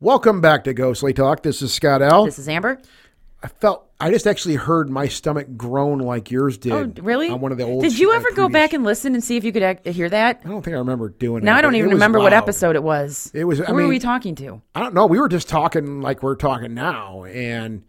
Welcome 0.00 0.42
back 0.42 0.64
to 0.64 0.74
Ghostly 0.74 1.14
Talk. 1.14 1.42
This 1.42 1.62
is 1.62 1.72
Scott 1.72 2.02
L. 2.02 2.26
This 2.26 2.38
is 2.38 2.50
Amber. 2.50 2.78
I 3.42 3.48
felt 3.48 3.90
I 3.98 4.10
just 4.10 4.26
actually 4.26 4.56
heard 4.56 4.90
my 4.90 5.08
stomach 5.08 5.46
groan 5.56 6.00
like 6.00 6.30
yours 6.30 6.58
did. 6.58 6.72
Oh, 6.72 7.02
really? 7.02 7.30
On 7.30 7.40
one 7.40 7.50
of 7.50 7.56
the 7.56 7.64
old. 7.64 7.82
Did 7.82 7.98
you 7.98 8.12
ever 8.12 8.30
go 8.32 8.50
back 8.50 8.74
and 8.74 8.84
listen 8.84 9.14
and 9.14 9.24
see 9.24 9.38
if 9.38 9.44
you 9.44 9.52
could 9.52 9.80
hear 9.86 10.10
that? 10.10 10.42
I 10.44 10.48
don't 10.48 10.60
think 10.62 10.74
I 10.74 10.78
remember 10.80 11.08
doing 11.08 11.44
Now 11.44 11.54
it. 11.54 11.58
I 11.58 11.60
don't 11.62 11.76
even 11.76 11.88
was 11.88 11.94
remember 11.94 12.18
what 12.18 12.34
episode 12.34 12.76
it 12.76 12.82
was. 12.82 13.30
It 13.32 13.44
was- 13.44 13.58
I 13.62 13.66
Who 13.66 13.72
were 13.74 13.88
we 13.88 13.98
talking 13.98 14.34
to? 14.34 14.60
I 14.74 14.80
don't 14.80 14.92
know. 14.92 15.06
We 15.06 15.18
were 15.18 15.30
just 15.30 15.48
talking 15.48 16.02
like 16.02 16.22
we're 16.22 16.36
talking 16.36 16.74
now, 16.74 17.24
and 17.24 17.82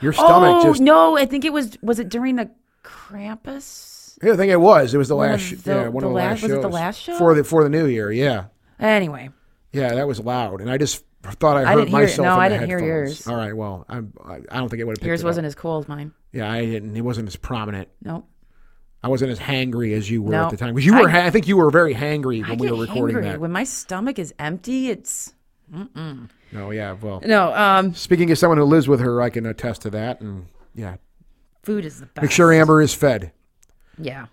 your 0.00 0.12
stomach 0.12 0.64
oh 0.64 0.68
just. 0.70 0.80
no, 0.80 1.16
I 1.16 1.26
think 1.26 1.44
it 1.44 1.52
was. 1.52 1.76
Was 1.82 1.98
it 1.98 2.08
during 2.10 2.36
the 2.36 2.48
Krampus? 2.84 4.16
Yeah, 4.22 4.34
I 4.34 4.36
think 4.36 4.52
it 4.52 4.60
was. 4.60 4.94
It 4.94 4.98
was 4.98 5.08
the 5.08 5.16
last. 5.16 5.50
of 5.50 5.64
the- 5.64 5.72
yeah, 5.72 5.88
one 5.88 6.02
the 6.02 6.06
of 6.06 6.12
the 6.12 6.16
last- 6.16 6.30
last. 6.30 6.42
was 6.42 6.52
it 6.52 6.62
the 6.62 6.68
last 6.68 7.00
show? 7.02 7.18
for 7.18 7.34
the 7.34 7.42
for 7.42 7.64
the 7.64 7.70
new 7.70 7.86
year? 7.86 8.12
Yeah, 8.12 8.44
Anyway, 8.78 9.30
yeah, 9.72 9.94
that 9.96 10.06
was 10.06 10.20
loud, 10.20 10.60
and 10.60 10.70
I 10.70 10.78
just 10.78 11.02
thought 11.22 11.56
I 11.56 11.62
I 11.62 11.72
heard 11.72 11.76
didn't 11.86 11.88
hear 11.90 11.98
it. 12.00 12.02
myself. 12.02 12.24
No, 12.26 12.34
in 12.34 12.40
I 12.40 12.48
didn't 12.48 12.66
hear 12.68 12.78
yours. 12.78 13.26
All 13.26 13.36
right, 13.36 13.54
well, 13.56 13.84
I'm, 13.88 14.12
I, 14.24 14.36
I 14.50 14.58
don't 14.58 14.68
think 14.68 14.80
it 14.80 14.84
would 14.84 14.98
have. 14.98 15.06
yours 15.06 15.22
it 15.22 15.26
wasn't 15.26 15.46
as 15.46 15.54
cool 15.54 15.78
as 15.78 15.88
mine. 15.88 16.12
Yeah, 16.32 16.50
I 16.50 16.64
didn't. 16.64 16.96
It 16.96 17.02
wasn't 17.02 17.28
as 17.28 17.36
prominent. 17.36 17.88
Nope. 18.02 18.26
I 19.02 19.08
wasn't 19.08 19.30
as 19.30 19.38
hangry 19.38 19.94
as 19.96 20.10
you 20.10 20.22
were 20.22 20.32
No. 20.32 20.44
at 20.44 20.50
the 20.50 20.56
time 20.56 20.74
because 20.74 20.84
you 20.86 20.94
were. 20.98 21.08
I- 21.08 21.26
I 21.26 21.30
think 21.30 21.48
you 21.48 21.56
were 21.56 21.70
very 21.70 21.94
hangry 21.94 22.44
I 22.44 22.50
when 22.50 22.58
we 22.58 22.70
were 22.70 22.82
recording 22.82 23.16
hangry. 23.16 23.22
that. 23.24 23.40
when 23.40 23.50
my 23.52 23.64
stomach 23.64 24.18
is 24.18 24.34
empty. 24.38 24.90
It's 24.90 25.32
No, 26.52 26.70
yeah. 26.70 26.96
Well, 27.00 27.22
no. 27.24 27.54
Um, 27.54 27.94
speaking 27.94 28.30
as 28.30 28.38
someone 28.38 28.58
who 28.58 28.64
lives 28.64 28.88
with 28.88 29.00
her, 29.00 29.22
I 29.22 29.30
can 29.30 29.46
attest 29.46 29.82
to 29.82 29.90
that. 29.90 30.20
And 30.20 30.46
yeah, 30.74 30.96
food 31.62 31.84
is 31.84 32.00
the 32.00 32.06
best. 32.06 32.22
make 32.22 32.30
sure 32.30 32.52
Amber 32.52 32.80
is 32.82 32.92
fed. 32.94 33.32
Yeah. 33.98 34.26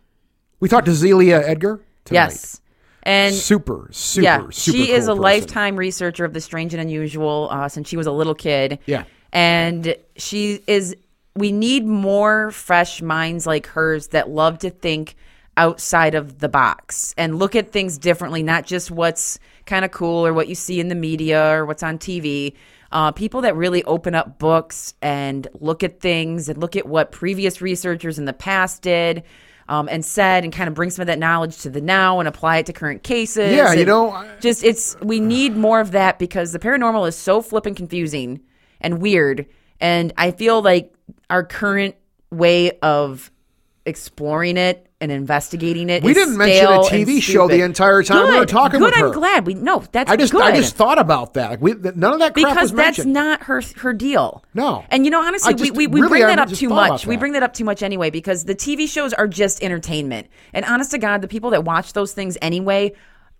We 0.59 0.67
talked 0.69 0.85
to 0.87 0.93
Zelia 0.93 1.41
Edgar. 1.45 1.81
Tonight. 2.05 2.19
Yes. 2.21 2.61
And 3.07 3.33
super, 3.33 3.87
super, 3.93 4.23
yeah, 4.23 4.37
super. 4.49 4.77
she 4.77 4.91
is 4.91 5.07
a 5.07 5.11
person. 5.11 5.21
lifetime 5.21 5.75
researcher 5.77 6.25
of 6.25 6.33
the 6.33 6.41
strange 6.41 6.73
and 6.73 6.81
unusual 6.81 7.47
uh, 7.49 7.69
since 7.69 7.87
she 7.87 7.95
was 7.95 8.05
a 8.05 8.11
little 8.11 8.35
kid. 8.35 8.79
Yeah. 8.85 9.05
and 9.31 9.95
she 10.17 10.59
is. 10.67 10.95
We 11.35 11.51
need 11.51 11.85
more 11.85 12.51
fresh 12.51 13.01
minds 13.01 13.47
like 13.47 13.67
hers 13.67 14.07
that 14.09 14.29
love 14.29 14.59
to 14.59 14.69
think 14.69 15.15
outside 15.55 16.15
of 16.15 16.39
the 16.39 16.49
box 16.49 17.13
and 17.17 17.39
look 17.39 17.55
at 17.55 17.71
things 17.71 17.97
differently, 17.97 18.43
not 18.43 18.65
just 18.65 18.91
what's 18.91 19.39
kind 19.65 19.83
of 19.85 19.91
cool 19.91 20.25
or 20.25 20.33
what 20.33 20.47
you 20.47 20.55
see 20.55 20.79
in 20.79 20.87
the 20.87 20.95
media 20.95 21.51
or 21.55 21.65
what's 21.65 21.83
on 21.83 21.97
TV. 21.97 22.53
Uh, 22.91 23.11
people 23.11 23.41
that 23.41 23.55
really 23.55 23.83
open 23.83 24.15
up 24.15 24.39
books 24.39 24.93
and 25.01 25.47
look 25.59 25.83
at 25.83 25.99
things 25.99 26.47
and 26.47 26.57
look 26.59 26.75
at 26.75 26.85
what 26.87 27.11
previous 27.11 27.61
researchers 27.61 28.17
in 28.17 28.25
the 28.25 28.33
past 28.33 28.81
did 28.81 29.23
um, 29.69 29.87
and 29.89 30.03
said 30.05 30.43
and 30.43 30.53
kind 30.53 30.67
of 30.67 30.73
bring 30.73 30.89
some 30.89 31.01
of 31.03 31.07
that 31.07 31.19
knowledge 31.19 31.57
to 31.59 31.69
the 31.69 31.81
now 31.81 32.19
and 32.19 32.27
apply 32.27 32.57
it 32.57 32.65
to 32.67 32.73
current 32.73 33.03
cases. 33.03 33.51
Yeah, 33.53 33.73
you 33.73 33.85
know, 33.85 34.11
I- 34.11 34.27
just 34.39 34.63
it's 34.63 34.99
we 35.01 35.19
need 35.19 35.55
more 35.57 35.79
of 35.79 35.91
that 35.91 36.19
because 36.19 36.51
the 36.53 36.59
paranormal 36.59 37.07
is 37.07 37.15
so 37.15 37.41
flippin' 37.41 37.75
confusing 37.75 38.41
and 38.81 39.01
weird. 39.01 39.45
And 39.79 40.13
I 40.17 40.31
feel 40.31 40.61
like 40.61 40.93
our 41.29 41.43
current 41.43 41.95
way 42.31 42.71
of 42.79 43.31
exploring 43.85 44.57
it 44.57 44.86
and 44.99 45.11
investigating 45.11 45.89
it 45.89 46.01
We 46.01 46.13
didn't 46.13 46.37
mention 46.37 46.65
a 46.65 46.79
TV 46.79 47.21
show 47.21 47.47
the 47.47 47.61
entire 47.61 48.01
time 48.01 48.29
we 48.29 48.33
were 48.33 48.39
Good. 48.41 48.49
talking 48.49 48.79
good, 48.79 48.87
with 48.87 48.95
her. 48.95 49.07
I'm 49.07 49.13
glad 49.13 49.45
we 49.45 49.53
no. 49.53 49.83
That's 49.91 50.09
I 50.09 50.15
just, 50.15 50.31
good. 50.31 50.41
I 50.41 50.55
just 50.55 50.75
thought 50.75 50.97
about 50.97 51.35
that. 51.35 51.61
We, 51.61 51.75
th- 51.75 51.95
none 51.95 52.13
of 52.13 52.19
that 52.19 52.33
crap 52.33 52.53
because 52.55 52.71
that's 52.71 52.97
mentioned. 52.97 53.13
not 53.13 53.43
her 53.43 53.61
her 53.77 53.93
deal. 53.93 54.43
No. 54.53 54.83
and 54.89 55.05
you 55.05 55.11
know 55.11 55.21
honestly, 55.21 55.53
just- 55.53 55.71
we, 55.73 55.85
we, 55.85 55.87
we 55.87 56.01
really, 56.01 56.09
bring 56.21 56.27
that 56.27 56.39
up 56.39 56.49
too 56.49 56.69
much. 56.69 57.05
We 57.05 57.15
bring 57.17 57.33
that 57.33 57.43
up 57.43 57.53
too 57.53 57.63
much 57.65 57.83
anyway 57.83 58.09
because 58.09 58.45
the 58.45 58.55
TV 58.55 58.87
shows 58.87 59.13
are 59.13 59.27
just 59.27 59.61
entertainment. 59.63 60.27
And 60.53 60.65
honest 60.65 60.91
to 60.91 60.97
God, 60.97 61.21
the 61.21 61.27
people 61.27 61.51
that 61.51 61.63
watch 61.63 61.93
those 61.93 62.13
things 62.13 62.37
anyway. 62.41 62.93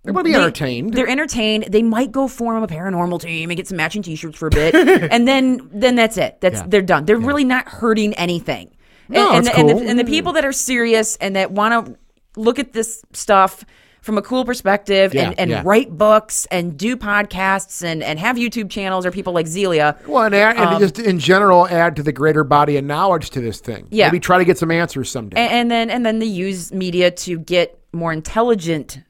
They 0.04 0.12
wanna 0.12 0.24
be 0.24 0.34
entertained. 0.34 0.94
They're 0.94 1.08
entertained. 1.08 1.64
They 1.70 1.82
might 1.82 2.12
go 2.12 2.28
form 2.28 2.62
a 2.62 2.68
paranormal 2.68 3.20
team 3.20 3.50
and 3.50 3.56
get 3.56 3.66
some 3.66 3.76
matching 3.76 4.02
T-shirts 4.02 4.38
for 4.38 4.46
a 4.46 4.50
bit, 4.50 4.74
and 5.12 5.26
then 5.26 5.68
then 5.72 5.96
that's 5.96 6.16
it. 6.16 6.40
That's 6.40 6.60
Yeah. 6.60 6.66
they're 6.68 6.82
done. 6.82 7.04
They're 7.04 7.18
really 7.18 7.44
not 7.44 7.66
hurting 7.68 8.14
anything. 8.14 8.70
No, 9.08 9.32
and, 9.32 9.46
it's 9.46 9.56
and, 9.56 9.68
the, 9.68 9.72
cool. 9.72 9.78
and, 9.80 9.86
the, 9.86 9.90
and 9.90 9.98
the 9.98 10.04
people 10.04 10.32
that 10.34 10.44
are 10.44 10.52
serious 10.52 11.16
and 11.16 11.36
that 11.36 11.50
want 11.50 11.86
to 11.86 11.96
look 12.40 12.58
at 12.58 12.72
this 12.72 13.02
stuff 13.12 13.64
from 14.00 14.16
a 14.16 14.22
cool 14.22 14.44
perspective 14.44 15.12
Yeah, 15.12 15.28
and, 15.28 15.40
and 15.40 15.50
yeah. 15.50 15.62
write 15.64 15.96
books 15.96 16.46
and 16.50 16.78
do 16.78 16.96
podcasts 16.96 17.82
and, 17.82 18.02
and 18.02 18.18
have 18.18 18.36
YouTube 18.36 18.70
channels 18.70 19.04
or 19.04 19.10
people 19.10 19.32
like 19.32 19.46
Zelia. 19.46 19.98
well, 20.06 20.24
and, 20.24 20.34
add, 20.34 20.56
and 20.56 20.66
um, 20.66 20.80
just 20.80 20.98
in 20.98 21.18
general, 21.18 21.66
add 21.68 21.96
to 21.96 22.02
the 22.02 22.12
greater 22.12 22.44
body 22.44 22.76
of 22.76 22.84
knowledge 22.84 23.30
to 23.30 23.40
this 23.40 23.60
thing. 23.60 23.86
Yeah. 23.90 24.06
Maybe 24.06 24.20
try 24.20 24.38
to 24.38 24.44
get 24.44 24.56
some 24.56 24.70
answers 24.70 25.10
someday. 25.10 25.40
And, 25.40 25.52
and 25.52 25.70
then 25.70 25.90
and 25.90 26.06
then 26.06 26.18
they 26.20 26.26
use 26.26 26.72
media 26.72 27.10
to 27.10 27.38
get 27.38 27.78
more 27.92 28.12
intelligent 28.12 29.00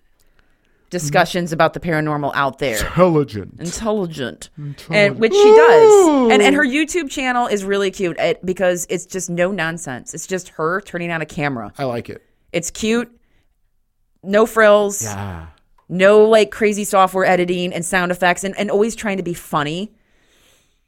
discussions 0.90 1.52
about 1.52 1.74
the 1.74 1.80
paranormal 1.80 2.32
out 2.34 2.58
there. 2.58 2.76
Intelligent. 2.78 3.58
Intelligent, 3.60 4.50
and 4.90 5.18
which 5.18 5.32
she 5.34 5.42
does, 5.56 6.30
and 6.32 6.42
and 6.42 6.54
her 6.56 6.64
YouTube 6.64 7.10
channel 7.10 7.46
is 7.46 7.64
really 7.64 7.90
cute 7.90 8.18
it, 8.18 8.44
because 8.44 8.86
it's 8.88 9.06
just 9.06 9.28
no 9.30 9.50
nonsense. 9.50 10.14
It's 10.14 10.26
just 10.26 10.48
her 10.50 10.80
turning 10.80 11.10
on 11.10 11.20
a 11.20 11.26
camera. 11.26 11.72
I 11.78 11.84
like 11.84 12.08
it. 12.08 12.22
It's 12.52 12.70
cute, 12.70 13.10
no 14.22 14.46
frills, 14.46 15.04
Ah. 15.06 15.52
no 15.88 16.24
like 16.24 16.50
crazy 16.50 16.84
software 16.84 17.24
editing 17.26 17.72
and 17.72 17.84
sound 17.84 18.10
effects, 18.10 18.44
and, 18.44 18.56
and 18.58 18.70
always 18.70 18.94
trying 18.96 19.18
to 19.18 19.22
be 19.22 19.34
funny. 19.34 19.92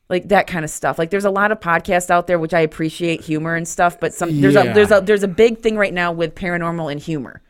Like 0.09 0.29
that 0.31 0.49
kind 0.49 0.65
of 0.65 0.71
stuff. 0.73 0.99
Like 0.99 1.11
there's 1.11 1.25
a 1.25 1.31
lot 1.31 1.53
of 1.53 1.61
podcasts 1.61 2.11
out 2.11 2.27
there 2.27 2.37
which 2.39 2.53
I 2.53 2.59
appreciate 2.61 3.21
humor 3.21 3.55
and 3.55 3.69
stuff, 3.69 4.01
but 4.01 4.13
some 4.13 4.41
there's 4.41 4.55
Yeah. 4.55 4.63
a 4.65 4.75
there's 4.75 4.91
a 4.91 5.01
there's 5.01 5.23
a 5.23 5.29
big 5.29 5.59
thing 5.61 5.77
right 5.77 5.95
now 5.95 6.11
with 6.11 6.35
paranormal 6.35 6.91
and 6.91 7.01
humor. 7.01 7.43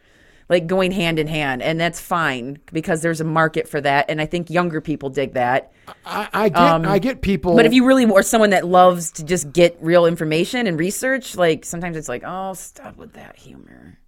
Like 0.51 0.67
going 0.67 0.91
hand 0.91 1.19
in 1.21 1.29
hand, 1.29 1.63
and 1.63 1.81
that's 1.81 2.01
fine 2.01 2.59
because 2.73 3.03
there's 3.03 3.21
a 3.21 3.25
market 3.25 3.69
for 3.69 3.81
that, 3.81 4.11
and 4.11 4.21
I 4.21 4.27
think 4.27 4.51
younger 4.51 4.81
people 4.81 5.09
dig 5.09 5.35
that. 5.35 5.73
I, 6.05 6.29
I 6.33 6.49
get. 6.49 6.87
I 6.87 6.99
get 6.99 7.23
people. 7.23 7.53
Um, 7.53 7.57
But 7.57 7.67
if 7.67 7.73
you 7.73 7.87
really 7.87 8.05
are 8.05 8.23
someone 8.23 8.51
that 8.51 8.67
loves 8.67 9.13
to 9.13 9.25
just 9.25 9.53
get 9.53 9.79
real 9.81 10.07
information 10.07 10.67
and 10.67 10.79
research, 10.79 11.37
like 11.37 11.65
sometimes 11.65 11.97
it's 11.97 12.09
like, 12.09 12.25
oh, 12.27 12.53
stop 12.55 12.97
with 12.97 13.13
that 13.13 13.37
humor. 13.37 14.01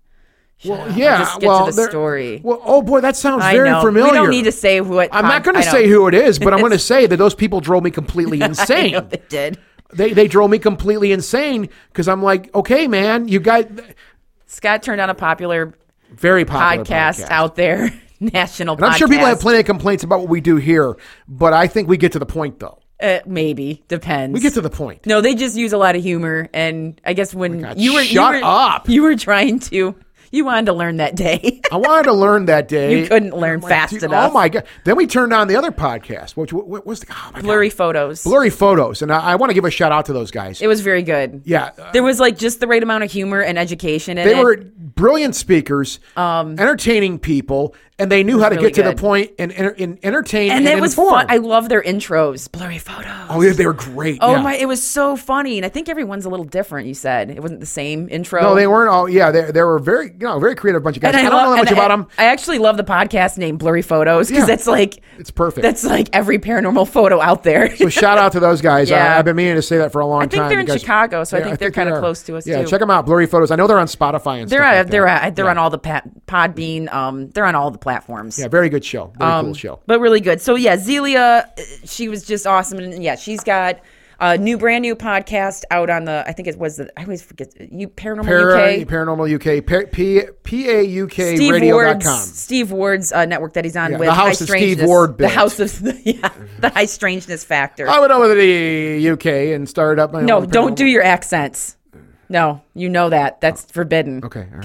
Well, 0.64 0.96
yeah. 0.96 1.18
just 1.18 1.40
get 1.40 1.48
well, 1.48 1.66
to 1.66 1.72
the 1.72 1.88
story. 1.88 2.40
Well, 2.42 2.60
oh 2.64 2.82
boy, 2.82 3.00
that 3.00 3.16
sounds 3.16 3.42
I 3.42 3.52
very 3.52 3.70
know. 3.70 3.80
familiar. 3.80 4.12
We 4.12 4.16
don't 4.16 4.30
need 4.30 4.44
to 4.44 4.52
say 4.52 4.78
who 4.78 4.98
it. 5.00 5.10
I'm 5.12 5.24
not 5.24 5.44
going 5.44 5.56
to 5.56 5.62
say 5.62 5.88
who 5.88 6.06
it 6.08 6.14
is, 6.14 6.38
but 6.38 6.52
I'm 6.52 6.60
going 6.60 6.72
to 6.72 6.78
say 6.78 7.06
that 7.06 7.16
those 7.16 7.34
people 7.34 7.60
drove 7.60 7.82
me 7.82 7.90
completely 7.90 8.40
insane. 8.42 9.08
they 9.08 9.22
did. 9.28 9.58
they 9.92 10.12
they 10.12 10.28
drove 10.28 10.50
me 10.50 10.58
completely 10.58 11.12
insane 11.12 11.68
because 11.88 12.08
I'm 12.08 12.22
like, 12.22 12.54
okay, 12.54 12.86
man, 12.86 13.28
you 13.28 13.40
guys, 13.40 13.66
Scott 14.46 14.82
turned 14.82 15.00
on 15.00 15.10
a 15.10 15.14
popular 15.14 15.74
very 16.16 16.44
popular 16.44 16.84
podcast, 16.84 17.24
podcast. 17.24 17.30
out 17.30 17.56
there, 17.56 17.90
national. 18.20 18.76
And 18.76 18.84
I'm 18.84 18.98
sure 18.98 19.08
people 19.08 19.26
have 19.26 19.40
plenty 19.40 19.60
of 19.60 19.66
complaints 19.66 20.04
about 20.04 20.20
what 20.20 20.28
we 20.28 20.40
do 20.40 20.56
here, 20.56 20.96
but 21.28 21.52
I 21.52 21.66
think 21.66 21.88
we 21.88 21.96
get 21.96 22.12
to 22.12 22.18
the 22.18 22.26
point 22.26 22.58
though. 22.58 22.78
Uh, 23.00 23.18
maybe 23.26 23.82
depends. 23.88 24.32
We 24.32 24.40
get 24.40 24.54
to 24.54 24.60
the 24.60 24.70
point. 24.70 25.06
No, 25.06 25.20
they 25.20 25.34
just 25.34 25.56
use 25.56 25.72
a 25.72 25.76
lot 25.78 25.96
of 25.96 26.02
humor, 26.02 26.48
and 26.54 27.00
I 27.04 27.14
guess 27.14 27.34
when 27.34 27.60
God, 27.60 27.78
you 27.78 27.94
were 27.94 28.04
shut 28.04 28.36
you 28.36 28.40
were, 28.40 28.46
up. 28.46 28.88
you 28.88 29.02
were 29.02 29.16
trying 29.16 29.58
to, 29.60 29.96
you 30.32 30.44
wanted 30.44 30.66
to 30.66 30.72
learn 30.72 30.96
that 30.96 31.14
day. 31.14 31.60
I 31.70 31.76
wanted 31.76 32.04
to 32.04 32.12
learn 32.12 32.46
that 32.46 32.66
day. 32.66 32.98
You 32.98 33.06
couldn't 33.06 33.36
learn 33.36 33.60
like, 33.60 33.70
fast 33.70 33.92
dude, 33.92 34.02
enough. 34.02 34.30
Oh 34.30 34.34
my 34.34 34.48
god! 34.48 34.64
Then 34.84 34.96
we 34.96 35.06
turned 35.06 35.32
on 35.32 35.46
the 35.46 35.54
other 35.54 35.70
podcast, 35.70 36.32
which 36.32 36.52
what, 36.52 36.84
was 36.84 37.00
the 37.00 37.06
oh 37.10 37.30
my 37.34 37.40
God. 37.40 37.42
Blurry 37.44 37.70
photos. 37.70 38.24
blurry 38.24 38.50
photos, 38.50 39.02
and 39.02 39.12
I, 39.12 39.20
I 39.32 39.34
want 39.36 39.50
to 39.50 39.54
give 39.54 39.64
a 39.64 39.70
shout 39.70 39.92
out 39.92 40.06
to 40.06 40.12
those 40.12 40.30
guys. 40.32 40.60
It 40.60 40.66
was 40.66 40.80
very 40.80 41.02
good. 41.02 41.42
yeah, 41.44 41.70
uh, 41.78 41.92
There 41.92 42.02
was 42.02 42.18
like 42.18 42.36
just 42.36 42.58
the 42.58 42.66
right 42.66 42.82
amount 42.82 43.04
of 43.04 43.12
humor 43.12 43.40
and 43.40 43.58
education 43.58 44.18
in 44.18 44.26
they 44.26 44.38
it. 44.38 44.42
were 44.42 44.56
brilliant 44.56 45.36
speakers, 45.36 46.00
entertaining 46.16 47.18
people, 47.18 47.74
and 47.98 48.10
they 48.10 48.22
knew 48.24 48.40
how 48.40 48.48
to 48.48 48.56
really 48.56 48.70
get 48.72 48.82
to 48.82 48.90
the 48.90 48.96
point 48.96 49.32
and, 49.38 49.52
and, 49.52 49.98
entertain 50.02 50.50
and 50.50 50.66
and, 50.66 50.78
it 50.78 50.80
was 50.80 50.92
inform. 50.92 51.12
fun. 51.12 51.26
I 51.28 51.36
love 51.36 51.68
their 51.68 51.82
intros. 51.82 52.50
Blurry 52.50 52.78
photos. 52.78 53.06
oh, 53.28 53.40
yeah, 53.42 53.52
they 53.52 53.66
were 53.66 53.72
great. 53.74 54.18
Oh 54.20 54.34
yeah. 54.36 54.42
my! 54.42 54.54
It 54.56 54.66
was 54.66 54.82
so 54.86 55.16
funny, 55.16 55.58
and 55.58 55.66
I 55.66 55.68
think 55.68 55.88
everyone's 55.88 56.24
a 56.24 56.28
little 56.28 56.44
different. 56.46 56.88
You 56.88 56.94
said 56.94 57.30
it 57.30 57.40
wasn't 57.40 57.60
the 57.60 57.66
same 57.66 58.08
intro. 58.10 58.40
No, 58.42 58.54
they 58.54 58.66
weren't 58.66 58.90
all. 58.90 59.08
Yeah, 59.08 59.30
they, 59.30 59.50
they 59.52 59.62
were 59.62 59.78
very, 59.78 60.06
you 60.06 60.14
know, 60.26 60.38
very 60.40 60.54
creative 60.54 60.82
bunch 60.82 60.96
of 60.96 61.02
guys. 61.02 61.14
And 61.14 61.26
I, 61.26 61.30
don't 61.30 61.32
love- 61.32 61.44
know 61.44 61.50
that 61.56 61.58
much 61.62 61.68
and 61.70 61.78
about 61.78 61.88
them. 61.88 62.06
I 62.18 62.24
actually 62.26 62.58
love 62.58 62.76
the 62.76 62.84
podcast 62.84 63.38
name 63.38 63.56
Blurry 63.58 63.82
Photos 63.82 64.28
because 64.28 64.42
Yeah. 64.42 64.46
that's 64.46 64.66
like 64.66 65.02
It's 65.18 65.30
perfect. 65.30 65.62
that's 65.62 65.84
like 65.84 66.08
every 66.12 66.38
paranormal 66.38 66.88
photo 66.88 67.20
out 67.20 67.42
there. 67.42 67.74
So 67.76 67.88
shout 67.88 68.18
out 68.18 68.32
to 68.32 68.40
those 68.40 68.60
guys. 68.60 68.90
Yeah. 68.90 68.96
I, 68.96 69.16
have 69.16 69.24
been 69.24 69.36
meaning 69.36 69.56
to 69.56 69.62
say 69.62 69.78
that 69.78 69.92
for 69.92 70.00
a 70.00 70.06
long 70.06 70.20
time. 70.20 70.26
I 70.28 70.30
think 70.30 70.40
time. 70.42 70.48
they're 70.50 70.60
in 70.60 70.66
because- 70.66 70.80
Chicago, 70.80 71.24
so 71.24 71.36
I 71.36 71.40
Yeah, 71.40 71.46
think 71.46 71.58
they're 71.58 71.70
kinda 71.70 71.98
close 71.98 72.22
to 72.24 72.36
us, 72.36 72.46
Yeah, 72.46 72.62
too. 72.62 72.68
check 72.68 72.80
them 72.80 72.90
out. 72.90 73.06
Blurry 73.06 73.26
photos. 73.26 73.50
I 73.50 73.56
know 73.56 73.66
they're 73.66 73.78
on 73.78 73.86
Spotify 73.86 74.40
and 74.40 74.48
they're 74.50 74.60
stuff. 74.60 74.74
like 74.76 74.86
they're 74.88 75.30
they're 75.32 75.48
on 75.50 75.58
all 75.58 75.70
the 75.70 75.78
Podbean. 75.78 76.92
Um, 76.92 77.28
they're 77.30 77.44
on 77.46 77.54
all 77.54 77.70
the 77.70 77.78
platforms. 77.82 78.38
Yeah, 78.38 78.48
very 78.48 78.68
good 78.70 78.84
show. 78.84 79.12
Very 79.18 79.30
Um, 79.30 79.44
cool 79.46 79.54
show. 79.54 79.80
But 79.86 80.00
really 80.00 80.20
good. 80.20 80.40
So 80.40 80.54
yeah, 80.54 80.76
Zelia, 80.78 81.46
uh, 81.58 81.62
she 81.84 82.08
was 82.08 82.24
just 82.24 82.46
awesome, 82.46 82.78
and 82.78 83.02
yeah, 83.02 83.16
she's 83.16 83.44
got 83.44 83.80
a 84.20 84.38
new, 84.38 84.56
brand 84.56 84.82
new 84.82 84.94
podcast 84.94 85.64
out 85.72 85.90
on 85.90 86.04
the. 86.04 86.22
I 86.26 86.32
think 86.32 86.46
it 86.46 86.56
was 86.56 86.76
the. 86.76 86.88
I 86.96 87.02
always 87.02 87.20
forget 87.22 87.48
you 87.72 87.88
Paranormal 87.88 88.24
Para, 88.24 88.80
UK. 88.82 88.86
Paranormal 88.88 89.34
UK. 89.34 89.90
P 89.92 90.20
P 90.44 90.70
A 90.70 90.82
U 90.82 91.08
K 91.08 91.34
Steve 91.36 91.52
Radio 91.52 91.76
dot 91.76 91.84
Ward's 91.94 92.06
com. 92.06 92.18
Steve 92.20 92.70
Ward's 92.70 93.10
uh, 93.12 93.24
network 93.24 93.54
that 93.54 93.64
he's 93.64 93.76
on 93.76 93.90
Yeah, 93.92 93.98
with 93.98 94.06
the 94.06 94.14
High 94.14 94.28
house 94.28 94.38
that 94.38 94.46
Steve 94.46 94.58
Strangeness. 94.78 94.86
Ward 94.86 95.18
the 95.18 95.28
house 95.28 95.58
of 95.58 95.80
the, 95.82 96.00
yeah, 96.04 96.30
the 96.60 96.68
High 96.70 96.84
Strangeness 96.86 97.42
Factor. 97.44 97.88
I 97.88 97.98
went 97.98 98.12
over 98.12 98.28
to 98.28 98.40
the 98.40 99.08
UK 99.10 99.26
and 99.54 99.68
started 99.68 100.00
up 100.00 100.12
my 100.12 100.20
no, 100.22 100.46
don't 100.46 100.76
do 100.76 100.86
your 100.86 101.02
accents. 101.02 101.76
No, 102.28 102.62
you 102.74 102.88
know 102.88 103.10
that. 103.10 103.40
That's 103.40 103.64
forbidden. 103.64 104.24
Okay, 104.24 104.46
right. 104.52 104.62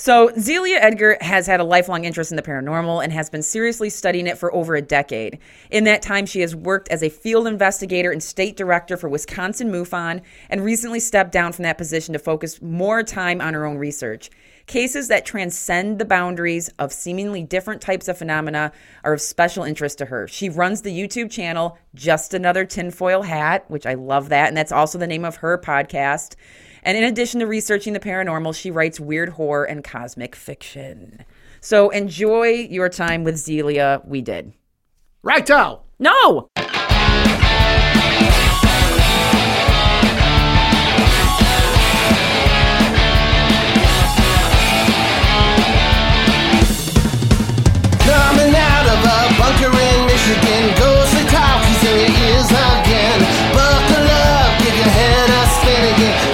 So, 0.00 0.30
Zelia 0.38 0.78
Edgar 0.78 1.18
has 1.20 1.46
had 1.46 1.60
a 1.60 1.64
lifelong 1.64 2.06
interest 2.06 2.32
in 2.32 2.36
the 2.36 2.42
paranormal 2.42 3.04
and 3.04 3.12
has 3.12 3.28
been 3.28 3.42
seriously 3.42 3.90
studying 3.90 4.26
it 4.26 4.38
for 4.38 4.50
over 4.54 4.74
a 4.74 4.80
decade. 4.80 5.38
In 5.70 5.84
that 5.84 6.00
time, 6.00 6.24
she 6.24 6.40
has 6.40 6.56
worked 6.56 6.88
as 6.88 7.02
a 7.02 7.10
field 7.10 7.46
investigator 7.46 8.10
and 8.10 8.22
state 8.22 8.56
director 8.56 8.96
for 8.96 9.10
Wisconsin 9.10 9.70
MUFON 9.70 10.22
and 10.48 10.64
recently 10.64 11.00
stepped 11.00 11.32
down 11.32 11.52
from 11.52 11.64
that 11.64 11.76
position 11.76 12.14
to 12.14 12.18
focus 12.18 12.62
more 12.62 13.02
time 13.02 13.42
on 13.42 13.52
her 13.52 13.66
own 13.66 13.76
research. 13.76 14.30
Cases 14.66 15.08
that 15.08 15.26
transcend 15.26 15.98
the 15.98 16.06
boundaries 16.06 16.70
of 16.78 16.94
seemingly 16.94 17.42
different 17.42 17.82
types 17.82 18.08
of 18.08 18.16
phenomena 18.16 18.72
are 19.04 19.12
of 19.12 19.20
special 19.20 19.64
interest 19.64 19.98
to 19.98 20.06
her. 20.06 20.26
She 20.26 20.48
runs 20.48 20.80
the 20.80 20.98
YouTube 20.98 21.30
channel 21.30 21.76
Just 21.94 22.32
Another 22.32 22.64
Tinfoil 22.64 23.20
Hat, 23.20 23.66
which 23.68 23.84
I 23.84 23.92
love 23.92 24.30
that, 24.30 24.48
and 24.48 24.56
that's 24.56 24.72
also 24.72 24.96
the 24.96 25.06
name 25.06 25.26
of 25.26 25.36
her 25.36 25.58
podcast. 25.58 26.36
And 26.82 26.96
in 26.96 27.04
addition 27.04 27.40
to 27.40 27.46
researching 27.46 27.92
the 27.92 28.00
paranormal, 28.00 28.54
she 28.54 28.70
writes 28.70 28.98
weird 28.98 29.30
horror 29.30 29.64
and 29.64 29.84
cosmic 29.84 30.34
fiction. 30.34 31.24
So 31.60 31.90
enjoy 31.90 32.48
your 32.70 32.88
time 32.88 33.24
with 33.24 33.36
Zelia. 33.36 34.00
We 34.04 34.22
did. 34.22 34.52
Righto. 35.22 35.82
No! 35.98 36.48
Coming 48.00 48.54
out 48.56 48.86
of 48.88 49.04
a 49.04 49.20
bunker 49.36 49.68
in 49.68 50.06
Michigan, 50.06 50.72
ghostly 50.78 51.24
talkies 51.28 51.84
in 51.84 51.98
your 52.00 52.08
ears 52.08 52.48
again. 52.48 53.20
Buckle 53.52 54.08
up, 54.08 54.58
give 54.62 54.74
your 54.74 54.88
head 54.88 55.28
a 55.28 55.44
spin 55.52 55.94
again. 55.94 56.29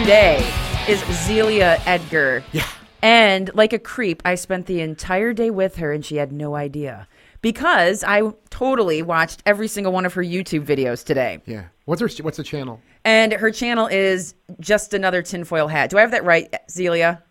Today 0.00 0.50
is 0.88 1.04
Zelia 1.26 1.78
Edgar. 1.84 2.42
Yeah. 2.52 2.66
And 3.02 3.50
like 3.52 3.74
a 3.74 3.78
creep, 3.78 4.22
I 4.24 4.34
spent 4.34 4.64
the 4.64 4.80
entire 4.80 5.34
day 5.34 5.50
with 5.50 5.76
her 5.76 5.92
and 5.92 6.02
she 6.02 6.16
had 6.16 6.32
no 6.32 6.54
idea. 6.54 7.06
Because 7.42 8.02
I 8.02 8.22
totally 8.48 9.02
watched 9.02 9.42
every 9.44 9.68
single 9.68 9.92
one 9.92 10.06
of 10.06 10.14
her 10.14 10.22
YouTube 10.22 10.64
videos 10.64 11.04
today. 11.04 11.42
Yeah. 11.44 11.64
What's 11.84 12.00
her? 12.00 12.08
What's 12.22 12.38
the 12.38 12.42
channel? 12.42 12.80
And 13.04 13.34
her 13.34 13.50
channel 13.50 13.88
is 13.88 14.34
Just 14.58 14.94
Another 14.94 15.20
Tinfoil 15.20 15.68
Hat. 15.68 15.90
Do 15.90 15.98
I 15.98 16.00
have 16.00 16.12
that 16.12 16.24
right, 16.24 16.48
Zelia? 16.70 17.22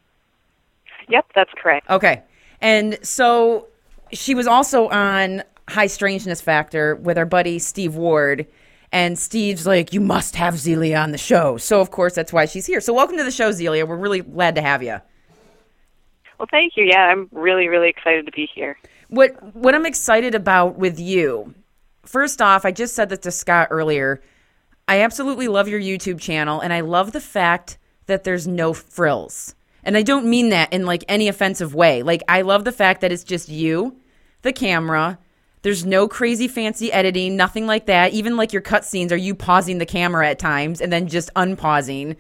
Yep, 1.10 1.26
that's 1.34 1.52
correct. 1.58 1.90
Okay. 1.90 2.22
And 2.62 3.00
so 3.02 3.66
she 4.12 4.36
was 4.36 4.46
also 4.46 4.90
on 4.90 5.42
High 5.68 5.88
Strangeness 5.88 6.40
Factor 6.40 6.98
with 6.98 7.18
our 7.18 7.26
buddy 7.26 7.58
Steve 7.58 7.96
Ward. 7.96 8.46
And 8.92 9.20
Steve's 9.20 9.68
like, 9.68 9.94
you 9.94 10.02
must 10.02 10.36
have 10.36 10.58
Zelia 10.58 10.98
on 10.98 11.12
the 11.12 11.18
show. 11.18 11.58
So, 11.58 11.80
of 11.80 11.92
course, 11.92 12.16
that's 12.16 12.34
why 12.34 12.46
she's 12.46 12.66
here. 12.66 12.82
So, 12.82 12.94
welcome 12.94 13.18
to 13.18 13.24
the 13.24 13.32
show, 13.32 13.52
Zelia. 13.52 13.86
We're 13.86 13.98
really 13.98 14.22
glad 14.22 14.56
to 14.56 14.62
have 14.62 14.82
you. 14.82 15.00
Well, 16.40 16.48
thank 16.50 16.78
you. 16.78 16.86
Yeah, 16.86 17.08
I'm 17.08 17.28
really, 17.32 17.68
really 17.68 17.90
excited 17.90 18.26
to 18.26 18.32
be 18.32 18.50
here. 18.54 18.78
What 19.10 19.56
what 19.56 19.76
I'm 19.76 19.86
excited 19.86 20.36
about 20.36 20.78
with 20.78 21.00
you, 21.00 21.54
first 22.04 22.42
off, 22.42 22.66
I 22.66 22.72
just 22.72 22.96
said 22.96 23.10
this 23.10 23.20
to 23.20 23.32
Scott 23.32 23.68
earlier. 23.72 24.22
I 24.88 25.02
absolutely 25.02 25.48
love 25.48 25.68
your 25.68 25.80
YouTube 25.80 26.20
channel, 26.20 26.60
and 26.62 26.72
I 26.72 26.80
love 26.80 27.12
the 27.12 27.22
fact 27.22 27.78
that 28.06 28.24
there's 28.24 28.48
no 28.48 28.74
frills. 28.74 29.54
And 29.84 29.98
I 29.98 30.02
don't 30.02 30.30
mean 30.30 30.50
that 30.50 30.74
in 30.74 30.86
like 30.86 31.04
any 31.08 31.28
offensive 31.28 31.76
way. 31.76 32.04
Like 32.04 32.24
I 32.28 32.42
love 32.42 32.64
the 32.64 32.72
fact 32.72 33.02
that 33.02 33.12
it's 33.12 33.24
just 33.24 33.50
you, 33.50 33.98
the 34.42 34.54
camera. 34.54 35.20
There's 35.62 35.86
no 35.86 36.08
crazy 36.08 36.48
fancy 36.48 36.92
editing, 36.92 37.36
nothing 37.36 37.68
like 37.68 37.86
that. 37.88 38.14
Even 38.14 38.38
like 38.38 38.54
your 38.54 38.62
cutscenes 38.62 39.12
are 39.12 39.18
you 39.18 39.36
pausing 39.36 39.78
the 39.78 39.86
camera 39.86 40.28
at 40.30 40.40
times 40.40 40.80
and 40.80 40.92
then 40.92 41.08
just 41.08 41.30
unpausing. 41.36 42.16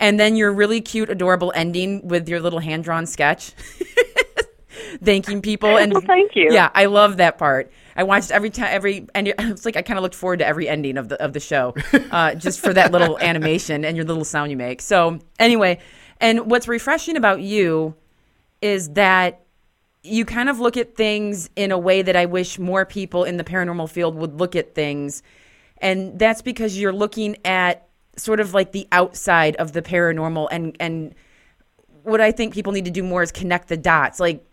And 0.00 0.18
then 0.18 0.34
your 0.34 0.52
really 0.52 0.80
cute, 0.80 1.10
adorable 1.10 1.52
ending 1.54 2.06
with 2.06 2.28
your 2.28 2.40
little 2.40 2.58
hand 2.58 2.84
drawn 2.84 3.06
sketch. 3.06 3.52
Thanking 5.04 5.40
people 5.40 5.76
and 5.76 5.92
Well, 5.92 6.02
thank 6.02 6.34
you. 6.34 6.48
Yeah, 6.50 6.70
I 6.74 6.86
love 6.86 7.18
that 7.18 7.38
part. 7.38 7.70
I 7.94 8.02
watched 8.02 8.30
every 8.30 8.50
time 8.50 8.68
every 8.70 9.06
and 9.14 9.28
it's 9.28 9.64
like 9.64 9.76
I 9.76 9.82
kind 9.82 9.98
of 9.98 10.02
looked 10.02 10.14
forward 10.14 10.38
to 10.38 10.46
every 10.46 10.68
ending 10.68 10.96
of 10.96 11.08
the 11.08 11.22
of 11.22 11.32
the 11.32 11.40
show, 11.40 11.74
uh, 12.10 12.34
just 12.34 12.60
for 12.60 12.72
that 12.72 12.90
little 12.92 13.18
animation 13.20 13.84
and 13.84 13.96
your 13.96 14.06
little 14.06 14.24
sound 14.24 14.50
you 14.50 14.56
make. 14.56 14.80
So 14.80 15.18
anyway, 15.38 15.78
and 16.18 16.50
what's 16.50 16.66
refreshing 16.66 17.16
about 17.16 17.40
you 17.40 17.94
is 18.62 18.90
that 18.90 19.42
you 20.02 20.24
kind 20.24 20.48
of 20.48 20.60
look 20.60 20.76
at 20.76 20.96
things 20.96 21.50
in 21.56 21.70
a 21.72 21.78
way 21.78 22.02
that 22.02 22.16
I 22.16 22.26
wish 22.26 22.58
more 22.58 22.86
people 22.86 23.24
in 23.24 23.36
the 23.36 23.44
paranormal 23.44 23.90
field 23.90 24.14
would 24.16 24.38
look 24.38 24.56
at 24.56 24.74
things. 24.74 25.22
And 25.78 26.18
that's 26.18 26.42
because 26.42 26.78
you're 26.78 26.92
looking 26.92 27.36
at 27.44 27.86
sort 28.16 28.40
of 28.40 28.54
like 28.54 28.72
the 28.72 28.86
outside 28.92 29.56
of 29.56 29.72
the 29.72 29.82
paranormal 29.82 30.48
and 30.50 30.76
and 30.80 31.14
what 32.02 32.20
I 32.20 32.32
think 32.32 32.54
people 32.54 32.72
need 32.72 32.84
to 32.86 32.90
do 32.90 33.02
more 33.02 33.22
is 33.22 33.32
connect 33.32 33.68
the 33.68 33.76
dots. 33.76 34.20
Like 34.20 34.44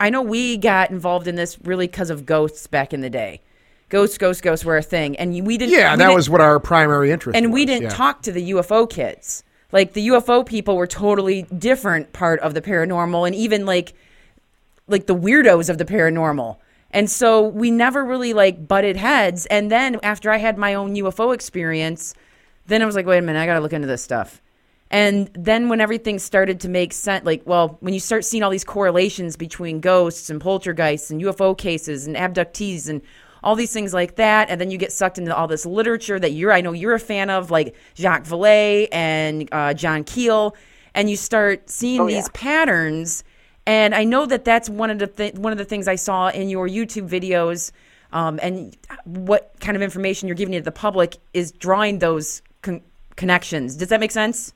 I 0.00 0.10
know 0.10 0.22
we 0.22 0.56
got 0.56 0.90
involved 0.90 1.26
in 1.28 1.34
this 1.34 1.58
really 1.62 1.86
because 1.86 2.10
of 2.10 2.26
ghosts 2.26 2.66
back 2.66 2.92
in 2.92 3.00
the 3.00 3.10
day. 3.10 3.40
Ghosts, 3.88 4.18
ghosts, 4.18 4.40
ghosts 4.40 4.64
were 4.64 4.76
a 4.76 4.82
thing, 4.82 5.14
and 5.16 5.46
we 5.46 5.58
didn't. 5.58 5.72
Yeah, 5.72 5.92
we 5.92 5.98
that 5.98 6.04
didn't- 6.06 6.14
was 6.16 6.30
what 6.30 6.40
our 6.40 6.58
primary 6.58 7.10
interest. 7.10 7.36
and 7.36 7.52
we 7.52 7.64
didn't 7.64 7.84
yeah. 7.84 7.88
talk 7.90 8.22
to 8.22 8.32
the 8.32 8.50
UFO 8.50 8.88
kids. 8.88 9.44
Like 9.72 9.92
the 9.92 10.08
UFO 10.08 10.44
people 10.44 10.76
were 10.76 10.86
totally 10.86 11.42
different 11.42 12.12
part 12.12 12.40
of 12.40 12.54
the 12.54 12.62
paranormal, 12.62 13.26
and 13.26 13.34
even 13.36 13.66
like 13.66 13.92
like 14.86 15.06
the 15.06 15.14
weirdos 15.16 15.68
of 15.70 15.78
the 15.78 15.84
paranormal. 15.84 16.58
And 16.90 17.10
so 17.10 17.48
we 17.48 17.70
never 17.70 18.04
really 18.04 18.32
like 18.32 18.68
butted 18.68 18.96
heads. 18.96 19.46
And 19.46 19.70
then 19.70 19.98
after 20.02 20.30
I 20.30 20.36
had 20.36 20.58
my 20.58 20.74
own 20.74 20.94
UFO 20.94 21.34
experience, 21.34 22.14
then 22.66 22.82
I 22.82 22.86
was 22.86 22.94
like, 22.94 23.06
wait 23.06 23.18
a 23.18 23.22
minute, 23.22 23.40
I 23.40 23.46
got 23.46 23.54
to 23.54 23.60
look 23.60 23.72
into 23.72 23.88
this 23.88 24.02
stuff. 24.02 24.40
And 24.90 25.28
then 25.34 25.68
when 25.68 25.80
everything 25.80 26.18
started 26.20 26.60
to 26.60 26.68
make 26.68 26.92
sense, 26.92 27.24
like, 27.24 27.42
well, 27.46 27.78
when 27.80 27.94
you 27.94 28.00
start 28.00 28.24
seeing 28.24 28.44
all 28.44 28.50
these 28.50 28.62
correlations 28.64 29.36
between 29.36 29.80
ghosts 29.80 30.30
and 30.30 30.40
poltergeists 30.40 31.10
and 31.10 31.20
UFO 31.20 31.56
cases 31.58 32.06
and 32.06 32.14
abductees 32.14 32.88
and 32.88 33.02
all 33.42 33.56
these 33.56 33.72
things 33.72 33.92
like 33.92 34.14
that, 34.16 34.48
and 34.48 34.60
then 34.60 34.70
you 34.70 34.78
get 34.78 34.92
sucked 34.92 35.18
into 35.18 35.34
all 35.34 35.48
this 35.48 35.66
literature 35.66 36.20
that 36.20 36.30
you're, 36.32 36.52
I 36.52 36.60
know 36.60 36.72
you're 36.72 36.94
a 36.94 37.00
fan 37.00 37.28
of, 37.28 37.50
like 37.50 37.74
Jacques 37.96 38.24
Vallée 38.24 38.86
and 38.92 39.48
uh, 39.50 39.74
John 39.74 40.04
Keel, 40.04 40.54
and 40.94 41.10
you 41.10 41.16
start 41.16 41.68
seeing 41.68 42.00
Oh, 42.02 42.06
yeah. 42.06 42.16
these 42.16 42.28
patterns. 42.28 43.24
And 43.66 43.94
I 43.94 44.04
know 44.04 44.26
that 44.26 44.44
that's 44.44 44.68
one 44.68 44.90
of 44.90 44.98
the 44.98 45.06
th- 45.06 45.34
one 45.34 45.52
of 45.52 45.58
the 45.58 45.64
things 45.64 45.88
I 45.88 45.94
saw 45.94 46.28
in 46.28 46.48
your 46.48 46.68
YouTube 46.68 47.08
videos, 47.08 47.72
um, 48.12 48.38
and 48.42 48.76
what 49.04 49.54
kind 49.60 49.76
of 49.76 49.82
information 49.82 50.28
you're 50.28 50.36
giving 50.36 50.52
to 50.52 50.60
the 50.60 50.72
public 50.72 51.16
is 51.32 51.50
drawing 51.52 51.98
those 51.98 52.42
con- 52.62 52.82
connections. 53.16 53.76
Does 53.76 53.88
that 53.88 54.00
make 54.00 54.10
sense? 54.10 54.52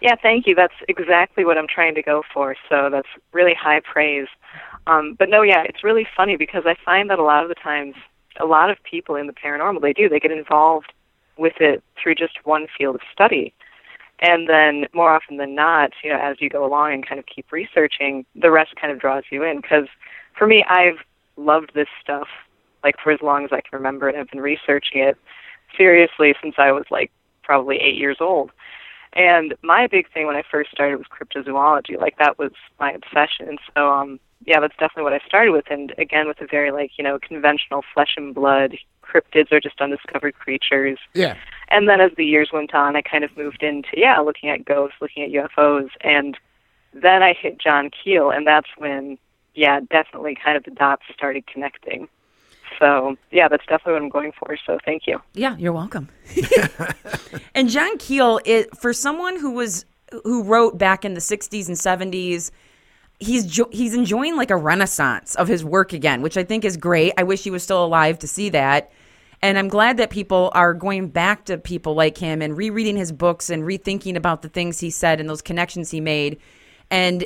Yeah, 0.00 0.14
thank 0.22 0.46
you. 0.46 0.54
That's 0.54 0.74
exactly 0.88 1.44
what 1.44 1.58
I'm 1.58 1.66
trying 1.68 1.94
to 1.94 2.02
go 2.02 2.22
for. 2.32 2.56
So 2.68 2.88
that's 2.90 3.08
really 3.32 3.54
high 3.54 3.80
praise. 3.80 4.28
Um, 4.86 5.14
but 5.18 5.28
no, 5.28 5.42
yeah, 5.42 5.62
it's 5.64 5.84
really 5.84 6.06
funny 6.16 6.36
because 6.36 6.62
I 6.64 6.74
find 6.84 7.10
that 7.10 7.18
a 7.18 7.22
lot 7.22 7.42
of 7.42 7.50
the 7.50 7.54
times, 7.54 7.94
a 8.38 8.46
lot 8.46 8.70
of 8.70 8.82
people 8.82 9.14
in 9.14 9.26
the 9.26 9.34
paranormal, 9.34 9.82
they 9.82 9.92
do, 9.92 10.08
they 10.08 10.18
get 10.18 10.30
involved 10.30 10.92
with 11.36 11.60
it 11.60 11.82
through 12.02 12.14
just 12.14 12.44
one 12.44 12.66
field 12.76 12.94
of 12.94 13.02
study. 13.12 13.52
And 14.20 14.48
then 14.48 14.86
more 14.92 15.10
often 15.10 15.38
than 15.38 15.54
not, 15.54 15.92
you 16.04 16.10
know, 16.10 16.18
as 16.20 16.36
you 16.40 16.50
go 16.50 16.64
along 16.64 16.92
and 16.92 17.06
kind 17.06 17.18
of 17.18 17.26
keep 17.26 17.50
researching, 17.52 18.26
the 18.34 18.50
rest 18.50 18.74
kind 18.78 18.92
of 18.92 18.98
draws 18.98 19.24
you 19.30 19.42
in. 19.42 19.60
Because 19.60 19.86
for 20.36 20.46
me, 20.46 20.64
I've 20.68 20.98
loved 21.36 21.72
this 21.74 21.88
stuff 22.02 22.28
like 22.84 22.96
for 23.02 23.12
as 23.12 23.20
long 23.22 23.44
as 23.44 23.50
I 23.52 23.60
can 23.60 23.72
remember, 23.72 24.08
and 24.08 24.18
I've 24.18 24.30
been 24.30 24.40
researching 24.40 25.02
it 25.02 25.16
seriously 25.76 26.34
since 26.42 26.54
I 26.58 26.72
was 26.72 26.84
like 26.90 27.10
probably 27.42 27.76
eight 27.76 27.96
years 27.96 28.18
old. 28.20 28.50
And 29.12 29.54
my 29.62 29.86
big 29.86 30.10
thing 30.12 30.26
when 30.26 30.36
I 30.36 30.42
first 30.50 30.70
started 30.70 30.96
was 30.96 31.06
cryptozoology. 31.08 31.98
Like 31.98 32.16
that 32.18 32.38
was 32.38 32.52
my 32.78 32.92
obsession. 32.92 33.58
So 33.74 33.90
um 33.90 34.20
yeah, 34.46 34.60
that's 34.60 34.76
definitely 34.78 35.02
what 35.02 35.12
I 35.12 35.20
started 35.26 35.52
with 35.52 35.66
and 35.70 35.92
again 35.98 36.26
with 36.28 36.40
a 36.40 36.46
very 36.46 36.70
like, 36.70 36.92
you 36.96 37.04
know, 37.04 37.18
conventional 37.18 37.82
flesh 37.92 38.14
and 38.16 38.34
blood. 38.34 38.76
Cryptids 39.12 39.52
are 39.52 39.60
just 39.60 39.80
undiscovered 39.80 40.34
creatures. 40.34 40.98
Yeah. 41.14 41.36
And 41.68 41.88
then 41.88 42.00
as 42.00 42.10
the 42.16 42.24
years 42.24 42.50
went 42.52 42.74
on 42.74 42.96
I 42.96 43.02
kind 43.02 43.24
of 43.24 43.36
moved 43.36 43.62
into 43.62 43.88
yeah, 43.96 44.18
looking 44.20 44.50
at 44.50 44.64
ghosts, 44.64 44.96
looking 45.00 45.22
at 45.22 45.30
UFOs 45.30 45.90
and 46.00 46.36
then 46.92 47.22
I 47.22 47.34
hit 47.34 47.58
John 47.58 47.90
Keel 47.90 48.30
and 48.30 48.46
that's 48.46 48.68
when 48.76 49.18
yeah, 49.54 49.80
definitely 49.90 50.36
kind 50.42 50.56
of 50.56 50.64
the 50.64 50.70
dots 50.70 51.02
started 51.12 51.46
connecting. 51.46 52.08
So 52.78 53.16
yeah, 53.30 53.48
that's 53.48 53.66
definitely 53.66 53.94
what 53.94 54.02
I'm 54.02 54.08
going 54.08 54.32
for. 54.32 54.56
So 54.66 54.78
thank 54.84 55.06
you. 55.06 55.20
Yeah, 55.34 55.56
you're 55.58 55.72
welcome. 55.72 56.08
and 57.54 57.68
John 57.68 57.98
Keel, 57.98 58.40
it, 58.44 58.76
for 58.76 58.92
someone 58.92 59.38
who 59.38 59.50
was 59.52 59.84
who 60.24 60.42
wrote 60.42 60.76
back 60.78 61.04
in 61.04 61.14
the 61.14 61.20
60s 61.20 61.68
and 61.68 61.76
70s, 61.76 62.50
he's 63.20 63.46
jo- 63.46 63.68
he's 63.70 63.94
enjoying 63.94 64.36
like 64.36 64.50
a 64.50 64.56
renaissance 64.56 65.34
of 65.36 65.46
his 65.46 65.64
work 65.64 65.92
again, 65.92 66.22
which 66.22 66.36
I 66.36 66.42
think 66.42 66.64
is 66.64 66.76
great. 66.76 67.12
I 67.16 67.22
wish 67.22 67.44
he 67.44 67.50
was 67.50 67.62
still 67.62 67.84
alive 67.84 68.18
to 68.20 68.26
see 68.26 68.48
that. 68.50 68.90
And 69.42 69.58
I'm 69.58 69.68
glad 69.68 69.96
that 69.96 70.10
people 70.10 70.50
are 70.54 70.74
going 70.74 71.08
back 71.08 71.46
to 71.46 71.56
people 71.56 71.94
like 71.94 72.18
him 72.18 72.42
and 72.42 72.56
rereading 72.56 72.96
his 72.96 73.10
books 73.10 73.48
and 73.48 73.62
rethinking 73.62 74.16
about 74.16 74.42
the 74.42 74.48
things 74.48 74.80
he 74.80 74.90
said 74.90 75.18
and 75.18 75.28
those 75.28 75.40
connections 75.40 75.90
he 75.90 76.00
made 76.00 76.38
and 76.90 77.24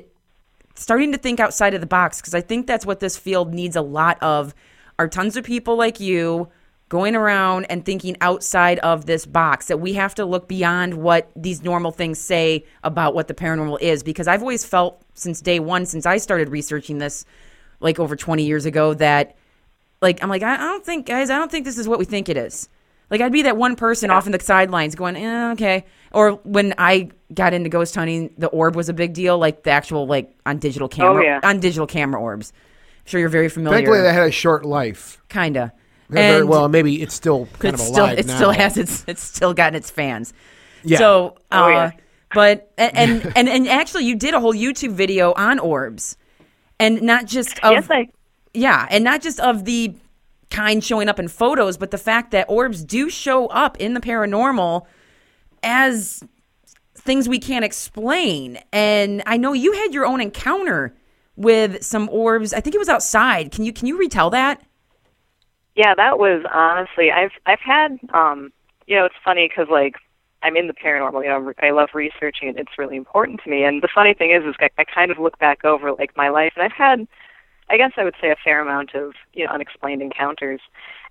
starting 0.76 1.12
to 1.12 1.18
think 1.18 1.40
outside 1.40 1.75
of 1.75 1.80
the 1.80 1.87
box 1.87 2.21
because 2.21 2.35
I 2.35 2.40
think 2.40 2.66
that's 2.66 2.87
what 2.87 3.00
this 3.00 3.16
field 3.16 3.52
needs 3.52 3.75
a 3.76 3.83
lot 3.83 4.23
of 4.23 4.54
are 4.99 5.09
tons 5.09 5.37
of 5.37 5.44
people 5.44 5.76
like 5.76 5.99
you 5.99 6.49
going 6.88 7.16
around 7.16 7.64
and 7.64 7.85
thinking 7.85 8.16
outside 8.21 8.78
of 8.80 9.06
this 9.06 9.26
box 9.26 9.66
that 9.66 9.78
we 9.78 9.94
have 9.94 10.14
to 10.14 10.25
look 10.25 10.47
beyond 10.47 10.94
what 10.94 11.30
these 11.35 11.62
normal 11.62 11.90
things 11.90 12.18
say 12.18 12.64
about 12.85 13.14
what 13.14 13.26
the 13.26 13.35
paranormal 13.35 13.80
is. 13.80 14.02
Because 14.02 14.28
I've 14.28 14.42
always 14.42 14.64
felt 14.64 15.02
since 15.14 15.40
day 15.40 15.59
1 15.59 15.87
since 15.87 16.06
I 16.06 16.18
started 16.18 16.50
researching 16.50 16.99
this 16.99 17.25
like 17.80 17.99
over 17.99 18.14
20 18.14 18.44
years 18.44 18.66
ago 18.66 18.94
that 18.94 19.37
like 20.04 20.23
I'm 20.23 20.28
like 20.28 20.44
I, 20.44 20.54
I 20.54 20.58
don't 20.58 20.84
think 20.84 21.06
guys 21.06 21.30
I 21.30 21.38
don't 21.38 21.50
think 21.50 21.64
this 21.64 21.78
is 21.78 21.88
what 21.88 21.99
we 21.99 22.04
think 22.04 22.28
it 22.28 22.37
is. 22.37 22.68
Like 23.11 23.20
I'd 23.20 23.32
be 23.32 23.42
that 23.42 23.56
one 23.56 23.75
person 23.75 24.11
off 24.11 24.26
in 24.26 24.32
the 24.32 24.40
sidelines 24.40 24.94
going, 24.94 25.16
eh, 25.16 25.52
okay. 25.52 25.84
Or 26.12 26.32
when 26.44 26.75
I 26.78 27.11
got 27.32 27.52
into 27.52 27.68
ghost 27.68 27.94
hunting, 27.94 28.32
the 28.38 28.49
orb 28.49 28.76
was 28.76 28.88
a 28.88 28.92
big 28.92 29.14
deal, 29.14 29.38
like 29.38 29.62
the 29.62 29.70
actual 29.70 30.06
like 30.06 30.34
on 30.46 30.58
digital 30.58 30.88
camera 30.88 31.25
yeah. 31.25 31.40
on 31.42 31.58
digital 31.58 31.87
camera 31.87 32.20
orbs. 32.20 32.52
I'm 32.54 33.06
sure 33.06 33.20
you're 33.20 33.28
very 33.28 33.49
familiar. 33.49 33.78
Thankfully, 33.78 34.02
they 34.02 34.12
had 34.12 34.28
a 34.28 34.30
short 34.30 34.64
life. 34.64 35.20
Kinda. 35.28 35.73
Yeah, 36.11 36.32
very 36.32 36.44
well, 36.44 36.68
maybe 36.68 37.02
it's 37.02 37.14
still 37.14 37.46
kind 37.58 37.75
it's 37.75 37.82
of 37.82 37.88
still 37.88 38.04
alive 38.04 38.18
it 38.18 38.26
now. 38.26 38.37
still 38.37 38.50
has 38.50 38.76
its 38.76 39.04
it's 39.08 39.23
still 39.23 39.54
gotten 39.54 39.75
its 39.75 39.90
fans. 39.90 40.32
Yeah. 40.82 40.99
So 40.99 41.37
uh, 41.50 41.64
Oh, 41.64 41.68
yeah. 41.68 41.90
but 42.34 42.73
and, 42.76 42.96
and 42.96 43.32
and 43.37 43.49
and 43.49 43.68
actually 43.68 44.04
you 44.04 44.16
did 44.16 44.34
a 44.34 44.40
whole 44.40 44.54
YouTube 44.54 44.92
video 44.92 45.32
on 45.32 45.58
orbs. 45.58 46.16
And 46.80 47.02
not 47.02 47.26
just 47.26 47.58
of 47.61 47.73
yes, 47.73 47.87
I 47.90 48.08
yeah, 48.54 48.87
and 48.90 49.04
not 49.04 49.20
just 49.20 49.40
of 49.40 49.64
the 49.64 49.94
kind 50.50 50.82
showing 50.82 51.08
up 51.08 51.18
in 51.18 51.28
photos, 51.28 51.76
but 51.76 51.90
the 51.90 51.99
fact 51.99 52.30
that 52.30 52.46
orbs 52.49 52.84
do 52.84 53.11
show 53.11 53.46
up 53.49 53.76
in 53.78 53.94
the 53.94 54.00
paranormal 54.00 54.87
as 55.62 56.23
things 56.94 57.28
we 57.28 57.38
can't 57.38 57.64
explain. 57.64 58.58
And 58.73 59.23
I 59.26 59.37
know 59.37 59.52
you 59.52 59.73
had 59.73 59.92
your 59.92 60.06
own 60.06 60.20
encounter 60.20 60.94
with 61.37 61.84
some 61.84 62.08
orbs. 62.11 62.52
I 62.52 62.61
think 62.61 62.75
it 62.75 62.78
was 62.78 62.88
outside. 62.88 63.50
Can 63.50 63.64
you 63.64 63.73
can 63.73 63.87
you 63.87 63.99
retell 63.99 64.30
that? 64.30 64.62
Yeah, 65.75 65.94
that 65.96 66.18
was 66.18 66.44
honestly. 66.52 67.11
I've 67.11 67.32
I've 67.46 67.61
had 67.61 67.99
um, 68.12 68.52
you 68.87 68.96
know, 68.96 69.04
it's 69.04 69.14
funny 69.25 69.49
because 69.49 69.68
like 69.70 69.96
I'm 70.42 70.56
in 70.56 70.66
the 70.66 70.75
paranormal. 70.75 71.23
You 71.23 71.30
know, 71.30 71.52
I 71.61 71.70
love 71.70 71.88
researching 71.94 72.49
it. 72.49 72.56
It's 72.58 72.78
really 72.78 72.96
important 72.96 73.40
to 73.44 73.50
me. 73.50 73.64
And 73.64 73.82
the 73.82 73.88
funny 73.92 74.14
thing 74.14 74.30
is, 74.30 74.44
is 74.44 74.54
I, 74.61 74.68
I 74.78 74.84
kind 74.84 75.11
of 75.11 75.18
look 75.18 75.38
back 75.38 75.64
over 75.64 75.92
like 75.92 76.16
my 76.16 76.28
life, 76.28 76.52
and 76.54 76.64
I've 76.64 76.73
had, 76.73 77.08
I 77.71 77.76
guess 77.76 77.92
I 77.97 78.04
would 78.04 78.14
say, 78.21 78.30
a 78.30 78.37
fair 78.44 78.61
amount 78.61 78.94
of 78.94 79.12
you 79.33 79.44
know 79.47 79.52
unexplained 79.52 80.02
encounters. 80.02 80.61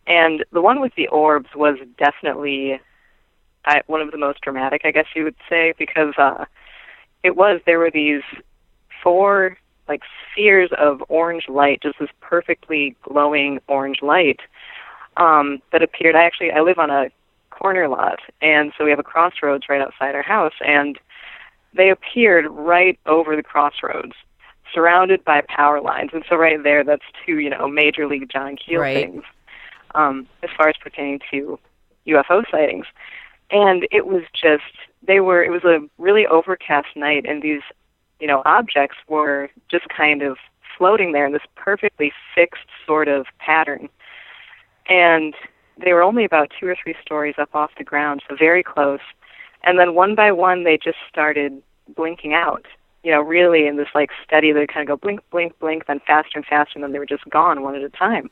And 0.05 0.43
the 0.51 0.61
one 0.61 0.81
with 0.81 0.93
the 0.95 1.07
orbs 1.07 1.49
was 1.55 1.77
definitely 1.97 2.79
I, 3.65 3.81
one 3.87 4.01
of 4.01 4.11
the 4.11 4.17
most 4.17 4.41
dramatic, 4.41 4.81
I 4.83 4.91
guess 4.91 5.05
you 5.15 5.23
would 5.23 5.35
say, 5.49 5.73
because 5.77 6.13
uh, 6.17 6.45
it 7.23 7.35
was 7.35 7.61
there 7.65 7.79
were 7.79 7.91
these 7.91 8.23
four 9.01 9.57
like 9.87 10.01
spheres 10.31 10.69
of 10.77 11.03
orange 11.09 11.45
light, 11.49 11.81
just 11.81 11.99
this 11.99 12.09
perfectly 12.21 12.95
glowing 13.03 13.59
orange 13.67 14.01
light 14.01 14.39
um, 15.17 15.61
that 15.71 15.81
appeared. 15.81 16.15
I 16.15 16.23
actually 16.23 16.51
I 16.51 16.61
live 16.61 16.79
on 16.79 16.89
a 16.89 17.09
corner 17.49 17.87
lot, 17.87 18.19
and 18.41 18.71
so 18.77 18.83
we 18.83 18.89
have 18.89 18.99
a 18.99 19.03
crossroads 19.03 19.65
right 19.69 19.81
outside 19.81 20.15
our 20.15 20.23
house, 20.23 20.53
and 20.65 20.99
they 21.75 21.89
appeared 21.89 22.45
right 22.49 22.99
over 23.05 23.35
the 23.35 23.43
crossroads, 23.43 24.13
surrounded 24.73 25.23
by 25.23 25.41
power 25.47 25.81
lines, 25.81 26.11
and 26.13 26.23
so 26.27 26.35
right 26.35 26.61
there, 26.63 26.83
that's 26.83 27.03
two 27.25 27.39
you 27.39 27.49
know 27.49 27.67
major 27.67 28.07
league 28.07 28.29
John 28.31 28.55
Keel 28.55 28.81
Right. 28.81 28.95
things 28.95 29.23
um, 29.95 30.27
as 30.43 30.49
far 30.57 30.69
as 30.69 30.75
pertaining 30.81 31.19
to 31.31 31.59
UFO 32.07 32.43
sightings, 32.49 32.85
and 33.51 33.87
it 33.91 34.05
was 34.05 34.23
just 34.33 34.63
they 35.05 35.19
were 35.19 35.43
it 35.43 35.51
was 35.51 35.63
a 35.63 35.79
really 35.97 36.25
overcast 36.27 36.87
night, 36.95 37.25
and 37.27 37.41
these 37.41 37.61
you 38.19 38.27
know 38.27 38.41
objects 38.45 38.97
were 39.07 39.49
just 39.69 39.87
kind 39.89 40.21
of 40.21 40.37
floating 40.77 41.11
there 41.11 41.25
in 41.25 41.33
this 41.33 41.43
perfectly 41.55 42.11
fixed 42.35 42.67
sort 42.87 43.07
of 43.07 43.27
pattern 43.37 43.87
and 44.87 45.33
they 45.83 45.93
were 45.93 46.03
only 46.03 46.25
about 46.25 46.51
two 46.57 46.67
or 46.67 46.75
three 46.81 46.95
stories 47.01 47.35
up 47.37 47.53
off 47.55 47.71
the 47.77 47.83
ground, 47.83 48.21
so 48.27 48.35
very 48.35 48.63
close. 48.63 48.99
And 49.63 49.79
then 49.79 49.95
one 49.95 50.15
by 50.15 50.31
one, 50.31 50.63
they 50.63 50.77
just 50.77 50.97
started 51.09 51.61
blinking 51.95 52.33
out. 52.33 52.65
You 53.03 53.11
know, 53.11 53.21
really 53.21 53.67
in 53.67 53.77
this 53.77 53.89
like 53.93 54.11
steady, 54.25 54.51
they 54.51 54.65
kind 54.65 54.81
of 54.81 54.87
go 54.87 55.01
blink, 55.01 55.21
blink, 55.29 55.57
blink, 55.59 55.85
then 55.87 55.99
faster 56.05 56.31
and 56.35 56.45
faster, 56.45 56.73
and 56.75 56.83
then 56.83 56.91
they 56.93 56.99
were 56.99 57.05
just 57.05 57.29
gone 57.29 57.61
one 57.61 57.75
at 57.75 57.81
a 57.81 57.89
time. 57.89 58.29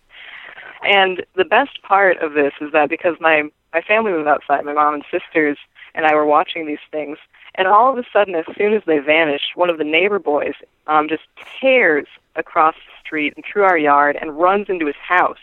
And 0.84 1.25
the 1.36 1.46
best 1.46 1.82
part 1.84 2.18
of 2.20 2.34
this 2.34 2.54
is 2.62 2.72
that 2.72 2.90
because 2.90 3.16
my 3.20 3.44
my 3.74 3.82
family 3.82 4.12
was 4.12 4.28
outside, 4.28 4.66
my 4.66 4.74
mom 4.74 4.94
and 4.94 5.04
sisters 5.12 5.58
and 5.94 6.06
I 6.06 6.16
were 6.16 6.25
watching 6.25 6.66
these 6.66 6.80
things, 6.92 7.18
and 7.56 7.68
all 7.68 7.92
of 7.92 7.98
a 7.98 8.08
sudden, 8.12 8.36
as 8.36 8.46
soon 8.58 8.74
as 8.74 8.82
they 8.86 9.00
vanished, 9.00 9.56
one 9.56 9.70
of 9.70 9.78
the 9.78 9.84
neighbor 9.84 10.20
boys 10.20 10.54
um, 10.88 11.10
just 11.10 11.24
tears 11.60 12.08
across 12.36 12.75
the 12.75 13.06
street 13.06 13.34
and 13.36 13.44
through 13.46 13.63
our 13.63 13.78
yard 13.78 14.18
and 14.20 14.38
runs 14.40 14.68
into 14.70 14.86
his 14.86 14.96
house. 14.96 15.38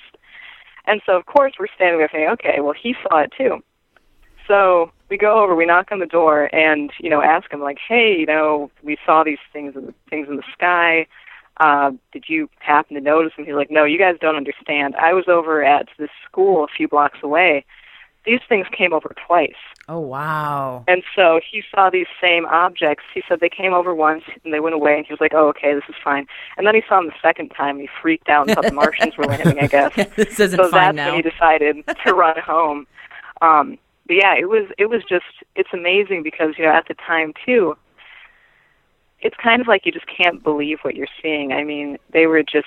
And 0.87 1.03
so, 1.05 1.17
of 1.17 1.27
course, 1.27 1.53
we're 1.59 1.67
standing 1.75 1.99
there 1.99 2.09
saying, 2.11 2.31
okay, 2.31 2.61
well, 2.61 2.73
he 2.73 2.95
saw 3.03 3.19
it 3.19 3.33
too. 3.37 3.63
So 4.49 4.91
we 5.11 5.17
go 5.19 5.43
over, 5.43 5.55
we 5.55 5.67
knock 5.67 5.93
on 5.93 6.01
the 6.01 6.07
door, 6.07 6.53
and 6.55 6.91
you 6.99 7.11
know, 7.11 7.23
ask 7.23 7.53
him 7.53 7.61
like, 7.61 7.79
hey, 7.87 8.17
you 8.19 8.27
know, 8.27 8.71
we 8.83 8.97
saw 9.07 9.23
these 9.23 9.39
things 9.53 9.77
in 9.77 9.87
the 9.87 9.95
things 10.11 10.27
in 10.29 10.37
the 10.37 10.43
sky. 10.53 11.07
Uh, 11.59 11.93
did 12.13 12.25
you 12.29 12.49
happen 12.61 12.95
to 12.95 13.01
notice 13.01 13.33
And 13.37 13.45
He's 13.45 13.55
like, 13.55 13.71
no, 13.71 13.85
you 13.85 13.99
guys 13.99 14.17
don't 14.21 14.37
understand. 14.37 14.95
I 14.95 15.13
was 15.13 15.25
over 15.27 15.65
at 15.65 15.89
this 15.99 16.11
school 16.25 16.63
a 16.63 16.69
few 16.69 16.87
blocks 16.87 17.19
away. 17.23 17.65
These 18.25 18.41
things 18.49 18.67
came 18.77 18.93
over 18.93 19.13
twice. 19.27 19.55
Oh 19.89 20.01
wow. 20.01 20.85
And 20.87 21.03
so 21.17 21.41
he 21.51 21.63
saw 21.75 21.89
these 21.89 22.07
same 22.21 22.45
objects. 22.47 23.05
He 23.15 23.23
said 23.27 23.41
they 23.41 23.49
came 23.49 23.73
over 23.73 23.95
once 23.95 24.23
and 24.45 24.53
they 24.53 24.61
went 24.61 24.75
away, 24.75 24.99
and 24.99 25.07
he 25.07 25.13
was 25.13 25.21
like, 25.21 25.33
"Oh, 25.35 25.49
okay, 25.49 25.73
this 25.73 25.85
is 25.89 25.95
fine." 26.05 26.27
And 26.59 26.67
then 26.67 26.75
he 26.75 26.83
saw 26.87 26.97
them 26.97 27.07
the 27.07 27.15
second 27.23 27.51
time, 27.51 27.77
and 27.77 27.83
he 27.83 27.89
freaked 28.03 28.29
out 28.29 28.47
and 28.47 28.55
thought 28.55 28.65
the 28.65 28.73
Martians 28.73 29.17
were 29.17 29.25
landing. 29.25 29.59
I 29.59 29.67
guess. 29.67 29.95
this 30.17 30.39
isn't 30.39 30.59
so 30.59 30.69
fine 30.69 30.95
that's 30.95 30.97
now. 30.97 31.15
when 31.15 31.25
he 31.25 31.31
decided 31.31 31.77
to 32.05 32.13
run 32.13 32.39
home. 32.39 32.87
Um, 33.41 33.79
but 34.09 34.17
yeah, 34.17 34.35
it 34.37 34.49
was 34.49 34.67
it 34.79 34.87
was 34.87 35.03
just 35.09 35.27
it's 35.55 35.69
amazing 35.73 36.23
because 36.23 36.55
you 36.59 36.65
know 36.65 36.73
at 36.73 36.89
the 36.89 36.95
time 36.95 37.35
too, 37.47 37.77
it's 39.21 39.37
kind 39.37 39.61
of 39.61 39.69
like 39.69 39.87
you 39.87 39.93
just 39.93 40.07
can't 40.07 40.43
believe 40.43 40.79
what 40.83 40.97
you're 40.97 41.07
seeing. 41.23 41.53
I 41.53 41.63
mean, 41.63 41.99
they 42.11 42.27
were 42.27 42.43
just 42.43 42.67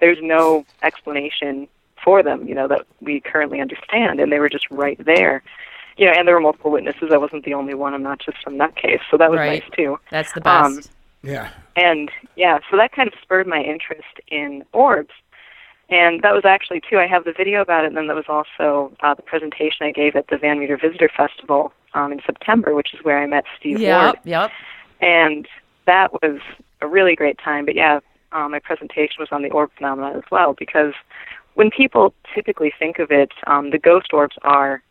there's 0.00 0.18
no 0.20 0.64
explanation 0.82 1.68
for 2.02 2.22
them, 2.22 2.48
you 2.48 2.54
know, 2.54 2.66
that 2.66 2.84
we 3.00 3.20
currently 3.20 3.60
understand, 3.60 4.18
and 4.18 4.32
they 4.32 4.40
were 4.40 4.48
just 4.48 4.68
right 4.70 4.98
there. 5.04 5.42
You 5.98 6.06
know, 6.06 6.12
and 6.16 6.26
there 6.26 6.34
were 6.34 6.40
multiple 6.40 6.70
witnesses. 6.70 7.10
I 7.12 7.18
wasn't 7.18 7.44
the 7.44 7.54
only 7.54 7.74
one. 7.74 7.92
I'm 7.92 8.02
not 8.02 8.18
just 8.18 8.42
from 8.42 8.56
that 8.58 8.74
case, 8.74 9.00
so 9.10 9.18
that 9.18 9.30
was 9.30 9.38
Right. 9.38 9.62
nice 9.62 9.70
too. 9.76 10.00
That's 10.10 10.32
the 10.32 10.40
best. 10.40 10.64
Um, 10.64 10.80
Yeah. 11.22 11.50
And 11.76 12.10
yeah, 12.34 12.58
so 12.70 12.76
that 12.78 12.90
kind 12.92 13.06
of 13.06 13.14
spurred 13.22 13.46
my 13.46 13.62
interest 13.62 14.20
in 14.26 14.64
orbs. 14.72 15.12
And 15.92 16.22
that 16.22 16.32
was 16.32 16.46
actually 16.46 16.80
too. 16.80 16.98
I 16.98 17.06
have 17.06 17.24
the 17.24 17.34
video 17.34 17.60
about 17.60 17.84
it, 17.84 17.88
and 17.88 17.96
then 17.98 18.06
that 18.06 18.16
was 18.16 18.24
also 18.26 18.96
uh, 19.00 19.12
the 19.12 19.20
presentation 19.20 19.86
I 19.86 19.92
gave 19.92 20.16
at 20.16 20.28
the 20.28 20.38
Van 20.38 20.58
Meter 20.58 20.78
Visitor 20.78 21.10
Festival 21.14 21.70
um, 21.92 22.12
in 22.12 22.20
September, 22.24 22.74
which 22.74 22.94
is 22.94 23.04
where 23.04 23.18
I 23.18 23.26
met 23.26 23.44
Steve 23.58 23.74
Ward 23.74 23.82
yep, 23.82 24.16
yep. 24.24 24.50
and 25.02 25.46
that 25.86 26.10
was 26.14 26.40
a 26.80 26.86
really 26.86 27.14
great 27.14 27.38
time. 27.38 27.66
But 27.66 27.74
yeah, 27.74 28.00
um, 28.32 28.52
my 28.52 28.58
presentation 28.58 29.16
was 29.18 29.28
on 29.30 29.42
the 29.42 29.50
orb 29.50 29.70
phenomena 29.76 30.16
as 30.16 30.22
well 30.30 30.54
because 30.58 30.94
when 31.54 31.70
people 31.70 32.14
typically 32.34 32.72
think 32.78 32.98
of 32.98 33.10
it, 33.10 33.32
um, 33.46 33.68
the 33.70 33.78
ghost 33.78 34.14
orbs 34.14 34.36
are, 34.40 34.82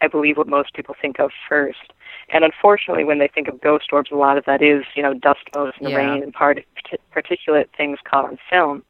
I 0.00 0.06
believe, 0.06 0.36
what 0.36 0.46
most 0.46 0.72
people 0.74 0.94
think 1.02 1.18
of 1.18 1.32
first. 1.48 1.92
And 2.28 2.44
unfortunately, 2.44 3.02
when 3.02 3.18
they 3.18 3.26
think 3.26 3.48
of 3.48 3.60
ghost 3.60 3.86
orbs, 3.92 4.12
a 4.12 4.14
lot 4.14 4.38
of 4.38 4.44
that 4.44 4.62
is, 4.62 4.84
you 4.94 5.02
know, 5.02 5.14
dust 5.14 5.40
motes 5.56 5.76
and 5.80 5.90
Yeah. 5.90 5.96
rain 5.96 6.22
and 6.22 6.32
part- 6.32 6.64
particulate 7.12 7.66
things 7.76 7.98
caught 8.04 8.24
on 8.24 8.38
film, 8.48 8.84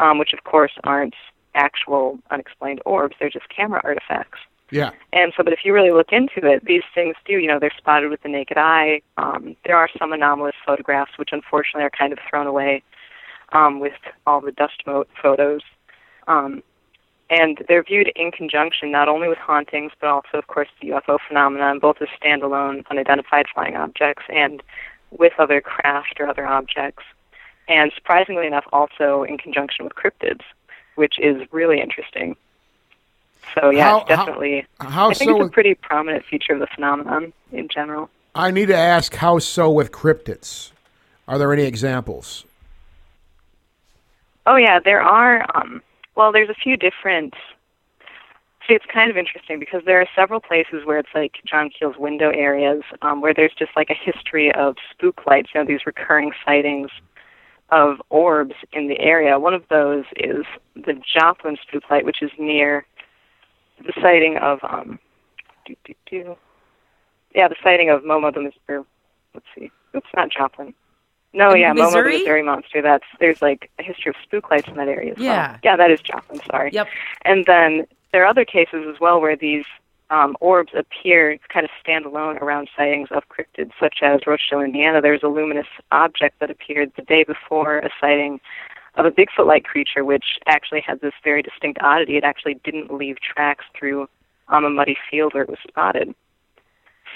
um, 0.00 0.18
which 0.18 0.32
of 0.32 0.44
course 0.44 0.72
aren't 0.84 1.14
actual 1.54 2.18
unexplained 2.30 2.80
orbs; 2.84 3.16
they're 3.18 3.30
just 3.30 3.48
camera 3.48 3.80
artifacts. 3.84 4.38
Yeah. 4.70 4.90
And 5.12 5.32
so, 5.36 5.42
but 5.42 5.52
if 5.52 5.60
you 5.64 5.72
really 5.72 5.92
look 5.92 6.12
into 6.12 6.46
it, 6.46 6.64
these 6.64 6.82
things 6.94 7.16
do, 7.24 7.38
you 7.38 7.46
know, 7.46 7.58
they're 7.58 7.72
spotted 7.76 8.10
with 8.10 8.22
the 8.22 8.28
naked 8.28 8.58
eye. 8.58 9.00
Um, 9.16 9.56
there 9.64 9.76
are 9.76 9.88
some 9.98 10.12
anomalous 10.12 10.56
photographs, 10.64 11.12
which 11.16 11.30
unfortunately 11.32 11.84
are 11.84 11.90
kind 11.90 12.12
of 12.12 12.18
thrown 12.28 12.46
away 12.46 12.82
um, 13.52 13.80
with 13.80 13.94
all 14.26 14.40
the 14.40 14.52
dust 14.52 14.82
mote 14.86 15.08
photos. 15.20 15.62
Um, 16.26 16.62
and 17.30 17.64
they're 17.68 17.82
viewed 17.82 18.10
in 18.16 18.30
conjunction 18.30 18.90
not 18.90 19.08
only 19.08 19.28
with 19.28 19.38
hauntings, 19.38 19.92
but 20.00 20.08
also, 20.08 20.38
of 20.38 20.46
course, 20.46 20.68
the 20.80 20.88
UFO 20.88 21.18
phenomenon, 21.26 21.78
both 21.78 21.96
as 22.00 22.08
standalone, 22.22 22.86
unidentified 22.90 23.46
flying 23.52 23.76
objects 23.76 24.24
and 24.28 24.62
with 25.10 25.32
other 25.38 25.60
craft 25.60 26.16
or 26.20 26.28
other 26.28 26.46
objects. 26.46 27.04
And 27.68 27.92
surprisingly 27.94 28.46
enough, 28.46 28.64
also 28.72 29.24
in 29.24 29.36
conjunction 29.38 29.84
with 29.84 29.94
cryptids, 29.94 30.40
which 30.94 31.18
is 31.18 31.46
really 31.52 31.80
interesting. 31.80 32.34
So 33.54 33.70
yeah, 33.70 33.84
How- 33.84 33.98
it's 34.00 34.08
definitely. 34.08 34.66
how- 34.80 34.88
how 34.88 35.10
I 35.10 35.14
think 35.14 35.30
so 35.30 35.40
it's 35.42 35.48
a 35.48 35.52
pretty 35.52 35.74
prominent 35.74 36.24
feature 36.24 36.54
of 36.54 36.60
the 36.60 36.66
phenomenon 36.66 37.32
in 37.52 37.68
general. 37.68 38.10
I 38.34 38.50
need 38.50 38.66
to 38.66 38.76
ask 38.76 39.14
how 39.14 39.38
so 39.38 39.70
with 39.70 39.90
cryptids? 39.92 40.70
Are 41.26 41.38
there 41.38 41.52
any 41.52 41.64
examples? 41.64 42.44
Oh 44.46 44.56
yeah, 44.56 44.78
there 44.80 45.02
are. 45.02 45.44
Um, 45.54 45.82
well, 46.14 46.32
there's 46.32 46.48
a 46.48 46.54
few 46.54 46.76
different. 46.76 47.34
See, 48.66 48.74
it's 48.74 48.84
kind 48.86 49.10
of 49.10 49.16
interesting 49.16 49.58
because 49.58 49.82
there 49.84 50.00
are 50.00 50.06
several 50.14 50.40
places 50.40 50.84
where 50.84 50.98
it's 50.98 51.08
like 51.14 51.36
John 51.44 51.70
Keel's 51.70 51.96
window 51.96 52.30
areas, 52.30 52.82
um, 53.02 53.20
where 53.20 53.32
there's 53.32 53.52
just 53.58 53.72
like 53.76 53.88
a 53.90 53.94
history 53.94 54.54
of 54.54 54.76
spook 54.90 55.26
lights. 55.26 55.50
You 55.54 55.60
know, 55.60 55.66
these 55.66 55.86
recurring 55.86 56.32
sightings 56.44 56.90
of 57.70 58.00
orbs 58.10 58.54
in 58.72 58.88
the 58.88 58.98
area. 58.98 59.38
One 59.38 59.54
of 59.54 59.64
those 59.68 60.04
is 60.16 60.44
the 60.74 60.94
Joplin 61.14 61.56
spook 61.62 61.90
light, 61.90 62.04
which 62.04 62.22
is 62.22 62.30
near 62.38 62.86
the 63.84 63.92
sighting 64.00 64.36
of 64.38 64.58
um, 64.62 64.98
doo, 65.66 65.76
doo, 65.84 65.94
doo. 66.10 66.36
yeah, 67.34 67.48
the 67.48 67.56
sighting 67.62 67.90
of 67.90 68.02
Momo 68.02 68.32
the 68.32 68.40
Mr. 68.40 68.84
Let's 69.34 69.46
see, 69.56 69.70
oops, 69.94 70.08
not 70.16 70.30
Joplin. 70.30 70.74
No, 71.34 71.50
In 71.52 71.60
yeah, 71.60 71.72
Momo 71.74 72.02
the 72.02 72.18
Missouri 72.18 72.42
Monster. 72.42 72.80
That's 72.80 73.04
there's 73.20 73.40
like 73.42 73.70
a 73.78 73.82
history 73.82 74.10
of 74.10 74.16
spook 74.22 74.50
lights 74.50 74.66
in 74.68 74.74
that 74.76 74.88
area. 74.88 75.12
As 75.12 75.18
Yeah. 75.18 75.50
well. 75.50 75.58
yeah, 75.62 75.76
that 75.76 75.90
is 75.90 76.00
Joplin. 76.00 76.40
Sorry. 76.50 76.70
Yep. 76.72 76.88
And 77.22 77.44
then 77.46 77.86
there 78.12 78.22
are 78.24 78.26
other 78.26 78.46
cases 78.46 78.86
as 78.92 78.98
well 78.98 79.20
where 79.20 79.36
these 79.36 79.64
um, 80.10 80.36
orbs 80.40 80.72
appear 80.74 81.38
kind 81.52 81.64
of 81.64 81.70
standalone 81.84 82.40
around 82.40 82.68
sightings 82.76 83.08
of 83.10 83.24
cryptids, 83.28 83.72
such 83.78 83.96
as 84.02 84.20
Roachdale, 84.20 84.64
Indiana. 84.64 85.00
There's 85.00 85.22
a 85.22 85.28
luminous 85.28 85.66
object 85.92 86.40
that 86.40 86.50
appeared 86.50 86.92
the 86.96 87.02
day 87.02 87.24
before 87.24 87.78
a 87.78 87.90
sighting 88.00 88.40
of 88.94 89.04
a 89.04 89.10
Bigfoot-like 89.10 89.64
creature, 89.64 90.04
which 90.04 90.38
actually 90.46 90.80
had 90.80 91.00
this 91.00 91.12
very 91.22 91.42
distinct 91.42 91.78
oddity. 91.82 92.16
It 92.16 92.24
actually 92.24 92.54
didn't 92.64 92.92
leave 92.92 93.16
tracks 93.20 93.64
through 93.78 94.08
um, 94.48 94.64
a 94.64 94.70
muddy 94.70 94.96
field 95.10 95.34
where 95.34 95.42
it 95.42 95.48
was 95.48 95.58
spotted. 95.68 96.14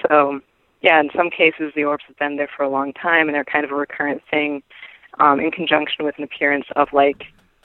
So, 0.06 0.40
yeah, 0.82 1.00
in 1.00 1.10
some 1.16 1.30
cases 1.30 1.72
the 1.74 1.84
orbs 1.84 2.04
have 2.08 2.18
been 2.18 2.36
there 2.36 2.48
for 2.54 2.62
a 2.62 2.68
long 2.68 2.92
time, 2.92 3.28
and 3.28 3.34
they're 3.34 3.44
kind 3.44 3.64
of 3.64 3.70
a 3.70 3.74
recurrent 3.74 4.22
thing 4.30 4.62
um, 5.18 5.40
in 5.40 5.50
conjunction 5.50 6.04
with 6.04 6.16
an 6.18 6.24
appearance 6.24 6.66
of 6.76 6.88
like 6.92 7.24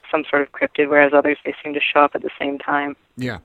some 0.09 0.23
sort 0.29 0.41
of 0.41 0.51
cryptid, 0.51 0.89
whereas 0.89 1.11
others 1.13 1.37
they 1.43 1.53
seem 1.63 1.73
to 1.73 1.81
show 1.81 1.99
up 1.99 2.11
at 2.15 2.21
the 2.21 2.29
same 2.39 2.57
time. 2.57 2.95
Yeah. 3.17 3.39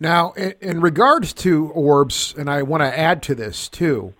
Now, 0.00 0.32
in, 0.32 0.54
in 0.60 0.80
regards 0.80 1.32
to 1.34 1.68
orbs, 1.70 2.34
and 2.38 2.48
I 2.48 2.62
want 2.62 2.82
to 2.82 2.98
add 2.98 3.22
to 3.24 3.34
this 3.34 3.68
too, 3.68 4.14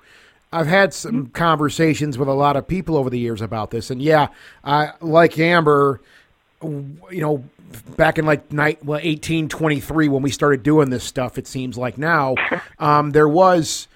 I've 0.52 0.66
had 0.66 0.94
some 0.94 1.26
conversations 1.28 2.16
with 2.18 2.28
a 2.28 2.32
lot 2.34 2.56
of 2.56 2.66
people 2.66 2.96
over 2.96 3.10
the 3.10 3.18
years 3.18 3.40
about 3.40 3.70
this, 3.70 3.90
and 3.90 4.00
yeah, 4.02 4.28
I 4.64 4.92
like 5.00 5.38
Amber. 5.38 6.00
You 6.62 6.96
know, 7.20 7.44
back 7.96 8.18
in 8.18 8.26
like 8.26 8.50
night 8.52 8.84
well, 8.84 8.98
eighteen 9.02 9.48
twenty 9.48 9.78
three 9.78 10.08
when 10.08 10.22
we 10.22 10.30
started 10.30 10.62
doing 10.62 10.90
this 10.90 11.04
stuff, 11.04 11.38
it 11.38 11.46
seems 11.46 11.76
like 11.78 11.98
now 11.98 12.34
um, 12.80 13.10
there 13.12 13.28
was, 13.28 13.86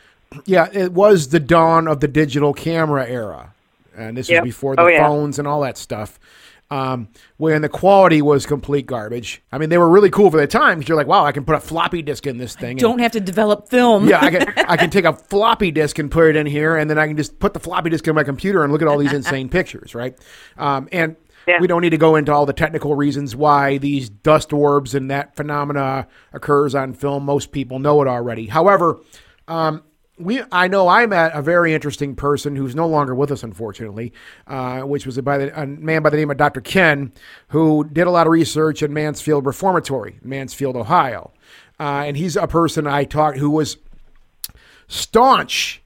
yeah, 0.45 0.69
it 0.73 0.93
was 0.93 1.29
the 1.31 1.41
dawn 1.41 1.89
of 1.89 1.99
the 2.01 2.07
digital 2.09 2.53
camera 2.55 3.05
era, 3.09 3.53
and 3.97 4.17
this 4.17 4.29
Yep. 4.29 4.43
was 4.45 4.49
before 4.49 4.77
the 4.77 4.83
Oh, 4.83 4.87
yeah. 4.89 5.09
phones 5.09 5.39
and 5.41 5.49
all 5.49 5.63
that 5.63 5.77
stuff. 5.77 6.21
Um, 6.73 7.09
when 7.37 7.61
the 7.61 7.69
quality 7.69 8.23
was 8.23 8.47
complete 8.47 8.87
garbage. 8.87 9.43
I 9.53 9.59
mean, 9.59 9.69
they 9.69 9.77
were 9.77 9.91
really 9.91 10.09
cool 10.09 10.31
for 10.31 10.39
the 10.41 10.47
time 10.47 10.79
because 10.79 10.89
you're 10.89 10.97
like, 10.97 11.07
wow, 11.07 11.23
I 11.27 11.33
can 11.33 11.45
put 11.45 11.55
a 11.55 11.61
floppy 11.61 12.01
disk 12.01 12.27
in 12.27 12.39
this 12.39 12.55
thing. 12.57 12.71
and- 12.71 12.79
Don't 12.81 12.99
have 13.01 13.13
to 13.13 13.21
develop 13.21 13.69
film. 13.69 14.09
yeah, 14.09 14.21
I 14.25 14.31
can 14.31 14.55
I 14.69 14.77
can 14.79 14.89
take 14.89 15.05
a 15.05 15.13
floppy 15.13 15.71
disk 15.71 15.99
and 15.99 16.11
put 16.11 16.29
it 16.31 16.37
in 16.37 16.47
here, 16.47 16.77
and 16.77 16.89
then 16.89 16.99
I 16.99 17.07
can 17.07 17.17
just 17.19 17.39
put 17.39 17.53
the 17.53 17.61
floppy 17.61 17.91
disk 17.91 18.09
in 18.09 18.15
my 18.15 18.25
computer 18.25 18.65
and 18.65 18.73
look 18.73 18.81
at 18.81 18.89
all 18.89 18.97
these 18.97 19.13
insane 19.13 19.49
pictures, 19.59 19.95
right? 19.95 20.17
Um, 20.57 20.89
and 20.93 21.17
Yeah. 21.47 21.59
we 21.61 21.67
don't 21.67 21.83
need 21.83 21.91
to 21.91 21.99
go 21.99 22.17
into 22.17 22.33
all 22.33 22.47
the 22.47 22.53
technical 22.55 22.95
reasons 22.95 23.37
why 23.37 23.77
these 23.77 24.09
dust 24.09 24.53
orbs 24.55 24.95
and 24.95 25.11
that 25.11 25.37
phenomena 25.37 26.07
occurs 26.33 26.75
on 26.75 26.95
film. 26.95 27.25
Most 27.27 27.53
people 27.53 27.81
know 27.81 28.01
it 28.01 28.09
already. 28.09 28.47
However, 28.47 28.99
um, 29.47 29.83
we 30.19 30.43
I 30.53 30.69
know 30.69 30.89
I 30.89 31.07
met 31.07 31.33
a 31.35 31.43
very 31.43 31.75
interesting 31.75 32.15
person 32.15 32.57
who's 32.57 32.75
no 32.75 32.87
longer 32.87 33.15
with 33.15 33.31
us, 33.31 33.43
unfortunately, 33.43 34.13
uh, 34.47 34.81
which 34.81 35.07
was 35.07 35.19
a, 35.19 35.23
by 35.23 35.39
the, 35.39 35.61
a 35.61 35.67
man 35.67 36.03
by 36.03 36.11
the 36.11 36.17
name 36.17 36.31
of 36.31 36.37
Dr. 36.37 36.61
Ken, 36.61 37.13
who 37.49 37.85
did 37.85 38.07
a 38.07 38.11
lot 38.11 38.27
of 38.27 38.33
research 38.33 38.83
in 38.83 38.93
Mansfield 38.93 39.47
Reformatory, 39.47 40.19
Mansfield, 40.23 40.77
Ohio, 40.77 41.33
uh, 41.81 42.05
and 42.07 42.17
he's 42.17 42.37
a 42.37 42.47
person 42.47 42.87
I 42.87 43.05
talked 43.05 43.39
who 43.39 43.51
was 43.51 43.79
staunch, 44.87 45.83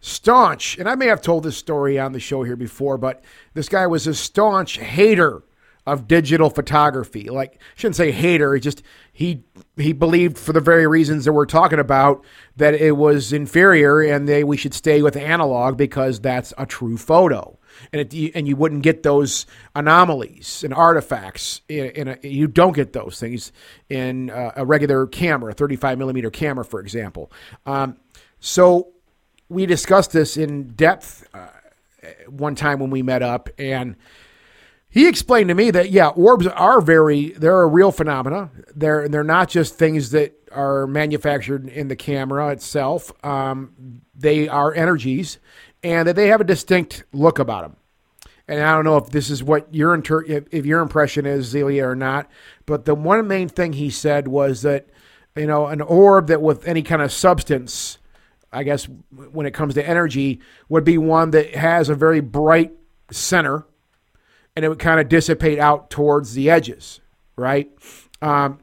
staunch, 0.00 0.78
and 0.78 0.88
I 0.88 0.94
may 0.94 1.06
have 1.06 1.20
told 1.20 1.42
this 1.42 1.56
story 1.56 1.98
on 1.98 2.12
the 2.12 2.20
show 2.20 2.44
here 2.44 2.56
before, 2.56 2.96
but 2.98 3.22
this 3.54 3.68
guy 3.68 3.86
was 3.86 4.06
a 4.06 4.14
staunch 4.14 4.78
hater 4.78 5.42
of 5.86 6.08
digital 6.08 6.50
photography. 6.50 7.30
Like, 7.30 7.60
shouldn't 7.76 7.96
say 7.96 8.10
hater. 8.10 8.54
He 8.54 8.60
just 8.60 8.82
he 9.12 9.44
he 9.76 9.92
believed 9.92 10.36
for 10.36 10.52
the 10.52 10.60
very 10.60 10.86
reasons 10.86 11.24
that 11.24 11.32
we're 11.32 11.46
talking 11.46 11.78
about 11.78 12.24
that 12.56 12.74
it 12.74 12.92
was 12.92 13.32
inferior 13.32 14.00
and 14.00 14.28
they 14.28 14.44
we 14.44 14.56
should 14.56 14.74
stay 14.74 15.02
with 15.02 15.16
analog 15.16 15.76
because 15.76 16.20
that's 16.20 16.52
a 16.58 16.66
true 16.66 16.96
photo. 16.96 17.58
And 17.92 18.00
it, 18.00 18.32
and 18.34 18.48
you 18.48 18.56
wouldn't 18.56 18.82
get 18.82 19.02
those 19.02 19.46
anomalies 19.74 20.64
and 20.64 20.72
artifacts 20.72 21.60
in, 21.68 22.08
a, 22.08 22.26
you 22.26 22.46
don't 22.46 22.72
get 22.72 22.94
those 22.94 23.20
things 23.20 23.52
in 23.90 24.30
uh, 24.30 24.52
a 24.56 24.64
regular 24.64 25.06
camera, 25.06 25.52
a 25.52 25.54
35 25.54 25.98
millimeter 25.98 26.30
camera, 26.30 26.64
for 26.64 26.80
example. 26.80 27.30
Um, 27.66 27.98
so 28.40 28.92
we 29.48 29.66
discussed 29.66 30.12
this 30.12 30.36
in 30.38 30.68
depth 30.68 31.28
uh, 31.34 31.48
one 32.28 32.54
time 32.54 32.78
when 32.78 32.90
we 32.90 33.02
met 33.02 33.22
up, 33.22 33.48
and 33.58 33.96
he 34.88 35.08
explained 35.08 35.48
to 35.48 35.54
me 35.54 35.70
that 35.70 35.90
yeah, 35.90 36.08
orbs 36.08 36.46
are 36.46 36.80
very 36.80 37.30
they're 37.30 37.60
a 37.60 37.66
real 37.66 37.92
phenomena. 37.92 38.50
They're 38.74 39.08
they're 39.08 39.24
not 39.24 39.48
just 39.48 39.74
things 39.74 40.10
that 40.10 40.34
are 40.52 40.86
manufactured 40.86 41.68
in 41.68 41.88
the 41.88 41.96
camera 41.96 42.48
itself. 42.48 43.12
Um, 43.24 44.02
they 44.14 44.48
are 44.48 44.74
energies, 44.74 45.38
and 45.82 46.08
that 46.08 46.16
they 46.16 46.28
have 46.28 46.40
a 46.40 46.44
distinct 46.44 47.04
look 47.12 47.38
about 47.38 47.62
them. 47.62 47.76
And 48.48 48.62
I 48.62 48.74
don't 48.74 48.84
know 48.84 48.96
if 48.96 49.10
this 49.10 49.28
is 49.28 49.42
what 49.42 49.74
your 49.74 49.92
inter- 49.94 50.24
if, 50.24 50.64
your 50.64 50.80
impression 50.80 51.26
is, 51.26 51.46
Zelia, 51.46 51.86
or 51.86 51.96
not. 51.96 52.30
But 52.64 52.84
the 52.84 52.94
one 52.94 53.26
main 53.26 53.48
thing 53.48 53.72
he 53.72 53.90
said 53.90 54.28
was 54.28 54.62
that 54.62 54.86
you 55.36 55.46
know 55.46 55.66
an 55.66 55.80
orb 55.80 56.28
that 56.28 56.40
with 56.40 56.66
any 56.66 56.82
kind 56.82 57.02
of 57.02 57.12
substance, 57.12 57.98
I 58.52 58.62
guess 58.62 58.84
when 59.10 59.46
it 59.46 59.52
comes 59.52 59.74
to 59.74 59.86
energy, 59.86 60.40
would 60.68 60.84
be 60.84 60.96
one 60.96 61.32
that 61.32 61.54
has 61.54 61.88
a 61.88 61.94
very 61.94 62.20
bright 62.20 62.72
center, 63.10 63.66
and 64.56 64.64
it 64.64 64.68
would 64.68 64.78
kind 64.78 64.98
of 64.98 65.08
dissipate 65.08 65.58
out 65.58 65.90
towards 65.90 66.32
the 66.34 66.50
edges, 66.50 67.00
right? 67.36 67.70
Um, 68.22 68.58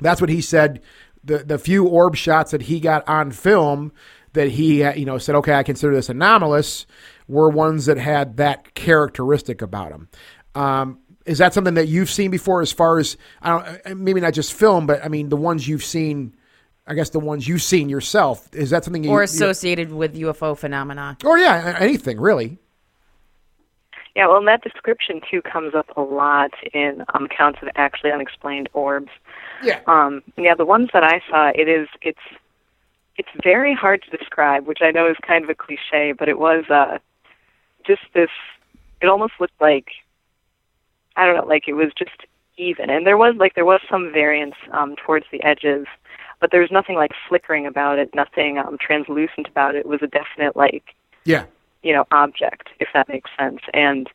that's 0.00 0.20
what 0.20 0.30
he 0.30 0.40
said. 0.40 0.80
The 1.22 1.38
the 1.38 1.58
few 1.58 1.86
orb 1.86 2.16
shots 2.16 2.50
that 2.52 2.62
he 2.62 2.80
got 2.80 3.06
on 3.08 3.30
film 3.30 3.92
that 4.32 4.48
he 4.48 4.82
uh, 4.82 4.94
you 4.94 5.04
know 5.04 5.18
said, 5.18 5.34
okay, 5.36 5.54
I 5.54 5.62
consider 5.62 5.94
this 5.94 6.08
anomalous, 6.08 6.86
were 7.28 7.50
ones 7.50 7.86
that 7.86 7.98
had 7.98 8.36
that 8.38 8.74
characteristic 8.74 9.62
about 9.62 9.90
them. 9.90 10.08
Um, 10.54 10.98
is 11.26 11.38
that 11.38 11.52
something 11.52 11.74
that 11.74 11.88
you've 11.88 12.10
seen 12.10 12.30
before? 12.30 12.62
As 12.62 12.72
far 12.72 12.98
as 12.98 13.16
I 13.42 13.50
don't, 13.50 13.80
uh, 13.86 13.94
maybe 13.94 14.20
not 14.20 14.32
just 14.34 14.52
film, 14.52 14.86
but 14.86 15.04
I 15.04 15.08
mean 15.08 15.28
the 15.28 15.36
ones 15.36 15.66
you've 15.68 15.84
seen. 15.84 16.34
I 16.88 16.94
guess 16.94 17.10
the 17.10 17.18
ones 17.18 17.48
you've 17.48 17.62
seen 17.64 17.88
yourself. 17.88 18.48
Is 18.54 18.70
that 18.70 18.84
something 18.84 19.02
you 19.02 19.10
or 19.10 19.18
you- 19.18 19.24
associated 19.24 19.92
with 19.92 20.14
UFO 20.14 20.56
phenomena. 20.56 21.16
or 21.24 21.36
yeah, 21.36 21.76
anything 21.80 22.20
really? 22.20 22.58
Yeah, 24.16 24.28
well, 24.28 24.38
and 24.38 24.48
that 24.48 24.62
description 24.62 25.20
too 25.30 25.42
comes 25.42 25.74
up 25.74 25.94
a 25.94 26.00
lot 26.00 26.52
in 26.72 27.04
um, 27.12 27.26
accounts 27.26 27.58
of 27.60 27.68
actually 27.76 28.12
unexplained 28.12 28.70
orbs. 28.72 29.10
Yeah. 29.62 29.80
Um, 29.86 30.22
yeah, 30.38 30.54
the 30.54 30.64
ones 30.64 30.88
that 30.94 31.04
I 31.04 31.20
saw, 31.28 31.52
it 31.54 31.68
is 31.68 31.86
it's 32.00 32.18
it's 33.18 33.28
very 33.42 33.74
hard 33.74 34.02
to 34.04 34.16
describe, 34.16 34.66
which 34.66 34.78
I 34.80 34.90
know 34.90 35.06
is 35.06 35.16
kind 35.20 35.44
of 35.44 35.50
a 35.50 35.54
cliche, 35.54 36.12
but 36.12 36.30
it 36.30 36.38
was 36.38 36.64
uh, 36.70 36.96
just 37.86 38.00
this. 38.14 38.30
It 39.02 39.06
almost 39.06 39.34
looked 39.38 39.60
like 39.60 39.88
I 41.14 41.26
don't 41.26 41.36
know, 41.36 41.44
like 41.44 41.68
it 41.68 41.74
was 41.74 41.92
just 41.96 42.24
even, 42.56 42.88
and 42.88 43.06
there 43.06 43.18
was 43.18 43.34
like 43.36 43.54
there 43.54 43.66
was 43.66 43.82
some 43.90 44.12
variance 44.12 44.56
um, 44.72 44.96
towards 44.96 45.26
the 45.30 45.42
edges, 45.42 45.86
but 46.40 46.50
there 46.52 46.62
was 46.62 46.70
nothing 46.70 46.96
like 46.96 47.12
flickering 47.28 47.66
about 47.66 47.98
it, 47.98 48.14
nothing 48.14 48.56
um, 48.56 48.78
translucent 48.80 49.46
about 49.46 49.74
it. 49.74 49.80
It 49.80 49.86
was 49.86 50.00
a 50.00 50.06
definite 50.06 50.56
like 50.56 50.94
Yeah. 51.24 51.44
You 51.86 51.92
know 51.92 52.04
object 52.10 52.68
if 52.80 52.88
that 52.94 53.08
makes 53.08 53.30
sense. 53.38 53.60
And 53.72 54.08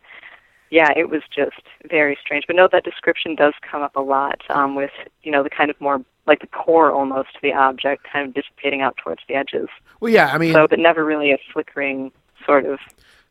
yeah 0.70 0.90
it 0.96 1.10
was 1.10 1.22
just 1.36 1.62
very 1.90 2.18
strange. 2.24 2.46
But 2.48 2.56
no 2.56 2.68
that 2.72 2.84
description 2.84 3.36
does 3.36 3.54
come 3.70 3.82
up 3.82 3.96
a 3.96 4.02
lot 4.02 4.42
um, 4.50 4.76
with 4.76 4.92
you 5.24 5.32
know 5.32 5.44
the 5.44 5.50
kind 5.50 5.70
of 5.70 5.80
more 5.80 6.04
like 6.28 6.42
the 6.42 6.48
core 6.48 6.92
almost 6.92 7.34
to 7.34 7.40
the 7.42 7.54
object 7.54 8.06
kind 8.12 8.28
of 8.28 8.34
dissipating 8.34 8.82
out 8.82 8.96
towards 8.98 9.22
the 9.28 9.36
edges. 9.36 9.70
Well, 10.00 10.12
yeah. 10.12 10.32
I 10.34 10.38
mean, 10.38 10.54
so 10.54 10.68
but 10.68 10.80
never 10.80 11.04
really 11.06 11.32
a 11.32 11.38
flickering 11.54 12.12
sort 12.46 12.66
of 12.66 12.80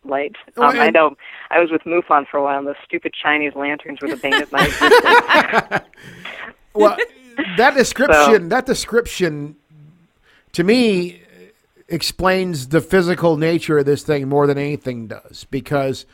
light. 0.04 0.36
Um, 0.56 0.64
i 0.64 0.86
and- 0.86 0.94
know 0.94 1.14
i 1.50 1.60
was 1.60 1.70
with 1.70 1.82
mufon 1.82 2.26
for 2.26 2.38
a 2.38 2.42
while 2.42 2.58
and 2.58 2.66
those 2.66 2.82
stupid 2.82 3.12
chinese 3.12 3.54
lanterns 3.54 4.00
were 4.00 4.08
the 4.08 4.16
bane 4.16 4.42
of 4.42 4.50
my 4.50 4.64
existence. 4.64 5.84
Well, 6.72 6.96
that 7.56 7.74
description, 7.74 8.48
that 8.54 8.66
description, 8.66 9.56
to 10.52 10.64
me, 10.64 11.22
explains 11.90 12.68
the 12.68 12.80
physical 12.80 13.36
nature 13.36 13.78
of 13.78 13.86
this 13.86 14.02
thing 14.02 14.28
more 14.28 14.46
than 14.46 14.56
anything 14.56 15.06
does. 15.08 15.46
Because 15.50 16.06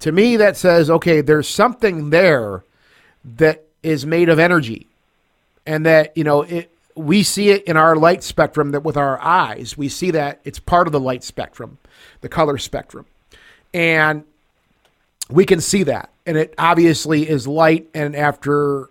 to 0.00 0.12
me, 0.12 0.36
that 0.36 0.56
says, 0.56 0.90
okay, 0.90 1.20
there's 1.22 1.48
something 1.48 2.10
there 2.10 2.62
that 3.24 3.64
is 3.82 4.06
made 4.06 4.28
of 4.28 4.38
energy, 4.38 4.86
and 5.66 5.84
that 5.86 6.16
you 6.16 6.24
know 6.24 6.42
it. 6.42 6.70
We 6.94 7.22
see 7.24 7.50
it 7.50 7.64
in 7.64 7.76
our 7.76 7.94
light 7.94 8.22
spectrum 8.22 8.70
that 8.70 8.82
with 8.82 8.96
our 8.96 9.20
eyes, 9.20 9.76
we 9.76 9.88
see 9.88 10.12
that 10.12 10.40
it's 10.44 10.58
part 10.58 10.86
of 10.86 10.92
the 10.92 11.00
light 11.00 11.24
spectrum, 11.24 11.76
the 12.22 12.28
color 12.28 12.56
spectrum, 12.56 13.04
and 13.74 14.24
we 15.28 15.44
can 15.44 15.60
see 15.60 15.82
that. 15.82 16.10
and 16.26 16.36
it 16.36 16.52
obviously 16.58 17.28
is 17.28 17.46
light. 17.46 17.88
And 17.94 18.16
after, 18.16 18.90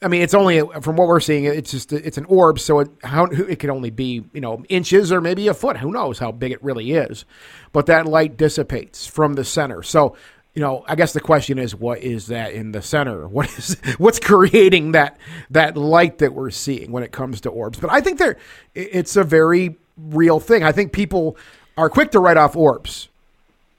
I 0.00 0.06
mean, 0.06 0.22
it's 0.22 0.34
only 0.34 0.60
from 0.80 0.96
what 0.96 1.08
we're 1.08 1.18
seeing, 1.18 1.44
it's 1.44 1.72
just 1.72 1.92
it's 1.92 2.18
an 2.18 2.24
orb, 2.26 2.60
so 2.60 2.80
it 2.80 2.88
how 3.02 3.24
it 3.24 3.58
can 3.58 3.70
only 3.70 3.90
be 3.90 4.24
you 4.32 4.40
know 4.40 4.62
inches 4.68 5.10
or 5.10 5.20
maybe 5.20 5.48
a 5.48 5.54
foot. 5.54 5.78
Who 5.78 5.90
knows 5.90 6.18
how 6.20 6.30
big 6.30 6.52
it 6.52 6.62
really 6.62 6.92
is? 6.92 7.24
But 7.72 7.86
that 7.86 8.06
light 8.06 8.36
dissipates 8.36 9.06
from 9.06 9.34
the 9.34 9.44
center. 9.44 9.82
So 9.82 10.16
you 10.54 10.62
know, 10.62 10.84
I 10.88 10.94
guess 10.94 11.12
the 11.12 11.20
question 11.20 11.58
is, 11.58 11.74
what 11.74 12.00
is 12.00 12.28
that 12.28 12.52
in 12.52 12.72
the 12.72 12.82
center? 12.82 13.28
What 13.38 13.46
is 13.58 13.76
what's 13.98 14.20
creating 14.20 14.92
that 14.92 15.18
that 15.50 15.76
light 15.76 16.18
that 16.18 16.32
we're 16.32 16.50
seeing 16.50 16.92
when 16.92 17.02
it 17.02 17.12
comes 17.12 17.40
to 17.42 17.50
orbs? 17.50 17.78
But 17.80 17.90
I 17.90 18.00
think 18.00 18.18
there, 18.18 18.36
it's 18.74 19.16
a 19.16 19.24
very 19.24 19.76
real 19.96 20.40
thing. 20.40 20.62
I 20.62 20.72
think 20.72 20.92
people 20.92 21.36
are 21.76 21.88
quick 21.88 22.12
to 22.12 22.20
write 22.20 22.36
off 22.36 22.56
orbs. 22.56 23.08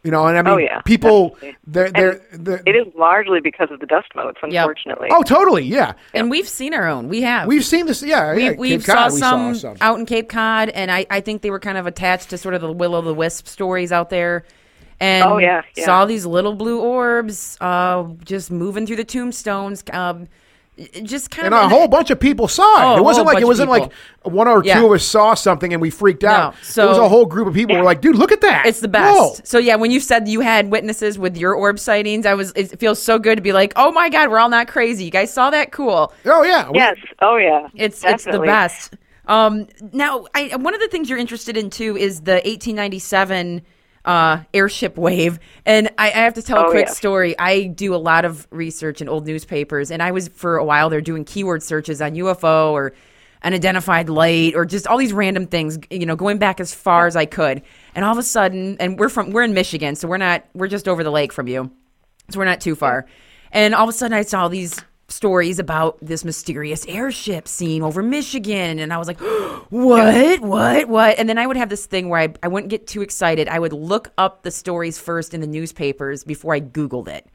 You 0.03 0.11
know, 0.11 0.27
and 0.27 0.37
I 0.37 0.41
mean, 0.41 0.53
Oh, 0.53 0.57
yeah, 0.57 0.79
people, 0.81 1.37
they're, 1.67 1.91
they're, 1.91 2.21
they're, 2.31 2.63
It 2.65 2.73
is 2.75 2.87
largely 2.95 3.41
because 3.41 3.69
of 3.69 3.81
the 3.81 3.85
dust 3.85 4.07
motes, 4.15 4.39
unfortunately. 4.41 5.09
oh, 5.11 5.23
totally, 5.23 5.65
yeah. 5.65 5.93
And 6.13 6.29
we've 6.29 6.47
seen 6.47 6.73
our 6.73 6.87
own. 6.87 7.09
We 7.09 7.21
have. 7.23 7.47
We've 7.49 7.65
seen 7.65 7.85
this, 7.85 8.01
yeah. 8.01 8.33
we, 8.33 8.43
yeah, 8.45 8.51
we 8.53 8.69
Cape 8.69 8.81
saw, 8.83 8.93
Cod, 8.93 9.13
some 9.13 9.55
saw 9.55 9.73
some. 9.73 9.77
out 9.81 9.99
in 9.99 10.05
Cape 10.05 10.29
Cod, 10.29 10.69
and 10.69 10.89
I, 10.89 11.05
I 11.09 11.19
think 11.19 11.41
they 11.41 11.49
were 11.51 11.59
kind 11.59 11.77
of 11.77 11.85
attached 11.85 12.29
to 12.29 12.37
sort 12.37 12.53
of 12.53 12.61
the 12.61 12.71
will 12.71 12.95
o' 12.95 13.01
the 13.01 13.13
wisp 13.13 13.47
stories 13.47 13.91
out 13.91 14.09
there. 14.09 14.45
And 15.01 15.23
Oh, 15.25 15.37
yeah, 15.37 15.63
yeah. 15.75 15.85
saw 15.85 16.05
these 16.05 16.25
little 16.25 16.53
blue 16.55 16.79
orbs 16.81 17.57
uh, 17.59 18.05
just 18.23 18.51
moving 18.51 18.85
through 18.87 18.97
the 18.97 19.03
tombstones. 19.05 19.83
Um, 19.91 20.27
just 21.03 21.29
kind 21.31 21.47
and 21.47 21.55
of 21.55 21.63
a 21.65 21.69
whole 21.69 21.87
bunch 21.87 22.09
of 22.09 22.19
people 22.19 22.47
saw 22.47 22.63
Oh, 22.63 22.91
it. 22.93 22.95
a 22.95 22.97
It 22.99 23.03
wasn't 23.03 23.27
like 23.27 23.39
it 23.41 23.45
wasn't 23.45 23.69
like 23.69 23.91
one 24.23 24.47
or 24.47 24.63
Yeah. 24.63 24.79
two 24.79 24.85
of 24.87 24.91
us 24.93 25.03
saw 25.03 25.33
something 25.33 25.73
and 25.73 25.81
we 25.81 25.89
freaked 25.89 26.23
out. 26.23 26.55
so- 26.61 26.85
it 26.85 26.89
was 26.89 26.97
a 26.97 27.09
whole 27.09 27.25
group 27.25 27.47
of 27.47 27.53
people 27.53 27.75
who 27.75 27.79
were 27.81 27.85
like, 27.85 28.01
"Dude, 28.01 28.15
look 28.15 28.31
at 28.31 28.41
that! 28.41 28.65
It's 28.65 28.79
the 28.79 28.87
best. 28.87 29.15
Whoa. 29.17 29.35
So 29.43 29.57
yeah, 29.57 29.75
when 29.75 29.91
you 29.91 29.99
said 29.99 30.27
you 30.27 30.39
had 30.41 30.71
witnesses 30.71 31.17
with 31.19 31.37
your 31.37 31.53
orb 31.53 31.79
sightings, 31.79 32.25
I 32.25 32.33
was. 32.33 32.51
It 32.55 32.79
feels 32.79 33.01
so 33.01 33.19
good 33.19 33.35
to 33.35 33.41
be 33.41 33.53
like, 33.53 33.73
oh 33.75 33.91
my 33.91 34.09
god, 34.09 34.29
we're 34.29 34.39
all 34.39 34.49
not 34.49 34.67
crazy. 34.67 35.03
You 35.05 35.11
guys 35.11 35.33
saw 35.33 35.49
that? 35.49 35.71
Cool. 35.71 36.13
Oh 36.25 36.43
yeah, 36.43 36.69
We- 36.69 36.77
Yes. 36.79 36.97
Oh, 37.21 37.37
yeah. 37.37 37.67
It's 37.75 38.03
it's 38.05 38.23
the 38.25 38.39
best. 38.39 38.95
Um, 39.27 39.67
now, 39.93 40.25
I, 40.33 40.55
one 40.55 40.73
of 40.73 40.79
the 40.79 40.87
things 40.87 41.07
you're 41.09 41.19
interested 41.19 41.55
in 41.55 41.69
too 41.69 41.95
is 41.95 42.21
the 42.21 42.41
1897 42.45 43.61
uh, 44.05 44.43
airship 44.53 44.97
wave, 44.97 45.39
and 45.65 45.89
I, 45.97 46.07
I 46.07 46.23
have 46.23 46.33
to 46.35 46.41
tell 46.41 46.59
a 46.59 46.67
Oh, 46.67 46.71
quick 46.71 46.87
yeah. 46.87 46.93
story. 46.93 47.37
I 47.37 47.63
do 47.67 47.93
a 47.93 47.97
lot 47.97 48.25
of 48.25 48.47
research 48.51 49.01
in 49.01 49.09
old 49.09 49.27
newspapers, 49.27 49.91
and 49.91 50.01
I 50.01 50.11
was 50.11 50.27
for 50.29 50.57
a 50.57 50.63
while 50.65 50.89
there 50.89 51.01
doing 51.01 51.25
keyword 51.25 51.61
searches 51.63 52.01
on 52.01 52.13
UFO 52.13 52.71
or 52.71 52.93
unidentified 53.43 54.09
light 54.09 54.53
or 54.55 54.65
just 54.65 54.85
all 54.87 54.97
these 54.97 55.13
random 55.13 55.47
things. 55.47 55.77
You 55.89 56.05
know, 56.05 56.15
going 56.15 56.37
back 56.37 56.59
as 56.59 56.73
far 56.73 57.07
as 57.07 57.15
I 57.15 57.25
could, 57.25 57.61
and 57.95 58.05
all 58.05 58.11
of 58.11 58.17
a 58.17 58.23
sudden, 58.23 58.77
and 58.79 58.97
we're 58.99 59.09
from 59.09 59.31
we're 59.31 59.43
in 59.43 59.53
Michigan, 59.53 59.95
so 59.95 60.07
we're 60.07 60.17
not 60.17 60.45
we're 60.53 60.67
just 60.67 60.87
over 60.87 61.03
the 61.03 61.11
lake 61.11 61.31
from 61.33 61.47
you 61.47 61.71
so 62.29 62.37
we're 62.39 62.45
not 62.45 62.61
too 62.61 62.75
far. 62.75 63.05
And 63.51 63.73
all 63.73 63.83
of 63.83 63.89
a 63.89 63.93
sudden, 63.93 64.15
I 64.15 64.21
saw 64.21 64.47
these 64.47 64.79
stories 65.11 65.59
about 65.59 65.97
this 66.01 66.23
mysterious 66.23 66.85
airship 66.87 67.47
seen 67.47 67.81
over 67.81 68.01
Michigan, 68.01 68.79
and 68.79 68.93
I 68.93 68.97
was 68.97 69.07
like, 69.07 69.19
"What? 69.69 70.41
What? 70.41 70.87
What?" 70.87 71.19
And 71.19 71.27
then 71.27 71.37
I 71.37 71.47
would 71.47 71.57
have 71.57 71.69
this 71.69 71.85
thing 71.85 72.09
where 72.09 72.21
I 72.21 72.33
I 72.43 72.47
wouldn't 72.47 72.69
get 72.69 72.87
too 72.87 73.01
excited. 73.01 73.47
I 73.47 73.59
would 73.59 73.73
look 73.73 74.11
up 74.17 74.43
the 74.43 74.51
stories 74.51 74.99
first 74.99 75.33
in 75.33 75.41
the 75.41 75.47
newspapers 75.47 76.23
before 76.23 76.53
I 76.53 76.61
Googled 76.61 77.07
it. 77.07 77.27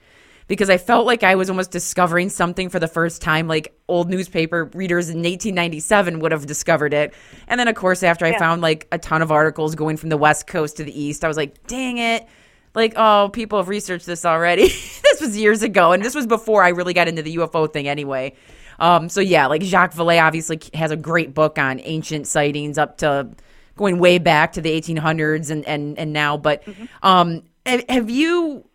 Because 0.46 0.68
I 0.68 0.76
felt 0.76 1.06
like 1.06 1.22
I 1.22 1.36
was 1.36 1.48
almost 1.48 1.70
discovering 1.70 2.28
something 2.28 2.68
for 2.68 2.78
the 2.78 2.86
first 2.86 3.22
time, 3.22 3.48
like 3.48 3.74
old 3.88 4.10
newspaper 4.10 4.66
readers 4.74 5.08
in 5.08 5.16
1897 5.16 6.20
would 6.20 6.32
have 6.32 6.44
discovered 6.44 6.92
it. 6.92 7.14
And 7.48 7.58
then, 7.58 7.66
of 7.66 7.74
course, 7.76 8.02
after 8.02 8.26
I 8.26 8.38
found 8.38 8.60
like 8.60 8.86
a 8.92 8.98
ton 8.98 9.22
of 9.22 9.32
articles 9.32 9.74
going 9.74 9.96
from 9.96 10.10
the 10.10 10.18
West 10.18 10.46
Coast 10.46 10.76
to 10.76 10.84
the 10.84 11.00
East, 11.00 11.24
I 11.24 11.28
was 11.28 11.38
like, 11.38 11.66
dang 11.66 11.96
it 11.96 12.28
like 12.74 12.94
oh 12.96 13.30
people 13.32 13.58
have 13.58 13.68
researched 13.68 14.06
this 14.06 14.24
already. 14.24 14.68
This 15.14 15.28
was 15.28 15.38
years 15.38 15.62
ago 15.62 15.92
and 15.92 16.04
this 16.04 16.12
was 16.12 16.26
before 16.26 16.64
i 16.64 16.70
really 16.70 16.92
got 16.92 17.06
into 17.06 17.22
the 17.22 17.36
ufo 17.36 17.72
thing 17.72 17.86
anyway. 17.86 18.34
Um, 18.80 19.08
so 19.08 19.20
yeah 19.20 19.46
like 19.46 19.62
jacques 19.62 19.94
vallée 19.94 20.20
obviously 20.20 20.60
has 20.74 20.90
a 20.90 20.96
great 20.96 21.34
book 21.34 21.56
on 21.56 21.80
ancient 21.84 22.26
sightings 22.26 22.78
up 22.78 22.98
to 22.98 23.30
going 23.76 23.98
way 23.98 24.18
back 24.18 24.52
to 24.54 24.60
the 24.60 24.80
1800s 24.80 25.50
and 25.50 25.64
and, 25.66 25.98
and 25.98 26.12
now 26.12 26.36
but 26.36 26.64
um, 27.02 27.42
have, 27.64 27.84
have 27.88 28.10
you 28.10 28.68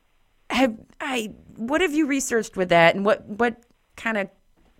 have 0.50 0.78
i 1.02 1.34
what 1.58 1.82
have 1.82 1.94
you 1.94 2.08
researched 2.08 2.56
with 2.56 2.70
that 2.70 2.96
and 2.96 3.04
what 3.04 3.26
what 3.26 3.62
kind 3.98 4.18
of 4.18 4.30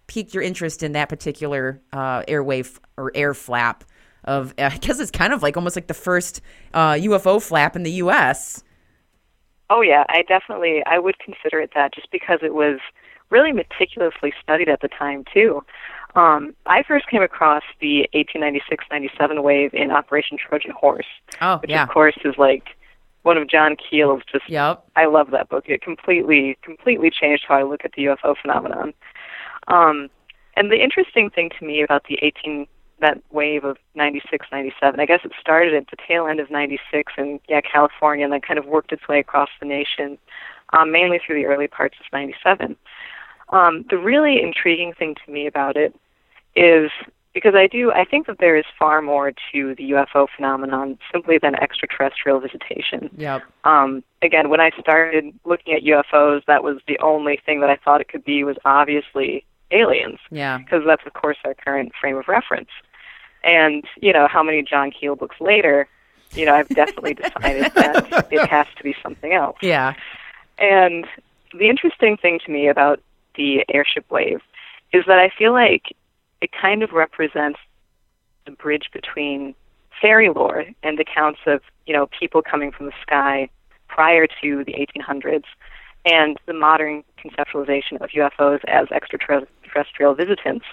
piqued 0.08 0.34
your 0.34 0.42
interest 0.42 0.82
in 0.82 0.94
that 0.94 1.10
particular 1.10 1.82
uh, 1.94 2.24
airwave 2.24 2.80
or 2.98 3.12
air 3.14 3.34
flap 3.34 3.84
of 4.24 4.54
i 4.58 4.78
guess 4.78 5.00
it's 5.00 5.12
kind 5.12 5.34
of 5.34 5.44
like 5.44 5.58
almost 5.58 5.76
like 5.76 5.88
the 5.88 5.94
first 5.94 6.42
uh, 6.74 6.94
ufo 6.94 7.42
flap 7.42 7.76
in 7.76 7.84
the 7.84 7.92
us 7.92 8.64
Oh 9.70 9.82
yeah, 9.82 10.04
I 10.10 10.24
definitely 10.24 10.84
I 10.86 11.00
would 11.00 11.20
consider 11.20 11.60
it 11.60 11.72
that 11.76 11.94
just 11.94 12.10
because 12.12 12.40
it 12.42 12.54
was 12.54 12.80
really 13.30 13.52
meticulously 13.52 14.34
studied 14.42 14.70
at 14.70 14.82
the 14.82 14.88
time 14.88 15.24
too. 15.32 15.64
Um, 16.16 16.56
I 16.66 16.82
first 16.84 17.08
came 17.08 17.22
across 17.22 17.62
the 17.80 18.10
1896-97 18.16 19.44
wave 19.44 19.74
in 19.76 19.92
Operation 19.92 20.38
Trojan 20.38 20.72
Horse, 20.72 21.06
Oh, 21.40 21.58
which 21.58 21.70
yeah. 21.70 21.84
of 21.84 21.90
course 21.90 22.18
is 22.26 22.34
like 22.40 22.70
one 23.22 23.38
of 23.38 23.48
John 23.48 23.76
Keel's 23.76 24.24
just 24.32 24.50
Yep. 24.50 24.84
I 24.96 25.06
love 25.06 25.30
that 25.32 25.50
book. 25.50 25.66
It 25.68 25.82
completely 25.82 26.58
completely 26.64 27.12
changed 27.12 27.46
how 27.48 27.56
I 27.56 27.64
look 27.64 27.82
at 27.86 27.92
the 27.96 28.06
UFO 28.06 28.36
phenomenon. 28.42 28.94
Um, 29.68 30.10
and 30.56 30.72
the 30.72 30.82
interesting 30.84 31.30
thing 31.30 31.52
to 31.60 31.66
me 31.66 31.84
about 31.84 32.06
the 32.10 32.18
18 32.24 32.66
that 33.02 33.22
wave 33.32 33.64
of 33.64 33.78
96, 33.96 34.48
97, 34.52 35.00
I 35.00 35.06
guess 35.06 35.22
it 35.24 35.32
started 35.40 35.74
at 35.74 35.88
the 35.90 35.98
tail 36.08 36.28
end 36.28 36.40
of 36.40 36.52
96 36.52 37.14
in 37.18 37.40
yeah 37.48 37.62
California, 37.62 38.24
and 38.26 38.34
then 38.34 38.42
kind 38.42 38.60
of 38.60 38.66
worked 38.66 38.92
its 38.92 39.08
way 39.08 39.20
across 39.20 39.50
the 39.60 39.66
nation, 39.66 40.18
um, 40.78 40.92
mainly 40.92 41.20
through 41.26 41.36
the 41.36 41.46
early 41.48 41.68
parts 41.68 41.96
of 42.00 42.06
97. 42.12 42.76
Um, 43.50 43.86
the 43.90 43.98
really 43.98 44.42
intriguing 44.42 44.94
thing 44.94 45.16
to 45.26 45.32
me 45.32 45.48
about 45.48 45.76
it 45.76 45.96
is 46.56 46.92
because 47.34 47.56
I 47.56 47.68
do 47.68 47.92
I 47.92 48.06
think 48.06 48.28
that 48.28 48.40
there 48.40 48.58
is 48.58 48.66
far 48.78 49.02
more 49.02 49.32
to 49.52 49.76
the 49.76 49.92
UFO 49.92 50.28
phenomenon 50.36 50.98
simply 51.12 51.38
than 51.42 51.56
extraterrestrial 51.56 52.40
visitation 52.40 53.10
Yep. 53.18 53.44
um, 53.64 54.04
again, 54.22 54.50
when 54.50 54.60
I 54.60 54.72
started 54.80 55.34
looking 55.46 55.74
at 55.74 55.84
UFOs, 55.84 56.44
that 56.48 56.64
was 56.64 56.78
the 56.88 57.00
only 57.00 57.40
thing 57.46 57.62
that 57.62 57.70
I 57.70 57.78
thought 57.78 58.02
it 58.02 58.08
could 58.10 58.26
be 58.26 58.44
was 58.44 58.58
obviously 58.66 59.46
aliens, 59.72 60.20
Yeah. 60.32 60.58
because 60.58 60.84
that's 60.86 61.06
of 61.06 61.14
course 61.14 61.38
our 61.46 61.54
current 61.54 61.92
frame 62.00 62.18
of 62.18 62.28
reference. 62.28 62.70
And 63.44 63.84
you 64.02 64.14
know, 64.14 64.28
how 64.28 64.44
many 64.44 64.64
John 64.64 64.92
Keel 64.92 65.16
books 65.16 65.38
later, 65.40 65.88
you 66.34 66.46
know, 66.46 66.54
I've 66.54 66.70
definitely 66.70 67.14
decided 67.16 67.72
that 67.74 68.28
it 68.32 68.50
has 68.50 68.68
to 68.78 68.84
be 68.84 68.96
something 69.02 69.34
else. 69.34 69.58
Yeah. 69.62 69.94
And 70.58 71.06
the 71.54 71.70
interesting 71.70 72.18
thing 72.18 72.40
to 72.46 72.52
me 72.52 72.68
about 72.68 73.02
the 73.36 73.66
airship 73.74 74.10
wave 74.12 74.42
is 74.94 75.06
that 75.08 75.20
I 75.20 75.30
feel 75.38 75.54
like 75.54 75.96
it 76.42 76.52
kind 76.52 76.84
of 76.84 76.92
represents 76.92 77.60
the 78.46 78.52
bridge 78.52 78.90
between 78.94 79.56
fairy 80.02 80.30
lore 80.30 80.66
and 80.84 81.00
accounts 81.00 81.40
of, 81.46 81.62
you 81.86 81.94
know, 81.94 82.08
people 82.18 82.42
coming 82.42 82.72
from 82.72 82.88
the 82.88 82.94
sky 83.02 83.50
prior 83.88 84.28
to 84.42 84.64
the 84.64 84.74
1800s 84.74 85.44
and 86.06 86.38
the 86.46 86.54
modern 86.54 87.04
conceptualization 87.24 88.00
of 88.02 88.10
UFOs 88.12 88.64
as 88.68 88.88
extraterrestrial 88.92 90.16
visitants. 90.16 90.66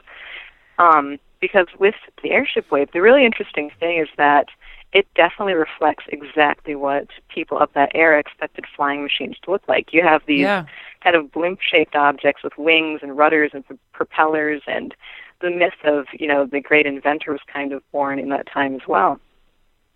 Um, 0.79 1.18
because 1.46 1.68
with 1.78 1.94
the 2.24 2.30
airship 2.32 2.70
wave, 2.72 2.88
the 2.92 3.00
really 3.00 3.24
interesting 3.24 3.70
thing 3.78 4.00
is 4.00 4.09
that 4.16 4.46
it 4.92 5.06
definitely 5.14 5.54
reflects 5.54 6.04
exactly 6.09 6.74
what 6.74 7.06
people 7.28 7.56
of 7.59 7.68
that 7.74 7.90
era 7.94 8.18
expected 8.18 8.64
flying 8.74 9.02
machines 9.02 9.37
to 9.44 9.52
look 9.52 9.62
like. 9.68 9.92
You 9.92 10.02
have 10.02 10.22
these 10.26 10.40
Yeah. 10.40 10.64
kind 11.02 11.14
of 11.14 11.30
blimp-shaped 11.30 11.94
objects 11.94 12.42
with 12.42 12.59
wings 12.59 13.00
and 13.02 13.16
rudders 13.16 13.52
and 13.54 13.62
propellers, 13.92 14.62
and 14.66 14.92
the 15.40 15.50
myth 15.50 15.80
of 15.85 16.06
you 16.12 16.26
know 16.26 16.46
the 16.46 16.61
great 16.61 16.87
inventor 16.87 17.30
was 17.30 17.42
kind 17.46 17.72
of 17.72 17.80
born 17.92 18.18
in 18.18 18.28
that 18.30 18.46
time 18.46 18.74
as 18.74 18.88
well. 18.88 19.20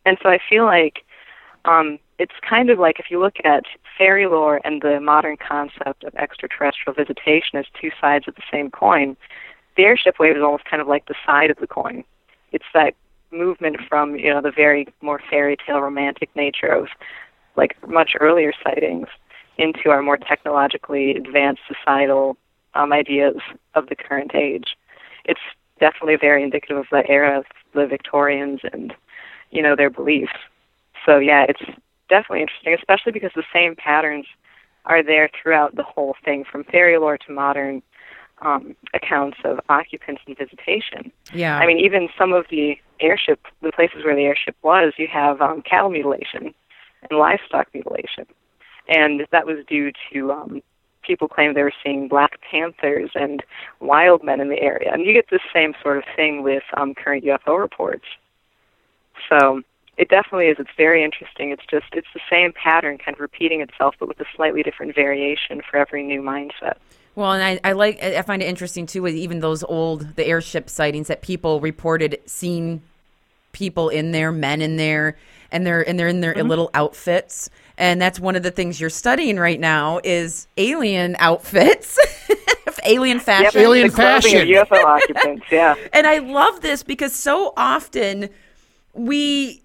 And 0.07 0.19
so 0.23 0.29
I 0.29 0.39
feel 0.49 0.67
like 0.67 1.05
um, 1.65 1.99
it's 2.19 2.39
kind 2.49 2.71
of 2.71 2.79
like 2.79 3.01
if 3.01 3.11
you 3.11 3.19
look 3.19 3.37
at 3.45 3.65
fairy 3.99 4.27
lore 4.27 4.61
and 4.65 4.83
the 4.83 5.01
modern 5.01 5.37
concept 5.37 6.05
of 6.05 6.15
extraterrestrial 6.15 6.95
visitation 6.95 7.59
as 7.59 7.67
two 7.81 7.91
sides 8.01 8.29
of 8.29 8.35
the 8.37 8.43
same 8.53 8.71
coin, 8.71 9.17
the 9.77 9.85
airship 9.85 10.19
wave 10.19 10.37
is 10.37 10.43
almost 10.43 10.65
kind 10.65 10.81
of 10.81 10.89
like 10.89 11.07
the 11.07 11.15
side 11.27 11.51
of 11.51 11.59
the 11.59 11.67
coin. 11.67 12.05
It's 12.53 12.65
that 12.75 12.95
movement 13.33 13.77
from 13.89 14.17
you 14.17 14.33
know 14.33 14.41
the 14.41 14.51
very 14.51 14.89
more 15.01 15.21
fairy 15.31 15.57
tale 15.65 15.81
romantic 15.81 16.35
nature 16.35 16.67
of 16.67 16.89
like 17.57 17.77
much 17.89 18.13
earlier 18.19 18.53
sightings 18.65 19.07
into 19.59 19.91
our 19.91 20.03
more 20.03 20.17
technologically 20.17 21.13
advanced 21.13 21.63
societal 21.69 22.37
um, 22.75 22.93
ideas 22.93 23.37
of 23.75 23.89
the 23.89 23.97
current 23.97 24.35
age. 24.35 24.77
It's 25.25 25.41
definitely 25.79 26.17
very 26.17 26.43
indicative 26.43 26.77
of 26.77 26.87
the 26.91 27.09
era 27.09 27.39
of 27.39 27.45
the 27.75 27.87
Victorians 27.87 28.61
and 28.73 28.93
you 29.51 29.63
know 29.63 29.77
their 29.77 29.91
beliefs. 29.91 30.33
So 31.07 31.19
yeah, 31.19 31.47
it's 31.49 31.63
definitely 32.09 32.43
interesting, 32.43 32.75
especially 32.75 33.13
because 33.13 33.33
the 33.35 33.45
same 33.53 33.77
patterns 33.77 34.27
are 34.87 35.03
there 35.03 35.31
throughout 35.41 35.77
the 35.77 35.83
whole 35.83 36.17
thing, 36.25 36.45
from 36.51 36.65
fairy 36.65 36.99
lore 36.99 37.19
to 37.19 37.33
modern 37.33 37.83
um, 38.43 38.75
accounts 38.95 39.39
of 39.45 39.61
occupants 39.69 40.23
and 40.27 40.37
visitation. 40.37 41.13
Yeah. 41.33 41.59
I 41.59 41.67
mean, 41.67 41.79
even 41.79 42.09
some 42.19 42.33
of 42.33 42.47
the 42.51 42.77
airship, 43.01 43.41
the 43.63 43.73
places 43.73 44.05
where 44.05 44.17
the 44.17 44.25
airship 44.25 44.57
was, 44.63 44.93
you 44.97 45.09
have 45.09 45.41
um, 45.41 45.63
cattle 45.63 45.91
mutilation 45.91 46.55
and 47.09 47.19
livestock 47.19 47.69
mutilation, 47.73 48.27
and 48.89 49.27
that 49.33 49.47
was 49.47 49.65
due 49.67 49.93
to 50.13 50.33
um, 50.33 50.63
people 51.03 51.29
claim 51.29 51.55
they 51.55 51.63
were 51.63 51.73
seeing 51.83 52.09
black 52.09 52.41
panthers 52.51 53.11
and 53.15 53.43
wild 53.81 54.23
men 54.23 54.41
in 54.41 54.49
the 54.49 54.61
area, 54.61 54.93
and 54.93 55.05
you 55.05 55.13
get 55.13 55.27
this 55.31 55.41
same 55.53 55.75
sort 55.83 55.99
of 55.99 56.05
thing 56.17 56.43
with 56.43 56.63
um, 56.77 56.95
current 56.95 57.25
UFO 57.25 57.59
reports. 57.59 58.05
So 59.29 59.63
it 59.97 60.09
definitely 60.09 60.47
is. 60.47 60.57
It's 60.59 60.71
very 60.77 61.05
interesting. 61.05 61.51
It's 61.51 61.67
just 61.71 61.87
it's 61.93 62.09
the 62.15 62.21
same 62.31 62.53
pattern, 62.53 62.99
kind 62.99 63.15
of 63.15 63.21
repeating 63.21 63.61
itself, 63.61 63.95
but 63.99 64.09
with 64.09 64.21
a 64.21 64.25
slightly 64.35 64.63
different 64.63 64.95
variation 64.95 65.61
for 65.69 65.77
every 65.77 66.03
new 66.03 66.23
mindset. 66.23 66.77
Well, 67.15 67.33
and 67.33 67.61
I, 67.65 67.71
I 67.71 67.73
like 67.73 68.03
I 68.03 68.23
find 68.23 68.43
it 68.43 68.47
interesting 68.47 68.87
too 68.87 69.03
with 69.03 69.15
even 69.15 69.41
those 69.41 69.63
old 69.65 70.17
the 70.17 70.27
airship 70.27 70.71
sightings 70.71 71.09
that 71.09 71.23
people 71.23 71.61
reported 71.61 72.19
seeing 72.27 72.83
people 73.53 73.89
in 73.89 74.13
there, 74.13 74.33
men 74.33 74.63
in 74.63 74.77
there, 74.77 75.17
and 75.51 75.67
they're 75.67 75.87
and 75.87 75.99
they're 75.99 76.09
in 76.09 76.21
their 76.21 76.35
mm-hmm. 76.35 76.49
little 76.49 76.71
outfits. 76.75 77.51
And 77.77 78.01
that's 78.01 78.21
one 78.21 78.37
of 78.37 78.43
the 78.43 78.51
things 78.51 78.81
you're 78.81 78.91
studying 78.91 79.39
right 79.39 79.59
now 79.59 80.01
is 80.05 80.47
alien 80.59 81.17
outfits, 81.19 81.99
alien 82.85 83.21
fashion. 83.21 83.45
Yep, 83.55 83.57
Alien 83.57 83.91
fashion. 83.91 84.47
UFO 84.49 84.85
occupants. 84.85 85.47
Yeah. 85.51 85.75
And 85.93 86.07
I 86.07 86.19
love 86.19 86.61
this 86.61 86.83
because 86.83 87.15
so 87.15 87.53
often 87.57 88.29
we 88.93 89.63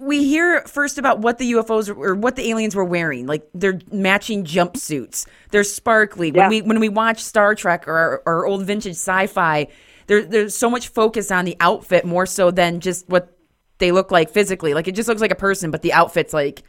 we 0.00 0.24
hear 0.24 0.62
first 0.62 0.98
about 0.98 1.18
what 1.20 1.38
the 1.38 1.52
UFOs 1.52 1.88
or 1.88 2.14
what 2.14 2.36
the 2.36 2.48
aliens 2.50 2.74
were 2.76 2.84
wearing, 2.84 3.26
like 3.26 3.48
they're 3.54 3.80
matching 3.90 4.44
jumpsuits, 4.44 5.26
they're 5.50 5.64
sparkly. 5.64 6.30
Yeah. 6.30 6.42
When 6.42 6.50
we 6.50 6.62
when 6.62 6.80
we 6.80 6.88
watch 6.88 7.22
Star 7.22 7.54
Trek 7.54 7.88
or, 7.88 8.22
or 8.24 8.46
old 8.46 8.64
vintage 8.64 8.92
sci-fi, 8.94 9.66
there, 10.06 10.24
there's 10.24 10.56
so 10.56 10.70
much 10.70 10.88
focus 10.88 11.30
on 11.30 11.44
the 11.44 11.56
outfit 11.60 12.04
more 12.04 12.26
so 12.26 12.50
than 12.50 12.80
just 12.80 13.08
what 13.08 13.36
they 13.78 13.92
look 13.92 14.10
like 14.10 14.30
physically. 14.30 14.72
Like 14.74 14.88
it 14.88 14.94
just 14.94 15.08
looks 15.08 15.20
like 15.20 15.32
a 15.32 15.36
person, 15.36 15.70
but 15.70 15.82
the 15.82 15.92
outfit's 15.92 16.32
like 16.32 16.62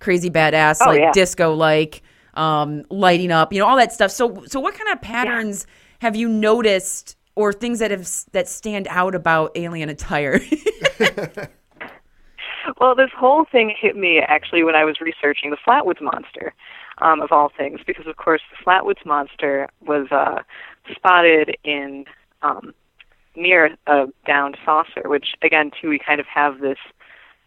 crazy 0.00 0.30
badass, 0.30 0.78
Oh, 0.80 0.86
like 0.86 1.00
yeah. 1.00 1.12
disco 1.12 1.54
like, 1.54 2.02
um, 2.34 2.84
lighting 2.90 3.30
up, 3.30 3.52
you 3.52 3.60
know, 3.60 3.66
all 3.66 3.76
that 3.76 3.92
stuff. 3.92 4.10
So 4.10 4.44
so 4.46 4.58
what 4.60 4.74
kind 4.74 4.90
of 4.92 5.00
patterns 5.00 5.66
have 6.00 6.16
you 6.16 6.28
noticed 6.28 7.16
or 7.36 7.52
things 7.52 7.78
that 7.78 7.92
have 7.92 8.08
that 8.32 8.48
stand 8.48 8.88
out 8.90 9.14
about 9.14 9.52
alien 9.54 9.88
attire? 9.88 10.40
Well, 12.80 12.94
this 12.94 13.10
whole 13.16 13.44
thing 13.44 13.74
hit 13.78 13.96
me 13.96 14.18
actually 14.18 14.62
when 14.62 14.74
I 14.74 14.84
was 14.84 15.00
researching 15.00 15.50
the 15.50 15.56
Flatwoods 15.56 16.00
Monster, 16.00 16.54
um, 16.98 17.20
of 17.20 17.32
all 17.32 17.50
things, 17.56 17.80
because 17.86 18.06
of 18.06 18.16
course 18.16 18.42
the 18.50 18.64
Flatwoods 18.64 19.04
Monster 19.04 19.68
was 19.84 20.08
uh, 20.10 20.42
spotted 20.94 21.56
in 21.64 22.04
um, 22.42 22.74
near 23.34 23.76
a 23.86 24.06
downed 24.26 24.56
saucer, 24.64 25.02
which 25.08 25.34
again 25.42 25.70
too 25.80 25.88
we 25.88 25.98
kind 25.98 26.20
of 26.20 26.26
have 26.26 26.60
this 26.60 26.78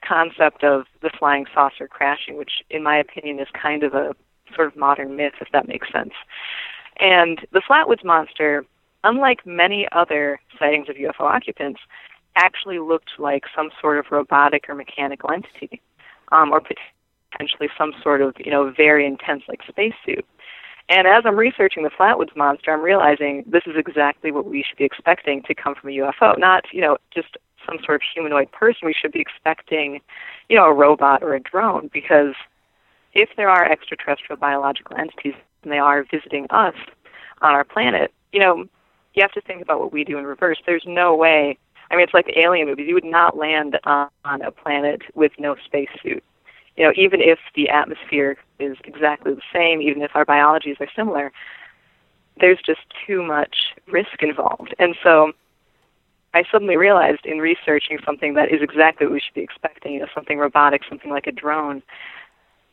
concept 0.07 0.63
of 0.63 0.85
the 1.01 1.09
flying 1.17 1.45
saucer 1.53 1.87
crashing, 1.87 2.37
which 2.37 2.63
in 2.69 2.83
my 2.83 2.97
opinion 2.97 3.39
is 3.39 3.47
kind 3.53 3.83
of 3.83 3.93
a 3.93 4.15
sort 4.55 4.67
of 4.67 4.75
modern 4.75 5.15
myth, 5.15 5.33
if 5.41 5.47
that 5.51 5.67
makes 5.67 5.91
sense. 5.91 6.13
And 6.99 7.45
the 7.51 7.61
Flatwoods 7.61 8.03
Monster, 8.03 8.65
unlike 9.03 9.45
many 9.45 9.87
other 9.91 10.39
sightings 10.59 10.89
of 10.89 10.95
UFO 10.95 11.21
occupants, 11.21 11.79
actually 12.35 12.79
looked 12.79 13.11
like 13.19 13.43
some 13.55 13.69
sort 13.81 13.97
of 13.97 14.05
robotic 14.11 14.65
or 14.69 14.75
mechanical 14.75 15.31
entity, 15.31 15.81
um, 16.31 16.51
or 16.51 16.61
potentially 16.61 17.69
some 17.77 17.93
sort 18.01 18.21
of 18.21 18.35
you 18.37 18.51
know 18.51 18.71
very 18.75 19.05
intense 19.05 19.43
like 19.47 19.61
spacesuit. 19.67 20.25
And 20.87 21.07
as 21.07 21.23
I'm 21.25 21.35
researching 21.35 21.83
the 21.83 21.89
Flatwoods 21.89 22.35
monster, 22.35 22.71
I'm 22.71 22.81
realizing 22.81 23.43
this 23.47 23.63
is 23.65 23.73
exactly 23.75 24.31
what 24.31 24.45
we 24.45 24.63
should 24.67 24.77
be 24.77 24.83
expecting 24.83 25.41
to 25.43 25.55
come 25.55 25.73
from 25.73 25.89
a 25.89 25.93
UFO, 25.93 26.37
not 26.37 26.65
you 26.71 26.81
know 26.81 26.97
just 27.13 27.37
some 27.65 27.79
sort 27.83 27.95
of 27.95 28.01
humanoid 28.13 28.51
person. 28.51 28.85
We 28.85 28.93
should 28.93 29.11
be 29.11 29.19
expecting, 29.19 30.01
you 30.49 30.57
know, 30.57 30.65
a 30.65 30.73
robot 30.73 31.23
or 31.23 31.33
a 31.33 31.39
drone 31.39 31.89
because 31.91 32.35
if 33.13 33.29
there 33.37 33.49
are 33.49 33.69
extraterrestrial 33.69 34.37
biological 34.37 34.95
entities 34.97 35.33
and 35.63 35.71
they 35.71 35.79
are 35.79 36.05
visiting 36.11 36.47
us 36.49 36.75
on 37.41 37.53
our 37.53 37.63
planet, 37.63 38.13
you 38.31 38.39
know, 38.39 38.65
you 39.13 39.21
have 39.21 39.31
to 39.31 39.41
think 39.41 39.61
about 39.61 39.79
what 39.79 39.93
we 39.93 40.03
do 40.03 40.17
in 40.17 40.25
reverse. 40.25 40.57
There's 40.65 40.83
no 40.85 41.15
way. 41.15 41.57
I 41.89 41.95
mean, 41.95 42.03
it's 42.03 42.13
like 42.13 42.25
the 42.25 42.39
alien 42.39 42.67
movies. 42.67 42.87
You 42.87 42.95
would 42.95 43.03
not 43.03 43.37
land 43.37 43.79
on, 43.83 44.09
a 44.25 44.51
planet 44.51 45.01
with 45.13 45.31
no 45.37 45.55
spacesuit. 45.65 46.23
You 46.75 46.85
know, 46.85 46.93
even 46.95 47.21
if 47.21 47.39
the 47.55 47.69
atmosphere 47.69 48.37
is 48.59 48.77
exactly 48.83 49.33
the 49.33 49.41
same, 49.53 49.81
even 49.81 50.01
if 50.01 50.15
our 50.15 50.25
biologies 50.25 50.77
are 50.79 50.89
similar, 50.95 51.31
there's 52.39 52.59
just 52.65 52.81
too 53.05 53.23
much 53.23 53.55
risk 53.87 54.21
involved. 54.21 54.75
And 54.77 54.95
so 55.01 55.31
I 56.33 56.43
suddenly 56.51 56.75
realized 56.75 57.25
in 57.25 57.39
researching 57.39 57.99
something 58.05 58.33
that 58.33 58.51
is 58.51 58.61
exactly 58.61 59.07
what 59.07 59.13
we 59.13 59.21
should 59.21 59.35
be 59.35 59.41
expecting, 59.41 59.93
you 59.93 59.99
know, 60.01 60.07
something 60.13 60.37
robotic, 60.37 60.81
something 60.89 61.09
like 61.09 61.27
a 61.27 61.31
drone, 61.31 61.81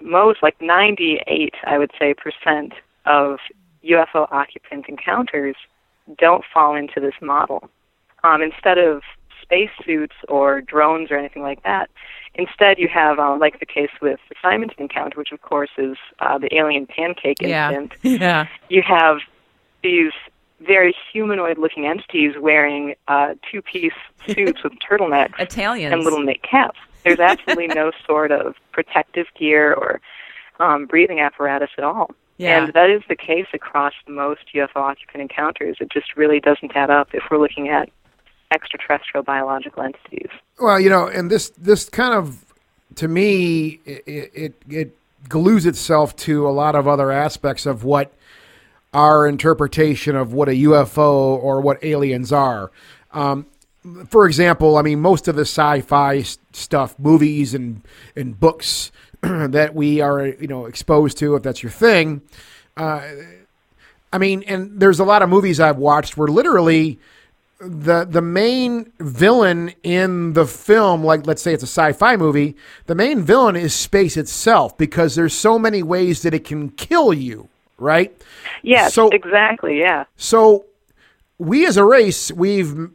most, 0.00 0.42
like 0.42 0.60
98, 0.60 1.54
I 1.64 1.78
would 1.78 1.92
say, 1.96 2.12
percent 2.12 2.72
of 3.06 3.38
UFO 3.84 4.26
occupant 4.32 4.86
encounters 4.88 5.54
don't 6.18 6.44
fall 6.52 6.74
into 6.74 6.98
this 6.98 7.14
model. 7.20 7.70
Um, 8.24 8.42
instead 8.42 8.78
of 8.78 9.02
spacesuits 9.42 10.14
or 10.28 10.60
drones 10.60 11.10
or 11.10 11.16
anything 11.16 11.42
like 11.42 11.62
that, 11.64 11.90
instead 12.34 12.78
you 12.78 12.88
have, 12.88 13.18
uh, 13.18 13.36
like 13.36 13.60
the 13.60 13.66
case 13.66 13.90
with 14.00 14.20
the 14.28 14.34
Simonton 14.40 14.76
encounter, 14.78 15.18
which 15.18 15.32
of 15.32 15.42
course 15.42 15.70
is 15.76 15.96
uh, 16.20 16.38
the 16.38 16.54
alien 16.54 16.86
pancake 16.86 17.38
yeah, 17.40 17.70
incident 17.72 17.92
yeah. 18.20 18.46
you 18.68 18.82
have 18.82 19.18
these 19.82 20.12
very 20.60 20.94
humanoid 21.12 21.58
looking 21.58 21.86
entities 21.86 22.34
wearing 22.40 22.94
uh, 23.08 23.34
two 23.50 23.60
piece 23.62 23.92
suits 24.26 24.62
with 24.62 24.72
turtlenecks 24.78 25.38
Italians. 25.38 25.92
and 25.92 26.04
little 26.04 26.22
knit 26.22 26.42
caps. 26.42 26.78
There's 27.04 27.18
absolutely 27.18 27.68
no 27.68 27.90
sort 28.06 28.30
of 28.30 28.54
protective 28.70 29.26
gear 29.38 29.74
or 29.74 30.00
um, 30.60 30.86
breathing 30.86 31.20
apparatus 31.20 31.70
at 31.76 31.84
all. 31.84 32.10
Yeah. 32.38 32.64
And 32.64 32.72
that 32.72 32.90
is 32.90 33.02
the 33.08 33.16
case 33.16 33.46
across 33.52 33.92
most 34.08 34.40
UFO 34.54 34.76
occupant 34.76 35.22
encounters. 35.22 35.76
It 35.80 35.90
just 35.90 36.16
really 36.16 36.40
doesn't 36.40 36.74
add 36.74 36.90
up 36.90 37.08
if 37.12 37.24
we're 37.30 37.38
looking 37.38 37.68
at 37.68 37.90
extraterrestrial 38.52 39.24
biological 39.24 39.82
entities. 39.82 40.30
Well, 40.60 40.78
you 40.78 40.90
know, 40.90 41.06
and 41.06 41.30
this 41.30 41.50
this 41.50 41.88
kind 41.88 42.14
of 42.14 42.44
to 42.96 43.08
me 43.08 43.80
it 43.84 44.30
it, 44.34 44.54
it 44.68 44.96
glues 45.28 45.66
itself 45.66 46.14
to 46.16 46.46
a 46.46 46.50
lot 46.50 46.74
of 46.74 46.86
other 46.86 47.10
aspects 47.10 47.66
of 47.66 47.84
what 47.84 48.12
our 48.92 49.26
interpretation 49.26 50.16
of 50.16 50.32
what 50.32 50.48
a 50.48 50.52
UFO 50.52 51.12
or 51.42 51.60
what 51.60 51.82
aliens 51.82 52.32
are. 52.32 52.70
Um, 53.12 53.46
for 54.08 54.26
example, 54.26 54.76
I 54.76 54.82
mean, 54.82 55.00
most 55.00 55.26
of 55.28 55.34
the 55.34 55.42
sci-fi 55.42 56.22
stuff, 56.52 56.98
movies 56.98 57.54
and 57.54 57.82
and 58.14 58.38
books 58.38 58.92
that 59.22 59.74
we 59.74 60.00
are, 60.00 60.26
you 60.26 60.46
know, 60.46 60.66
exposed 60.66 61.18
to, 61.18 61.34
if 61.36 61.42
that's 61.42 61.62
your 61.62 61.72
thing. 61.72 62.22
Uh, 62.76 63.02
I 64.12 64.18
mean, 64.18 64.42
and 64.46 64.78
there's 64.78 65.00
a 65.00 65.04
lot 65.04 65.22
of 65.22 65.28
movies 65.28 65.58
I've 65.58 65.78
watched 65.78 66.16
where 66.16 66.28
literally 66.28 66.98
the 67.64 68.04
the 68.04 68.22
main 68.22 68.92
villain 68.98 69.72
in 69.82 70.32
the 70.32 70.46
film, 70.46 71.04
like 71.04 71.26
let's 71.26 71.42
say 71.42 71.54
it's 71.54 71.62
a 71.62 71.66
sci-fi 71.66 72.16
movie, 72.16 72.56
the 72.86 72.94
main 72.94 73.22
villain 73.22 73.56
is 73.56 73.74
space 73.74 74.16
itself 74.16 74.76
because 74.76 75.14
there's 75.14 75.34
so 75.34 75.58
many 75.58 75.82
ways 75.82 76.22
that 76.22 76.34
it 76.34 76.44
can 76.44 76.70
kill 76.70 77.12
you, 77.14 77.48
right? 77.78 78.14
Yes, 78.62 78.94
So- 78.94 79.08
exactly. 79.10 79.78
Yeah. 79.78 80.04
So 80.16 80.66
we 81.38 81.66
as 81.66 81.76
a 81.76 81.84
race, 81.84 82.32
we've 82.32 82.90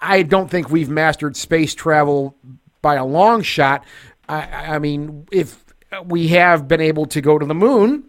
I 0.00 0.22
don't 0.22 0.50
think 0.50 0.68
we've 0.70 0.90
mastered 0.90 1.36
space 1.36 1.74
travel 1.74 2.34
by 2.82 2.96
a 2.96 3.04
long 3.04 3.42
shot. 3.42 3.84
I, 4.28 4.74
I 4.74 4.78
mean, 4.78 5.26
if 5.32 5.64
we 6.06 6.28
have 6.28 6.68
been 6.68 6.80
able 6.80 7.06
to 7.06 7.20
go 7.20 7.38
to 7.38 7.46
the 7.46 7.54
moon, 7.54 8.04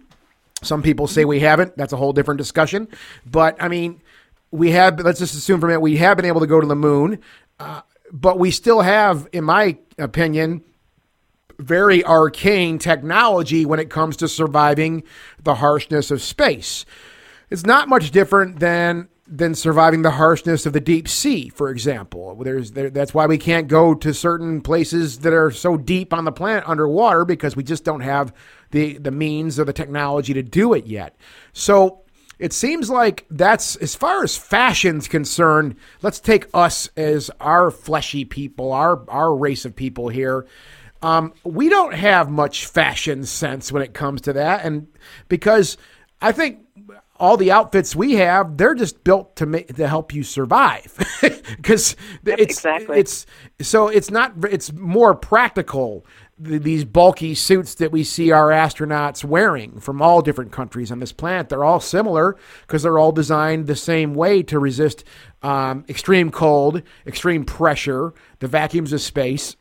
some 0.62 0.82
people 0.82 1.08
say 1.08 1.24
we 1.26 1.40
haven't. 1.40 1.78
That's 1.78 1.94
a 1.94 1.98
whole 1.98 2.14
different 2.14 2.38
discussion. 2.40 2.88
But 3.30 3.62
I 3.62 3.68
mean, 3.68 4.02
we 4.54 4.72
have. 4.72 5.00
Let's 5.00 5.20
just 5.20 5.34
assume 5.34 5.60
for 5.60 5.66
a 5.66 5.70
minute 5.70 5.82
we 5.82 5.98
have 5.98 6.16
been 6.16 6.28
able 6.28 6.42
to 6.42 6.48
go 6.48 6.62
to 6.62 6.68
the 6.68 6.76
moon, 6.76 7.20
uh, 7.60 7.82
but 8.12 8.38
we 8.38 8.52
still 8.52 8.82
have, 8.82 9.28
in 9.34 9.44
my 9.44 9.78
opinion, 9.98 10.64
very 11.58 12.06
arcane 12.06 12.78
technology 12.78 13.66
when 13.66 13.80
it 13.80 13.90
comes 13.90 14.16
to 14.18 14.28
surviving 14.28 15.04
the 15.42 15.56
harshness 15.56 16.12
of 16.12 16.22
space. 16.22 16.86
It's 17.50 17.66
not 17.66 17.90
much 17.90 18.12
different 18.12 18.60
than 18.60 19.10
than 19.26 19.56
surviving 19.56 20.02
the 20.04 20.12
harshness 20.12 20.66
of 20.66 20.74
the 20.74 20.82
deep 20.82 21.08
sea, 21.08 21.50
for 21.50 21.70
example. 21.70 22.36
There's 22.44 22.72
there, 22.72 22.92
that's 22.92 23.14
why 23.14 23.26
we 23.26 23.40
can't 23.40 23.68
go 23.68 23.96
to 23.96 24.14
certain 24.14 24.62
places 24.62 25.20
that 25.20 25.34
are 25.34 25.50
so 25.50 25.78
deep 25.78 26.14
on 26.14 26.26
the 26.26 26.32
planet 26.32 26.64
underwater 26.68 27.26
because 27.26 27.56
we 27.56 27.64
just 27.64 27.84
don't 27.84 28.02
have 28.02 28.34
the 28.70 29.00
the 29.00 29.12
means 29.12 29.60
or 29.60 29.64
the 29.64 29.74
technology 29.74 30.34
to 30.34 30.44
do 30.44 30.74
it 30.74 30.86
yet. 30.86 31.16
So 31.54 32.03
it 32.40 32.54
seems 32.54 32.90
like 32.90 33.26
that's 33.30 33.76
as 33.78 33.96
far 33.96 34.24
as 34.24 34.36
fashion's 34.36 35.08
concerned. 35.08 35.76
Let's 36.02 36.20
take 36.20 36.48
us 36.54 36.90
as 36.98 37.32
our 37.40 37.72
fleshy 37.72 38.26
people, 38.26 38.72
our 38.72 39.04
our 39.10 39.36
race 39.36 39.66
of 39.66 39.76
people 39.76 40.10
here. 40.10 40.46
Um, 41.02 41.34
we 41.44 41.70
don't 41.70 41.94
have 41.94 42.30
much 42.30 42.66
fashion 42.66 43.26
sense 43.26 43.72
when 43.72 43.84
it 43.84 43.94
comes 43.94 44.22
to 44.22 44.34
that, 44.34 44.66
and 44.66 44.88
because 45.28 45.78
I 46.22 46.32
think 46.32 46.60
all 47.18 47.38
the 47.38 47.52
outfits 47.52 47.96
we 47.96 48.14
have, 48.16 48.58
they're 48.58 48.76
just 48.76 49.04
built 49.04 49.36
to 49.38 49.46
make 49.46 49.76
to 49.76 49.88
help 49.88 50.14
you 50.14 50.24
survive, 50.24 50.98
because 51.22 51.96
it's 52.26 52.42
exactly. 52.42 53.00
it's 53.00 53.26
so 53.62 53.88
it's 53.88 54.10
not 54.10 54.34
it's 54.50 54.74
more 54.74 55.14
practical. 55.14 56.06
Th- 56.44 56.62
These 56.62 56.86
bulky 56.86 57.36
suits 57.36 57.76
that 57.76 57.92
we 57.92 58.04
see 58.04 58.32
our 58.32 58.50
astronauts 58.50 59.24
wearing 59.24 59.80
from 59.80 60.02
all 60.02 60.22
different 60.22 60.52
countries 60.52 60.92
on 60.92 61.00
this 61.00 61.12
planet, 61.12 61.50
they're 61.50 61.64
all 61.64 61.80
similar 61.80 62.36
because 62.62 62.84
they're 62.84 63.00
all 63.00 63.12
designed 63.12 63.68
the 63.68 63.76
same 63.76 64.14
way 64.14 64.44
to 64.44 64.60
resist 64.60 65.04
um, 65.42 65.84
extreme 65.90 66.32
cold, 66.32 66.82
extreme 67.06 67.44
pressure, 67.46 68.14
the 68.40 68.48
vacuums 68.48 68.94
of 68.94 69.02
space. 69.02 69.56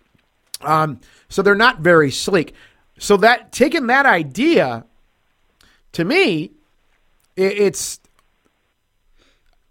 Um, 0.60 1.00
so 1.28 1.42
they're 1.42 1.54
not 1.54 1.80
very 1.80 2.10
sleek. 2.10 2.54
So 2.98 3.16
that 3.18 3.50
taking 3.52 3.88
that 3.88 4.06
idea, 4.06 4.84
to 5.92 6.04
me, 6.04 6.52
i- 7.36 7.40
it's 7.40 7.98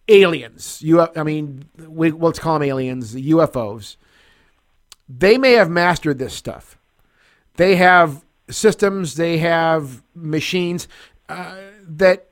aliens. 0.08 0.82
You, 0.82 1.08
I 1.16 1.24
mean, 1.24 1.64
we, 1.78 2.12
let's 2.12 2.40
call 2.40 2.60
them 2.60 2.68
aliens, 2.68 3.16
UFOs. 3.16 3.96
They 5.08 5.38
may 5.38 5.54
have 5.54 5.70
mastered 5.70 6.18
this 6.20 6.34
stuff. 6.34 6.78
They 7.56 7.76
have 7.76 8.24
systems. 8.50 9.16
They 9.16 9.38
have 9.40 10.04
machines 10.16 10.88
uh, 11.30 11.56
that 11.88 12.28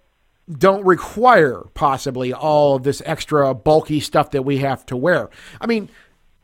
don't 0.51 0.83
require 0.85 1.63
possibly 1.73 2.33
all 2.33 2.75
of 2.75 2.83
this 2.83 3.01
extra 3.05 3.53
bulky 3.53 3.99
stuff 3.99 4.31
that 4.31 4.43
we 4.43 4.57
have 4.57 4.85
to 4.87 4.97
wear. 4.97 5.29
I 5.61 5.67
mean, 5.67 5.89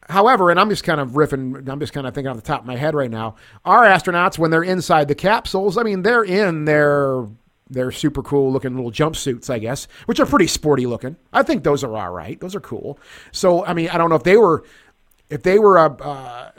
however, 0.09 0.51
and 0.51 0.59
I'm 0.59 0.69
just 0.69 0.83
kind 0.83 1.01
of 1.01 1.11
riffing, 1.11 1.67
I'm 1.67 1.79
just 1.79 1.93
kind 1.93 2.05
of 2.05 2.13
thinking 2.13 2.29
off 2.29 2.35
the 2.35 2.41
top 2.43 2.61
of 2.61 2.67
my 2.67 2.75
head 2.75 2.93
right 2.93 3.09
now. 3.09 3.35
Our 3.63 3.83
astronauts, 3.83 4.37
when 4.37 4.51
they're 4.51 4.63
inside 4.63 5.07
the 5.07 5.15
capsules, 5.15 5.77
I 5.77 5.83
mean, 5.83 6.03
they're 6.03 6.23
in 6.23 6.65
their 6.65 7.25
their 7.67 7.91
super 7.91 8.21
cool 8.21 8.51
looking 8.51 8.75
little 8.75 8.91
jumpsuits, 8.91 9.49
I 9.49 9.57
guess, 9.57 9.87
which 10.05 10.19
are 10.19 10.25
pretty 10.27 10.45
sporty 10.45 10.85
looking. 10.85 11.15
I 11.33 11.41
think 11.41 11.63
those 11.63 11.83
are 11.83 11.97
all 11.97 12.11
right. 12.11 12.39
Those 12.39 12.53
are 12.53 12.59
cool. 12.59 12.99
So, 13.31 13.65
I 13.65 13.73
mean, 13.73 13.89
I 13.89 13.97
don't 13.97 14.11
know 14.11 14.15
if 14.15 14.23
they 14.23 14.37
were 14.37 14.63
if 15.31 15.41
they 15.41 15.57
were 15.57 15.79
uh, 15.79 15.89
uh, 15.89 16.51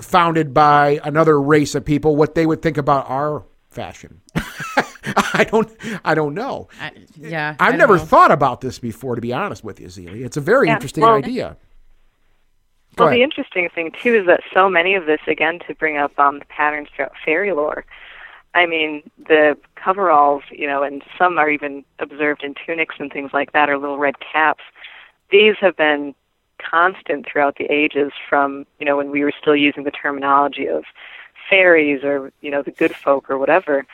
founded 0.00 0.52
by 0.54 1.00
another 1.04 1.40
race 1.40 1.74
of 1.74 1.84
people, 1.84 2.16
what 2.16 2.34
they 2.34 2.46
would 2.46 2.62
think 2.62 2.76
about 2.78 3.08
our 3.08 3.44
fashion. 3.68 4.20
I 4.34 5.46
don't. 5.50 5.70
I 6.04 6.14
don't 6.14 6.34
know. 6.34 6.68
I, 6.80 6.92
yeah, 7.16 7.56
I 7.58 7.68
I've 7.68 7.76
never 7.78 7.96
know. 7.96 8.04
thought 8.04 8.30
about 8.30 8.60
this 8.60 8.78
before, 8.78 9.14
to 9.14 9.20
be 9.20 9.32
honest 9.32 9.64
with 9.64 9.80
you, 9.80 9.88
Zelia. 9.88 10.24
It's 10.26 10.36
a 10.36 10.40
very 10.40 10.66
Yeah, 10.66 10.74
interesting 10.74 11.02
well- 11.02 11.14
idea. 11.14 11.56
Go 12.96 13.04
Well, 13.04 13.14
the 13.14 13.22
interesting 13.22 13.68
thing 13.74 13.92
too 14.02 14.14
is 14.16 14.26
that 14.26 14.40
so 14.52 14.68
many 14.68 14.94
of 14.96 15.06
this, 15.06 15.20
again, 15.28 15.60
to 15.68 15.74
bring 15.76 15.96
up 15.96 16.18
um, 16.18 16.40
the 16.40 16.44
patterns 16.46 16.88
throughout 16.94 17.12
fairy 17.24 17.52
lore. 17.52 17.84
I 18.52 18.66
mean, 18.66 19.08
the 19.28 19.56
coveralls, 19.76 20.42
you 20.50 20.66
know, 20.66 20.82
and 20.82 21.02
some 21.16 21.38
are 21.38 21.48
even 21.48 21.84
observed 22.00 22.42
in 22.42 22.54
tunics 22.66 22.96
and 22.98 23.10
things 23.12 23.30
like 23.32 23.52
that, 23.52 23.70
or 23.70 23.78
little 23.78 23.98
red 23.98 24.16
caps. 24.20 24.64
These 25.30 25.54
have 25.60 25.76
been 25.76 26.16
constant 26.70 27.26
throughout 27.26 27.56
the 27.56 27.66
ages, 27.70 28.12
from 28.28 28.66
you 28.78 28.86
know 28.86 28.96
when 28.96 29.10
we 29.10 29.24
were 29.24 29.32
still 29.40 29.56
using 29.56 29.84
the 29.84 29.90
terminology 29.90 30.66
of 30.66 30.84
fairies 31.48 32.04
or 32.04 32.32
you 32.40 32.50
know 32.50 32.62
the 32.62 32.70
good 32.70 32.94
folk 32.94 33.30
or 33.30 33.38
whatever, 33.38 33.86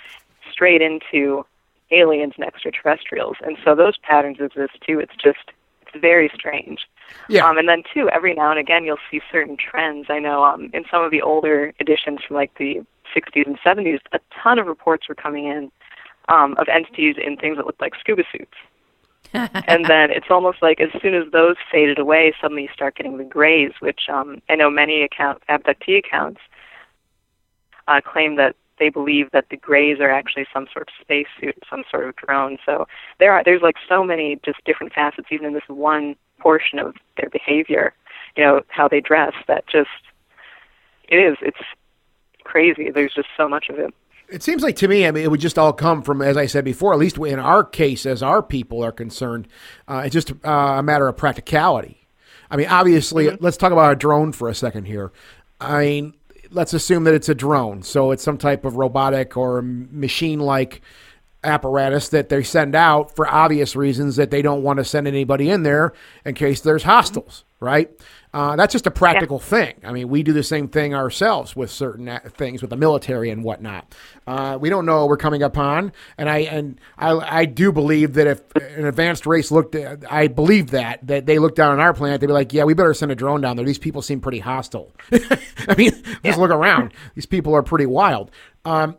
straight 0.50 0.83
into 0.83 1.44
aliens 1.90 2.35
and 2.37 2.46
extraterrestrials. 2.46 3.37
And 3.42 3.57
so 3.64 3.74
those 3.74 3.96
patterns 3.98 4.38
exist 4.40 4.74
too. 4.87 4.98
It's 4.98 5.14
just 5.16 5.52
it's 5.83 6.00
very 6.00 6.31
strange. 6.35 6.87
Yeah. 7.29 7.48
Um, 7.48 7.59
and 7.59 7.68
then 7.68 7.83
too, 7.92 8.09
every 8.11 8.35
now 8.35 8.50
and 8.50 8.59
again, 8.59 8.85
you'll 8.85 8.98
see 9.11 9.20
certain 9.31 9.57
trends. 9.57 10.07
I 10.09 10.18
know 10.18 10.44
um, 10.44 10.70
in 10.74 10.85
some 10.90 11.05
of 11.05 11.11
the 11.11 11.22
older 11.22 11.72
editions 11.81 12.20
from 12.26 12.37
like 12.37 12.57
the 12.59 12.85
60s 13.14 13.46
and 13.46 13.59
70s, 13.61 14.00
a 14.12 14.20
ton 14.42 14.59
of 14.59 14.66
reports 14.66 15.09
were 15.09 15.14
coming 15.14 15.46
in 15.46 15.70
um, 16.29 16.57
of 16.59 16.68
entities 16.68 17.16
in 17.24 17.37
things 17.37 17.57
that 17.57 17.66
looked 17.66 17.81
like 17.81 17.94
scuba 17.94 18.24
suits. 18.33 18.55
and 19.32 19.84
then 19.84 20.10
it's 20.10 20.26
almost 20.30 20.62
like 20.62 20.80
as 20.80 20.90
soon 21.00 21.14
as 21.14 21.30
those 21.32 21.56
faded 21.70 21.98
away, 21.98 22.32
suddenly 22.40 22.64
you 22.64 22.68
start 22.72 22.96
getting 22.96 23.18
the 23.18 23.24
grays, 23.24 23.72
which 23.80 24.02
um, 24.12 24.40
I 24.48 24.56
know 24.56 24.70
many 24.70 25.02
account 25.02 25.42
abductee 25.48 25.98
accounts 25.98 26.40
uh, 27.88 28.00
claim 28.00 28.36
that 28.36 28.56
they 28.78 28.88
believe 28.90 29.30
that 29.32 29.46
the 29.50 29.56
grays 29.56 30.00
are 30.00 30.10
actually 30.10 30.46
some 30.52 30.66
sort 30.72 30.88
of 30.88 30.94
spacesuit, 31.00 31.56
some 31.68 31.84
sort 31.90 32.08
of 32.08 32.16
drone. 32.16 32.58
So 32.66 32.86
there 33.18 33.32
are 33.32 33.42
there's 33.44 33.62
like 33.62 33.76
so 33.88 34.04
many 34.04 34.38
just 34.44 34.62
different 34.64 34.92
facets, 34.92 35.28
even 35.30 35.46
in 35.46 35.54
this 35.54 35.68
one 35.68 36.16
portion 36.38 36.78
of 36.78 36.94
their 37.16 37.30
behavior. 37.30 37.94
You 38.36 38.44
know 38.44 38.60
how 38.68 38.88
they 38.88 39.00
dress. 39.00 39.32
That 39.48 39.66
just 39.66 39.88
it 41.08 41.16
is. 41.16 41.36
It's 41.40 41.58
crazy. 42.44 42.90
There's 42.90 43.14
just 43.14 43.28
so 43.36 43.48
much 43.48 43.68
of 43.68 43.78
it. 43.78 43.94
It 44.28 44.42
seems 44.42 44.62
like 44.62 44.76
to 44.76 44.88
me, 44.88 45.06
I 45.06 45.12
mean, 45.12 45.24
it 45.24 45.30
would 45.30 45.40
just 45.40 45.58
all 45.58 45.72
come 45.72 46.02
from, 46.02 46.20
as 46.20 46.36
I 46.36 46.46
said 46.46 46.64
before, 46.64 46.92
at 46.92 46.98
least 46.98 47.16
in 47.16 47.38
our 47.38 47.62
case, 47.62 48.06
as 48.06 48.22
our 48.22 48.42
people 48.42 48.84
are 48.84 48.92
concerned, 48.92 49.46
uh, 49.86 50.02
it's 50.04 50.12
just 50.12 50.32
uh, 50.44 50.76
a 50.78 50.82
matter 50.82 51.06
of 51.06 51.16
practicality. 51.16 52.08
I 52.50 52.56
mean, 52.56 52.66
obviously, 52.68 53.30
let's 53.40 53.56
talk 53.56 53.72
about 53.72 53.92
a 53.92 53.96
drone 53.96 54.32
for 54.32 54.48
a 54.48 54.54
second 54.54 54.86
here. 54.86 55.12
I 55.60 55.84
mean, 55.84 56.14
let's 56.50 56.72
assume 56.72 57.04
that 57.04 57.14
it's 57.14 57.28
a 57.28 57.34
drone, 57.34 57.82
so 57.82 58.10
it's 58.10 58.22
some 58.22 58.38
type 58.38 58.64
of 58.64 58.76
robotic 58.76 59.36
or 59.36 59.62
machine-like 59.62 60.80
apparatus 61.44 62.09
that 62.09 62.29
they 62.29 62.42
send 62.42 62.75
out 62.75 63.14
for 63.14 63.27
obvious 63.29 63.77
reasons 63.77 64.16
that 64.16 64.31
they 64.31 64.42
don't 64.42 64.62
want 64.62 64.79
to 64.79 64.85
send 64.85 65.07
anybody 65.07 65.51
in 65.51 65.62
there 65.62 65.92
in 66.25 66.35
case 66.35 66.61
there's 66.61 66.83
hostiles, 66.83 67.44
right? 67.61 67.90
Uh, 68.37 68.55
that's 68.55 68.72
just 68.72 68.87
a 68.87 68.90
practical 68.90 69.38
thing. 69.38 69.75
I 69.83 69.92
mean, 69.92 70.11
we 70.11 70.22
do 70.22 70.35
the 70.35 70.42
same 70.42 70.68
thing 70.68 70.94
ourselves 70.94 71.57
with 71.57 71.70
certain 71.70 72.20
things 72.37 72.61
with 72.61 72.68
the 72.68 72.77
military 72.77 73.31
and 73.31 73.42
whatnot. 73.42 73.94
Uh, 74.27 74.59
we 74.61 74.68
don't 74.68 74.85
know 74.85 74.99
what 75.01 75.09
we're 75.09 75.16
coming 75.16 75.42
upon, 75.42 75.92
and 76.18 76.29
I 76.29 76.38
and 76.40 76.79
I, 76.99 77.12
I 77.12 77.44
do 77.46 77.72
believe 77.72 78.12
that 78.14 78.27
if 78.27 78.57
an 78.57 78.85
advanced 78.85 79.25
race 79.25 79.51
looked, 79.51 79.75
at, 79.75 80.05
I 80.12 80.29
believe 80.29 80.72
that 80.72 81.07
that 81.07 81.25
they 81.25 81.38
look 81.38 81.55
down 81.55 81.72
on 81.72 81.81
our 81.81 81.94
planet, 81.94 82.20
they'd 82.20 82.27
be 82.27 82.33
like, 82.35 82.53
yeah, 82.53 82.64
we 82.64 82.75
better 82.75 82.92
send 82.92 83.11
a 83.11 83.14
drone 83.14 83.40
down 83.40 83.57
there. 83.57 83.64
These 83.64 83.79
people 83.79 84.03
seem 84.03 84.20
pretty 84.20 84.40
hostile. 84.40 84.92
I 85.12 85.75
mean, 85.79 85.92
just 86.22 86.38
look 86.38 86.51
around. 86.51 86.92
These 87.14 87.27
people 87.27 87.55
are 87.55 87.62
pretty 87.62 87.87
wild. 87.87 88.31
Um, 88.66 88.99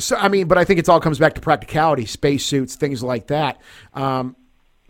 so 0.00 0.16
I 0.16 0.28
mean, 0.28 0.48
but 0.48 0.58
I 0.58 0.64
think 0.64 0.80
it 0.80 0.88
all 0.88 1.00
comes 1.00 1.18
back 1.18 1.34
to 1.34 1.40
practicality, 1.40 2.06
spacesuits, 2.06 2.76
things 2.76 3.02
like 3.02 3.28
that. 3.28 3.60
Um, 3.94 4.36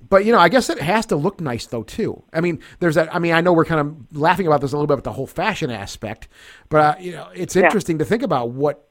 but 0.08 0.24
you 0.24 0.32
know, 0.32 0.38
I 0.38 0.48
guess 0.48 0.70
it 0.70 0.80
has 0.80 1.06
to 1.06 1.16
look 1.16 1.40
nice 1.40 1.66
though 1.66 1.82
too. 1.82 2.22
I 2.32 2.40
mean, 2.40 2.60
there's 2.78 2.94
that. 2.94 3.14
I 3.14 3.18
mean, 3.18 3.32
I 3.32 3.40
know 3.40 3.52
we're 3.52 3.64
kind 3.64 3.80
of 3.80 4.16
laughing 4.16 4.46
about 4.46 4.60
this 4.60 4.72
a 4.72 4.76
little 4.76 4.86
bit 4.86 4.96
with 4.96 5.04
the 5.04 5.12
whole 5.12 5.26
fashion 5.26 5.70
aspect, 5.70 6.28
but 6.68 6.80
uh, 6.80 7.00
you 7.00 7.12
know, 7.12 7.28
it's 7.34 7.56
interesting 7.56 7.98
to 7.98 8.04
think 8.04 8.22
about 8.22 8.50
what 8.50 8.88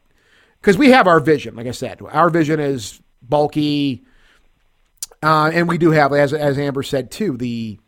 because 0.61 0.77
we 0.77 0.91
have 0.91 1.07
our 1.07 1.19
vision. 1.19 1.55
Like 1.55 1.67
I 1.67 1.71
said, 1.71 2.01
our 2.01 2.29
vision 2.29 2.59
is 2.59 3.01
bulky, 3.21 4.05
uh, 5.23 5.51
and 5.53 5.67
we 5.67 5.77
do 5.77 5.91
have, 5.91 6.13
as 6.13 6.33
as 6.33 6.57
Amber 6.57 6.83
said 6.83 7.11
too, 7.11 7.37
the 7.37 7.79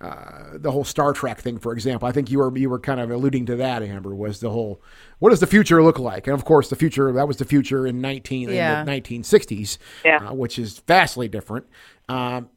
uh, 0.00 0.50
the 0.54 0.70
whole 0.70 0.84
Star 0.84 1.12
Trek 1.12 1.40
thing, 1.40 1.58
for 1.58 1.72
example. 1.72 2.06
I 2.08 2.12
think 2.12 2.30
you 2.30 2.38
were 2.38 2.56
you 2.56 2.70
were 2.70 2.78
kind 2.78 3.00
of 3.00 3.10
alluding 3.10 3.46
to 3.46 3.56
that, 3.56 3.82
Amber, 3.82 4.14
was 4.14 4.40
the 4.40 4.50
whole 4.50 4.80
what 5.18 5.30
does 5.30 5.40
the 5.40 5.46
future 5.46 5.82
look 5.82 5.98
like? 5.98 6.26
And 6.26 6.34
of 6.34 6.44
course, 6.44 6.70
the 6.70 6.76
future 6.76 7.10
that 7.12 7.26
was 7.26 7.38
the 7.38 7.44
future 7.44 7.86
in 7.86 8.00
nineteen 8.00 8.48
Yeah. 8.48 8.80
in 8.80 8.86
the 8.86 8.92
nineteen 8.92 9.24
sixties, 9.24 9.78
Yeah. 10.04 10.28
uh, 10.28 10.34
which 10.34 10.58
is 10.58 10.78
vastly 10.86 11.26
different. 11.28 11.66
Um, 12.08 12.48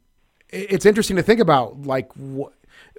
it- 0.50 0.72
it's 0.72 0.86
interesting 0.86 1.16
to 1.16 1.22
think 1.22 1.40
about, 1.40 1.82
like 1.82 2.12
what. 2.14 2.52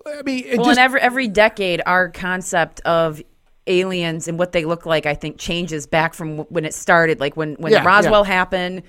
I 0.05 0.21
mean, 0.23 0.43
it 0.45 0.57
Well, 0.57 0.65
just 0.65 0.77
in 0.77 0.83
every 0.83 0.99
every 0.99 1.27
decade, 1.29 1.81
our 1.85 2.09
concept 2.09 2.81
of 2.81 3.21
aliens 3.65 4.27
and 4.27 4.37
what 4.37 4.51
they 4.51 4.65
look 4.65 4.85
like, 4.85 5.05
I 5.05 5.13
think, 5.13 5.37
changes 5.37 5.87
back 5.87 6.13
from 6.13 6.39
when 6.49 6.65
it 6.65 6.73
started. 6.73 7.21
Like 7.21 7.37
when 7.37 7.53
when 7.55 7.71
Yeah, 7.71 7.85
Roswell 7.85 8.23
yeah. 8.25 8.33
happened, 8.33 8.83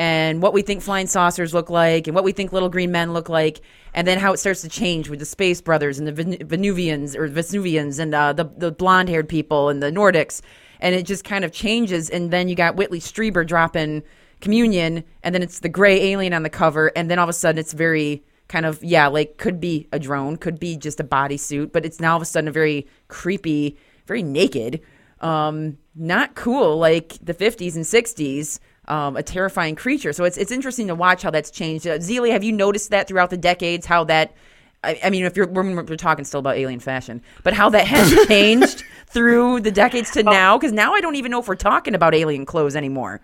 and 0.00 0.40
what 0.40 0.54
we 0.54 0.62
think 0.62 0.80
flying 0.80 1.06
saucers 1.06 1.52
look 1.52 1.68
like, 1.68 2.06
and 2.06 2.14
what 2.14 2.24
we 2.24 2.32
think 2.32 2.54
little 2.54 2.70
green 2.70 2.90
men 2.90 3.12
look 3.12 3.28
like, 3.28 3.60
and 3.92 4.08
then 4.08 4.18
how 4.18 4.32
it 4.32 4.38
starts 4.38 4.62
to 4.62 4.68
change 4.70 5.10
with 5.10 5.18
the 5.18 5.26
Space 5.26 5.60
Brothers 5.60 5.98
and 5.98 6.08
the 6.08 6.12
Ven- 6.12 6.38
Venuvians 6.40 7.14
or 7.14 7.26
Vesuvians 7.26 7.98
and 7.98 8.14
uh, 8.14 8.32
the 8.32 8.44
the 8.44 8.72
blonde 8.72 9.10
haired 9.10 9.28
people 9.28 9.68
and 9.68 9.82
the 9.82 9.90
Nordics, 9.90 10.40
and 10.80 10.94
it 10.94 11.04
just 11.04 11.22
kind 11.22 11.44
of 11.44 11.52
changes. 11.52 12.08
And 12.08 12.30
then 12.30 12.48
you 12.48 12.54
got 12.54 12.76
Whitley 12.76 12.98
Strieber 12.98 13.46
dropping 13.46 14.02
Communion, 14.40 15.04
and 15.22 15.34
then 15.34 15.42
it's 15.42 15.58
the 15.58 15.68
gray 15.68 16.12
alien 16.12 16.32
on 16.32 16.44
the 16.44 16.48
cover, 16.48 16.90
and 16.96 17.10
then 17.10 17.18
all 17.18 17.24
of 17.24 17.28
a 17.28 17.34
sudden 17.34 17.58
it's 17.58 17.74
very 17.74 18.24
kind 18.48 18.64
of 18.64 18.82
yeah, 18.82 19.06
like 19.06 19.36
could 19.36 19.60
be 19.60 19.86
a 19.92 19.98
drone, 19.98 20.38
could 20.38 20.58
be 20.58 20.78
just 20.78 20.98
a 20.98 21.04
bodysuit, 21.04 21.72
but 21.72 21.84
it's 21.84 22.00
now 22.00 22.12
all 22.12 22.16
of 22.16 22.22
a 22.22 22.24
sudden 22.24 22.48
a 22.48 22.52
very 22.52 22.86
creepy, 23.08 23.76
very 24.06 24.22
naked, 24.22 24.80
um, 25.20 25.76
not 25.94 26.34
cool 26.34 26.78
like 26.78 27.18
the 27.20 27.34
50s 27.34 27.76
and 27.76 27.84
60s. 27.84 28.60
Um, 28.90 29.16
a 29.16 29.22
terrifying 29.22 29.76
creature. 29.76 30.12
So 30.12 30.24
it's 30.24 30.36
it's 30.36 30.50
interesting 30.50 30.88
to 30.88 30.96
watch 30.96 31.22
how 31.22 31.30
that's 31.30 31.52
changed. 31.52 31.86
Uh, 31.86 32.00
Zelia, 32.00 32.32
have 32.32 32.42
you 32.42 32.50
noticed 32.50 32.90
that 32.90 33.06
throughout 33.06 33.30
the 33.30 33.36
decades? 33.36 33.86
How 33.86 34.02
that, 34.04 34.34
I, 34.82 34.98
I 35.04 35.10
mean, 35.10 35.24
if 35.24 35.36
you're 35.36 35.46
we're, 35.46 35.84
we're 35.84 35.94
talking 35.96 36.24
still 36.24 36.40
about 36.40 36.56
alien 36.56 36.80
fashion, 36.80 37.22
but 37.44 37.52
how 37.54 37.70
that 37.70 37.86
has 37.86 38.26
changed 38.26 38.82
through 39.06 39.60
the 39.60 39.70
decades 39.70 40.10
to 40.12 40.24
now? 40.24 40.58
Because 40.58 40.72
now 40.72 40.92
I 40.92 41.00
don't 41.00 41.14
even 41.14 41.30
know 41.30 41.38
if 41.38 41.46
we're 41.46 41.54
talking 41.54 41.94
about 41.94 42.16
alien 42.16 42.44
clothes 42.44 42.74
anymore. 42.74 43.20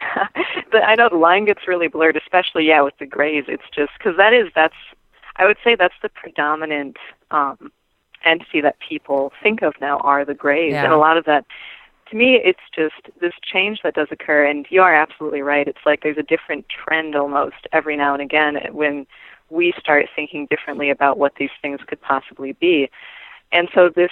the, 0.70 0.78
I 0.78 0.94
know 0.94 1.08
the 1.08 1.16
line 1.16 1.44
gets 1.44 1.66
really 1.66 1.88
blurred, 1.88 2.16
especially 2.16 2.66
yeah 2.66 2.82
with 2.82 2.94
the 2.98 3.06
grays. 3.06 3.46
It's 3.48 3.64
just 3.74 3.90
because 3.98 4.16
that 4.18 4.32
is 4.32 4.52
that's 4.54 4.76
I 5.34 5.46
would 5.46 5.56
say 5.64 5.74
that's 5.74 5.94
the 6.00 6.08
predominant 6.10 6.96
um, 7.32 7.72
entity 8.24 8.60
that 8.60 8.76
people 8.86 9.32
think 9.42 9.62
of 9.62 9.74
now 9.80 9.98
are 9.98 10.24
the 10.24 10.34
grays, 10.34 10.72
Yeah. 10.72 10.84
and 10.84 10.92
a 10.92 10.96
lot 10.98 11.16
of 11.16 11.24
that 11.24 11.44
to 12.12 12.18
me, 12.18 12.38
it's 12.44 12.60
just 12.74 13.18
this 13.20 13.32
change 13.42 13.80
that 13.82 13.94
does 13.94 14.08
occur, 14.10 14.44
and 14.44 14.66
you 14.68 14.82
are 14.82 14.94
absolutely 14.94 15.40
right. 15.40 15.66
It's 15.66 15.84
like 15.86 16.02
there's 16.02 16.18
a 16.18 16.22
different 16.22 16.66
trend 16.68 17.16
almost 17.16 17.66
every 17.72 17.96
now 17.96 18.12
and 18.12 18.22
again 18.22 18.58
when 18.70 19.06
we 19.48 19.72
start 19.78 20.06
thinking 20.14 20.46
differently 20.50 20.90
about 20.90 21.16
what 21.18 21.36
these 21.36 21.50
things 21.62 21.80
could 21.86 22.00
possibly 22.02 22.52
be. 22.52 22.90
And 23.50 23.68
so 23.74 23.88
this 23.88 24.10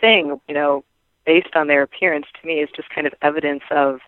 thing, 0.00 0.40
you 0.46 0.54
know, 0.54 0.84
based 1.24 1.56
on 1.56 1.66
their 1.66 1.82
appearance, 1.82 2.26
to 2.40 2.46
me, 2.46 2.60
is 2.60 2.68
just 2.76 2.90
kind 2.90 3.08
of 3.08 3.14
evidence 3.22 3.64
of 3.72 3.98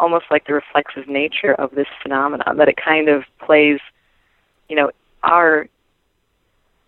almost 0.00 0.24
like 0.32 0.46
the 0.48 0.54
reflexive 0.54 1.06
nature 1.06 1.54
of 1.54 1.70
this 1.76 1.86
phenomenon, 2.02 2.56
that 2.56 2.68
it 2.68 2.76
kind 2.76 3.08
of 3.08 3.22
plays, 3.38 3.78
you 4.68 4.74
know, 4.74 4.90
our 5.22 5.68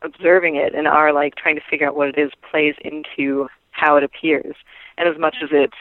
observing 0.03 0.57
it 0.57 0.75
and 0.75 0.89
our 0.89 1.13
like 1.13 1.37
trying 1.37 1.55
to 1.55 1.63
figure 1.71 1.87
out 1.87 1.97
what 1.97 2.09
it 2.09 2.19
is 2.19 2.33
plays 2.51 2.75
into 2.85 3.49
how 3.77 3.97
it 3.97 4.05
appears. 4.05 4.57
And 4.99 5.09
as 5.09 5.19
much 5.19 5.37
as 5.43 5.51
it 5.53 5.73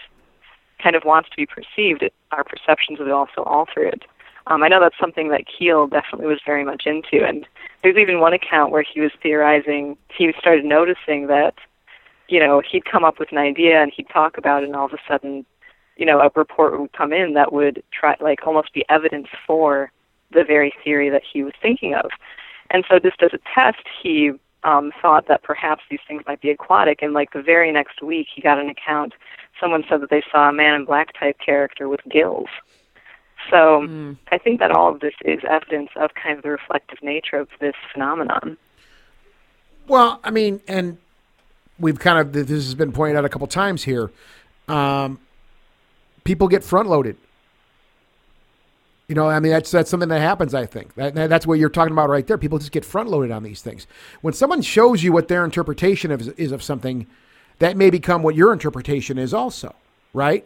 kind 0.82 0.96
of 0.96 1.04
wants 1.06 1.30
to 1.30 1.36
be 1.38 1.46
perceived, 1.46 2.04
it, 2.04 2.14
our 2.32 2.44
perceptions 2.44 3.00
of 3.00 3.08
it 3.08 3.14
also 3.14 3.44
alter 3.44 3.84
it. 3.84 4.04
Um, 4.48 4.62
I 4.62 4.68
know 4.68 4.80
that's 4.80 5.00
something 5.00 5.30
that 5.30 5.46
Keel 5.48 5.88
definitely 5.88 6.28
was 6.28 6.40
very 6.46 6.64
much 6.64 6.84
into, 6.86 7.26
and 7.26 7.48
there's 7.82 7.98
even 7.98 8.20
one 8.20 8.34
account 8.34 8.72
where 8.72 8.84
he 8.84 9.00
was 9.00 9.12
theorizing. 9.24 9.98
He 10.16 10.32
started 10.38 10.66
noticing 10.66 11.28
that, 11.28 11.56
you 12.28 12.40
know, 12.40 12.62
he'd 12.70 12.86
come 12.86 13.04
up 13.04 13.18
with 13.18 13.32
an 13.32 13.40
idea 13.40 13.82
and 13.82 13.92
he'd 13.96 14.10
talk 14.10 14.38
about 14.38 14.62
it, 14.62 14.68
and 14.68 14.76
all 14.76 14.86
of 14.86 14.94
a 14.94 14.98
sudden, 15.08 15.46
you 15.98 16.06
know, 16.06 16.20
a 16.20 16.30
report 16.36 16.80
would 16.80 16.94
come 16.94 17.12
in 17.12 17.34
that 17.34 17.54
would 17.54 17.82
try, 17.92 18.16
like, 18.20 18.46
almost 18.46 18.74
be 18.74 18.86
evidence 18.90 19.28
for 19.48 19.92
the 20.32 20.44
very 20.44 20.74
theory 20.84 21.10
that 21.10 21.24
he 21.32 21.44
was 21.44 21.54
thinking 21.60 21.96
of. 21.96 22.12
And 22.70 22.84
so, 22.90 23.00
just 23.00 23.24
as 23.24 23.32
a 23.34 23.40
test, 23.56 23.84
he 24.04 24.32
um, 24.66 24.92
thought 25.02 25.28
that 25.28 25.44
perhaps 25.44 25.84
these 25.90 26.00
things 26.08 26.24
might 26.28 26.42
be 26.42 26.50
aquatic. 26.50 27.02
And 27.02 27.14
like 27.14 27.32
the 27.32 27.42
very 27.42 27.72
next 27.72 28.02
week, 28.02 28.28
he 28.34 28.42
got 28.42 28.60
an 28.60 28.70
account. 28.70 29.14
Someone 29.62 29.84
said 29.88 30.02
that 30.02 30.10
they 30.10 30.24
saw 30.32 30.50
a 30.50 30.54
man 30.54 30.74
in 30.74 30.86
black 30.86 31.18
type 31.18 31.38
character 31.44 31.88
with 31.88 32.02
gills. 32.12 32.48
So 33.50 33.82
Mm. 33.82 34.18
I 34.32 34.38
think 34.40 34.60
that 34.60 34.72
all 34.72 34.92
of 34.92 35.00
this 35.02 35.14
is 35.24 35.40
evidence 35.48 35.92
of 35.96 36.12
kind 36.16 36.36
of 36.38 36.44
the 36.44 36.50
reflective 36.50 37.02
nature 37.04 37.38
of 37.38 37.48
this 37.60 37.76
phenomenon. 37.94 38.58
Well, 39.88 40.20
I 40.24 40.32
mean, 40.32 40.62
and 40.68 40.98
we've 41.80 42.00
kind 42.00 42.20
of 42.20 42.34
this 42.34 42.50
has 42.50 42.74
been 42.76 42.92
pointed 42.92 43.18
out 43.18 43.26
a 43.26 43.30
couple 43.30 43.46
times 43.48 43.84
here. 43.84 44.10
Um, 44.68 45.20
people 46.24 46.48
get 46.48 46.64
front 46.64 46.90
loaded. 46.90 47.18
You 49.08 49.14
know, 49.14 49.30
I 49.30 49.40
mean, 49.40 49.52
that's 49.52 49.70
that's 49.70 49.90
something 49.90 50.10
that 50.10 50.22
happens. 50.22 50.54
I 50.54 50.66
think 50.66 50.96
that, 50.96 51.14
that's 51.14 51.46
what 51.46 51.60
you're 51.60 51.70
talking 51.70 51.92
about 51.92 52.10
right 52.10 52.26
there. 52.26 52.38
People 52.38 52.58
just 52.58 52.72
get 52.72 52.84
front 52.84 53.10
loaded 53.10 53.32
on 53.32 53.44
these 53.44 53.62
things. 53.62 53.86
When 54.22 54.34
someone 54.34 54.62
shows 54.62 55.04
you 55.04 55.12
what 55.12 55.28
their 55.28 55.46
interpretation 55.46 56.12
of, 56.12 56.28
is 56.40 56.52
of 56.52 56.64
something, 56.64 57.06
that 57.60 57.78
may 57.78 57.92
become 57.92 58.24
what 58.24 58.36
your 58.36 58.52
interpretation 58.52 59.18
is 59.18 59.34
also, 59.34 59.76
right? 60.14 60.44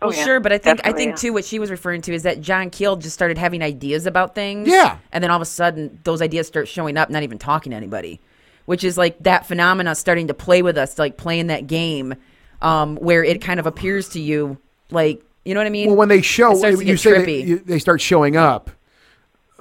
Oh, 0.00 0.08
Well, 0.08 0.16
yeah, 0.16 0.24
sure, 0.24 0.40
but 0.40 0.52
I 0.52 0.58
think 0.58 0.80
I 0.84 0.92
think 0.92 1.10
yeah. 1.10 1.16
too 1.16 1.32
what 1.32 1.44
she 1.44 1.58
was 1.58 1.70
referring 1.70 2.02
to 2.02 2.14
is 2.14 2.22
that 2.22 2.40
John 2.40 2.70
Keel 2.70 2.96
just 2.96 3.14
started 3.14 3.36
having 3.36 3.62
ideas 3.62 4.06
about 4.06 4.34
things. 4.34 4.68
Yeah. 4.68 4.98
And 5.10 5.22
then 5.22 5.30
all 5.30 5.36
of 5.36 5.42
a 5.42 5.46
sudden 5.46 5.98
those 6.04 6.22
ideas 6.22 6.46
start 6.46 6.68
showing 6.68 6.96
up, 6.96 7.10
not 7.10 7.22
even 7.24 7.38
talking 7.38 7.70
to 7.70 7.76
anybody. 7.76 8.20
Which 8.64 8.84
is 8.84 8.96
like 8.96 9.18
that 9.24 9.44
phenomena 9.46 9.96
starting 9.96 10.28
to 10.28 10.34
play 10.34 10.62
with 10.62 10.78
us, 10.78 10.96
like 10.96 11.16
playing 11.16 11.48
that 11.48 11.66
game, 11.66 12.14
um, 12.60 12.94
where 12.96 13.24
it 13.24 13.40
kind 13.40 13.58
of 13.58 13.66
appears 13.66 14.10
to 14.10 14.20
you 14.20 14.56
like 14.90 15.20
you 15.44 15.54
know 15.54 15.60
what 15.60 15.66
I 15.66 15.70
mean? 15.70 15.88
Well, 15.88 15.96
when 15.96 16.08
they 16.08 16.22
show, 16.22 16.52
It 16.52 16.56
starts 16.58 16.78
to 16.78 16.84
you 16.84 16.96
say 16.96 17.12
that 17.12 17.26
trippy. 17.26 17.46
you, 17.46 17.58
they 17.58 17.78
start 17.78 18.00
showing 18.00 18.36
up, 18.36 18.70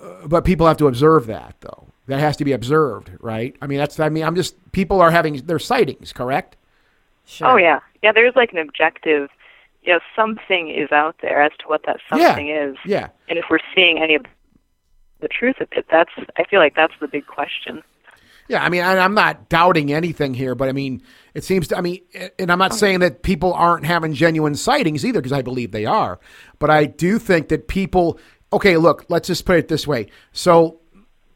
uh, 0.02 0.28
but 0.28 0.46
people 0.46 0.68
have 0.68 0.78
to 0.78 0.88
observe 0.88 1.28
that 1.28 1.56
though. 1.62 1.88
That 2.08 2.20
has 2.20 2.36
to 2.38 2.46
be 2.46 2.52
observed, 2.52 3.12
right? 3.20 3.56
I 3.62 3.68
mean, 3.68 3.78
that's. 3.80 4.00
I 4.00 4.10
mean, 4.10 4.24
I'm 4.24 4.36
just 4.36 4.56
people 4.72 5.00
are 5.02 5.12
having 5.12 5.38
their 5.46 5.60
sightings, 5.60 6.12
correct? 6.14 6.58
sure. 7.26 7.48
Oh 7.48 7.56
yeah, 7.58 7.80
yeah. 8.04 8.12
There's 8.12 8.36
like 8.36 8.52
an 8.52 8.58
objective. 8.60 9.30
You 9.84 9.94
know, 9.94 10.00
something 10.16 10.70
is 10.70 10.92
out 10.92 11.16
there 11.22 11.42
as 11.42 11.52
to 11.60 11.68
what 11.68 11.84
that 11.86 12.00
something 12.10 12.48
yeah. 12.48 12.66
is. 12.66 12.76
Yeah. 12.86 13.10
And 13.30 13.40
if 13.40 13.46
we're 13.50 13.60
seeing 13.74 13.98
any 13.98 14.14
of 14.14 14.26
the 15.22 15.28
truth 15.28 15.60
of 15.60 15.70
it, 15.72 15.86
that's 15.90 16.12
I 16.38 16.44
feel 16.44 16.60
like 16.60 16.76
that's 16.76 16.94
the 17.00 17.08
big 17.08 17.26
question. 17.26 17.82
Yeah, 18.52 18.62
I 18.62 18.68
mean, 18.68 18.84
I, 18.84 18.98
I'm 18.98 19.14
not 19.14 19.48
doubting 19.48 19.94
anything 19.94 20.34
here, 20.34 20.56
but 20.56 20.68
I 20.68 20.74
mean, 20.74 21.02
it 21.34 21.46
seems 21.46 21.70
to. 21.70 21.78
I 21.78 21.82
mean, 21.82 22.02
and 22.38 22.52
I'm 22.52 22.60
not 22.60 22.74
oh. 22.74 22.76
saying 22.76 23.00
that 23.00 23.24
people 23.24 23.54
aren't 23.54 23.86
having 23.86 24.14
genuine 24.14 24.56
sightings 24.56 25.06
either, 25.06 25.22
because 25.22 25.32
I 25.32 25.42
believe 25.42 25.72
they 25.72 25.86
are. 25.86 26.20
But 26.60 26.70
I 26.70 26.84
do 26.84 27.18
think 27.18 27.48
that 27.48 27.70
people. 27.70 28.20
Okay, 28.52 28.76
look, 28.76 29.06
let's 29.08 29.28
just 29.28 29.46
put 29.46 29.56
it 29.56 29.70
this 29.70 29.88
way. 29.88 30.08
So, 30.34 30.82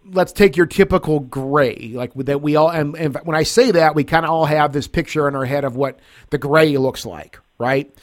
let's 0.03 0.33
take 0.33 0.57
your 0.57 0.65
typical 0.65 1.21
gray, 1.21 1.93
like 1.93 2.13
that 2.15 2.41
we 2.41 2.57
all. 2.57 2.69
And, 2.69 2.97
and 2.97 3.15
when 3.23 3.37
I 3.37 3.43
say 3.43 3.71
that, 3.71 3.95
we 3.95 4.03
kind 4.03 4.25
of 4.25 4.31
all 4.31 4.43
have 4.43 4.73
this 4.73 4.89
picture 4.89 5.29
in 5.29 5.37
our 5.37 5.45
head 5.45 5.63
of 5.63 5.77
what 5.77 5.97
the 6.31 6.37
gray 6.37 6.75
looks 6.75 7.05
like, 7.05 7.39
right? 7.57 7.97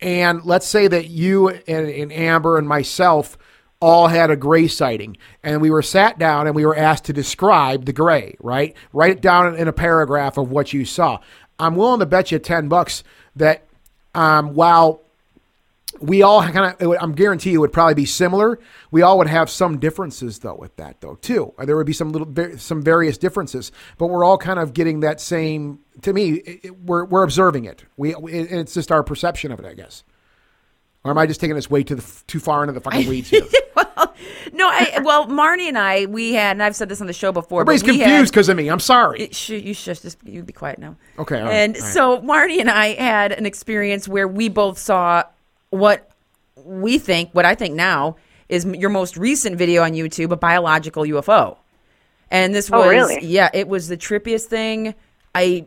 And 0.00 0.44
let's 0.44 0.66
say 0.66 0.88
that 0.88 1.06
you 1.06 1.50
and, 1.50 1.88
and 1.88 2.12
Amber 2.12 2.58
and 2.58 2.66
myself 2.66 3.38
all 3.80 4.08
had 4.08 4.30
a 4.30 4.36
gray 4.36 4.68
sighting, 4.68 5.16
and 5.42 5.60
we 5.60 5.70
were 5.70 5.82
sat 5.82 6.18
down 6.18 6.46
and 6.46 6.54
we 6.54 6.66
were 6.66 6.76
asked 6.76 7.04
to 7.04 7.12
describe 7.12 7.86
the 7.86 7.92
gray, 7.92 8.36
right? 8.40 8.76
Write 8.92 9.12
it 9.12 9.20
down 9.22 9.56
in 9.56 9.68
a 9.68 9.72
paragraph 9.72 10.36
of 10.36 10.50
what 10.52 10.72
you 10.72 10.84
saw. 10.84 11.18
I'm 11.58 11.76
willing 11.76 12.00
to 12.00 12.06
bet 12.06 12.30
you 12.30 12.38
10 12.38 12.68
bucks 12.68 13.02
that 13.36 13.64
um, 14.14 14.54
while 14.54 15.02
we 16.00 16.22
all 16.22 16.42
kind 16.42 16.74
of, 16.80 16.96
I'm 17.00 17.12
guarantee 17.12 17.50
you 17.50 17.58
it 17.58 17.60
would 17.60 17.72
probably 17.72 17.94
be 17.94 18.06
similar. 18.06 18.58
We 18.90 19.02
all 19.02 19.18
would 19.18 19.26
have 19.26 19.50
some 19.50 19.78
differences 19.78 20.38
though 20.38 20.54
with 20.54 20.74
that 20.76 21.00
though 21.00 21.16
too. 21.16 21.52
There 21.58 21.76
would 21.76 21.86
be 21.86 21.92
some 21.92 22.12
little, 22.12 22.58
some 22.58 22.82
various 22.82 23.18
differences, 23.18 23.72
but 23.98 24.06
we're 24.06 24.24
all 24.24 24.38
kind 24.38 24.58
of 24.58 24.72
getting 24.72 25.00
that 25.00 25.20
same. 25.20 25.80
To 26.02 26.12
me, 26.12 26.34
it- 26.34 26.78
we're 26.84 27.04
we're 27.04 27.22
observing 27.24 27.64
it. 27.64 27.84
We 27.96 28.14
it, 28.14 28.50
it's 28.52 28.74
just 28.74 28.92
our 28.92 29.02
perception 29.02 29.52
of 29.52 29.58
it, 29.58 29.66
I 29.66 29.74
guess. 29.74 30.04
Or 31.04 31.10
am 31.10 31.18
I 31.18 31.26
just 31.26 31.40
taking 31.40 31.56
this 31.56 31.70
way 31.70 31.82
too 31.82 31.94
the, 31.94 32.22
too 32.26 32.40
far 32.40 32.62
into 32.62 32.72
the 32.74 32.80
fucking 32.80 33.08
weeds 33.08 33.30
here? 33.30 33.42
well, 33.76 34.14
No, 34.52 34.68
I 34.68 35.00
well, 35.02 35.26
Marnie 35.26 35.68
and 35.68 35.78
I, 35.78 36.06
we 36.06 36.34
had, 36.34 36.52
and 36.52 36.62
I've 36.62 36.76
said 36.76 36.88
this 36.88 37.00
on 37.00 37.06
the 37.06 37.12
show 37.12 37.32
before. 37.32 37.62
Everybody's 37.62 37.82
but 37.82 37.92
we 37.92 37.98
confused 37.98 38.32
because 38.32 38.48
of 38.48 38.56
me. 38.56 38.68
I'm 38.68 38.80
sorry. 38.80 39.22
It, 39.22 39.34
sh- 39.34 39.50
you 39.50 39.72
should 39.72 40.00
just 40.00 40.18
you 40.24 40.42
be 40.42 40.52
quiet 40.52 40.78
now. 40.78 40.96
Okay, 41.18 41.38
all 41.38 41.46
right, 41.46 41.54
and 41.54 41.76
all 41.76 41.82
right. 41.82 41.92
so 41.92 42.20
Marty 42.20 42.60
and 42.60 42.68
I 42.70 42.94
had 42.94 43.32
an 43.32 43.46
experience 43.46 44.08
where 44.08 44.28
we 44.28 44.48
both 44.50 44.78
saw 44.78 45.22
what 45.70 46.10
we 46.56 46.98
think, 46.98 47.30
what 47.32 47.44
I 47.44 47.54
think 47.54 47.74
now 47.74 48.16
is 48.48 48.64
your 48.66 48.90
most 48.90 49.16
recent 49.16 49.56
video 49.56 49.82
on 49.82 49.92
YouTube, 49.92 50.32
a 50.32 50.36
biological 50.36 51.04
UFO. 51.04 51.56
And 52.30 52.54
this 52.54 52.70
oh, 52.70 52.78
was 52.78 52.86
Oh, 52.86 52.90
really? 52.90 53.24
yeah, 53.24 53.48
it 53.54 53.68
was 53.68 53.88
the 53.88 53.96
trippiest 53.96 54.46
thing. 54.46 54.94
I 55.34 55.66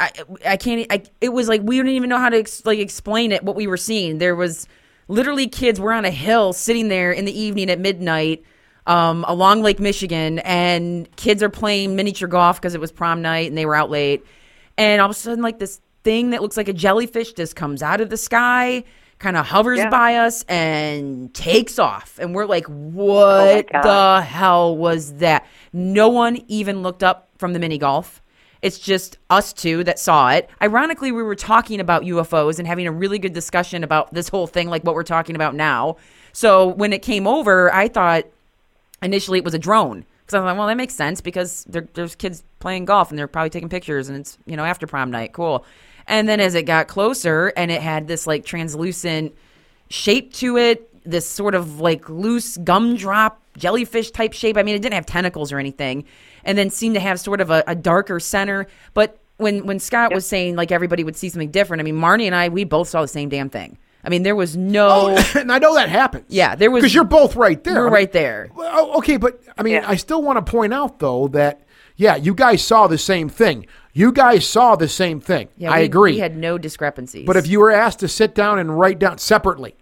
I 0.00 0.10
I 0.46 0.56
can't 0.56 0.86
I 0.90 1.02
it 1.20 1.28
was 1.30 1.48
like 1.48 1.60
we 1.62 1.76
didn't 1.76 1.92
even 1.92 2.08
know 2.08 2.18
how 2.18 2.28
to 2.30 2.38
ex- 2.38 2.64
like 2.64 2.78
explain 2.78 3.32
it 3.32 3.42
what 3.44 3.54
we 3.56 3.66
were 3.66 3.76
seeing. 3.76 4.18
There 4.18 4.34
was 4.34 4.66
literally 5.08 5.46
kids 5.46 5.78
were 5.80 5.92
on 5.92 6.04
a 6.04 6.10
hill 6.10 6.52
sitting 6.52 6.88
there 6.88 7.12
in 7.12 7.24
the 7.24 7.38
evening 7.38 7.68
at 7.70 7.78
midnight 7.78 8.42
um, 8.86 9.24
along 9.28 9.62
Lake 9.62 9.78
Michigan 9.80 10.38
and 10.40 11.14
kids 11.16 11.42
are 11.42 11.50
playing 11.50 11.96
miniature 11.96 12.28
golf 12.28 12.56
because 12.60 12.74
it 12.74 12.80
was 12.80 12.90
prom 12.90 13.20
night 13.22 13.48
and 13.48 13.58
they 13.58 13.66
were 13.66 13.74
out 13.74 13.90
late. 13.90 14.24
And 14.78 15.00
all 15.00 15.06
of 15.06 15.10
a 15.10 15.14
sudden 15.18 15.42
like 15.42 15.58
this 15.58 15.80
thing 16.02 16.30
that 16.30 16.40
looks 16.40 16.56
like 16.56 16.68
a 16.68 16.72
jellyfish 16.72 17.34
just 17.34 17.54
comes 17.56 17.82
out 17.82 18.00
of 18.00 18.08
the 18.08 18.16
sky, 18.16 18.84
kind 19.18 19.36
of 19.36 19.46
hovers 19.46 19.78
Yeah. 19.80 19.90
by 19.90 20.14
us 20.16 20.44
and 20.48 21.32
takes 21.34 21.78
off. 21.78 22.18
And 22.18 22.34
we're 22.34 22.46
like, 22.46 22.64
"What 22.66 23.70
God. 23.70 23.82
the 23.82 24.22
hell 24.22 24.76
was 24.76 25.14
that?" 25.16 25.46
No 25.74 26.08
one 26.08 26.38
even 26.48 26.82
looked 26.82 27.02
up 27.02 27.28
from 27.36 27.52
the 27.52 27.58
mini 27.58 27.76
golf. 27.76 28.19
It's 28.62 28.78
just 28.78 29.18
us 29.30 29.52
two 29.52 29.84
that 29.84 29.98
saw 29.98 30.30
it. 30.30 30.50
Ironically, 30.60 31.12
we 31.12 31.22
were 31.22 31.34
talking 31.34 31.80
about 31.80 32.02
UFOs 32.02 32.58
and 32.58 32.68
having 32.68 32.86
a 32.86 32.92
really 32.92 33.18
good 33.18 33.32
discussion 33.32 33.82
about 33.82 34.12
this 34.12 34.28
whole 34.28 34.46
thing, 34.46 34.68
like 34.68 34.84
what 34.84 34.94
we're 34.94 35.02
talking 35.02 35.34
about 35.34 35.54
now. 35.54 35.96
So 36.32 36.66
when 36.66 36.92
it 36.92 37.02
came 37.02 37.26
over, 37.26 37.72
I 37.72 37.88
thought 37.88 38.24
initially 39.02 39.38
it 39.38 39.44
was 39.44 39.54
a 39.54 39.58
drone 39.58 40.04
because 40.20 40.34
I 40.34 40.38
was 40.40 40.44
like, 40.44 40.58
well, 40.58 40.66
that 40.68 40.76
makes 40.76 40.94
sense 40.94 41.20
because 41.20 41.64
there, 41.64 41.88
there's 41.94 42.14
kids 42.14 42.44
playing 42.58 42.84
golf 42.84 43.10
and 43.10 43.18
they're 43.18 43.26
probably 43.26 43.50
taking 43.50 43.68
pictures 43.68 44.08
and 44.08 44.18
it's 44.18 44.38
you 44.46 44.56
know 44.56 44.64
after 44.64 44.86
prom 44.86 45.10
night, 45.10 45.32
cool. 45.32 45.64
And 46.06 46.28
then 46.28 46.40
as 46.40 46.54
it 46.54 46.64
got 46.64 46.88
closer 46.88 47.52
and 47.56 47.70
it 47.70 47.80
had 47.80 48.08
this 48.08 48.26
like 48.26 48.44
translucent 48.44 49.34
shape 49.88 50.32
to 50.34 50.56
it, 50.56 50.86
this 51.04 51.26
sort 51.26 51.54
of 51.54 51.80
like 51.80 52.08
loose 52.08 52.56
gumdrop 52.58 53.40
jellyfish 53.56 54.10
type 54.10 54.32
shape. 54.32 54.56
I 54.56 54.62
mean, 54.62 54.74
it 54.74 54.82
didn't 54.82 54.94
have 54.94 55.06
tentacles 55.06 55.52
or 55.52 55.58
anything, 55.58 56.04
and 56.44 56.56
then 56.58 56.70
seemed 56.70 56.94
to 56.94 57.00
have 57.00 57.20
sort 57.20 57.40
of 57.40 57.50
a, 57.50 57.62
a 57.66 57.74
darker 57.74 58.20
center. 58.20 58.66
But 58.94 59.18
when 59.36 59.66
when 59.66 59.78
Scott 59.78 60.12
was 60.14 60.26
saying 60.26 60.56
like 60.56 60.70
everybody 60.72 61.04
would 61.04 61.16
see 61.16 61.28
something 61.28 61.50
different, 61.50 61.80
I 61.80 61.84
mean, 61.84 61.96
Marnie 61.96 62.26
and 62.26 62.34
I 62.34 62.48
we 62.48 62.64
both 62.64 62.88
saw 62.88 63.02
the 63.02 63.08
same 63.08 63.28
damn 63.28 63.50
thing. 63.50 63.78
I 64.02 64.08
mean, 64.08 64.22
there 64.22 64.34
was 64.36 64.56
no. 64.56 65.14
Oh, 65.16 65.30
and 65.38 65.52
I 65.52 65.58
know 65.58 65.74
that 65.74 65.88
happens. 65.90 66.24
Yeah, 66.28 66.54
there 66.56 66.70
was- 66.70 66.80
because 66.82 66.94
you're 66.94 67.04
both 67.04 67.36
right 67.36 67.62
there. 67.64 67.74
We're 67.74 67.80
I 67.80 67.84
mean, 67.84 67.92
right 67.92 68.12
there. 68.12 68.50
Well, 68.54 68.92
okay, 68.98 69.16
but 69.18 69.40
I 69.58 69.62
mean, 69.62 69.74
Yeah. 69.74 69.84
I 69.88 69.96
still 69.96 70.22
want 70.22 70.44
to 70.44 70.50
point 70.50 70.72
out 70.72 70.98
though 71.00 71.28
that 71.28 71.62
yeah, 71.96 72.16
you 72.16 72.34
guys 72.34 72.64
saw 72.64 72.86
the 72.86 72.96
same 72.96 73.28
thing. 73.28 73.66
You 73.92 74.10
guys 74.12 74.46
saw 74.46 74.76
the 74.76 74.88
same 74.88 75.20
thing. 75.20 75.48
Yeah, 75.58 75.70
I 75.72 75.80
we, 75.80 75.84
agree. 75.84 76.12
We 76.12 76.18
had 76.20 76.34
no 76.36 76.56
discrepancies. 76.56 77.26
but 77.26 77.36
if 77.36 77.46
you 77.46 77.60
were 77.60 77.70
asked 77.72 77.98
to 78.00 78.08
sit 78.08 78.34
down 78.34 78.58
and 78.58 78.78
write 78.78 78.98
down 78.98 79.18
separately, 79.18 79.74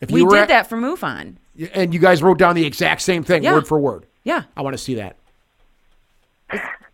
if 0.00 0.10
we 0.10 0.20
you 0.20 0.26
were 0.26 0.36
did 0.36 0.44
a- 0.44 0.48
that 0.48 0.68
for 0.68 0.76
MUFON. 0.76 1.36
and 1.72 1.92
you 1.94 1.98
guys 2.00 2.22
wrote 2.22 2.38
down 2.38 2.54
the 2.54 2.64
exact 2.66 3.02
same 3.02 3.24
thing, 3.24 3.42
Yeah. 3.42 3.54
word 3.54 3.66
for 3.66 3.80
word, 3.80 4.06
Yeah. 4.22 4.42
I 4.56 4.62
want 4.62 4.74
to 4.74 4.78
see 4.82 4.94
that. 4.96 5.16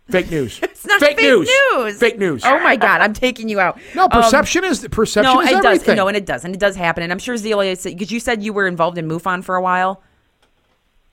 Fake 0.09 0.29
news. 0.31 0.59
It's 0.81 0.85
not 0.87 0.99
fake, 0.99 1.17
fake 1.17 1.25
news. 1.25 1.49
news. 1.73 1.99
Fake 1.99 2.17
news. 2.17 2.41
Oh 2.43 2.59
my 2.61 2.75
God, 2.75 3.01
I'm 3.01 3.13
taking 3.13 3.47
you 3.47 3.59
out. 3.59 3.79
No, 3.95 4.05
Um, 4.05 4.09
perception 4.09 4.63
is 4.63 4.85
perception 4.89 5.31
no, 5.35 5.41
is 5.41 5.49
it 5.51 5.63
everything. 5.63 5.85
does. 5.95 5.95
No, 5.97 6.07
and 6.07 6.17
it 6.17 6.25
does, 6.25 6.43
and 6.43 6.55
it 6.55 6.59
does 6.59 6.75
happen. 6.75 7.03
And 7.03 7.11
I'm 7.11 7.19
sure 7.19 7.37
Zelia, 7.37 7.75
said 7.75 7.93
because 7.97 8.11
you 8.11 8.19
said 8.19 8.41
you 8.41 8.51
were 8.51 8.65
involved 8.65 8.97
in 8.97 9.07
MUFON 9.07 9.43
for 9.43 9.55
a 9.55 9.61
while. 9.61 10.01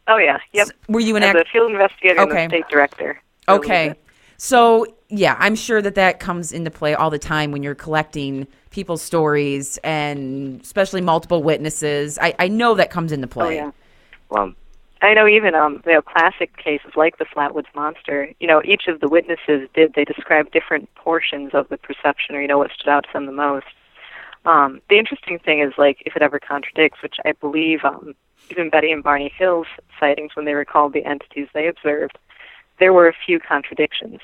Oh 0.09 0.17
yeah, 0.17 0.39
yep. 0.53 0.69
Were 0.89 1.01
you 1.01 1.17
an 1.17 1.23
As 1.23 1.37
act- 1.37 1.49
a 1.49 1.53
field 1.53 1.71
investigator 1.71 2.21
Okay. 2.23 2.45
and 2.45 2.51
the 2.53 2.57
state 2.57 2.69
director. 2.71 3.21
for 3.45 3.53
a 3.53 3.55
little 3.57 3.65
Okay. 3.71 3.95
So, 4.39 4.87
yeah, 5.11 5.37
I'm 5.39 5.55
sure 5.55 5.83
that 5.83 5.97
that 5.97 6.19
comes 6.21 6.53
into 6.53 6.71
play 6.71 6.95
all 6.95 7.11
the 7.11 7.19
time 7.19 7.51
when 7.51 7.63
you're 7.63 7.75
collecting 7.75 8.47
people's 8.71 9.03
stories 9.03 9.79
and 9.85 10.61
especially 10.63 11.01
multiple 11.03 11.43
witnesses. 11.43 12.19
I, 12.23 12.35
I 12.39 12.49
know 12.49 12.75
that 12.75 12.89
comes 12.91 13.13
into 13.13 13.27
Oh 13.27 13.31
play. 13.31 13.57
yeah. 13.57 13.71
Well, 14.31 14.55
I 15.01 15.15
know 15.15 15.29
even 15.29 15.55
um, 15.55 15.83
you 15.87 15.93
know 15.93 16.03
classic 16.03 16.57
cases 16.57 16.93
like 16.97 17.19
the 17.19 17.25
Flatwoods 17.25 17.73
monster. 17.75 18.33
You 18.41 18.47
know, 18.47 18.63
each 18.65 18.89
of 18.89 19.01
the 19.01 19.09
witnesses 19.09 19.69
did 19.75 19.95
they 19.95 20.05
describe 20.05 20.51
different 20.51 20.93
portions 20.95 21.51
of 21.55 21.69
the 21.69 21.77
perception, 21.77 22.35
or 22.35 22.43
you 22.43 22.49
know 22.49 22.59
what 22.59 22.73
stood 22.73 22.89
out 22.89 23.05
to 23.05 23.13
them 23.13 23.27
the 23.27 23.33
most. 23.33 23.67
Um, 24.45 24.81
the 24.89 24.99
interesting 24.99 25.39
thing 25.39 25.61
is 25.61 25.73
like 25.79 26.03
if 26.07 26.17
it 26.17 26.23
ever 26.23 26.41
contradicts, 26.41 27.03
which 27.03 27.17
I 27.25 27.33
believe 27.33 27.85
um, 27.85 28.15
even 28.51 28.71
Betty 28.71 28.91
and 28.91 29.03
Barney 29.03 29.33
Hill's 29.37 29.67
sightings 30.01 30.35
when 30.35 30.47
they 30.47 30.55
recalled 30.55 30.93
the 30.93 31.05
entities 31.05 31.49
they 31.53 31.69
observed, 31.69 32.19
there 32.79 32.93
were 32.93 33.09
a 33.09 33.15
few 33.27 33.39
contradictions. 33.39 34.21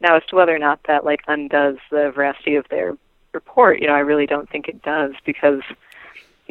Now, 0.00 0.16
as 0.16 0.24
to 0.26 0.36
whether 0.36 0.54
or 0.54 0.58
not 0.58 0.80
that 0.88 1.04
like 1.04 1.20
undoes 1.28 1.78
the 1.90 2.10
veracity 2.14 2.56
of 2.56 2.66
their 2.68 2.96
report, 3.32 3.80
you 3.80 3.86
know, 3.86 3.94
I 3.94 4.00
really 4.00 4.26
don't 4.26 4.50
think 4.50 4.68
it 4.68 4.82
does 4.82 5.12
because 5.24 5.62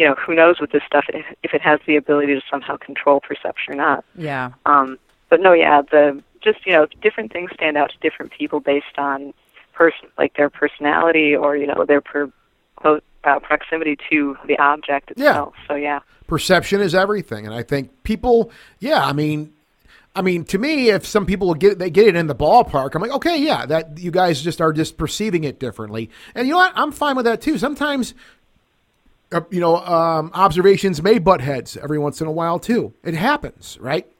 you 0.02 0.08
know, 0.08 0.16
who 0.16 0.34
knows 0.34 0.60
with 0.60 0.72
this 0.72 0.82
stuff 0.88 1.06
if, 1.10 1.24
if 1.43 1.54
it 1.54 1.62
has 1.62 1.80
the 1.86 1.95
ability 1.95 2.34
to 2.34 2.41
somehow 2.49 2.76
control 2.76 3.20
perception 3.20 3.74
or 3.74 3.78
not. 3.78 4.04
Yeah. 4.16 4.54
Um, 4.66 4.97
but 5.30 5.41
no, 5.41 5.54
yeah, 5.54 5.84
the 5.84 6.24
just 6.43 6.66
you 6.66 6.74
know, 6.74 6.88
different 7.04 7.32
things 7.32 7.52
stand 7.54 7.78
out 7.78 7.91
to 7.91 7.97
different 7.99 8.32
people 8.32 8.60
based 8.60 8.97
on 8.97 9.32
person 9.74 10.10
like 10.18 10.36
their 10.38 10.49
personality 10.49 11.36
or 11.36 11.56
you 11.56 11.68
know 11.68 11.86
their 11.86 12.02
per, 12.02 12.32
close, 12.78 13.02
uh, 13.26 13.39
proximity 13.39 13.95
to 14.10 14.36
the 14.47 14.58
object 14.58 15.12
itself. 15.12 15.24
Yeah. 15.24 15.30
itself. 15.30 15.54
So 15.68 15.76
yeah, 15.76 15.99
perception 16.26 16.80
is 16.80 16.95
everything 16.95 17.45
and 17.45 17.54
i 17.54 17.62
think 17.62 18.04
people 18.04 18.49
yeah 18.80 19.06
i 19.06 19.12
mean 19.12 19.52
i 20.16 20.22
mean 20.22 20.45
to 20.45 20.58
me 20.58 20.88
if 20.88 21.06
some 21.06 21.26
people 21.26 21.54
get 21.54 21.78
they 21.78 21.89
get 21.89 22.08
it 22.08 22.16
in 22.16 22.28
the 22.28 22.34
ballpark 22.34 22.95
i'm 22.95 23.02
like 23.02 23.12
okay 23.12 23.38
yeah 23.38 23.66
that 23.66 23.97
you 23.97 24.12
guys 24.12 24.41
just 24.41 24.62
are 24.62 24.72
just 24.72 24.95
perceiving 24.95 25.43
it 25.43 25.60
differently 25.60 26.10
and 26.34 26.47
you 26.47 26.54
know 26.54 26.58
what 26.58 26.72
i'm 26.74 26.93
fine 26.93 27.18
with 27.18 27.26
that 27.26 27.41
too 27.41 27.58
sometimes 27.58 28.14
uh, 29.32 29.42
you 29.50 29.60
know 29.60 29.78
um, 29.78 30.32
observations 30.34 31.02
may 31.02 31.20
butt 31.20 31.42
heads 31.42 31.78
every 31.78 32.00
once 32.00 32.22
in 32.22 32.28
a 32.28 32.32
while 32.32 32.60
too 32.60 32.94
it 33.04 33.14
happens 33.14 33.78
right 33.80 34.12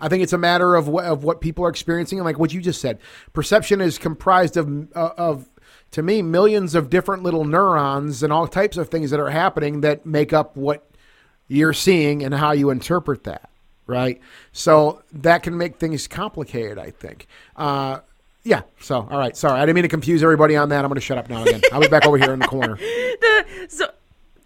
I 0.00 0.08
think 0.08 0.22
it's 0.22 0.32
a 0.32 0.38
matter 0.38 0.74
of 0.74 0.88
what, 0.88 1.04
of 1.04 1.24
what 1.24 1.40
people 1.40 1.64
are 1.64 1.68
experiencing, 1.68 2.18
and 2.18 2.24
like 2.24 2.38
what 2.38 2.52
you 2.52 2.60
just 2.60 2.80
said, 2.80 2.98
perception 3.32 3.80
is 3.80 3.98
comprised 3.98 4.56
of 4.56 4.88
uh, 4.96 5.10
of 5.16 5.48
to 5.92 6.02
me 6.02 6.22
millions 6.22 6.74
of 6.74 6.90
different 6.90 7.22
little 7.22 7.44
neurons 7.44 8.22
and 8.22 8.32
all 8.32 8.46
types 8.46 8.76
of 8.76 8.88
things 8.88 9.10
that 9.10 9.20
are 9.20 9.30
happening 9.30 9.80
that 9.80 10.04
make 10.04 10.32
up 10.32 10.56
what 10.56 10.88
you're 11.46 11.72
seeing 11.72 12.22
and 12.22 12.34
how 12.34 12.52
you 12.52 12.70
interpret 12.70 13.24
that, 13.24 13.48
right? 13.86 14.20
So 14.52 15.02
that 15.12 15.42
can 15.42 15.56
make 15.56 15.76
things 15.76 16.06
complicated. 16.06 16.78
I 16.78 16.90
think. 16.90 17.26
Uh, 17.56 18.00
yeah. 18.44 18.62
So 18.80 19.06
all 19.10 19.18
right. 19.18 19.36
Sorry, 19.36 19.58
I 19.58 19.66
didn't 19.66 19.76
mean 19.76 19.82
to 19.82 19.88
confuse 19.88 20.22
everybody 20.22 20.56
on 20.56 20.68
that. 20.70 20.84
I'm 20.84 20.88
going 20.88 20.96
to 20.96 21.00
shut 21.00 21.18
up 21.18 21.28
now 21.28 21.42
again. 21.42 21.62
I'll 21.72 21.80
be 21.80 21.88
back 21.88 22.06
over 22.06 22.18
here 22.18 22.32
in 22.32 22.40
the 22.40 22.46
corner. 22.46 22.78
So, 23.68 23.90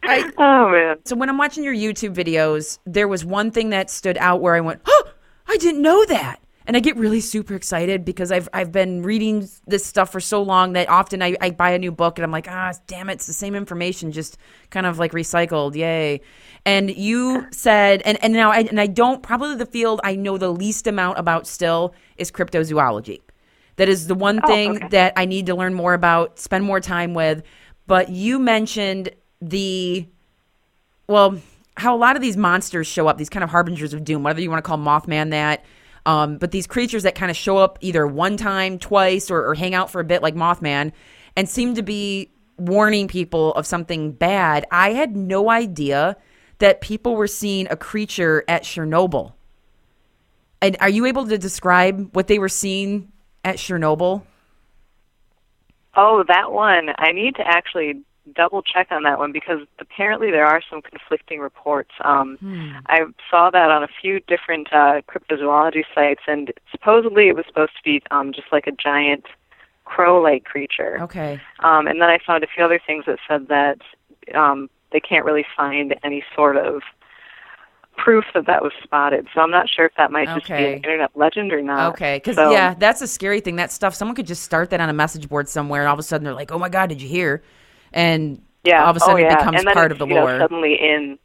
I, 0.03 0.31
oh 0.39 0.71
man, 0.71 0.97
so 1.05 1.17
when 1.17 1.29
I'm 1.29 1.39
watching 1.39 1.65
your 1.65 1.75
YouTube 1.75 2.15
videos, 2.15 2.79
there 2.87 3.09
was 3.09 3.25
one 3.25 3.51
thing 3.51 3.71
that 3.71 3.91
stood 3.91 4.19
out 4.19 4.41
where 4.41 4.55
I 4.55 4.61
went, 4.61 4.81
"Oh, 4.87 5.05
I 5.49 5.57
didn't 5.57 5.83
know 5.83 6.05
that." 6.07 6.41
And 6.65 6.77
I 6.77 6.81
get 6.81 6.97
really 6.97 7.21
super 7.21 7.55
excited 7.55 8.05
because 8.05 8.31
I've 8.31 8.49
I've 8.53 8.71
been 8.71 9.03
reading 9.03 9.49
this 9.67 9.85
stuff 9.85 10.13
for 10.13 10.21
so 10.21 10.43
long 10.43 10.75
that 10.75 10.89
often 10.89 11.23
I, 11.23 11.37
I 11.41 11.51
buy 11.51 11.71
a 11.71 11.79
new 11.79 11.91
book 11.91 12.19
and 12.19 12.25
I'm 12.25 12.31
like, 12.31 12.47
ah, 12.49 12.73
damn 12.87 13.09
it, 13.09 13.15
it's 13.15 13.27
the 13.27 13.33
same 13.33 13.55
information, 13.55 14.13
just 14.13 14.39
kind 14.71 14.87
of 14.87 14.99
like 14.99 15.13
recycled. 15.13 15.75
Yay. 15.75 16.21
And 16.65 16.95
you 16.95 17.49
said 17.51 18.03
and, 18.05 18.23
and 18.23 18.33
now 18.33 18.53
I 18.53 18.61
and 18.61 18.81
I 18.81 18.87
don't 18.87 19.23
probably 19.23 19.57
the 19.57 19.67
field 19.67 20.01
I 20.05 20.15
know 20.15 20.39
the 20.39 20.53
least 20.53 20.87
amount 20.87 21.19
about 21.19 21.47
still 21.47 21.95
is 22.17 22.31
cryptozoology. 22.31 23.21
That 23.77 23.89
is 23.89 24.07
the 24.07 24.15
one 24.15 24.41
thing 24.43 24.77
okay. 24.77 24.89
that 24.89 25.15
I 25.17 25.25
need 25.25 25.47
to 25.47 25.55
learn 25.55 25.75
more 25.75 25.95
about, 25.95 26.39
spend 26.39 26.65
more 26.65 26.79
time 26.79 27.15
with. 27.15 27.43
But 27.87 28.11
you 28.11 28.39
mentioned 28.39 29.11
the 29.43 30.07
well, 31.09 31.39
how 31.77 31.95
a 31.95 31.99
lot 31.99 32.17
of 32.17 32.23
these 32.23 32.37
monsters 32.37 32.87
show 32.87 33.09
up, 33.09 33.19
these 33.19 33.29
kind 33.29 33.43
of 33.43 33.51
harbingers 33.51 33.93
of 33.93 34.05
doom, 34.05 34.23
whether 34.23 34.41
you 34.41 34.49
want 34.49 34.65
to 34.65 34.67
call 34.67 34.79
Mothman 34.79 35.31
that, 35.31 35.65
um, 36.07 36.39
but 36.39 36.51
these 36.51 36.67
creatures 36.67 37.03
that 37.03 37.15
kind 37.15 37.31
of 37.31 37.37
show 37.37 37.59
up 37.59 37.79
either 37.81 38.07
one 38.07 38.37
time, 38.37 38.79
twice, 38.79 39.31
or, 39.31 39.47
or 39.47 39.55
hang 39.55 39.75
out 39.75 39.91
for 39.91 40.01
a 40.01 40.05
bit 40.05 40.23
like 40.23 40.35
Mothman 40.35 40.93
and 41.37 41.49
seem 41.49 41.75
to 41.75 41.83
be 41.83 42.31
warning 42.57 43.09
people 43.09 43.53
of 43.55 43.67
something 43.67 44.13
bad. 44.13 44.65
I 44.71 44.93
had 44.93 45.17
no 45.17 45.51
idea 45.51 46.17
that 46.59 46.81
people 46.81 47.17
were 47.17 47.27
seeing 47.27 47.67
a 47.71 47.77
creature 47.77 48.45
at 48.49 48.63
Chernobyl. 48.63 49.33
And 50.61 50.77
are 50.81 50.89
you 50.89 51.07
able 51.07 51.27
to 51.27 51.39
describe 51.39 52.15
what 52.15 52.29
they 52.29 52.39
were 52.39 52.49
seeing 52.49 53.11
at 53.45 53.57
Chernobyl? 53.57 54.23
Oh, 55.97 56.25
that 56.29 56.53
one. 56.53 56.91
I 56.99 57.13
need 57.13 57.35
to 57.37 57.47
actually 57.47 58.03
double 58.35 58.63
check 58.63 58.89
on 58.91 59.03
that 59.03 59.19
one 59.19 59.33
because 59.33 59.61
apparently 59.79 60.31
there 60.31 60.47
are 60.47 60.63
some 60.71 60.81
conflicting 60.83 61.41
reports. 61.41 61.91
Um, 62.05 62.39
I 62.87 63.01
saw 63.31 63.51
that 63.51 63.71
on 63.71 63.83
a 63.83 63.89
few 64.01 64.21
different 64.21 64.73
uh, 64.73 65.03
cryptozoology 65.09 65.85
sites, 65.95 66.23
and 66.27 66.53
supposedly 66.71 67.29
it 67.29 67.37
was 67.37 67.45
supposed 67.47 67.73
to 67.77 67.83
be 67.85 68.03
um, 68.11 68.33
just 68.33 68.49
like 68.53 68.67
a 68.67 68.73
giant 68.73 69.25
crow-like 69.85 70.45
creature. 70.45 70.99
Okay. 71.03 71.41
Um, 71.61 71.87
and 71.87 72.01
then 72.01 72.09
I 72.09 72.19
found 72.25 72.45
a 72.45 72.47
few 72.47 72.65
other 72.65 72.81
things 72.87 73.05
that 73.07 73.19
said 73.29 73.49
that 73.49 73.79
um, 74.35 74.71
they 74.93 75.01
can't 75.01 75.25
really 75.25 75.45
find 75.57 75.95
any 76.05 76.25
sort 76.35 76.57
of 76.57 76.83
proof 77.97 78.25
that 78.35 78.47
that 78.47 78.63
was 78.63 78.73
spotted. 78.83 79.27
So 79.35 79.41
I'm 79.41 79.51
not 79.51 79.69
sure 79.69 79.85
if 79.87 79.93
that 79.97 80.11
might 80.11 80.27
just 80.27 80.47
be 80.47 80.55
an 80.55 80.75
internet 80.75 81.11
legend 81.15 81.53
or 81.53 81.61
not. 81.61 81.93
Okay, 81.93 82.17
because 82.17 82.37
So- 82.37 82.51
yeah, 82.51 82.75
that's 82.75 83.03
a 83.03 83.07
scary 83.09 83.41
thing. 83.41 83.57
That 83.57 83.71
stuff, 83.71 83.95
someone 83.95 84.15
could 84.15 84.27
just 84.27 84.43
start 84.45 84.71
that 84.71 84.81
on 84.81 84.89
a 84.89 84.95
message 84.95 85.29
board 85.29 85.49
somewhere, 85.49 85.83
and 85.83 85.89
all 85.89 85.95
of 85.95 85.99
a 85.99 86.03
sudden 86.03 86.25
they're 86.25 86.35
like, 86.35 86.53
"Oh 86.53 86.59
my 86.59 86.69
god, 86.69 86.89
did 86.89 87.03
you 87.03 87.09
hear?" 87.09 87.43
And 87.93 88.41
Yeah. 88.65 88.85
all 88.85 88.91
of 88.91 88.97
a 88.97 89.01
sudden 89.01 89.17
oh, 89.17 89.19
yeah. 89.19 89.33
it 89.35 89.39
becomes 89.39 89.65
part 89.73 89.93
of 89.93 89.99
the 89.99 90.07
you 90.07 90.15
know, 90.15 90.25
lore. 90.25 90.39
suddenly 90.39 90.75
in 90.75 91.19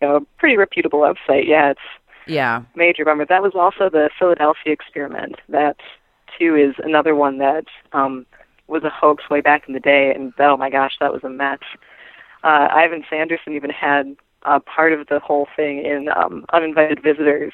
you 0.00 0.08
know, 0.08 0.16
a 0.16 0.20
pretty 0.38 0.56
reputable 0.56 1.00
website. 1.00 1.46
Yeah, 1.46 1.70
it's 1.70 1.80
yeah, 2.26 2.62
major 2.74 3.04
bummer. 3.04 3.26
That 3.26 3.42
was 3.42 3.52
also 3.54 3.90
the 3.90 4.10
Philadelphia 4.18 4.72
experiment. 4.72 5.36
That 5.48 5.76
too 6.38 6.54
is 6.54 6.74
another 6.84 7.14
one 7.14 7.38
that 7.38 7.64
um, 7.92 8.26
was 8.68 8.84
a 8.84 8.90
hoax 8.90 9.28
way 9.28 9.40
back 9.40 9.64
in 9.68 9.74
the 9.74 9.80
day, 9.80 10.12
and 10.14 10.32
oh 10.38 10.56
my 10.56 10.70
gosh, 10.70 10.92
that 11.00 11.12
was 11.12 11.24
a 11.24 11.28
mess. 11.28 11.58
Uh, 12.42 12.68
Ivan 12.70 13.04
Sanderson 13.10 13.54
even 13.54 13.70
had 13.70 14.16
uh, 14.44 14.60
part 14.60 14.92
of 14.92 15.06
the 15.08 15.18
whole 15.20 15.46
thing 15.56 15.84
in 15.84 16.08
um, 16.08 16.46
uninvited 16.52 17.02
visitors. 17.02 17.52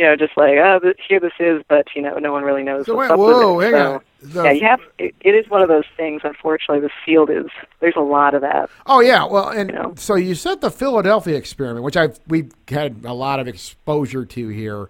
You 0.00 0.06
know, 0.06 0.16
just 0.16 0.34
like 0.34 0.54
oh, 0.56 0.78
th- 0.78 0.96
here 1.06 1.20
this 1.20 1.34
is, 1.38 1.62
but 1.68 1.88
you 1.94 2.00
know, 2.00 2.16
no 2.16 2.32
one 2.32 2.42
really 2.42 2.62
knows 2.62 2.86
So 2.86 2.94
what's 2.94 3.10
wait, 3.10 3.12
up 3.12 3.18
whoa, 3.18 3.56
with 3.56 3.66
it. 3.68 3.74
hang 3.74 3.82
so, 3.82 3.92
on. 3.92 4.00
The- 4.22 4.42
yeah, 4.44 4.52
you 4.52 4.66
have. 4.66 4.80
It, 4.98 5.14
it 5.20 5.34
is 5.34 5.50
one 5.50 5.60
of 5.60 5.68
those 5.68 5.84
things. 5.94 6.22
Unfortunately, 6.24 6.80
the 6.80 6.88
field 7.04 7.28
is. 7.28 7.44
There's 7.80 7.96
a 7.96 8.00
lot 8.00 8.32
of 8.32 8.40
that. 8.40 8.70
Oh 8.86 9.00
yeah, 9.00 9.26
well, 9.26 9.50
and 9.50 9.70
know? 9.74 9.92
so 9.98 10.14
you 10.14 10.34
said 10.34 10.62
the 10.62 10.70
Philadelphia 10.70 11.36
experiment, 11.36 11.84
which 11.84 11.98
I've 11.98 12.18
we've 12.26 12.50
had 12.68 13.04
a 13.04 13.12
lot 13.12 13.40
of 13.40 13.46
exposure 13.46 14.24
to 14.24 14.48
here. 14.48 14.88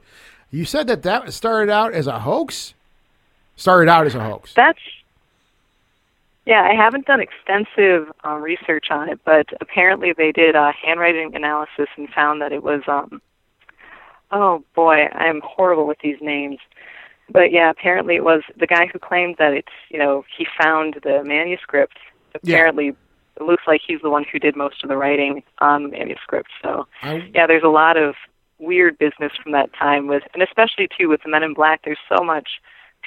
You 0.53 0.65
said 0.65 0.87
that 0.87 1.03
that 1.03 1.33
started 1.33 1.73
out 1.73 1.93
as 1.93 2.07
a 2.07 2.21
hoax. 2.21 2.75
Started 3.57 3.91
out 3.91 4.07
as 4.07 4.15
a 4.15 4.23
hoax. 4.23 4.55
That's 4.55 4.79
yeah. 6.47 6.63
I 6.63 6.75
haven't 6.81 7.07
done 7.07 7.19
extensive 7.21 8.13
uh, 8.25 8.35
research 8.37 8.93
on 8.93 9.09
it, 9.09 9.19
but 9.25 9.47
apparently 9.61 10.13
they 10.13 10.31
did 10.31 10.55
a 10.55 10.71
handwriting 10.71 11.35
analysis 11.35 11.89
and 11.97 12.09
found 12.11 12.43
that 12.43 12.53
it 12.53 12.63
was. 12.63 12.83
um 12.87 13.21
Oh 14.33 14.63
boy, 14.75 15.07
I'm 15.13 15.41
horrible 15.45 15.87
with 15.87 15.99
these 16.03 16.19
names. 16.21 16.59
But 17.33 17.53
yeah, 17.53 17.71
apparently 17.71 18.17
it 18.17 18.25
was 18.25 18.43
the 18.57 18.67
guy 18.67 18.87
who 18.93 18.99
claimed 18.99 19.37
that 19.39 19.53
it's 19.53 19.73
you 19.89 19.99
know 19.99 20.25
he 20.37 20.47
found 20.61 20.99
the 21.03 21.23
manuscript. 21.25 21.97
Yeah. 22.43 22.57
Apparently, 22.57 22.89
it 22.89 23.43
looks 23.43 23.65
like 23.67 23.81
he's 23.87 24.01
the 24.03 24.11
one 24.11 24.25
who 24.31 24.39
did 24.39 24.57
most 24.57 24.83
of 24.83 24.89
the 24.89 24.97
writing 24.97 25.43
on 25.59 25.85
the 25.85 25.89
manuscript. 25.89 26.51
So 26.63 26.87
I, 27.03 27.29
yeah, 27.35 27.47
there's 27.47 27.63
a 27.65 27.69
lot 27.69 27.97
of 27.97 28.15
weird 28.59 28.99
business 28.99 29.33
from 29.43 29.53
that 29.53 29.73
time 29.73 30.07
with, 30.07 30.23
and 30.35 30.43
especially 30.43 30.89
too 30.99 31.09
with 31.09 31.23
the 31.23 31.31
Men 31.31 31.43
in 31.43 31.55
Black. 31.55 31.81
There's 31.85 31.99
so 32.09 32.23
much 32.23 32.49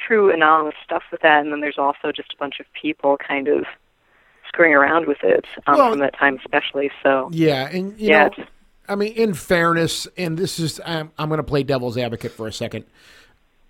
true 0.08 0.34
anonymous 0.34 0.76
stuff 0.84 1.04
with 1.12 1.22
that, 1.22 1.42
and 1.42 1.52
then 1.52 1.62
there's 1.62 1.78
also 1.78 2.12
just 2.12 2.34
a 2.34 2.38
bunch 2.38 2.60
of 2.60 2.66
people 2.80 3.18
kind 3.18 3.48
of 3.48 3.66
screwing 4.48 4.74
around 4.74 5.08
with 5.08 5.24
it 5.24 5.46
um, 5.68 5.78
Well- 5.78 5.90
from 5.92 6.00
that 6.00 6.18
time, 6.18 6.38
especially. 6.40 6.92
So 7.02 7.30
yeah, 7.32 7.70
and 7.72 7.98
you 8.00 8.10
Yeah, 8.10 8.30
know, 8.38 8.46
I 8.88 8.96
mean, 8.96 9.14
in 9.14 9.34
fairness, 9.34 10.08
and 10.18 10.38
this 10.38 10.60
is 10.60 10.82
I'm, 10.86 11.12
I'm 11.18 11.30
going 11.30 11.38
to 11.38 11.44
play 11.44 11.64
devil's 11.64 11.98
advocate 11.98 12.32
for 12.32 12.48
a 12.48 12.54
second. 12.54 12.86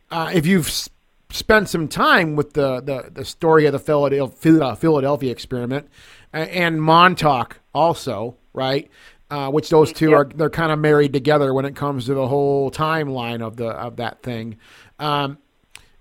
Uh, 0.10 0.32
if 0.34 0.46
you've 0.46 0.68
s- 0.68 0.90
spent 1.30 1.70
some 1.70 1.88
time 1.88 2.36
with 2.36 2.54
the, 2.54 2.82
the, 2.82 3.10
the 3.12 3.26
story 3.26 3.66
of 3.66 3.74
the 3.74 3.80
Philadelphia, 3.80 4.76
Philadelphia 4.76 5.32
experiment 5.32 5.88
and 6.32 6.82
Montauk 6.82 7.60
also, 7.74 8.36
right? 8.54 8.90
Uh, 9.30 9.50
which 9.50 9.70
those 9.70 9.92
two 9.92 10.12
Yep. 10.12 10.20
are 10.20 10.26
they're 10.36 10.50
kind 10.50 10.72
of 10.72 10.78
married 10.78 11.12
together 11.14 11.54
when 11.56 11.66
it 11.66 11.76
comes 11.76 12.06
to 12.06 12.14
the 12.14 12.28
whole 12.28 12.70
timeline 12.70 13.42
of 13.42 13.56
the 13.58 13.68
of 13.70 13.96
that 13.96 14.22
thing. 14.22 14.58
Um, 15.00 15.40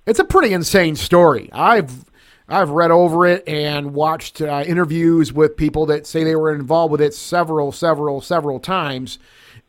it's 0.05 0.19
a 0.19 0.25
pretty 0.25 0.53
insane 0.53 0.97
story. 0.97 1.49
I've 1.53 2.05
I've 2.49 2.71
read 2.71 2.91
over 2.91 3.27
it 3.27 3.47
and 3.49 3.95
watched 3.95 4.41
uh, 4.41 4.65
interviews 4.67 5.33
with 5.33 5.57
people 5.57 5.87
that 5.87 6.07
say 6.07 6.25
they 6.25 6.37
were 6.37 6.55
involved 6.55 6.93
with 6.93 7.01
it 7.01 7.15
several, 7.15 7.73
several, 7.73 8.21
several 8.21 8.61
times, 8.61 9.19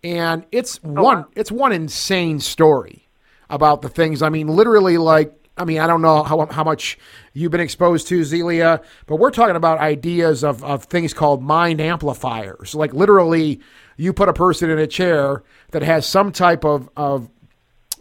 and 0.04 0.46
it's 0.52 0.82
one 0.84 1.20
wow. 1.20 1.28
it's 1.36 1.52
one 1.52 1.72
insane 1.72 2.40
story 2.40 3.08
about 3.50 3.82
the 3.82 3.90
things. 3.90 4.22
I 4.22 4.30
mean, 4.30 4.48
literally, 4.48 4.98
like 4.98 5.34
I 5.56 5.66
mean, 5.66 5.80
I 5.80 5.88
don't 5.88 6.02
know 6.02 6.24
how 6.24 6.46
how 6.48 6.64
much 6.64 6.98
you've 7.34 7.52
been 7.52 7.62
exposed 7.62 8.08
to 8.08 8.24
Zelia, 8.24 8.82
but 9.06 9.18
we're 9.18 9.32
talking 9.32 9.56
about 9.56 9.80
ideas 9.80 10.44
of 10.44 10.64
of 10.64 10.86
things 10.86 11.14
called 11.14 11.44
mind 11.44 11.80
amplifiers. 11.80 12.74
Like 12.74 12.94
literally, 12.94 13.62
you 13.96 14.14
put 14.14 14.30
a 14.30 14.34
person 14.34 14.70
in 14.70 14.80
a 14.80 14.88
chair 14.88 15.44
that 15.72 15.84
has 15.84 16.08
some 16.08 16.32
type 16.32 16.66
of 16.66 16.90
of 16.98 17.30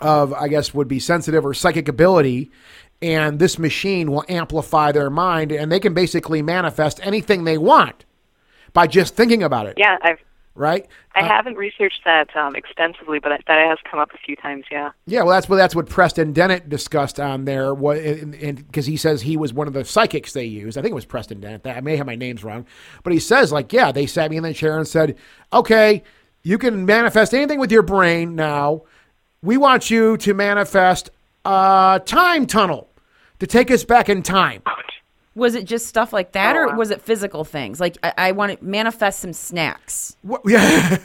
of 0.00 0.32
I 0.32 0.48
guess 0.48 0.72
would 0.72 0.88
be 0.88 0.98
sensitive 0.98 1.44
or 1.44 1.52
psychic 1.52 1.88
ability, 1.88 2.50
and 3.02 3.38
this 3.38 3.58
machine 3.58 4.10
will 4.10 4.24
amplify 4.28 4.92
their 4.92 5.10
mind, 5.10 5.52
and 5.52 5.70
they 5.70 5.80
can 5.80 5.92
basically 5.92 6.40
manifest 6.40 7.00
anything 7.02 7.44
they 7.44 7.58
want 7.58 8.04
by 8.72 8.86
just 8.86 9.14
thinking 9.14 9.42
about 9.42 9.66
it. 9.66 9.74
Yeah, 9.76 9.98
I've 10.02 10.18
Right. 10.54 10.86
I 11.14 11.20
Uh, 11.20 11.28
haven't 11.28 11.56
researched 11.56 12.02
that 12.04 12.34
um, 12.36 12.54
extensively, 12.54 13.18
but 13.18 13.30
that 13.46 13.68
has 13.68 13.78
come 13.90 13.98
up 13.98 14.12
a 14.12 14.18
few 14.18 14.36
times. 14.36 14.66
Yeah. 14.70 14.90
Yeah, 15.06 15.22
well, 15.22 15.30
that's 15.30 15.48
what 15.48 15.56
that's 15.56 15.74
what 15.74 15.88
Preston 15.88 16.34
Dennett 16.34 16.68
discussed 16.68 17.18
on 17.18 17.46
there. 17.46 17.72
What 17.72 17.96
and 17.96 18.56
because 18.56 18.84
he 18.84 18.98
says 18.98 19.22
he 19.22 19.36
was 19.38 19.54
one 19.54 19.66
of 19.66 19.72
the 19.72 19.84
psychics 19.84 20.34
they 20.34 20.44
used. 20.44 20.76
I 20.76 20.82
think 20.82 20.92
it 20.92 20.94
was 20.94 21.06
Preston 21.06 21.40
Dennett. 21.40 21.66
I 21.66 21.80
may 21.80 21.96
have 21.96 22.06
my 22.06 22.16
names 22.16 22.44
wrong, 22.44 22.66
but 23.02 23.14
he 23.14 23.18
says 23.18 23.50
like, 23.50 23.72
yeah, 23.72 23.92
they 23.92 24.04
sat 24.04 24.30
me 24.30 24.36
in 24.36 24.42
the 24.42 24.52
chair 24.52 24.76
and 24.76 24.86
said, 24.86 25.16
okay, 25.54 26.02
you 26.42 26.58
can 26.58 26.84
manifest 26.84 27.32
anything 27.32 27.58
with 27.58 27.72
your 27.72 27.82
brain 27.82 28.34
now. 28.36 28.82
We 29.42 29.56
want 29.56 29.90
you 29.90 30.18
to 30.18 30.34
manifest 30.34 31.08
a 31.46 32.00
time 32.04 32.46
tunnel 32.46 32.90
to 33.42 33.46
take 33.48 33.72
us 33.72 33.82
back 33.82 34.08
in 34.08 34.22
time. 34.22 34.62
Was 35.34 35.56
it 35.56 35.64
just 35.64 35.86
stuff 35.86 36.12
like 36.12 36.30
that, 36.32 36.54
Oh, 36.54 36.60
or 36.60 36.66
wow. 36.68 36.76
was 36.76 36.90
it 36.92 37.00
physical 37.00 37.42
things? 37.42 37.80
Like 37.80 37.98
I, 38.04 38.12
I 38.28 38.32
want 38.32 38.56
to 38.56 38.64
manifest 38.64 39.18
some 39.18 39.32
snacks. 39.32 40.16
What, 40.22 40.42
yeah. 40.46 40.98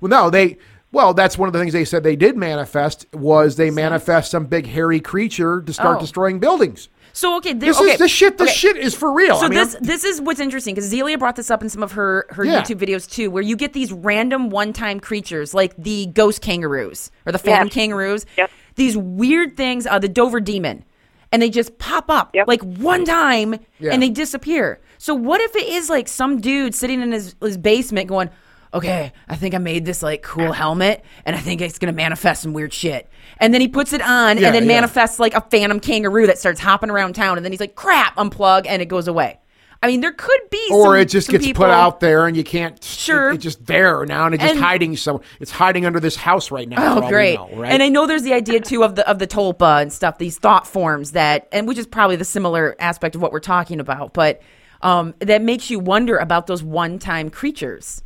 well, 0.00 0.08
no, 0.08 0.30
they. 0.30 0.58
Well, 0.92 1.14
that's 1.14 1.36
one 1.38 1.46
of 1.48 1.52
the 1.52 1.58
things 1.60 1.72
they 1.72 1.84
said 1.84 2.02
they 2.02 2.16
did 2.16 2.36
manifest 2.36 3.06
was 3.12 3.56
they 3.56 3.70
manifest 3.70 4.30
some 4.30 4.46
big 4.46 4.66
hairy 4.66 4.98
creature 4.98 5.60
to 5.62 5.72
start 5.72 5.98
Oh. 5.98 6.00
destroying 6.00 6.38
buildings. 6.40 6.88
So 7.12 7.36
okay, 7.38 7.52
there, 7.52 7.70
This 7.70 7.80
okay, 7.80 7.92
is 7.92 7.98
this 7.98 8.10
shit. 8.10 8.38
This 8.38 8.48
okay. 8.48 8.56
shit 8.56 8.76
is 8.76 8.94
for 8.94 9.12
real. 9.12 9.36
So 9.36 9.46
I 9.46 9.48
mean, 9.50 9.58
this 9.58 9.74
I'm- 9.74 9.84
this 9.84 10.04
is 10.04 10.20
what's 10.20 10.40
interesting 10.40 10.74
because 10.74 10.88
Zelia 10.90 11.18
brought 11.18 11.36
this 11.36 11.50
up 11.50 11.62
in 11.62 11.68
some 11.68 11.82
of 11.82 11.92
her 11.92 12.26
her 12.30 12.44
Yeah. 12.44 12.62
YouTube 12.62 12.78
videos 12.78 13.08
too, 13.10 13.30
where 13.30 13.42
you 13.42 13.56
get 13.56 13.72
these 13.74 13.92
random 13.92 14.48
one 14.50 14.72
time 14.72 14.98
creatures 15.00 15.52
like 15.54 15.74
the 15.76 16.06
ghost 16.06 16.40
kangaroos 16.40 17.10
or 17.26 17.32
the 17.32 17.38
phantom 17.38 17.66
Yes. 17.68 17.74
kangaroos. 17.74 18.26
Yep. 18.38 18.50
These 18.76 18.96
weird 18.96 19.56
things, 19.56 19.86
uh, 19.86 19.98
the 19.98 20.08
Dover 20.08 20.40
demon, 20.40 20.84
and 21.32 21.42
they 21.42 21.50
just 21.50 21.78
pop 21.78 22.08
up 22.10 22.30
Yep. 22.34 22.48
like 22.48 22.62
one 22.62 23.04
time 23.04 23.56
Yeah. 23.78 23.92
and 23.92 24.02
they 24.02 24.10
disappear. 24.10 24.80
So 24.98 25.14
what 25.14 25.40
if 25.40 25.54
it 25.56 25.68
is 25.68 25.90
like 25.90 26.08
some 26.08 26.40
dude 26.40 26.74
sitting 26.74 27.00
in 27.02 27.12
his, 27.12 27.34
his 27.42 27.56
basement 27.58 28.08
going? 28.08 28.30
Okay, 28.74 29.12
I 29.28 29.36
think 29.36 29.54
I 29.54 29.58
made 29.58 29.84
this 29.86 30.02
like 30.02 30.22
cool 30.22 30.52
helmet, 30.52 31.02
and 31.24 31.34
I 31.34 31.38
think 31.38 31.60
it's 31.60 31.78
gonna 31.78 31.92
manifest 31.92 32.42
some 32.42 32.52
weird 32.52 32.72
shit. 32.74 33.08
And 33.38 33.54
then 33.54 33.60
he 33.60 33.68
puts 33.68 33.92
it 33.92 34.02
on, 34.02 34.36
Yeah, 34.38 34.46
and 34.46 34.54
then 34.54 34.62
yeah. 34.64 34.68
manifests 34.68 35.18
like 35.18 35.34
a 35.34 35.40
phantom 35.40 35.80
kangaroo 35.80 36.26
that 36.26 36.38
starts 36.38 36.60
hopping 36.60 36.90
around 36.90 37.14
town, 37.14 37.38
and 37.38 37.44
then 37.44 37.52
he's 37.52 37.60
like, 37.60 37.74
"Crap, 37.74 38.16
unplug," 38.16 38.66
and 38.68 38.82
it 38.82 38.86
goes 38.86 39.08
away. 39.08 39.38
I 39.82 39.88
mean, 39.88 40.00
there 40.00 40.12
could 40.12 40.40
be, 40.50 40.68
or 40.72 40.84
some- 40.84 40.96
it 40.96 41.04
just 41.06 41.26
some 41.26 41.32
gets 41.34 41.46
people- 41.46 41.64
put 41.64 41.70
out 41.70 42.00
there 42.00 42.26
and 42.26 42.36
you 42.36 42.42
can't. 42.44 42.82
Sure. 42.82 43.30
it- 43.30 43.34
it's 43.36 43.44
just 43.44 43.66
there 43.66 44.04
now 44.06 44.24
and 44.26 44.34
it's 44.34 44.42
just 44.42 44.54
And- 44.56 44.64
hiding. 44.64 44.96
So 44.96 45.20
it's 45.38 45.50
hiding 45.52 45.84
under 45.86 46.00
this 46.00 46.16
house 46.16 46.50
right 46.50 46.68
now. 46.68 46.76
for 46.76 46.82
all 46.82 46.98
Oh, 46.98 47.00
we 47.02 47.08
great! 47.10 47.36
know, 47.38 47.48
right? 47.54 47.70
And 47.72 47.82
I 47.82 47.88
know 47.88 48.06
there's 48.06 48.22
the 48.22 48.32
idea 48.34 48.60
too 48.60 48.82
of 48.82 48.94
the 48.96 49.08
of 49.08 49.18
the 49.18 49.26
tulpa 49.26 49.82
and 49.82 49.92
stuff. 49.92 50.18
These 50.18 50.38
thought 50.38 50.66
forms 50.66 51.12
that, 51.12 51.46
and 51.52 51.68
which 51.68 51.78
is 51.78 51.86
probably 51.86 52.16
the 52.16 52.24
similar 52.24 52.74
aspect 52.80 53.14
of 53.14 53.22
what 53.22 53.32
we're 53.32 53.38
talking 53.40 53.78
about, 53.80 54.12
but 54.14 54.40
um, 54.82 55.14
that 55.20 55.40
makes 55.42 55.70
you 55.70 55.78
wonder 55.78 56.16
about 56.18 56.46
those 56.46 56.62
one-time 56.62 57.30
creatures, 57.30 58.02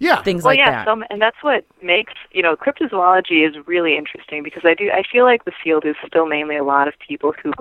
yeah, 0.00 0.22
things 0.22 0.42
Well, 0.42 0.50
like 0.52 0.58
yeah, 0.58 0.84
that. 0.84 0.86
so, 0.86 1.02
and 1.08 1.22
that's 1.22 1.36
what 1.42 1.64
makes 1.82 2.12
you 2.32 2.42
know 2.42 2.56
cryptozoology 2.56 3.46
is 3.48 3.54
really 3.66 3.96
interesting 3.96 4.42
because 4.42 4.62
I 4.64 4.74
do 4.74 4.90
I 4.90 5.02
feel 5.10 5.24
like 5.24 5.44
the 5.44 5.52
field 5.62 5.84
is 5.84 5.94
still 6.06 6.26
mainly 6.26 6.56
a 6.56 6.64
lot 6.64 6.88
of 6.88 6.94
people 7.06 7.32
who 7.42 7.52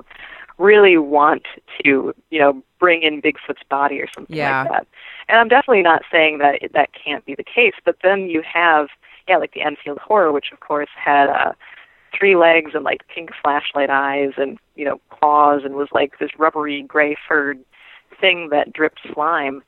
really 0.58 0.98
want 0.98 1.44
to 1.84 2.14
you 2.30 2.40
know 2.40 2.62
bring 2.80 3.02
in 3.02 3.22
Bigfoot's 3.22 3.64
body 3.70 4.00
or 4.02 4.08
something 4.14 4.36
Yeah. 4.36 4.64
like 4.64 4.72
that. 4.72 4.88
And 5.30 5.40
I'm 5.40 5.48
definitely 5.48 5.84
not 5.84 6.04
saying 6.12 6.40
that 6.40 6.62
it- 6.62 6.74
that 6.74 6.90
can't 6.94 7.26
be 7.26 7.34
the 7.34 7.44
case, 7.44 7.74
but 7.86 7.98
then 8.04 8.30
you 8.30 8.42
have 8.42 8.90
yeah 9.28 9.38
like 9.38 9.54
the 9.54 9.62
Enfield 9.62 10.00
horror, 10.00 10.32
which 10.32 10.52
of 10.52 10.60
course 10.60 10.90
had 10.96 11.30
uh, 11.30 11.54
three 12.18 12.36
legs 12.36 12.72
and 12.76 12.84
like 12.84 13.08
pink 13.08 13.32
flashlight 13.42 13.90
eyes 13.90 14.34
and 14.38 14.60
you 14.76 14.86
know 14.86 15.00
claws 15.10 15.62
and 15.64 15.76
was 15.76 15.88
like 15.92 16.20
this 16.20 16.38
rubbery 16.38 16.82
gray 16.84 17.16
furred 17.28 17.60
thing 18.20 18.50
that 18.50 18.74
dripped 18.74 19.00
slime. 19.14 19.64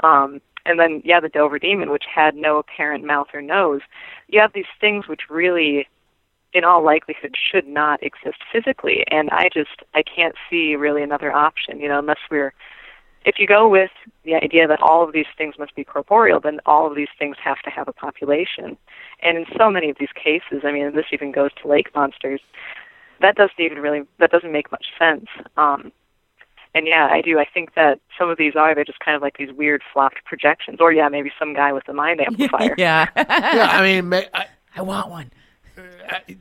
Um, 0.00 0.40
and 0.66 0.78
then, 0.78 1.02
yeah, 1.04 1.20
the 1.20 1.28
Dover 1.28 1.58
Demon, 1.58 1.90
which 1.90 2.04
had 2.12 2.34
no 2.34 2.58
apparent 2.58 3.04
mouth 3.04 3.28
or 3.32 3.42
nose. 3.42 3.80
You 4.28 4.40
have 4.40 4.52
these 4.52 4.66
things 4.80 5.08
which 5.08 5.28
really, 5.30 5.88
in 6.52 6.64
all 6.64 6.84
likelihood, 6.84 7.34
should 7.50 7.66
not 7.66 8.02
exist 8.02 8.38
physically. 8.52 9.04
And 9.10 9.30
I 9.30 9.48
just, 9.52 9.82
I 9.94 10.02
can't 10.02 10.34
see 10.48 10.76
really 10.76 11.02
another 11.02 11.32
option, 11.32 11.80
you 11.80 11.88
know, 11.88 11.98
unless 11.98 12.18
we're, 12.30 12.52
if 13.24 13.36
you 13.38 13.46
go 13.46 13.68
with 13.68 13.90
the 14.24 14.34
idea 14.34 14.66
that 14.66 14.80
all 14.80 15.04
of 15.06 15.12
these 15.12 15.26
things 15.36 15.54
must 15.58 15.74
be 15.74 15.84
corporeal, 15.84 16.40
then 16.40 16.58
all 16.66 16.86
of 16.86 16.96
these 16.96 17.08
things 17.18 17.36
have 17.42 17.58
to 17.62 17.70
have 17.70 17.86
a 17.86 17.92
population. 17.92 18.76
And 19.22 19.36
in 19.36 19.44
so 19.56 19.70
many 19.70 19.90
of 19.90 19.96
these 20.00 20.12
cases, 20.14 20.62
I 20.64 20.72
mean, 20.72 20.94
this 20.94 21.06
even 21.12 21.30
goes 21.30 21.50
to 21.62 21.68
lake 21.68 21.94
monsters. 21.94 22.40
That 23.20 23.36
doesn't 23.36 23.60
even 23.60 23.78
really, 23.78 24.02
that 24.18 24.30
doesn't 24.30 24.50
make 24.50 24.72
much 24.72 24.86
sense. 24.98 25.26
Um, 25.56 25.92
and 26.74 26.86
yeah, 26.86 27.08
I 27.10 27.20
do. 27.20 27.38
I 27.38 27.46
think 27.52 27.74
that 27.74 28.00
some 28.18 28.30
of 28.30 28.38
these 28.38 28.54
are 28.54 28.74
they're 28.74 28.84
just 28.84 29.00
kind 29.00 29.16
of 29.16 29.22
like 29.22 29.36
these 29.36 29.52
weird 29.52 29.82
flopped 29.92 30.24
projections, 30.24 30.78
or 30.80 30.92
yeah, 30.92 31.08
maybe 31.08 31.32
some 31.38 31.52
guy 31.52 31.72
with 31.72 31.88
a 31.88 31.92
mind 31.92 32.20
amplifier. 32.26 32.74
yeah, 32.78 33.08
yeah. 33.16 33.68
I 33.72 33.82
mean, 33.82 34.08
ma- 34.08 34.20
I, 34.32 34.46
I 34.76 34.82
want 34.82 35.10
one. 35.10 35.32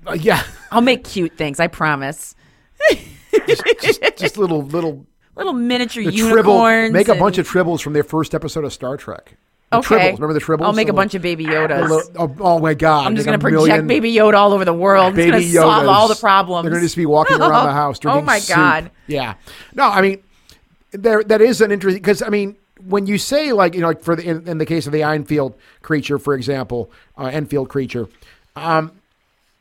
Uh, 0.07 0.13
yeah, 0.13 0.43
I'll 0.71 0.81
make 0.81 1.03
cute 1.03 1.37
things. 1.37 1.59
I 1.59 1.67
promise. 1.67 2.35
just, 3.47 4.01
just 4.17 4.37
little 4.37 4.63
little 4.63 5.05
Little 5.35 5.53
miniature 5.53 6.03
the 6.03 6.11
tribble. 6.11 6.53
unicorns. 6.55 6.91
Make 6.91 7.07
a 7.07 7.11
and- 7.11 7.19
bunch 7.19 7.37
of 7.37 7.47
tribbles 7.47 7.81
from 7.81 7.93
their 7.93 8.03
first 8.03 8.35
episode 8.35 8.65
of 8.65 8.73
Star 8.73 8.97
Trek. 8.97 9.37
The 9.71 9.77
Okay. 9.77 9.95
tribbles. 10.11 10.13
Remember 10.19 10.33
the 10.33 10.41
tribbles? 10.41 10.63
I'll 10.65 10.73
make 10.73 10.89
a 10.89 10.93
bunch 10.93 11.15
of 11.15 11.21
baby 11.21 11.45
Yodas. 11.45 11.81
little- 11.89 12.11
oh, 12.17 12.35
oh 12.39 12.59
my 12.59 12.73
god! 12.73 13.05
I'm 13.07 13.15
just 13.15 13.25
gonna 13.25 13.39
project 13.39 13.61
million 13.67 13.87
Baby 13.87 14.13
Yoda 14.13 14.33
all 14.33 14.51
over 14.51 14.65
the 14.65 14.73
world. 14.73 15.15
Baby 15.15 15.37
it's 15.45 15.53
gonna 15.53 15.65
solve 15.65 15.87
all 15.87 16.07
the 16.09 16.15
problems. 16.15 16.63
They're 16.65 16.71
gonna 16.71 16.81
just 16.83 16.97
be 16.97 17.05
walking 17.05 17.37
around 17.39 17.67
the 17.67 17.71
house 17.73 17.99
drinking 17.99 18.23
oh 18.23 18.25
my 18.25 18.39
soup. 18.39 18.55
god! 18.57 18.91
Yeah. 19.07 19.35
No, 19.75 19.83
I 19.87 20.01
mean, 20.01 20.21
there 20.91 21.23
that 21.23 21.39
is 21.41 21.61
an 21.61 21.71
interesting 21.71 22.01
because 22.01 22.21
I 22.21 22.27
mean, 22.29 22.57
when 22.85 23.05
you 23.05 23.17
say 23.17 23.53
like 23.53 23.75
you 23.75 23.81
know, 23.81 23.87
like 23.87 24.01
for 24.01 24.15
the 24.17 24.23
in, 24.27 24.45
in 24.47 24.57
the 24.57 24.65
case 24.65 24.87
of 24.87 24.91
the 24.91 25.03
Enfield 25.03 25.55
creature, 25.83 26.17
for 26.17 26.33
example, 26.33 26.91
uh, 27.17 27.25
Enfield 27.25 27.69
creature, 27.69 28.09
um, 28.57 28.91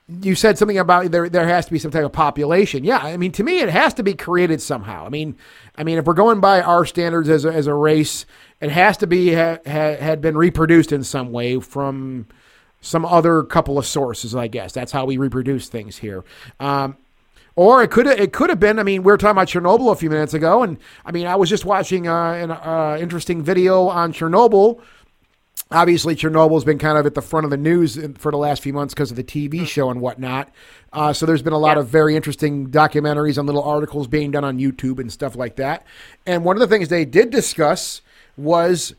you 0.09 0.35
said 0.35 0.57
something 0.57 0.79
about 0.79 1.11
there 1.11 1.29
there 1.29 1.47
has 1.47 1.67
to 1.67 1.73
be 1.73 1.79
some 1.79 1.91
type 1.91 2.05
of 2.05 2.13
population. 2.13 2.83
Yeah, 2.83 2.99
I 2.99 3.17
mean, 3.17 3.33
to 3.33 3.45
me, 3.45 3.61
it 3.61 3.69
has 3.69 3.93
to 3.95 4.03
be 4.03 4.15
created 4.15 4.63
somehow. 4.63 5.05
I 5.05 5.11
mean, 5.11 5.37
I 5.77 5.85
mean, 5.85 5.99
if 5.99 6.07
we're 6.07 6.15
going 6.15 6.41
by 6.41 6.63
our 6.63 6.87
standards 6.87 7.29
as 7.29 7.45
a, 7.45 7.53
as 7.53 7.67
a 7.67 7.75
race, 7.75 8.25
it 8.61 8.71
has 8.71 8.97
to 8.99 9.07
be 9.07 9.35
ha, 9.35 9.59
ha, 9.67 9.97
had 9.97 10.21
been 10.21 10.37
reproduced 10.37 10.93
in 10.93 11.05
some 11.05 11.31
way 11.31 11.61
from 11.61 12.27
some 12.81 13.05
other 13.05 13.43
couple 13.43 13.77
of 13.77 13.85
sources. 13.85 14.35
I 14.35 14.47
guess 14.49 14.73
that's 14.73 14.93
how 14.93 15.05
we 15.05 15.19
reproduce 15.19 15.69
things 15.69 15.99
here. 15.99 16.25
Um, 16.59 16.97
or 17.55 17.83
it 17.83 17.91
could 17.91 18.07
it 18.07 18.33
could 18.33 18.49
have 18.49 18.61
been. 18.61 18.79
I 18.79 18.85
mean, 18.85 19.03
we 19.03 19.13
were 19.13 19.19
talking 19.19 19.33
about 19.33 19.49
Chernobyl 19.49 19.93
a 19.93 19.97
few 19.97 20.09
minutes 20.09 20.33
ago, 20.33 20.63
and 20.63 20.79
I 21.05 21.13
mean, 21.13 21.27
I 21.27 21.37
was 21.37 21.51
just 21.51 21.65
watching 21.65 22.09
uh, 22.09 22.33
an 22.33 22.51
uh, 22.53 22.97
interesting 22.99 23.43
video 23.43 23.89
on 23.89 24.13
Chernobyl. 24.13 24.81
Obviously, 25.71 26.17
Chernobyl's 26.17 26.65
been 26.65 26.79
kind 26.79 26.97
of 26.97 27.05
at 27.05 27.15
the 27.15 27.23
front 27.23 27.45
of 27.45 27.51
the 27.51 27.57
news 27.57 27.99
for 28.19 28.33
the 28.33 28.39
last 28.39 28.63
few 28.63 28.73
months 28.73 28.95
because 28.95 29.11
of 29.11 29.17
the 29.17 29.25
TV 29.25 29.67
show 29.67 29.91
and 29.91 30.01
whatnot. 30.01 30.51
Uh, 30.93 31.13
so 31.13 31.27
there's 31.27 31.43
been 31.43 31.53
a 31.53 31.59
lot 31.59 31.77
of 31.77 31.89
very 31.89 32.17
interesting 32.17 32.69
documentaries 32.69 33.37
and 33.37 33.47
little 33.47 33.63
articles 33.63 34.07
being 34.07 34.31
done 34.31 34.45
on 34.45 34.59
YouTube 34.59 34.99
and 34.99 35.13
stuff 35.13 35.37
like 35.37 35.57
that. 35.57 35.85
And 36.27 36.45
one 36.45 36.57
of 36.57 36.61
the 36.61 36.67
things 36.67 36.89
they 36.89 37.05
did 37.05 37.31
discuss 37.31 38.01
was 38.37 38.95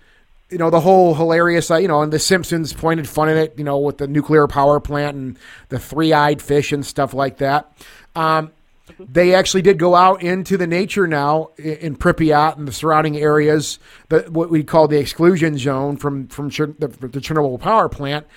you 0.49 0.57
know 0.57 0.69
the 0.69 0.79
whole 0.79 1.13
hilarious 1.13 1.69
uh, 1.71 1.77
you 1.77 1.87
know 1.87 2.01
and 2.01 2.11
the 2.11 2.19
simpsons 2.19 2.73
pointed 2.73 3.07
fun 3.07 3.29
at 3.29 3.37
it 3.37 3.53
you 3.57 3.63
know 3.63 3.77
with 3.77 3.99
the 3.99 4.07
nuclear 4.07 4.47
power 4.47 4.79
plant 4.79 5.15
and 5.15 5.37
the 5.69 5.79
three-eyed 5.79 6.41
fish 6.41 6.71
and 6.71 6.85
stuff 6.85 7.13
like 7.13 7.37
that 7.37 7.71
um, 8.15 8.51
they 8.99 9.33
actually 9.33 9.61
did 9.61 9.77
go 9.77 9.95
out 9.95 10.21
into 10.21 10.57
the 10.57 10.67
nature 10.67 11.07
now 11.07 11.51
in 11.57 11.95
Pripyat 11.95 12.57
and 12.57 12.67
the 12.67 12.71
surrounding 12.71 13.17
areas, 13.17 13.79
the, 14.09 14.21
what 14.29 14.49
we 14.49 14.63
call 14.63 14.87
the 14.87 14.99
exclusion 14.99 15.57
zone 15.57 15.97
from 15.97 16.27
from 16.27 16.49
the, 16.49 16.87
the 16.87 17.19
Chernobyl 17.19 17.59
power 17.59 17.89
plant, 17.89 18.27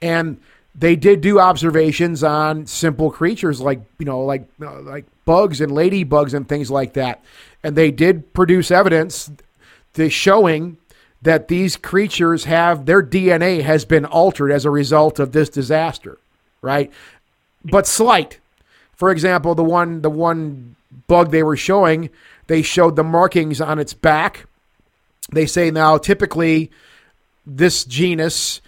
and 0.00 0.40
they 0.74 0.96
did 0.96 1.20
do 1.20 1.40
observations 1.40 2.22
on 2.22 2.66
simple 2.66 3.10
creatures 3.10 3.60
like 3.60 3.80
you 3.98 4.06
know 4.06 4.20
like 4.20 4.48
uh, 4.62 4.80
like 4.82 5.06
bugs 5.24 5.60
and 5.60 5.72
ladybugs 5.72 6.34
and 6.34 6.48
things 6.48 6.70
like 6.70 6.94
that, 6.94 7.22
and 7.62 7.76
they 7.76 7.90
did 7.90 8.32
produce 8.32 8.70
evidence 8.70 9.30
to 9.94 10.08
showing 10.08 10.76
that 11.22 11.48
these 11.48 11.76
creatures 11.76 12.44
have 12.44 12.86
their 12.86 13.02
DNA 13.02 13.62
has 13.62 13.84
been 13.84 14.04
altered 14.04 14.50
as 14.50 14.64
a 14.64 14.70
result 14.70 15.18
of 15.18 15.32
this 15.32 15.48
disaster, 15.48 16.18
right? 16.62 16.90
But 17.64 17.86
slight 17.86 18.38
for 19.00 19.10
example, 19.10 19.54
the 19.54 19.64
one 19.64 20.02
the 20.02 20.10
one 20.10 20.76
bug 21.06 21.30
they 21.30 21.42
were 21.42 21.56
showing, 21.56 22.10
they 22.48 22.60
showed 22.60 22.96
the 22.96 23.02
markings 23.02 23.58
on 23.58 23.78
its 23.78 23.94
back. 23.94 24.44
They 25.32 25.46
say 25.46 25.70
now 25.70 25.96
typically 25.96 26.70
this 27.46 27.86
genus 27.86 28.60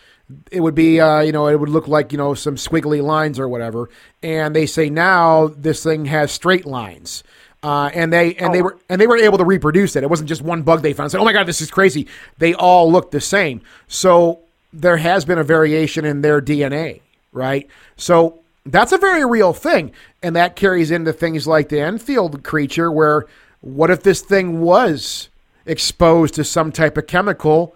it 0.51 0.61
would 0.61 0.75
be 0.75 0.99
uh, 0.99 1.21
you 1.21 1.33
know 1.33 1.49
it 1.49 1.61
would 1.61 1.69
look 1.69 1.87
like 1.87 2.13
you 2.13 2.17
know 2.17 2.33
some 2.33 2.57
squiggly 2.57 3.03
lines 3.03 3.39
or 3.39 3.47
whatever. 3.47 3.91
And 4.23 4.57
they 4.57 4.65
say 4.65 4.89
now 4.89 5.49
this 5.49 5.83
thing 5.83 6.07
has 6.07 6.33
straight 6.33 6.65
lines. 6.65 7.23
Uh, 7.63 7.91
and 7.93 8.11
they 8.11 8.35
and 8.37 8.55
they 8.55 8.63
were 8.63 8.79
and 8.89 8.99
they 8.99 9.07
were 9.07 9.19
able 9.19 9.37
to 9.37 9.45
reproduce 9.45 9.97
it. 9.97 10.03
It 10.03 10.09
wasn't 10.09 10.31
just 10.31 10.41
one 10.41 10.63
bug 10.63 10.81
they 10.81 10.95
found. 10.95 11.11
Said 11.11 11.21
oh 11.21 11.27
my 11.27 11.35
god 11.35 11.45
this 11.45 11.61
is 11.61 11.71
crazy. 11.71 12.09
They 12.39 12.55
all 12.55 12.91
look 12.91 13.11
the 13.11 13.21
same. 13.21 13.61
So 13.87 14.41
there 14.73 14.97
has 14.97 15.27
been 15.27 15.37
a 15.37 15.45
variation 15.45 16.07
in 16.07 16.23
their 16.23 16.41
dna 16.41 17.03
right? 17.33 17.67
So 17.97 18.42
that's 18.67 18.93
a 18.93 18.99
very 18.99 19.25
real 19.25 19.53
thing 19.53 19.93
and 20.23 20.37
that 20.37 20.57
carries 20.57 20.91
into 20.91 21.13
things 21.13 21.47
like 21.47 21.69
the 21.69 21.81
enfield 21.81 22.43
creature 22.45 22.91
where 22.93 23.27
what 23.61 23.91
if 23.91 24.03
this 24.03 24.21
thing 24.21 24.61
was 24.61 25.29
exposed 25.67 26.35
to 26.35 26.45
some 26.45 26.73
type 26.73 26.97
of 26.97 27.07
chemical 27.07 27.75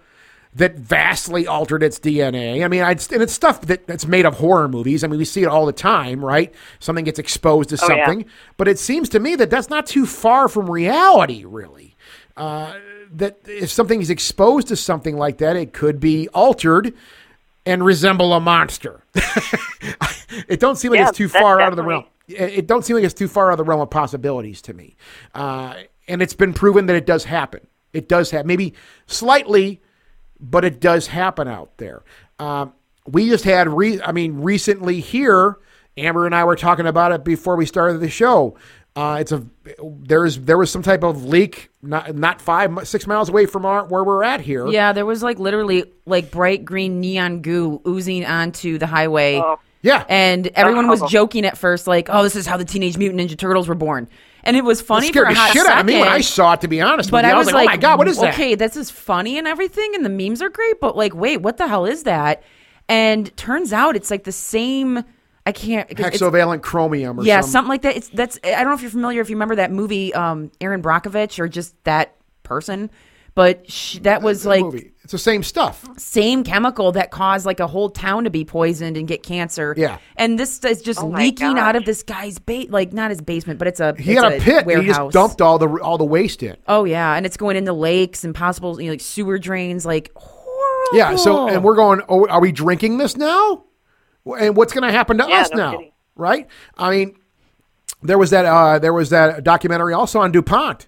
that 0.53 0.75
vastly 0.75 1.45
altered 1.45 1.83
its 1.83 1.99
DNA. 1.99 2.65
I 2.65 2.67
mean, 2.67 2.81
I'd, 2.81 3.11
and 3.13 3.21
it's 3.21 3.33
stuff 3.33 3.61
that, 3.61 3.85
that's 3.85 4.07
made 4.07 4.25
of 4.25 4.35
horror 4.35 4.67
movies. 4.67 5.03
I 5.03 5.07
mean, 5.07 5.19
we 5.19 5.25
see 5.25 5.43
it 5.43 5.47
all 5.47 5.67
the 5.67 5.71
time, 5.71 6.25
right? 6.25 6.51
Something 6.79 7.05
gets 7.05 7.19
exposed 7.19 7.69
to 7.69 7.77
Oh, 7.79 7.87
yeah. 7.93 8.05
something, 8.05 8.25
but 8.55 8.67
it 8.67 8.79
seems 8.79 9.07
to 9.09 9.19
me 9.19 9.35
that 9.35 9.51
that's 9.51 9.69
not 9.69 9.85
too 9.85 10.07
far 10.07 10.47
from 10.47 10.69
reality, 10.69 11.45
really. 11.45 11.95
Uh, 12.35 12.73
that 13.13 13.37
if 13.45 13.69
something 13.71 14.01
is 14.01 14.09
exposed 14.09 14.67
to 14.69 14.75
something 14.75 15.15
like 15.15 15.37
that, 15.37 15.55
it 15.55 15.73
could 15.73 15.99
be 15.99 16.27
altered 16.29 16.93
and 17.67 17.83
resemble 17.83 18.33
a 18.33 18.39
monster. 18.39 19.03
it 20.47 20.59
don't 20.59 20.77
seem 20.77 20.91
like 20.91 20.99
Yeah, 20.99 21.09
it's 21.09 21.17
too 21.17 21.27
that's 21.27 21.41
far 21.41 21.59
out 21.61 21.73
of 21.73 21.77
the 21.77 21.83
realm. 21.83 22.05
It 22.27 22.35
it 22.59 22.67
don't 22.67 22.83
seem 22.83 22.95
like 22.95 23.05
it's 23.05 23.13
too 23.13 23.27
far 23.27 23.49
out 23.49 23.53
of 23.53 23.57
the 23.57 23.63
realm 23.63 23.81
of 23.81 23.89
possibilities 23.89 24.61
to 24.63 24.73
me. 24.73 24.95
Uh, 25.35 25.75
and 26.07 26.21
it's 26.21 26.33
been 26.33 26.53
proven 26.53 26.85
that 26.87 26.95
it 26.95 27.05
does 27.05 27.25
happen. 27.25 27.67
It 27.93 28.07
does 28.07 28.31
happen, 28.31 28.47
maybe 28.47 28.73
slightly, 29.05 29.81
but 30.39 30.63
it 30.63 30.79
does 30.79 31.07
happen 31.07 31.47
out 31.47 31.77
there. 31.77 32.03
Um, 32.39 32.73
we 33.05 33.29
just 33.29 33.43
had, 33.45 33.67
re- 33.69 34.01
I 34.01 34.11
mean, 34.11 34.41
recently 34.41 34.99
here, 34.99 35.57
Amber 35.97 36.25
and 36.25 36.35
I 36.35 36.43
were 36.43 36.55
talking 36.55 36.85
about 36.85 37.11
it 37.11 37.23
before 37.23 37.55
we 37.55 37.65
started 37.65 37.99
the 37.99 38.09
show. 38.09 38.57
Uh, 38.97 39.17
it's 39.19 39.31
a 39.31 39.45
there 39.79 40.25
is 40.25 40.41
there 40.41 40.57
was 40.57 40.71
some 40.71 40.81
type 40.81 41.03
of 41.03 41.23
leak 41.23 41.69
not 41.83 42.15
not 42.15 42.41
five 42.41 42.87
six 42.87 43.05
miles 43.05 43.29
away 43.29 43.45
from 43.45 43.63
our, 43.63 43.85
where 43.85 44.03
we're 44.03 44.23
at 44.23 44.41
here. 44.41 44.67
Yeah, 44.67 44.91
there 44.91 45.05
was 45.05 45.21
like 45.21 45.37
literally 45.37 45.83
like 46.07 46.31
bright 46.31 46.65
green 46.65 46.99
neon 46.99 47.41
goo 47.43 47.79
oozing 47.87 48.25
onto 48.25 48.79
the 48.79 48.87
highway. 48.87 49.35
Oh. 49.37 49.59
Yeah. 49.83 50.03
And 50.09 50.47
everyone 50.47 50.87
was 50.87 51.03
joking 51.11 51.45
at 51.45 51.59
first, 51.59 51.85
like, 51.85 52.09
"Oh, 52.09 52.23
this 52.23 52.35
is 52.35 52.47
how 52.47 52.57
the 52.57 52.65
Teenage 52.65 52.97
Mutant 52.97 53.21
Ninja 53.21 53.37
Turtles 53.37 53.67
were 53.67 53.75
born," 53.75 54.09
and 54.43 54.57
it 54.57 54.63
was 54.63 54.81
It 54.81 54.85
funny 54.85 55.07
for 55.09 55.13
scared 55.13 55.27
a 55.27 55.33
the 55.33 55.39
hot 55.39 55.51
shit 55.53 55.61
second. 55.61 55.71
out 55.71 55.79
of 55.81 55.85
me 55.85 55.99
when 55.99 56.07
I 56.07 56.21
saw 56.21 56.53
it. 56.53 56.61
To 56.61 56.67
be 56.67 56.81
honest, 56.81 57.11
but 57.11 57.23
with 57.23 57.29
you. 57.29 57.35
I 57.35 57.37
was, 57.37 57.47
like, 57.47 57.53
like, 57.53 57.67
"Oh 57.67 57.71
my 57.73 57.77
god, 57.77 57.99
what 57.99 58.07
is 58.07 58.17
that?" 58.19 58.33
Okay, 58.33 58.55
this 58.55 58.75
is 58.75 58.89
funny 58.89 59.37
and 59.37 59.47
everything, 59.47 59.93
and 59.93 60.03
the 60.03 60.09
memes 60.09 60.41
are 60.41 60.49
great, 60.49 60.81
but 60.81 60.97
like, 60.97 61.13
wait, 61.13 61.37
what 61.43 61.57
the 61.57 61.67
hell 61.67 61.85
is 61.85 62.03
that? 62.03 62.41
And 62.89 63.35
turns 63.37 63.71
out 63.71 63.95
it's 63.95 64.09
like 64.09 64.23
the 64.23 64.31
same. 64.31 65.03
I 65.47 65.51
can't. 65.51 65.89
it's- 65.89 66.19
Hexavalent 66.19 66.61
chromium 66.61 67.19
or 67.19 67.23
yeah, 67.23 67.41
something. 67.41 67.51
something 67.51 67.69
like 67.69 67.81
that. 67.83 67.95
It's 67.97 68.09
that's. 68.09 68.39
I 68.43 68.51
don't 68.51 68.65
know 68.67 68.73
if 68.73 68.81
you're 68.81 68.91
familiar. 68.91 69.21
If 69.21 69.29
you 69.29 69.35
remember 69.35 69.55
that 69.55 69.71
movie, 69.71 70.13
um, 70.13 70.51
Erin 70.61 70.81
Brockovich, 70.81 71.39
or 71.39 71.47
just 71.47 71.81
that 71.85 72.15
person, 72.43 72.89
but 73.35 73.69
sh- 73.69 73.99
that 74.03 74.21
was 74.21 74.45
like 74.45 74.61
movie. 74.61 74.91
It's 75.03 75.13
the 75.13 75.17
same 75.17 75.41
stuff. 75.41 75.85
same 75.97 76.43
chemical 76.43 76.91
that 76.91 77.11
caused 77.11 77.45
like 77.45 77.61
a 77.61 77.67
whole 77.67 77.89
town 77.89 78.25
to 78.25 78.29
be 78.29 78.43
poisoned 78.43 78.97
and 78.97 79.07
get 79.07 79.23
cancer. 79.23 79.73
Yeah. 79.77 79.99
and 80.17 80.37
this 80.37 80.61
is 80.65 80.81
just 80.81 80.99
Oh 81.01 81.09
my 81.09 81.19
leaking 81.19 81.57
out 81.57 81.77
of 81.77 81.85
this 81.85 82.03
guy's 82.03 82.39
bait, 82.39 82.69
like 82.71 82.91
not 82.91 83.09
his 83.11 83.21
basement, 83.21 83.57
but 83.57 83.69
it's 83.69 83.79
a 83.79 83.95
He 83.97 84.11
it's 84.11 84.21
had 84.21 84.33
a 84.33 84.39
pit. 84.41 84.57
and 84.57 84.65
warehouse. 84.65 84.83
He 84.85 84.91
just 84.91 85.13
dumped 85.13 85.41
all 85.41 85.57
the 85.59 85.69
all 85.81 85.97
the 85.97 86.03
waste 86.03 86.43
in. 86.43 86.57
Oh 86.67 86.83
yeah, 86.83 87.13
and 87.15 87.25
it's 87.25 87.37
going 87.37 87.55
into 87.55 87.71
lakes 87.71 88.25
and 88.25 88.35
possible 88.35 88.81
you 88.81 88.87
know, 88.87 88.93
like 88.93 88.99
sewer 89.01 89.39
drains, 89.39 89.85
like 89.85 90.11
horrible. 90.15 90.97
Yeah. 90.97 91.15
So, 91.15 91.47
and 91.47 91.63
we're 91.63 91.75
going. 91.75 92.01
Oh, 92.09 92.27
are 92.27 92.41
we 92.41 92.51
drinking 92.51 92.97
this 92.97 93.15
now? 93.15 93.63
And 94.35 94.55
what's 94.55 94.73
going 94.73 94.83
to 94.83 94.91
happen 94.91 95.17
to 95.19 95.25
Yeah, 95.27 95.41
us 95.41 95.51
no 95.51 95.57
now? 95.57 95.71
kidding. 95.71 95.91
Right? 96.15 96.47
I 96.77 96.89
mean, 96.91 97.15
there 98.01 98.17
was 98.17 98.31
that. 98.31 98.45
Uh, 98.45 98.79
there 98.79 98.93
was 98.93 99.09
that 99.11 99.43
documentary 99.43 99.93
also 99.93 100.19
on 100.19 100.31
Dupont 100.31 100.87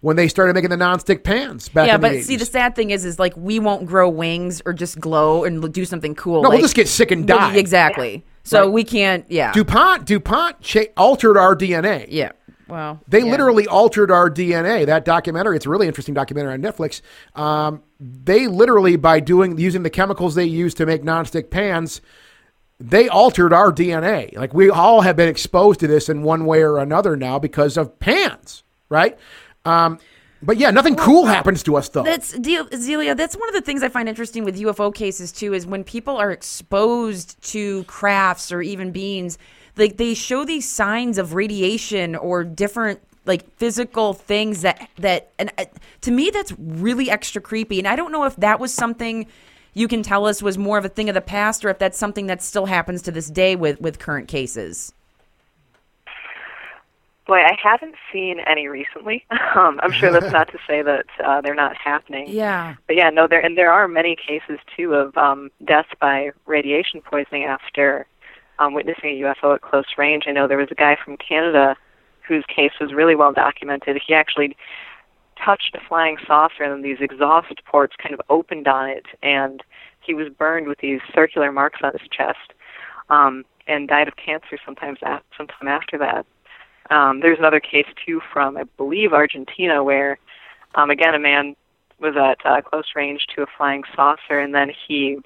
when 0.00 0.16
they 0.16 0.28
started 0.28 0.54
making 0.54 0.70
the 0.70 0.76
nonstick 0.76 1.24
pans 1.24 1.68
back 1.68 1.86
yeah, 1.88 1.94
in 1.96 2.00
the 2.00 2.08
but 2.08 2.22
see, 2.22 2.36
the 2.36 2.44
sad 2.44 2.74
thing 2.76 2.90
is, 2.90 3.04
is 3.04 3.18
like 3.18 3.34
we 3.36 3.58
won't 3.58 3.86
grow 3.86 4.08
wings 4.08 4.62
or 4.66 4.72
just 4.72 5.00
glow 5.00 5.44
and 5.44 5.72
do 5.72 5.84
something 5.84 6.14
cool. 6.14 6.42
No, 6.42 6.50
we'll 6.50 6.60
just 6.60 6.76
get 6.76 6.88
sick 6.88 7.10
and 7.10 7.26
die. 7.26 7.56
Exactly. 7.56 8.24
So 8.44 8.62
Right. 8.64 8.72
we 8.72 8.84
can't. 8.84 9.24
Yeah. 9.28 9.52
Dupont 9.52 10.04
Dupont 10.04 10.60
cha- 10.60 10.84
altered 10.96 11.36
our 11.36 11.56
DNA. 11.56 12.06
yeah. 12.08 12.32
Well, 12.68 13.00
They 13.08 13.20
yeah. 13.20 13.30
literally 13.30 13.66
altered 13.68 14.10
our 14.10 14.28
DNA. 14.28 14.86
That 14.86 15.04
documentary, 15.04 15.56
it's 15.56 15.66
a 15.66 15.70
really 15.70 15.86
interesting 15.86 16.14
documentary 16.14 16.52
on 16.54 16.60
Netflix. 16.62 17.00
Um, 17.36 17.82
they 18.00 18.48
literally, 18.48 18.96
by 18.96 19.20
doing 19.20 19.56
using 19.56 19.82
the 19.84 19.90
chemicals 19.90 20.34
they 20.34 20.44
use 20.46 20.74
to 20.74 20.86
make 20.86 21.02
nonstick 21.04 21.48
pans, 21.50 22.00
they 22.78 23.08
altered 23.08 23.52
our 23.52 23.72
DNA. 23.72 24.36
Like 24.36 24.52
we 24.52 24.70
all 24.70 25.00
have 25.00 25.16
been 25.16 25.28
exposed 25.28 25.80
to 25.80 25.86
this 25.86 26.08
in 26.08 26.22
one 26.22 26.44
way 26.44 26.62
or 26.62 26.78
another 26.78 27.16
now 27.16 27.38
because 27.38 27.76
of 27.76 27.98
pans, 27.98 28.64
right? 28.88 29.18
Um, 29.64 29.98
but 30.42 30.58
yeah, 30.58 30.70
nothing 30.70 30.96
cool 30.96 31.26
happens 31.26 31.62
to 31.64 31.76
us 31.76 31.88
though. 31.88 32.02
That's 32.02 32.32
deal, 32.38 32.68
Zelia. 32.74 33.14
That's 33.14 33.36
one 33.36 33.48
of 33.48 33.54
the 33.54 33.62
things 33.62 33.82
I 33.82 33.88
find 33.88 34.08
interesting 34.08 34.44
with 34.44 34.60
UFO 34.60 34.94
cases 34.94 35.32
too. 35.32 35.54
Is 35.54 35.66
when 35.66 35.82
people 35.82 36.16
are 36.16 36.30
exposed 36.30 37.40
to 37.52 37.84
crafts 37.84 38.52
or 38.52 38.60
even 38.60 38.92
beings, 38.92 39.38
like 39.76 39.96
they 39.96 40.14
show 40.14 40.44
these 40.44 40.70
signs 40.70 41.16
of 41.18 41.34
radiation 41.34 42.14
or 42.14 42.44
different 42.44 43.00
like 43.24 43.50
physical 43.56 44.12
things 44.12 44.62
that 44.62 44.88
that 44.98 45.32
and 45.38 45.50
uh, 45.58 45.64
to 46.02 46.10
me 46.10 46.30
that's 46.30 46.52
really 46.58 47.10
extra 47.10 47.40
creepy. 47.40 47.78
And 47.78 47.88
I 47.88 47.96
don't 47.96 48.12
know 48.12 48.24
if 48.24 48.36
that 48.36 48.60
was 48.60 48.72
something 48.72 49.26
you 49.76 49.88
can 49.88 50.02
tell 50.02 50.26
us 50.26 50.42
was 50.42 50.56
more 50.56 50.78
of 50.78 50.86
a 50.86 50.88
thing 50.88 51.10
of 51.10 51.14
the 51.14 51.20
past 51.20 51.62
or 51.62 51.68
if 51.68 51.78
that's 51.78 51.98
something 51.98 52.28
that 52.28 52.42
still 52.42 52.64
happens 52.64 53.02
to 53.02 53.12
this 53.12 53.28
day 53.28 53.54
with 53.54 53.78
with 53.78 53.98
current 53.98 54.26
cases. 54.26 54.92
Boy, 57.26 57.40
I 57.40 57.58
haven't 57.62 57.94
seen 58.10 58.40
any 58.40 58.66
recently. 58.68 59.24
Um, 59.56 59.80
I'm 59.82 59.90
sure 59.90 60.12
that's 60.12 60.30
not 60.32 60.48
to 60.48 60.58
say 60.66 60.82
that 60.82 61.06
uh, 61.24 61.40
they're 61.40 61.54
not 61.54 61.78
happening. 61.78 62.26
Yeah. 62.28 62.74
But 62.86 62.96
yeah, 62.96 63.08
no, 63.08 63.26
there 63.26 63.40
and 63.40 63.56
there 63.56 63.72
are 63.72 63.88
many 63.88 64.14
cases 64.14 64.58
too 64.76 64.92
of 64.92 65.16
um, 65.16 65.50
deaths 65.64 65.88
by 65.98 66.32
radiation 66.44 67.00
poisoning 67.00 67.44
after 67.44 68.06
um, 68.58 68.74
witnessing 68.74 69.10
a 69.10 69.20
UFO 69.22 69.54
at 69.54 69.62
close 69.62 69.86
range. 69.96 70.24
I 70.26 70.32
know 70.32 70.46
there 70.46 70.58
was 70.58 70.70
a 70.70 70.74
guy 70.74 70.98
from 71.02 71.16
Canada 71.16 71.74
whose 72.28 72.44
case 72.54 72.72
was 72.78 72.92
really 72.92 73.14
well 73.14 73.32
documented. 73.32 73.98
He 74.06 74.12
actually 74.12 74.56
touched 75.42 75.74
a 75.74 75.80
flying 75.88 76.16
saucer 76.26 76.62
and 76.62 76.84
these 76.84 76.98
exhaust 77.00 77.64
ports 77.64 77.94
kind 78.00 78.14
of 78.14 78.20
opened 78.28 78.68
on 78.68 78.88
it, 78.88 79.06
and 79.22 79.62
he 80.00 80.14
was 80.14 80.28
burned 80.28 80.68
with 80.68 80.78
these 80.78 81.00
circular 81.14 81.52
marks 81.52 81.80
on 81.82 81.92
his 81.92 82.08
chest, 82.08 82.52
um, 83.10 83.44
and 83.66 83.88
died 83.88 84.08
of 84.08 84.16
cancer 84.16 84.58
sometimes 84.64 84.98
af- 85.02 85.22
sometime 85.36 85.68
after 85.68 85.98
that. 85.98 86.26
Um, 86.90 87.20
there's 87.20 87.38
another 87.38 87.60
case 87.60 87.86
too 88.04 88.20
from 88.32 88.56
I 88.56 88.64
believe 88.76 89.12
Argentina 89.12 89.82
where 89.82 90.18
um, 90.76 90.90
again 90.90 91.14
a 91.14 91.18
man 91.18 91.56
was 91.98 92.14
at 92.16 92.38
uh, 92.44 92.60
close 92.60 92.92
range 92.94 93.26
to 93.34 93.42
a 93.42 93.46
flying 93.56 93.82
saucer 93.94 94.38
and 94.38 94.54
then 94.54 94.70
he 94.86 95.18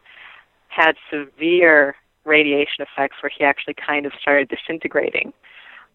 had 0.68 0.94
severe 1.10 1.96
radiation 2.24 2.84
effects 2.84 3.16
where 3.22 3.30
he 3.36 3.44
actually 3.44 3.74
kind 3.74 4.06
of 4.06 4.12
started 4.20 4.48
disintegrating. 4.48 5.32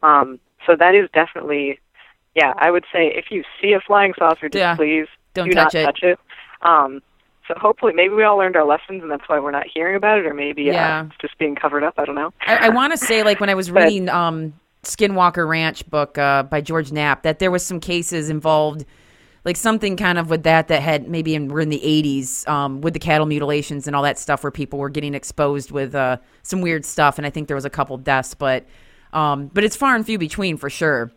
Um, 0.04 0.40
so 0.66 0.76
that 0.76 0.96
is 0.96 1.10
definitely, 1.14 1.80
yeah, 2.36 2.54
I 2.58 2.70
would 2.72 2.86
say 2.92 3.08
if 3.16 3.26
you 3.32 3.44
see 3.62 3.74
a 3.74 3.80
flying 3.80 4.14
saucer, 4.18 4.50
just 4.50 4.60
Yeah. 4.60 4.76
please 4.76 5.08
Don't 5.34 5.48
do 5.50 5.54
touch 5.56 5.74
not 5.74 5.76
it. 5.76 5.86
touch 5.86 6.00
it. 6.04 6.20
Um, 6.62 7.02
so 7.48 7.54
hopefully, 7.58 7.94
maybe 7.94 8.14
we 8.16 8.24
all 8.24 8.38
learned 8.38 8.56
our 8.56 8.66
lessons, 8.66 9.04
and 9.04 9.12
that's 9.12 9.28
why 9.28 9.40
we're 9.40 9.52
not 9.52 9.66
hearing 9.72 9.96
about 9.96 10.18
it, 10.18 10.26
or 10.26 10.34
maybe 10.34 10.64
Yeah. 10.64 11.02
uh, 11.02 11.06
it's 11.06 11.16
just 11.22 11.38
being 11.38 11.56
covered 11.56 11.84
up. 11.84 11.94
I 11.98 12.06
don't 12.06 12.16
know. 12.16 12.34
I, 12.48 12.68
I 12.68 12.70
want 12.70 12.92
to 12.92 12.98
say, 12.98 13.24
like 13.24 13.40
when 13.40 13.50
I 13.50 13.54
was 13.54 13.70
But- 13.72 13.84
reading 13.84 14.10
um, 14.10 14.54
Skinwalker 14.84 15.48
Ranch 15.48 15.88
book 15.90 16.18
uh, 16.18 16.44
by 16.44 16.62
George 16.62 16.92
Knapp, 16.92 17.24
that 17.24 17.40
there 17.40 17.52
was 17.52 17.64
some 17.66 17.80
cases 17.80 18.30
involved, 18.30 18.84
like 19.44 19.58
something 19.58 19.96
kind 19.96 20.18
of 20.18 20.30
with 20.32 20.44
that 20.44 20.68
that 20.70 20.82
had 20.82 21.08
maybe 21.08 21.36
in, 21.36 21.48
were 21.50 21.62
in 21.62 21.70
the 21.70 21.80
'80s 21.80 22.48
um, 22.48 22.82
with 22.82 22.94
the 22.94 23.00
cattle 23.00 23.28
mutilations 23.28 23.86
and 23.88 23.96
all 23.96 24.04
that 24.04 24.18
stuff, 24.18 24.44
where 24.44 24.52
people 24.52 24.80
were 24.80 24.90
getting 24.90 25.14
exposed 25.14 25.72
with 25.72 25.94
uh, 25.96 26.18
some 26.44 26.62
weird 26.62 26.84
stuff, 26.84 27.18
and 27.20 27.28
I 27.28 27.30
think 27.30 27.48
there 27.48 27.56
was 27.56 27.66
a 27.66 27.70
couple 27.70 27.96
deaths, 27.98 28.34
but 28.34 28.66
um, 29.14 29.52
but 29.54 29.64
it's 29.64 29.76
far 29.76 29.96
and 29.96 30.04
few 30.06 30.18
between 30.18 30.58
for 30.58 30.70
sure. 30.70 31.12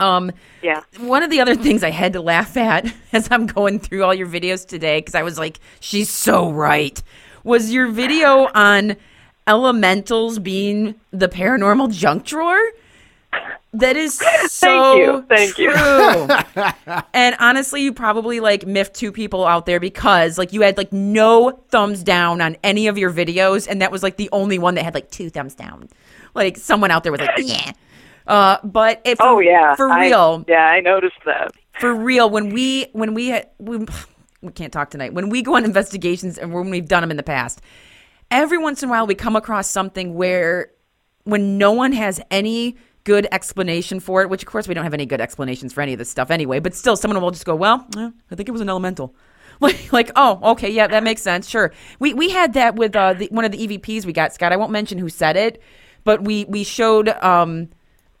Um, 0.00 0.32
Yeah. 0.62 0.82
one 0.98 1.22
of 1.22 1.30
the 1.30 1.40
other 1.40 1.54
things 1.54 1.82
I 1.84 1.90
had 1.90 2.12
to 2.14 2.20
laugh 2.20 2.56
at 2.56 2.92
as 3.12 3.28
I'm 3.30 3.46
going 3.46 3.78
through 3.78 4.02
all 4.04 4.14
your 4.14 4.26
videos 4.28 4.66
today, 4.66 4.98
because 4.98 5.14
I 5.14 5.22
was 5.22 5.38
like, 5.38 5.60
she's 5.80 6.10
so 6.10 6.50
right, 6.50 7.00
was 7.44 7.72
your 7.72 7.88
video 7.88 8.48
on 8.54 8.96
elementals 9.46 10.38
being 10.38 10.94
the 11.10 11.28
paranormal 11.28 11.92
junk 11.92 12.24
drawer. 12.24 12.60
That 13.72 13.96
is 13.96 14.14
so 14.48 15.22
Thank 15.28 15.58
you. 15.58 15.72
Thank 15.74 16.56
you. 16.56 17.02
and 17.14 17.36
honestly, 17.38 17.82
you 17.82 17.92
probably 17.92 18.40
like 18.40 18.66
miffed 18.66 18.94
two 18.94 19.12
people 19.12 19.46
out 19.46 19.66
there 19.66 19.78
because 19.78 20.38
like 20.38 20.52
you 20.52 20.62
had 20.62 20.76
like 20.76 20.92
no 20.92 21.50
thumbs 21.68 22.02
down 22.02 22.40
on 22.40 22.56
any 22.64 22.88
of 22.88 22.98
your 22.98 23.12
videos, 23.12 23.68
and 23.68 23.80
that 23.80 23.92
was 23.92 24.02
like 24.02 24.16
the 24.16 24.28
only 24.32 24.58
one 24.58 24.74
that 24.74 24.82
had 24.84 24.94
like 24.94 25.10
two 25.10 25.30
thumbs 25.30 25.54
down. 25.54 25.88
Like 26.34 26.56
someone 26.56 26.90
out 26.90 27.04
there 27.04 27.12
was 27.12 27.20
like, 27.20 27.30
yeah. 27.38 27.72
Uh, 28.30 28.58
but 28.64 29.00
if 29.04 29.18
Oh 29.20 29.40
yeah. 29.40 29.74
for 29.74 29.90
I- 29.90 30.06
real, 30.06 30.44
yeah, 30.48 30.66
I 30.66 30.80
noticed 30.80 31.16
that. 31.26 31.52
for 31.80 31.94
real 31.94 32.30
when 32.30 32.50
we 32.50 32.86
when 32.92 33.12
we 33.14 33.40
we, 33.58 33.86
we 34.42 34.52
can't 34.52 34.72
talk 34.72 34.90
tonight. 34.90 35.12
When 35.14 35.28
we 35.28 35.42
go 35.42 35.56
on 35.56 35.64
investigations 35.64 36.38
and 36.38 36.52
when 36.54 36.70
we've 36.70 36.86
done 36.88 37.02
them 37.02 37.10
in 37.10 37.16
the 37.16 37.22
past 37.22 37.60
every 38.32 38.58
once 38.58 38.80
in 38.82 38.88
a 38.88 38.92
while 38.92 39.06
we 39.08 39.14
come 39.16 39.34
across 39.34 39.68
something 39.68 40.14
where 40.14 40.70
when 41.24 41.58
no 41.58 41.72
one 41.72 41.90
has 41.90 42.20
any 42.30 42.76
good 43.02 43.26
explanation 43.32 43.98
for 43.98 44.22
it 44.22 44.30
which 44.30 44.42
of 44.44 44.48
course 44.48 44.68
we 44.68 44.74
don't 44.74 44.84
have 44.84 44.94
any 44.94 45.04
good 45.04 45.20
explanations 45.20 45.72
for 45.72 45.80
any 45.80 45.92
of 45.94 45.98
this 45.98 46.08
stuff 46.08 46.30
anyway 46.30 46.60
but 46.60 46.72
still 46.72 46.94
someone 46.94 47.20
will 47.20 47.32
just 47.32 47.44
go 47.44 47.56
well 47.56 47.84
eh, 47.98 48.08
i 48.30 48.34
think 48.36 48.48
it 48.48 48.52
was 48.52 48.60
an 48.60 48.68
elemental. 48.68 49.14
Like, 49.60 49.92
like 49.92 50.10
oh 50.14 50.38
okay 50.52 50.70
yeah 50.70 50.86
that 50.86 51.02
makes 51.02 51.20
sense 51.22 51.48
sure. 51.48 51.72
We 51.98 52.14
we 52.14 52.30
had 52.30 52.52
that 52.54 52.76
with 52.76 52.94
uh, 52.94 53.14
the, 53.14 53.26
one 53.32 53.44
of 53.44 53.50
the 53.50 53.58
evps 53.66 54.06
we 54.06 54.12
got 54.12 54.32
scott. 54.32 54.52
I 54.52 54.56
won't 54.56 54.70
mention 54.70 54.96
who 54.96 55.08
said 55.08 55.36
it 55.36 55.60
but 56.04 56.22
we 56.22 56.44
we 56.44 56.62
showed 56.64 57.08
um 57.08 57.68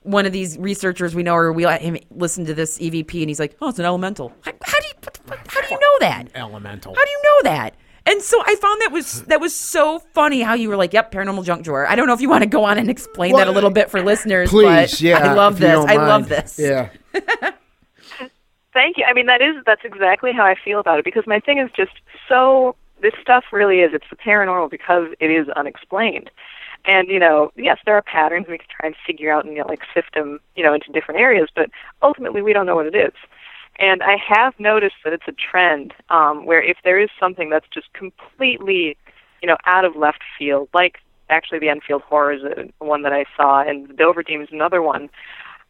one 0.02 0.26
of 0.26 0.32
these 0.32 0.58
researchers 0.58 1.14
we 1.14 1.22
know, 1.22 1.34
or 1.34 1.52
we 1.52 1.66
let 1.66 1.82
him 1.82 1.98
listen 2.10 2.44
to 2.46 2.54
this 2.54 2.78
EVP, 2.78 3.20
and 3.20 3.28
he's 3.28 3.40
like, 3.40 3.56
"Oh, 3.60 3.68
it's 3.68 3.78
an 3.78 3.84
elemental." 3.84 4.32
How, 4.42 4.52
how 4.62 4.80
do 4.80 4.86
you 4.86 4.94
what 5.02 5.14
the 5.14 5.22
fuck- 5.22 5.50
how 5.50 5.60
do 5.60 5.68
you 5.70 5.80
know 5.80 5.98
that? 6.00 6.28
Elemental. 6.34 6.94
How 6.94 7.04
do 7.04 7.10
you 7.10 7.20
know 7.22 7.50
that? 7.50 7.74
And 8.06 8.22
so 8.22 8.42
I 8.44 8.54
found 8.56 8.80
that 8.80 8.92
was 8.92 9.22
that 9.24 9.40
was 9.40 9.54
so 9.54 9.98
funny 10.14 10.40
how 10.40 10.54
you 10.54 10.68
were 10.68 10.76
like, 10.76 10.92
"Yep, 10.92 11.12
paranormal 11.12 11.44
junk 11.44 11.64
drawer." 11.64 11.86
I 11.86 11.94
don't 11.96 12.06
know 12.06 12.14
if 12.14 12.20
you 12.20 12.30
want 12.30 12.42
to 12.42 12.48
go 12.48 12.64
on 12.64 12.78
and 12.78 12.88
explain 12.88 13.36
that 13.36 13.46
a 13.46 13.52
little 13.52 13.70
bit 13.70 13.90
for 13.90 14.02
listeners. 14.02 14.48
Please, 14.50 14.92
but 14.92 15.00
yeah. 15.00 15.18
I 15.18 15.34
love 15.34 15.58
this. 15.58 15.84
I 15.84 15.96
love 15.96 16.28
this. 16.28 16.58
Yeah. 16.58 16.90
Thank 18.72 18.98
you. 18.98 19.04
I 19.04 19.12
mean, 19.12 19.26
that 19.26 19.42
is 19.42 19.56
that's 19.66 19.82
exactly 19.84 20.32
how 20.32 20.44
I 20.44 20.54
feel 20.54 20.80
about 20.80 20.98
it 20.98 21.04
because 21.04 21.26
my 21.26 21.40
thing 21.40 21.58
is 21.58 21.70
just 21.76 21.92
so. 22.28 22.74
This 23.02 23.14
stuff 23.22 23.44
really 23.50 23.80
is. 23.80 23.94
It's 23.94 24.04
the 24.10 24.16
paranormal 24.16 24.70
because 24.70 25.08
it 25.20 25.30
is 25.30 25.48
unexplained. 25.50 26.30
And 26.84 27.08
you 27.08 27.18
know, 27.18 27.52
yes, 27.56 27.78
there 27.84 27.94
are 27.94 28.02
patterns 28.02 28.46
we 28.48 28.58
can 28.58 28.66
try 28.68 28.86
and 28.88 28.96
figure 29.06 29.32
out 29.32 29.44
and 29.44 29.54
you 29.54 29.60
know, 29.60 29.68
like 29.68 29.82
sift 29.94 30.14
them, 30.14 30.40
you 30.56 30.62
know, 30.62 30.74
into 30.74 30.90
different 30.92 31.20
areas. 31.20 31.48
But 31.54 31.70
ultimately, 32.02 32.42
we 32.42 32.52
don't 32.52 32.66
know 32.66 32.76
what 32.76 32.86
it 32.86 32.94
is. 32.94 33.12
And 33.78 34.02
I 34.02 34.16
have 34.28 34.58
noticed 34.58 34.96
that 35.04 35.12
it's 35.12 35.26
a 35.26 35.32
trend 35.32 35.94
um, 36.10 36.44
where 36.44 36.62
if 36.62 36.76
there 36.84 37.00
is 37.00 37.08
something 37.18 37.48
that's 37.48 37.66
just 37.72 37.92
completely, 37.94 38.96
you 39.40 39.48
know, 39.48 39.56
out 39.64 39.86
of 39.86 39.96
left 39.96 40.20
field, 40.38 40.68
like 40.74 40.98
actually 41.30 41.60
the 41.60 41.70
Enfield 41.70 42.02
Horror 42.02 42.32
is 42.32 42.42
a, 42.42 42.84
one 42.84 43.02
that 43.02 43.12
I 43.12 43.24
saw, 43.36 43.62
and 43.62 43.88
the 43.88 43.94
Dover 43.94 44.22
is 44.22 44.48
another 44.52 44.82
one. 44.82 45.08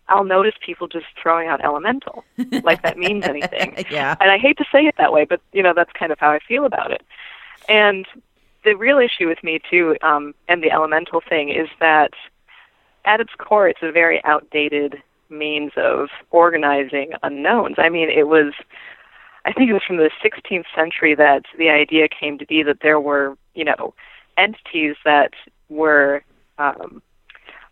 I'll 0.08 0.24
notice 0.24 0.54
people 0.64 0.88
just 0.88 1.06
throwing 1.22 1.46
out 1.46 1.64
elemental, 1.64 2.24
like 2.64 2.82
that 2.82 2.98
means 2.98 3.24
anything. 3.26 3.84
Yeah. 3.90 4.16
And 4.20 4.30
I 4.30 4.38
hate 4.38 4.58
to 4.58 4.64
say 4.72 4.80
it 4.86 4.96
that 4.98 5.12
way, 5.12 5.24
but 5.24 5.40
you 5.52 5.62
know 5.62 5.72
that's 5.72 5.92
kind 5.92 6.10
of 6.10 6.18
how 6.18 6.30
I 6.30 6.40
feel 6.40 6.64
about 6.64 6.90
it. 6.90 7.02
And 7.68 8.06
the 8.64 8.74
real 8.74 8.98
issue 8.98 9.28
with 9.28 9.42
me 9.42 9.60
too, 9.70 9.96
um, 10.02 10.34
and 10.48 10.62
the 10.62 10.70
elemental 10.70 11.20
thing 11.26 11.48
is 11.48 11.68
that 11.80 12.10
at 13.04 13.20
its 13.20 13.32
core, 13.38 13.68
it's 13.68 13.82
a 13.82 13.92
very 13.92 14.22
outdated 14.24 15.02
means 15.30 15.72
of 15.76 16.08
organizing 16.30 17.12
unknowns. 17.22 17.76
I 17.78 17.88
mean, 17.88 18.10
it 18.10 18.28
was, 18.28 18.52
I 19.44 19.52
think 19.52 19.70
it 19.70 19.72
was 19.72 19.82
from 19.86 19.96
the 19.96 20.10
16th 20.22 20.66
century 20.74 21.14
that 21.14 21.44
the 21.56 21.70
idea 21.70 22.08
came 22.08 22.38
to 22.38 22.46
be 22.46 22.62
that 22.62 22.78
there 22.82 23.00
were, 23.00 23.36
you 23.54 23.64
know, 23.64 23.94
entities 24.36 24.96
that 25.04 25.32
were, 25.68 26.22
um, 26.58 27.02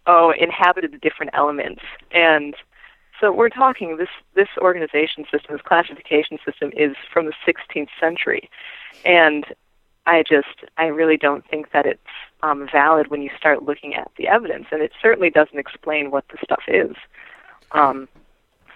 oh, 0.07 0.33
inhabited 0.39 0.93
the 0.93 0.99
different 0.99 1.33
elements. 1.35 1.83
And 2.13 2.55
so 3.21 3.33
we're 3.33 3.49
talking 3.49 3.97
this 3.97 4.09
this 4.35 4.49
organization 4.59 5.25
system, 5.25 5.57
this 5.57 5.63
classification 5.63 6.39
system, 6.45 6.71
is 6.77 6.97
from 7.13 7.27
the 7.27 7.33
16th 7.47 7.89
century, 8.01 8.49
and 9.05 9.45
I 10.09 10.23
just 10.23 10.65
I 10.79 10.87
really 10.87 11.19
don't 11.19 11.47
think 11.49 11.73
that 11.73 11.85
it's 11.85 12.01
um, 12.43 12.67
valid 12.73 13.09
when 13.09 13.21
you 13.21 13.31
start 13.37 13.63
looking 13.63 13.95
at 13.95 14.11
the 14.17 14.27
evidence, 14.27 14.67
and 14.73 14.81
it 14.81 14.93
certainly 15.01 15.29
doesn't 15.29 15.59
explain 15.59 16.11
what 16.11 16.25
the 16.29 16.39
stuff 16.43 16.63
is. 16.67 16.97
Um, 17.73 18.09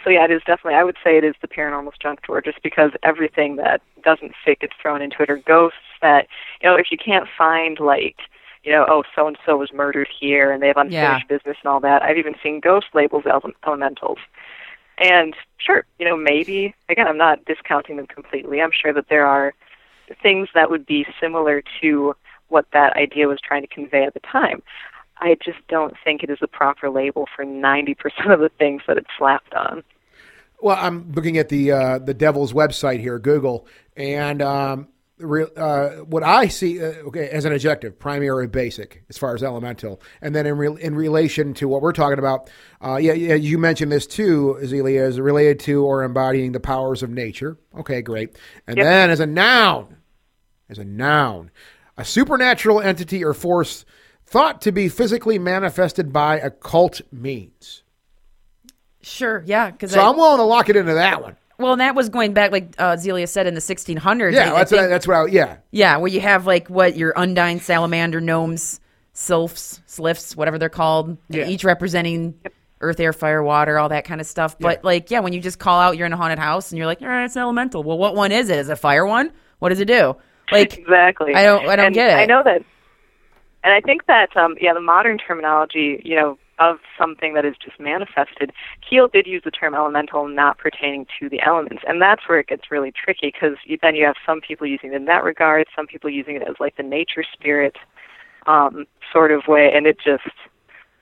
so 0.05 0.11
yeah, 0.11 0.25
it 0.25 0.31
is 0.31 0.43
definitely. 0.47 0.75
I 0.75 0.85
would 0.85 0.99
say 1.03 1.17
it 1.17 1.25
is 1.25 1.35
the 1.41 1.49
paranormal 1.49 1.93
junk 2.01 2.21
drawer, 2.23 2.43
just 2.43 2.63
because 2.63 2.91
everything 3.03 3.57
that 3.57 3.81
doesn't 4.05 4.33
fit 4.45 4.61
gets 4.61 4.75
thrown 4.81 5.01
into 5.01 5.23
it, 5.23 5.31
or 5.31 5.39
ghosts 5.39 5.79
that 6.03 6.27
you 6.61 6.69
know, 6.69 6.77
if 6.77 6.93
you 6.93 6.99
can't 6.99 7.29
find 7.37 7.81
like 7.81 8.17
you 8.63 8.71
know, 8.71 8.85
oh, 8.89 9.03
so 9.17 9.27
and 9.27 9.39
so 9.47 9.57
was 9.57 9.73
murdered 9.73 10.09
here, 10.21 10.53
and 10.53 10.63
they 10.63 10.69
have 10.69 10.77
unfinished 10.77 11.27
business 11.29 11.57
and 11.63 11.69
all 11.69 11.81
that. 11.81 12.03
I've 12.03 12.19
even 12.19 12.35
seen 12.43 12.61
ghost 12.61 12.89
labels 12.93 13.25
ele- 13.27 13.53
elementals. 13.67 14.19
And 14.99 15.35
sure, 15.57 15.85
you 15.99 16.05
know, 16.05 16.17
maybe 16.17 16.75
again, 16.91 17.09
I'm 17.09 17.17
not 17.17 17.45
discounting 17.47 17.97
them 17.97 18.07
completely. 18.07 18.61
I'm 18.61 18.71
sure 18.71 18.93
that 18.93 19.09
there 19.09 19.27
are 19.27 19.55
things 20.15 20.49
that 20.55 20.71
would 20.71 20.87
be 20.87 21.07
similar 21.21 21.63
to 21.81 22.15
what 22.49 22.67
that 22.73 22.97
idea 22.97 23.29
was 23.29 23.39
trying 23.43 23.63
to 23.63 23.69
convey 23.69 24.05
at 24.05 24.15
the 24.15 24.21
time. 24.21 24.63
I 25.19 25.37
just 25.45 25.59
don't 25.69 25.95
think 26.05 26.23
it 26.23 26.31
is 26.31 26.39
a 26.43 26.47
proper 26.49 26.91
label 26.91 27.27
for 27.35 27.45
90% 27.45 27.97
of 28.33 28.41
the 28.41 28.51
things 28.59 28.83
that 28.87 28.97
it's 28.99 29.09
slapped 29.17 29.55
on. 29.55 29.83
Well, 30.61 30.77
I'm 30.81 31.13
looking 31.13 31.39
at 31.39 31.49
the 31.49 31.73
uh, 31.73 31.99
the 31.99 32.15
Devil's 32.15 32.53
website 32.53 33.01
here, 33.01 33.19
Google, 33.19 33.67
and 33.97 34.41
um, 34.41 34.87
re- 35.19 35.47
uh, 35.57 35.89
what 36.05 36.23
I 36.23 36.47
see, 36.47 36.81
uh, 36.81 36.93
okay, 37.09 37.29
as 37.31 37.45
an 37.45 37.53
adjective, 37.53 37.99
primary, 37.99 38.47
basic, 38.47 39.03
as 39.11 39.19
far 39.19 39.35
as 39.35 39.43
elemental, 39.43 40.01
and 40.21 40.37
then 40.37 40.47
in 40.47 40.57
re- 40.57 40.81
in 40.81 40.95
relation 40.95 41.53
to 41.55 41.67
what 41.67 41.83
we're 41.83 41.93
talking 41.93 42.21
about, 42.21 42.49
uh, 42.85 42.95
yeah, 42.97 43.13
yeah, 43.13 43.35
you 43.35 43.59
mentioned 43.59 43.91
this 43.91 44.07
too, 44.07 44.57
Azealia, 44.63 45.05
is 45.09 45.19
related 45.21 45.59
to 45.61 45.85
or 45.85 46.05
embodying 46.05 46.53
the 46.53 46.61
powers 46.61 47.03
of 47.03 47.11
nature. 47.11 47.57
Okay, 47.79 48.01
great, 48.01 48.37
and 48.69 48.77
Yep. 48.77 48.85
then 48.85 49.11
as 49.11 49.19
a 49.19 49.27
noun, 49.27 49.97
as 50.73 50.79
a 50.79 50.85
noun, 50.85 51.51
a 51.97 52.05
supernatural 52.05 52.81
entity 52.81 53.25
or 53.25 53.35
force 53.35 53.85
thought 54.27 54.63
to 54.63 54.73
be 54.73 54.89
physically 54.89 55.39
manifested 55.39 56.13
by 56.13 56.39
occult 56.39 57.01
means. 57.13 57.83
Sure, 59.03 59.43
yeah, 59.47 59.71
because 59.71 59.93
So 59.93 60.01
I'm 60.01 60.17
willing 60.17 60.39
to 60.39 60.45
lock 60.45 60.69
it 60.69 60.77
into 60.77 60.95
that 60.95 61.23
one. 61.23 61.37
well, 61.59 61.73
and 61.73 61.81
that 61.81 61.95
was 61.95 62.09
going 62.09 62.33
back 62.33 62.51
like 62.53 62.75
uh, 62.79 62.97
Zelia 62.97 63.27
said 63.27 63.47
in 63.47 63.55
the 63.55 63.61
1600s. 63.61 64.33
Yeah, 64.33 64.51
I- 64.51 64.55
I 64.55 64.59
that's 64.59 64.71
think- 64.71 64.81
what, 64.83 64.89
that's 64.89 65.07
what 65.07 65.17
I, 65.17 65.27
yeah. 65.27 65.57
Yeah, 65.71 65.97
where 65.99 66.11
you 66.11 66.21
have 66.21 66.47
like 66.47 66.69
what 66.69 66.97
your 66.97 67.13
undine 67.17 67.61
salamander 67.61 68.21
gnomes, 68.21 68.81
sylphs, 69.13 69.81
sliffs, 69.87 70.35
whatever 70.35 70.59
they're 70.59 70.69
called, 70.71 71.19
Yeah. 71.29 71.47
each 71.49 71.65
representing 71.65 72.35
earth, 72.81 72.99
air, 72.99 73.13
fire, 73.13 73.43
water, 73.43 73.79
all 73.79 73.91
that 73.91 74.05
kind 74.05 74.21
of 74.21 74.27
stuff. 74.27 74.57
But 74.59 74.79
Yeah. 74.79 74.87
like, 74.87 75.11
yeah, 75.11 75.21
when 75.21 75.33
you 75.33 75.41
just 75.41 75.59
call 75.59 75.79
out 75.81 75.97
you're 75.97 76.07
in 76.07 76.13
a 76.13 76.17
haunted 76.17 76.39
house 76.39 76.71
and 76.73 76.79
you're 76.79 76.87
like, 76.87 77.03
all 77.03 77.09
right, 77.09 77.25
it's 77.25 77.37
an 77.37 77.43
elemental. 77.43 77.83
Well, 77.85 77.99
what 77.99 78.15
one 78.17 78.33
is 78.33 78.49
it? 78.49 78.59
Is 78.59 78.69
it 78.69 78.73
a 78.73 78.77
fire 78.77 79.05
one? 79.07 79.31
What 79.59 79.69
does 79.69 79.79
it 79.81 79.85
do? 79.87 80.17
Like, 80.53 80.79
exactly. 80.79 81.35
I 81.35 81.43
don't- 81.45 81.67
I 81.69 81.77
don't 81.77 81.87
and 81.87 81.95
get 81.95 82.11
it. 82.11 82.23
I 82.23 82.27
know 82.27 82.43
that, 82.45 82.63
and 83.65 83.73
I 83.73 83.81
think 83.81 84.07
that 84.07 84.37
um, 84.37 84.57
yeah, 84.61 84.75
the 84.75 84.81
modern 84.81 85.19
terminology, 85.19 86.01
you 86.05 86.17
know, 86.17 86.39
of 86.59 86.79
something 86.99 87.35
that 87.35 87.45
is 87.45 87.55
just 87.63 87.81
manifested. 87.81 88.53
Keel 88.89 89.09
did 89.09 89.27
use 89.27 89.43
the 89.45 89.51
term 89.51 89.75
elemental, 89.75 90.29
not 90.29 90.59
pertaining 90.59 91.07
to 91.19 91.29
the 91.29 91.41
elements, 91.41 91.83
and 91.89 92.01
that's 92.01 92.29
where 92.29 92.39
it 92.39 92.47
gets 92.47 92.71
really 92.71 92.93
tricky 92.93 93.33
because 93.33 93.57
you, 93.65 93.79
then 93.83 93.95
you 93.97 94.05
have 94.05 94.15
some 94.25 94.41
people 94.41 94.67
using 94.67 94.93
it 94.93 94.97
in 94.97 95.07
that 95.07 95.25
regard, 95.25 95.67
some 95.75 95.87
people 95.87 96.09
using 96.11 96.37
it 96.37 96.43
as 96.43 96.55
like 96.61 96.77
the 96.77 96.83
nature 96.83 97.25
spirit 97.33 97.77
um, 98.47 98.85
sort 99.13 99.33
of 99.33 99.43
way, 99.49 99.73
and 99.75 99.87
it 99.87 99.97
just, 99.99 100.23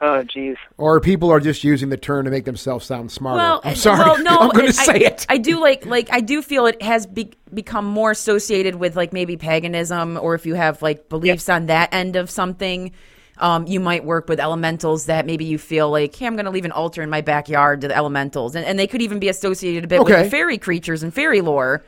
oh, 0.00 0.22
geez. 0.22 0.56
Or 0.78 1.00
people 1.00 1.30
are 1.30 1.40
just 1.40 1.62
using 1.64 1.88
the 1.88 1.96
term 1.96 2.24
to 2.24 2.30
make 2.30 2.44
themselves 2.44 2.86
sound 2.86 3.10
smarter. 3.12 3.38
well, 3.38 3.60
I'm 3.64 3.74
sorry. 3.76 3.98
Well, 3.98 4.22
no, 4.22 4.38
I'm 4.40 4.50
going 4.50 4.66
to 4.66 4.72
say 4.72 4.98
it. 4.98 5.26
I 5.28 5.38
do 5.38 5.60
like, 5.60 5.86
like, 5.86 6.08
I 6.12 6.20
do 6.20 6.42
feel 6.42 6.66
it 6.66 6.80
has 6.82 7.06
be- 7.06 7.32
become 7.52 7.84
more 7.84 8.10
associated 8.10 8.76
with 8.76 8.96
like 8.96 9.12
maybe 9.12 9.36
paganism, 9.36 10.16
or 10.16 10.34
if 10.34 10.46
you 10.46 10.54
have 10.54 10.82
like 10.82 11.08
beliefs 11.08 11.48
on 11.48 11.66
that 11.66 11.92
end 11.94 12.16
of 12.16 12.30
something. 12.30 12.92
Um, 13.38 13.66
you 13.66 13.80
might 13.80 14.04
work 14.04 14.28
with 14.28 14.38
elementals 14.38 15.06
that 15.06 15.24
maybe 15.24 15.46
you 15.46 15.56
feel 15.56 15.90
like, 15.90 16.14
hey, 16.14 16.26
I'm 16.26 16.34
going 16.34 16.44
to 16.44 16.50
leave 16.50 16.66
an 16.66 16.72
altar 16.72 17.00
in 17.00 17.08
my 17.08 17.22
backyard 17.22 17.80
to 17.80 17.88
the 17.88 17.96
elementals, 17.96 18.54
and, 18.54 18.66
and 18.66 18.78
they 18.78 18.86
could 18.86 19.00
even 19.00 19.18
be 19.18 19.30
associated 19.30 19.84
a 19.84 19.86
bit 19.86 20.04
with 20.04 20.12
Okay. 20.12 20.24
the 20.24 20.28
fairy 20.30 20.58
creatures 20.58 21.02
and 21.02 21.14
fairy 21.14 21.40
lore. 21.40 21.82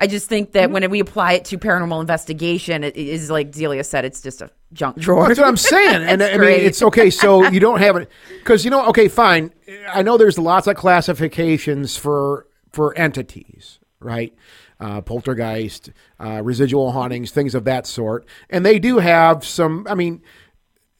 I 0.00 0.08
just 0.08 0.28
think 0.28 0.50
that 0.52 0.72
when 0.72 0.90
we 0.90 0.98
apply 0.98 1.34
it 1.34 1.44
to 1.44 1.58
paranormal 1.58 2.00
investigation, 2.00 2.82
it 2.82 2.96
it 2.96 3.06
is 3.06 3.30
like 3.30 3.52
Delia 3.52 3.84
said, 3.84 4.04
it's 4.04 4.20
just 4.20 4.42
a 4.42 4.50
junk 4.72 4.98
drawer. 4.98 5.28
That's 5.28 5.38
what 5.38 5.48
I'm 5.48 5.56
saying. 5.56 6.02
and 6.08 6.22
I 6.22 6.30
mean, 6.32 6.38
great. 6.38 6.64
it's 6.64 6.82
okay. 6.82 7.10
So 7.10 7.48
you 7.48 7.60
don't 7.60 7.80
have 7.80 7.96
it 7.96 8.10
because 8.38 8.64
you 8.64 8.70
know. 8.70 8.86
Okay, 8.88 9.08
fine. 9.08 9.52
I 9.88 10.02
know 10.02 10.16
there's 10.16 10.38
lots 10.38 10.66
of 10.66 10.76
classifications 10.76 11.96
for 11.96 12.46
for 12.72 12.96
entities, 12.98 13.78
right? 14.00 14.34
Uh, 14.78 15.00
poltergeist, 15.00 15.90
uh, 16.20 16.42
residual 16.42 16.92
hauntings, 16.92 17.30
things 17.30 17.54
of 17.54 17.64
that 17.64 17.86
sort, 17.86 18.26
and 18.50 18.64
they 18.64 18.78
do 18.78 18.98
have 18.98 19.44
some. 19.44 19.86
I 19.88 19.94
mean, 19.94 20.22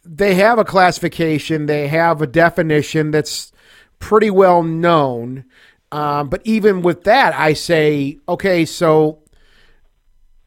they 0.05 0.35
have 0.35 0.59
a 0.59 0.65
classification. 0.65 1.67
They 1.67 1.89
have 1.89 2.23
a 2.23 2.27
definition 2.27 3.11
that's 3.11 3.53
pretty 3.99 4.31
well 4.31 4.63
known. 4.63 5.45
Um, 5.93 6.29
but 6.29 6.43
even 6.45 6.83
with 6.83 7.05
that, 7.05 7.35
I 7.35 7.53
say, 7.53 8.19
okay, 8.29 8.65
so 8.65 9.21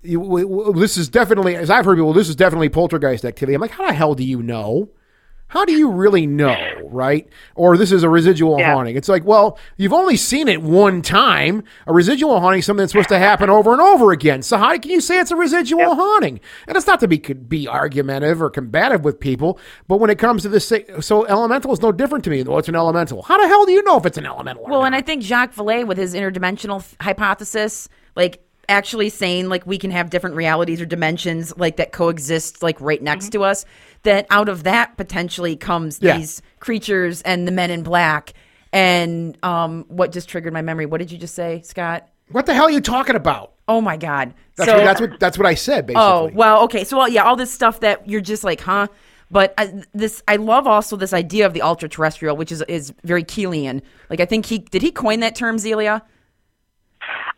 you, 0.02 0.74
this 0.76 0.98
is 0.98 1.10
definitely, 1.10 1.56
as 1.56 1.70
I've 1.70 1.86
heard 1.86 1.96
people, 1.98 2.14
this 2.14 2.30
is 2.30 2.36
definitely 2.36 2.70
poltergeist 2.70 3.26
activity. 3.26 3.56
I'm 3.56 3.62
like, 3.62 3.72
how 3.72 3.88
the 3.88 3.94
hell 3.94 4.16
do 4.16 4.24
you 4.24 4.42
know? 4.42 4.90
how 5.52 5.66
do 5.66 5.74
you 5.74 5.90
really 5.90 6.28
know, 6.28 6.56
right? 6.84 7.28
Or 7.56 7.76
this 7.76 7.92
is 7.92 8.04
a 8.04 8.10
residual 8.10 8.60
Yeah. 8.60 8.72
haunting. 8.72 8.96
It's 8.96 9.10
like, 9.10 9.26
well, 9.26 9.58
you've 9.78 9.94
only 9.94 10.16
seen 10.16 10.48
it 10.48 10.62
one 10.62 11.02
time. 11.02 11.64
A 11.88 11.92
residual 11.92 12.40
haunting 12.40 12.60
is 12.60 12.68
something 12.68 12.84
that's 12.84 12.92
supposed 12.92 13.10
to 13.10 13.18
happen 13.18 13.50
over 13.50 13.72
and 13.72 13.82
over 13.82 14.12
again. 14.12 14.44
So 14.44 14.58
how 14.58 14.78
can 14.78 14.92
you 14.92 15.02
say 15.02 15.20
it's 15.20 15.32
a 15.32 15.36
residual 15.36 15.96
haunting? 15.96 16.40
And 16.68 16.78
it's 16.78 16.86
not 16.86 17.00
to 17.00 17.08
be 17.08 17.18
be 17.18 17.68
argumentative 17.68 18.44
or 18.44 18.52
combative 18.52 19.04
with 19.04 19.20
people, 19.20 19.60
but 19.88 20.00
when 20.00 20.12
it 20.12 20.20
comes 20.20 20.44
to 20.44 20.50
this, 20.50 20.72
so 21.00 21.26
elemental 21.26 21.74
is 21.74 21.82
no 21.82 21.92
different 21.92 22.24
to 22.26 22.30
me. 22.30 22.44
Well, 22.44 22.60
it's 22.60 22.70
an 22.70 22.76
elemental. 22.76 23.24
How 23.24 23.42
the 23.42 23.48
hell 23.48 23.66
do 23.66 23.72
you 23.72 23.82
know 23.82 23.98
if 23.98 24.06
it's 24.06 24.20
an 24.20 24.28
elemental? 24.28 24.66
Well, 24.68 24.86
and 24.86 24.94
I 24.96 25.02
think 25.02 25.24
Jacques 25.24 25.56
Vallée 25.56 25.84
with 25.84 25.98
his 25.98 26.14
interdimensional 26.14 26.86
hypothesis, 27.02 27.90
like 28.16 28.44
actually 28.70 29.10
saying 29.10 29.50
like 29.50 29.66
we 29.68 29.78
can 29.78 29.92
have 29.92 30.10
different 30.10 30.36
realities 30.36 30.80
or 30.80 30.86
dimensions 30.86 31.56
like 31.58 31.76
that 31.78 31.92
coexist 31.92 32.64
like 32.64 32.80
right 32.80 33.02
next 33.02 33.30
to 33.34 33.44
us, 33.44 33.66
that 34.04 34.26
out 34.30 34.48
of 34.48 34.64
that 34.64 34.96
potentially 34.96 35.56
comes 35.56 36.00
Yeah. 36.02 36.18
these 36.18 36.42
creatures 36.60 37.22
and 37.24 37.48
the 37.48 37.52
men 37.52 37.72
in 37.72 37.84
black. 37.84 38.34
And 38.72 39.38
um, 39.44 39.86
what 39.88 40.12
just 40.12 40.30
triggered 40.30 40.54
my 40.54 40.62
memory? 40.62 40.86
What 40.86 41.00
did 41.00 41.12
you 41.12 41.18
just 41.18 41.36
say, 41.36 41.62
Scott? 41.66 42.08
what 42.32 42.46
the 42.46 42.54
hell 42.54 42.66
are 42.66 42.72
you 42.72 42.82
talking 42.82 43.16
about? 43.16 43.54
Oh 43.68 43.82
my 43.82 43.98
God! 43.98 44.34
That's, 44.56 44.70
so, 44.70 44.78
what, 44.78 44.84
that's 44.84 45.02
what 45.02 45.20
that's 45.20 45.38
what 45.38 45.48
I 45.48 45.54
said. 45.54 45.86
Basically. 45.86 46.04
Oh 46.04 46.32
well, 46.34 46.64
okay. 46.64 46.84
So 46.84 46.98
well, 46.98 47.10
yeah, 47.10 47.24
all 47.24 47.36
this 47.36 47.52
stuff 47.52 47.82
that 47.82 48.08
you're 48.08 48.22
just 48.22 48.44
like, 48.44 48.62
huh? 48.62 48.88
But 49.32 49.54
uh, 49.60 49.68
this, 49.94 50.24
I 50.28 50.38
love 50.38 50.66
also 50.66 50.96
this 50.96 51.14
idea 51.14 51.46
of 51.46 51.54
the 51.54 51.62
ultra 51.62 51.88
terrestrial, 51.88 52.36
which 52.36 52.52
is 52.52 52.64
is 52.64 52.94
very 53.04 53.24
Keelian. 53.24 53.82
Like 54.10 54.20
I 54.20 54.26
think 54.26 54.46
he 54.48 54.60
did 54.60 54.82
he 54.82 54.92
coin 54.92 55.20
that 55.20 55.36
term, 55.36 55.60
Zelia? 55.60 56.04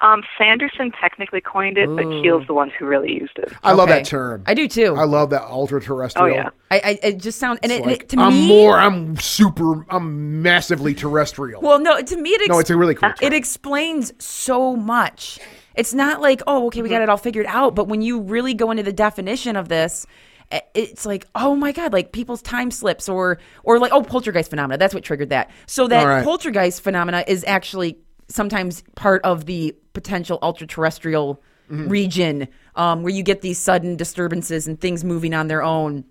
Um, 0.02 0.24
Sanderson 0.38 0.92
technically 1.00 1.42
coined 1.42 1.78
it, 1.78 1.88
but 1.96 2.04
Keel's 2.22 2.48
the 2.48 2.54
one 2.54 2.72
who 2.72 2.86
really 2.86 3.12
used 3.14 3.38
it. 3.38 3.54
I 3.64 3.74
love 3.74 3.88
Okay. 3.90 4.00
that 4.00 4.06
term. 4.06 4.44
I 4.48 4.54
do 4.56 4.68
too. 4.68 4.96
I 4.96 5.04
love 5.04 5.30
that 5.30 5.44
ultra 5.44 5.80
terrestrial. 5.80 6.28
Oh 6.28 6.30
yeah. 6.34 6.50
I, 6.72 6.82
I 6.84 7.00
it 7.04 7.18
just 7.20 7.40
sounds 7.40 7.60
and 7.62 7.72
it, 7.72 7.86
Like, 7.86 8.04
it- 8.04 8.10
to 8.10 8.20
I'm 8.20 8.34
me 8.34 8.48
more. 8.48 8.80
I'm 8.80 9.16
super. 9.18 9.86
I'm 9.90 10.42
massively 10.42 10.94
terrestrial. 10.96 11.62
well 11.62 11.80
no 11.80 12.02
to 12.02 12.18
me 12.18 12.32
it 12.32 12.42
ex- 12.42 12.50
no, 12.50 12.60
it's 12.60 12.70
a 12.72 12.76
really 12.78 12.96
cool. 12.96 13.10
Term. 13.10 13.18
it 13.22 13.34
explains 13.34 14.12
so 14.24 14.76
much. 14.76 15.40
It's 15.76 15.94
not 15.94 16.20
like 16.20 16.42
oh 16.48 16.68
okay 16.68 16.82
we 16.82 16.90
got 16.90 17.02
it 17.02 17.10
all 17.10 17.18
figured 17.18 17.46
out, 17.46 17.76
but 17.76 17.88
when 17.88 18.02
you 18.02 18.22
really 18.22 18.54
go 18.56 18.72
into 18.72 18.84
the 18.84 18.94
definition 18.94 19.56
of 19.56 19.70
this. 19.70 20.06
i- 20.52 20.64
It's 20.74 21.06
like 21.06 21.28
oh 21.36 21.56
my 21.56 21.72
god, 21.72 21.94
like 21.94 22.12
people's 22.12 22.42
time 22.42 22.72
slips, 22.72 23.08
or 23.08 23.38
or 23.64 23.78
like 23.78 23.92
oh 23.94 24.02
poltergeist 24.02 24.50
phenomena. 24.50 24.78
That's 24.80 24.94
what 24.96 25.04
triggered 25.04 25.30
that. 25.30 25.52
So 25.68 25.88
that 25.88 26.02
All 26.02 26.08
right. 26.08 26.24
poltergeist 26.26 26.82
phenomena 26.82 27.24
is 27.28 27.46
actually 27.48 28.00
sometimes 28.32 28.84
part 28.96 29.22
of 29.24 29.46
the 29.46 29.76
potential 29.94 30.40
ultra 30.42 30.66
terrestrial 30.68 31.42
Mm-hmm. 31.72 31.88
region 31.88 32.48
um, 32.76 33.02
where 33.02 33.14
you 33.14 33.24
get 33.24 33.40
these 33.40 33.58
sudden 33.58 33.96
disturbances 33.96 34.68
and 34.68 34.82
things 34.82 35.06
moving 35.06 35.34
on 35.34 35.48
their 35.48 35.64
own. 35.64 36.04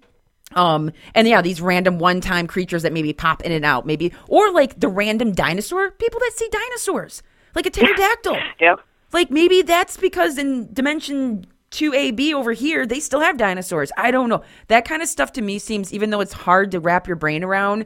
Um, 0.54 0.90
and 1.14 1.28
yeah, 1.28 1.42
these 1.42 1.60
random 1.60 1.98
one 1.98 2.22
time 2.22 2.46
creatures 2.46 2.82
that 2.82 2.94
maybe 2.94 3.12
pop 3.12 3.42
in 3.42 3.52
and 3.52 3.62
out, 3.62 3.84
maybe, 3.84 4.14
or 4.26 4.50
like 4.52 4.80
the 4.80 4.88
random 4.88 5.32
dinosaur 5.32 5.90
people 5.90 6.18
that 6.18 6.32
see 6.34 6.48
dinosaurs, 6.50 7.22
like 7.54 7.66
a 7.66 7.70
pterodactyl. 7.70 8.38
Yep. 8.60 8.80
Like 9.12 9.30
maybe 9.30 9.60
that's 9.60 9.98
because 9.98 10.38
in 10.38 10.72
dimension 10.72 11.44
2AB 11.72 12.32
over 12.32 12.52
here, 12.52 12.86
they 12.86 13.00
still 13.00 13.20
have 13.20 13.36
dinosaurs. 13.36 13.92
I 13.98 14.10
don't 14.12 14.30
know. 14.30 14.42
That 14.68 14.86
kind 14.86 15.02
of 15.02 15.08
stuff 15.10 15.32
to 15.32 15.42
me 15.42 15.58
seems, 15.58 15.92
even 15.92 16.08
though 16.08 16.20
it's 16.20 16.32
hard 16.32 16.70
to 16.70 16.80
wrap 16.80 17.06
your 17.06 17.16
brain 17.16 17.44
around, 17.44 17.84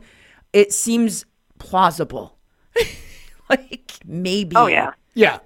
it 0.53 0.73
seems 0.73 1.27
plausible. 1.59 2.39
like 3.51 3.93
maybe. 4.05 4.57
Oh 4.57 4.67
yeah. 4.67 4.93
yeah. 5.15 5.39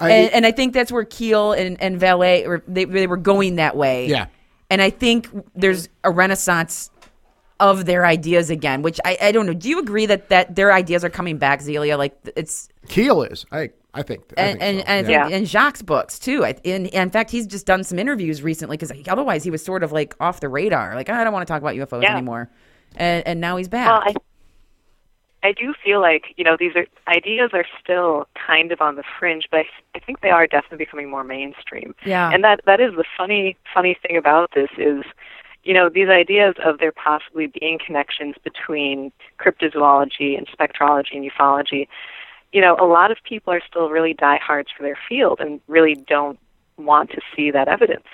I, 0.00 0.10
And, 0.10 0.32
and 0.32 0.46
I 0.46 0.52
think 0.52 0.74
that's 0.74 0.92
where 0.92 1.04
Keel 1.04 1.52
and, 1.52 1.80
and 1.82 1.98
Vallee, 1.98 2.46
or 2.46 2.62
they, 2.68 2.84
they 2.84 3.06
were 3.06 3.16
going 3.16 3.56
that 3.56 3.76
way. 3.76 4.06
Yeah. 4.06 4.26
And 4.70 4.80
I 4.80 4.90
think 4.90 5.28
there's 5.56 5.88
a 6.04 6.10
renaissance 6.10 6.90
of 7.58 7.86
their 7.86 8.06
ideas 8.06 8.50
again, 8.50 8.82
which 8.82 9.00
I, 9.04 9.18
I 9.20 9.32
don't 9.32 9.46
know. 9.46 9.54
Do 9.54 9.68
you 9.68 9.80
agree 9.80 10.06
that, 10.06 10.28
that 10.28 10.54
their 10.54 10.72
ideas 10.72 11.04
are 11.04 11.10
coming 11.10 11.38
back, 11.38 11.60
Zelia? 11.62 11.96
Like 11.96 12.16
it's 12.36 12.68
Keel 12.88 13.22
is. 13.22 13.44
I. 13.50 13.70
I 13.94 14.02
think. 14.02 14.22
I 14.36 14.42
and 14.42 14.60
think 14.60 14.62
and, 14.62 14.78
so. 14.78 14.84
and 14.86 15.08
yeah. 15.08 15.28
think 15.28 15.40
Yeah. 15.40 15.44
Jacques' 15.46 15.86
books 15.86 16.18
too. 16.18 16.44
I, 16.44 16.54
in, 16.62 16.86
in 16.86 17.10
fact, 17.10 17.30
he's 17.30 17.46
just 17.46 17.66
done 17.66 17.82
some 17.82 17.98
interviews 17.98 18.42
recently 18.42 18.76
because 18.76 18.92
otherwise 19.08 19.42
he 19.42 19.50
was 19.50 19.64
sort 19.64 19.82
of 19.82 19.92
like 19.92 20.14
off 20.20 20.40
the 20.40 20.48
radar. 20.48 20.94
Like 20.94 21.08
oh, 21.08 21.14
I 21.14 21.24
don't 21.24 21.32
want 21.32 21.48
to 21.48 21.52
talk 21.52 21.62
about 21.62 21.74
UFOs 21.74 22.02
Yeah. 22.02 22.12
anymore, 22.12 22.50
and 22.96 23.26
and 23.26 23.40
now 23.40 23.56
he's 23.56 23.66
back. 23.66 23.88
Well, 23.88 24.02
I 24.04 24.14
I 25.42 25.52
do 25.52 25.74
feel 25.84 26.00
like 26.00 26.34
you 26.36 26.44
know 26.44 26.56
these 26.58 26.74
are 26.74 26.86
ideas 27.06 27.50
are 27.52 27.64
still 27.82 28.26
kind 28.34 28.72
of 28.72 28.80
on 28.80 28.96
the 28.96 29.04
fringe, 29.18 29.44
but 29.50 29.60
I, 29.60 29.64
I 29.94 29.98
think 30.00 30.20
they 30.20 30.30
are 30.30 30.46
definitely 30.46 30.78
becoming 30.78 31.10
more 31.10 31.24
mainstream. 31.24 31.94
Yeah. 32.04 32.30
And 32.32 32.42
that 32.44 32.60
that 32.66 32.80
is 32.80 32.94
the 32.96 33.04
funny 33.16 33.56
funny 33.72 33.96
thing 34.06 34.16
about 34.16 34.50
this 34.54 34.70
is, 34.76 35.04
you 35.62 35.72
know, 35.72 35.88
these 35.88 36.08
ideas 36.08 36.54
of 36.64 36.78
there 36.78 36.92
possibly 36.92 37.46
being 37.46 37.78
connections 37.84 38.34
between 38.42 39.12
cryptozoology 39.38 40.36
and 40.36 40.46
spectrology 40.48 41.16
and 41.16 41.30
ufology. 41.30 41.86
You 42.52 42.60
know, 42.62 42.76
a 42.80 42.86
lot 42.86 43.10
of 43.10 43.18
people 43.24 43.52
are 43.52 43.62
still 43.68 43.90
really 43.90 44.14
diehards 44.14 44.70
for 44.76 44.82
their 44.82 44.98
field 45.08 45.38
and 45.40 45.60
really 45.68 45.94
don't 45.94 46.38
want 46.78 47.10
to 47.10 47.20
see 47.36 47.50
that 47.50 47.68
evidence. 47.68 48.06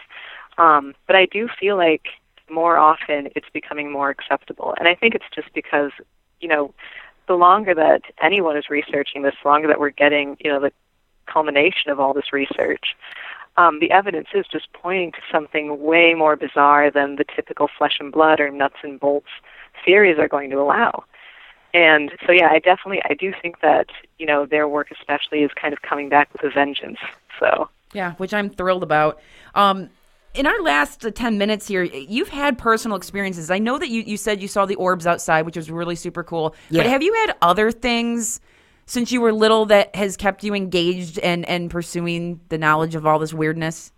Um, 0.59 0.95
but 1.07 1.17
I 1.17 1.27
do 1.27 1.49
feel 1.49 1.77
like 1.77 2.07
more 2.51 2.77
often 2.77 3.29
it's 3.35 3.49
becoming 3.53 3.91
more 3.91 4.11
acceptable, 4.11 4.75
and 4.79 4.89
I 4.89 4.95
think 4.95 5.15
it's 5.15 5.25
just 5.35 5.53
because 5.55 5.93
you 6.41 6.49
know 6.49 6.75
the 7.27 7.35
longer 7.35 7.75
that 7.75 8.03
anyone 8.23 8.57
is 8.57 8.69
researching 8.71 9.23
this, 9.23 9.35
the 9.43 9.49
longer 9.49 9.69
that 9.69 9.81
we're 9.81 9.91
getting, 9.91 10.37
you 10.41 10.51
know, 10.51 10.61
the 10.61 10.73
culmination 11.27 11.91
of 11.91 11.99
all 11.99 12.13
this 12.13 12.33
research, 12.33 12.95
um, 13.57 13.79
the 13.81 13.91
evidence 13.91 14.29
is 14.35 14.47
just 14.51 14.73
pointing 14.73 15.13
to 15.13 15.19
something 15.31 15.83
way 15.83 16.15
more 16.15 16.37
bizarre 16.37 16.91
than 16.91 17.17
the 17.17 17.25
typical 17.25 17.69
flesh 17.79 17.99
and 18.01 18.13
blood 18.13 18.41
or 18.41 18.51
nuts 18.51 18.77
and 18.83 18.99
bolts 18.99 19.29
theories 19.85 20.19
are 20.19 20.29
going 20.29 20.51
to 20.51 20.61
allow. 20.61 21.05
And 21.73 22.13
so, 22.25 22.33
yeah, 22.33 22.49
I 22.51 22.61
definitely, 22.61 23.03
I 23.09 23.15
do 23.15 23.33
think 23.43 23.61
that, 23.61 23.89
you 24.19 24.27
know, 24.27 24.47
their 24.47 24.69
work 24.69 24.91
especially 24.93 25.43
is 25.43 25.51
kind 25.61 25.73
of 25.73 25.83
coming 25.83 26.09
back 26.09 26.33
with 26.33 26.45
a 26.45 26.51
vengeance. 26.51 26.99
So, 27.41 27.69
Yeah, 27.93 28.13
which 28.15 28.33
I'm 28.33 28.49
thrilled 28.49 28.85
about. 28.85 29.21
Um, 29.55 29.91
in 30.35 30.47
our 30.47 30.61
last 30.63 31.05
uh, 31.05 31.11
10 31.11 31.39
minutes 31.39 31.67
here, 31.67 31.85
you've 31.85 32.29
had 32.29 32.59
personal 32.59 32.97
experiences. 32.97 33.51
I 33.51 33.59
know 33.59 33.79
that 33.79 33.89
you, 33.89 34.03
you 34.03 34.17
said 34.17 34.43
you 34.43 34.49
saw 34.49 34.67
the 34.67 34.75
orbs 34.75 35.07
outside, 35.07 35.47
which 35.47 35.57
was 35.57 35.71
really 35.71 35.95
super 35.95 36.25
cool. 36.25 36.55
Yeah. 36.71 36.83
But 36.83 36.91
have 36.91 37.03
you 37.03 37.15
had 37.15 37.37
other 37.41 37.71
things 37.71 38.41
since 38.87 39.13
you 39.13 39.21
were 39.21 39.33
little 39.33 39.67
that 39.67 39.95
has 39.95 40.17
kept 40.17 40.45
you 40.45 40.55
engaged 40.55 41.19
and, 41.21 41.49
and 41.49 41.71
pursuing 41.71 42.41
the 42.49 42.59
knowledge 42.59 42.95
of 42.95 43.07
all 43.07 43.19
this 43.19 43.33
weirdness? 43.33 43.93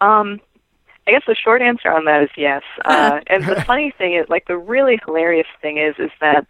Um, 0.00 0.40
I 1.06 1.12
guess 1.12 1.22
the 1.26 1.34
short 1.34 1.62
answer 1.62 1.90
on 1.90 2.04
that 2.04 2.22
is 2.22 2.30
yes. 2.36 2.62
Uh, 2.84 3.20
and 3.28 3.44
the 3.44 3.62
funny 3.62 3.92
thing 3.96 4.14
is, 4.14 4.28
like, 4.28 4.46
the 4.46 4.58
really 4.58 5.00
hilarious 5.04 5.46
thing 5.60 5.78
is, 5.78 5.94
is 5.98 6.10
that 6.20 6.46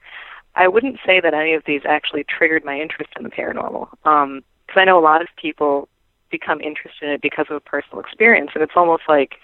I 0.55 0.69
wouldn't 0.69 0.99
say 1.07 1.21
that 1.21 1.33
any 1.33 1.55
of 1.55 1.63
these 1.65 1.83
actually 1.87 2.25
triggered 2.25 2.65
my 2.65 2.79
interest 2.79 3.11
in 3.17 3.23
the 3.23 3.31
paranormal. 3.31 3.89
Um, 4.05 4.43
because 4.67 4.81
I 4.81 4.85
know 4.85 4.99
a 4.99 5.05
lot 5.05 5.21
of 5.21 5.29
people 5.37 5.89
become 6.33 6.61
interested 6.61 7.07
in 7.07 7.11
it 7.11 7.23
because 7.23 7.47
of 7.49 7.57
a 7.57 7.61
personal 7.61 8.01
experience, 8.01 8.51
and 8.55 8.63
it's 8.65 8.73
almost 8.75 9.05
like 9.09 9.37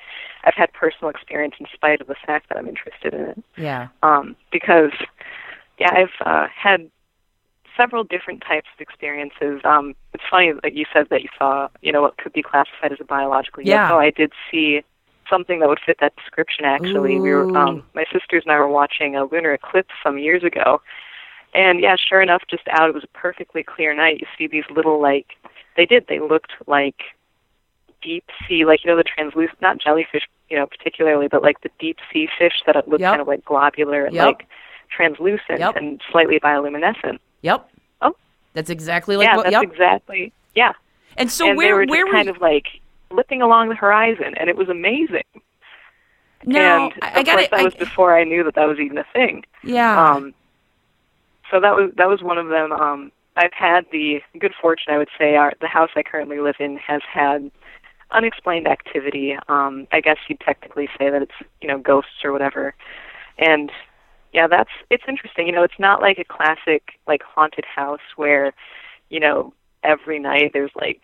I've 0.44 0.54
had 0.54 0.72
personal 0.72 1.10
experience 1.10 1.54
in 1.60 1.66
spite 1.72 2.00
of 2.00 2.08
the 2.08 2.16
fact 2.26 2.48
that 2.48 2.58
I'm 2.58 2.66
interested 2.66 3.14
in 3.14 3.20
it 3.20 3.44
Yeah. 3.56 3.88
um, 4.02 4.34
because 4.50 4.92
yeah, 5.78 5.92
I've 5.92 6.26
uh, 6.26 6.48
had 6.48 6.90
several 7.76 8.02
different 8.02 8.42
types 8.42 8.66
of 8.74 8.80
experiences. 8.80 9.60
Um, 9.64 9.94
it's 10.12 10.24
funny 10.28 10.52
that 10.64 10.74
you 10.74 10.84
said 10.92 11.06
that 11.10 11.22
you 11.22 11.28
saw, 11.38 11.68
you 11.80 11.92
know, 11.92 12.02
what 12.02 12.18
could 12.18 12.32
be 12.32 12.42
classified 12.42 12.90
as 12.90 12.98
a 13.00 13.04
biological 13.04 13.62
Yeah. 13.62 13.88
UFO. 13.88 13.98
I 13.98 14.10
did 14.10 14.32
see 14.50 14.82
something 15.30 15.60
that 15.60 15.68
would 15.68 15.78
fit 15.84 15.98
that 16.00 16.16
description. 16.16 16.64
Actually, 16.64 17.20
we 17.20 17.30
were, 17.30 17.56
um, 17.56 17.84
my 17.94 18.04
sisters 18.12 18.42
and 18.44 18.52
I 18.52 18.58
were 18.58 18.68
watching 18.68 19.14
a 19.14 19.24
lunar 19.24 19.52
eclipse 19.52 19.94
some 20.02 20.18
years 20.18 20.42
ago, 20.42 20.80
and 21.54 21.80
yeah, 21.80 21.96
sure 21.96 22.20
enough, 22.22 22.42
just 22.48 22.62
out, 22.70 22.88
it 22.88 22.94
was 22.94 23.04
a 23.04 23.18
perfectly 23.18 23.62
clear 23.62 23.94
night. 23.94 24.20
You 24.20 24.26
see 24.36 24.46
these 24.46 24.64
little 24.70 25.00
like, 25.00 25.26
they 25.76 25.86
did, 25.86 26.06
they 26.08 26.20
looked 26.20 26.52
like 26.66 26.96
deep 28.02 28.24
sea, 28.48 28.64
like 28.64 28.84
you 28.84 28.90
know, 28.90 28.96
the 28.96 29.02
translucent, 29.04 29.60
not 29.60 29.78
jellyfish, 29.78 30.22
you 30.50 30.56
know, 30.56 30.66
particularly, 30.66 31.28
but 31.28 31.42
like 31.42 31.60
the 31.62 31.70
deep 31.78 31.98
sea 32.12 32.28
fish 32.38 32.62
that 32.66 32.76
look 32.88 33.00
Yep. 33.00 33.10
kind 33.10 33.20
of 33.20 33.26
like 33.28 33.44
globular 33.44 34.04
and 34.04 34.14
Yep. 34.14 34.26
like 34.26 34.46
translucent 34.90 35.58
Yep. 35.58 35.76
and 35.76 36.00
slightly 36.10 36.38
bioluminescent. 36.40 37.18
Yep. 37.42 37.68
Oh. 38.02 38.14
That's 38.54 38.70
exactly 38.70 39.16
like 39.16 39.26
yeah, 39.26 39.36
what, 39.36 39.42
that's 39.44 39.52
yep. 39.52 39.62
exactly. 39.62 40.32
Yeah, 40.54 40.72
and 41.16 41.30
so 41.30 41.48
and 41.48 41.56
where 41.56 41.68
they 41.68 41.72
were 41.74 41.84
just 41.86 41.90
where 41.90 42.06
were 42.06 42.12
kind 42.12 42.26
you, 42.26 42.34
of 42.34 42.40
like 42.40 42.66
flipping 43.10 43.42
along 43.42 43.68
the 43.68 43.74
horizon, 43.74 44.34
and 44.36 44.48
it 44.48 44.56
was 44.56 44.68
amazing. 44.68 45.22
now 46.44 46.86
and 46.86 46.94
I, 47.02 47.20
I 47.20 47.22
got 47.22 47.38
it. 47.40 47.50
that 47.50 47.60
I- 47.60 47.64
was 47.64 47.74
before 47.74 48.16
I 48.16 48.24
knew 48.24 48.44
that 48.44 48.54
that 48.54 48.66
was 48.68 48.78
even 48.78 48.98
a 48.98 49.04
thing. 49.12 49.44
yeah. 49.64 50.12
Um, 50.12 50.34
so 51.50 51.60
that 51.60 51.74
was 51.74 51.92
that 51.96 52.08
was 52.08 52.22
one 52.22 52.38
of 52.38 52.48
them. 52.48 52.72
Um, 52.72 53.12
I've 53.36 53.52
had 53.52 53.86
the 53.92 54.20
good 54.38 54.52
fortune, 54.60 54.92
I 54.92 54.98
would 54.98 55.08
say, 55.18 55.36
our, 55.36 55.52
the 55.60 55.68
house 55.68 55.90
I 55.94 56.02
currently 56.02 56.40
live 56.40 56.56
in 56.58 56.76
has 56.78 57.02
had 57.10 57.50
unexplained 58.10 58.66
activity. 58.66 59.36
Um, 59.48 59.86
I 59.92 60.00
guess 60.00 60.16
you'd 60.28 60.40
technically 60.40 60.88
say 60.98 61.10
that 61.10 61.22
it's 61.22 61.32
you 61.60 61.68
know 61.68 61.78
ghosts 61.78 62.24
or 62.24 62.32
whatever. 62.32 62.74
And 63.38 63.70
yeah, 64.32 64.46
that's 64.48 64.70
it's 64.90 65.04
interesting. 65.08 65.46
You 65.46 65.52
know, 65.52 65.62
it's 65.62 65.78
not 65.78 66.00
like 66.00 66.18
a 66.18 66.24
classic 66.24 66.98
like 67.06 67.22
haunted 67.22 67.64
house 67.64 68.00
where 68.16 68.52
you 69.10 69.20
know 69.20 69.54
every 69.82 70.18
night 70.18 70.50
there's 70.52 70.72
like 70.74 71.02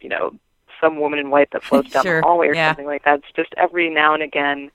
you 0.00 0.08
know 0.08 0.34
some 0.80 1.00
woman 1.00 1.18
in 1.18 1.30
white 1.30 1.50
that 1.52 1.64
floats 1.64 1.90
down 1.90 2.04
Sure, 2.04 2.20
the 2.20 2.26
hallway 2.26 2.48
or 2.48 2.54
yeah. 2.54 2.70
something 2.70 2.86
like 2.86 3.04
that. 3.04 3.18
It's 3.18 3.32
just 3.34 3.52
every 3.56 3.90
now 3.90 4.14
and 4.14 4.22
again 4.22 4.70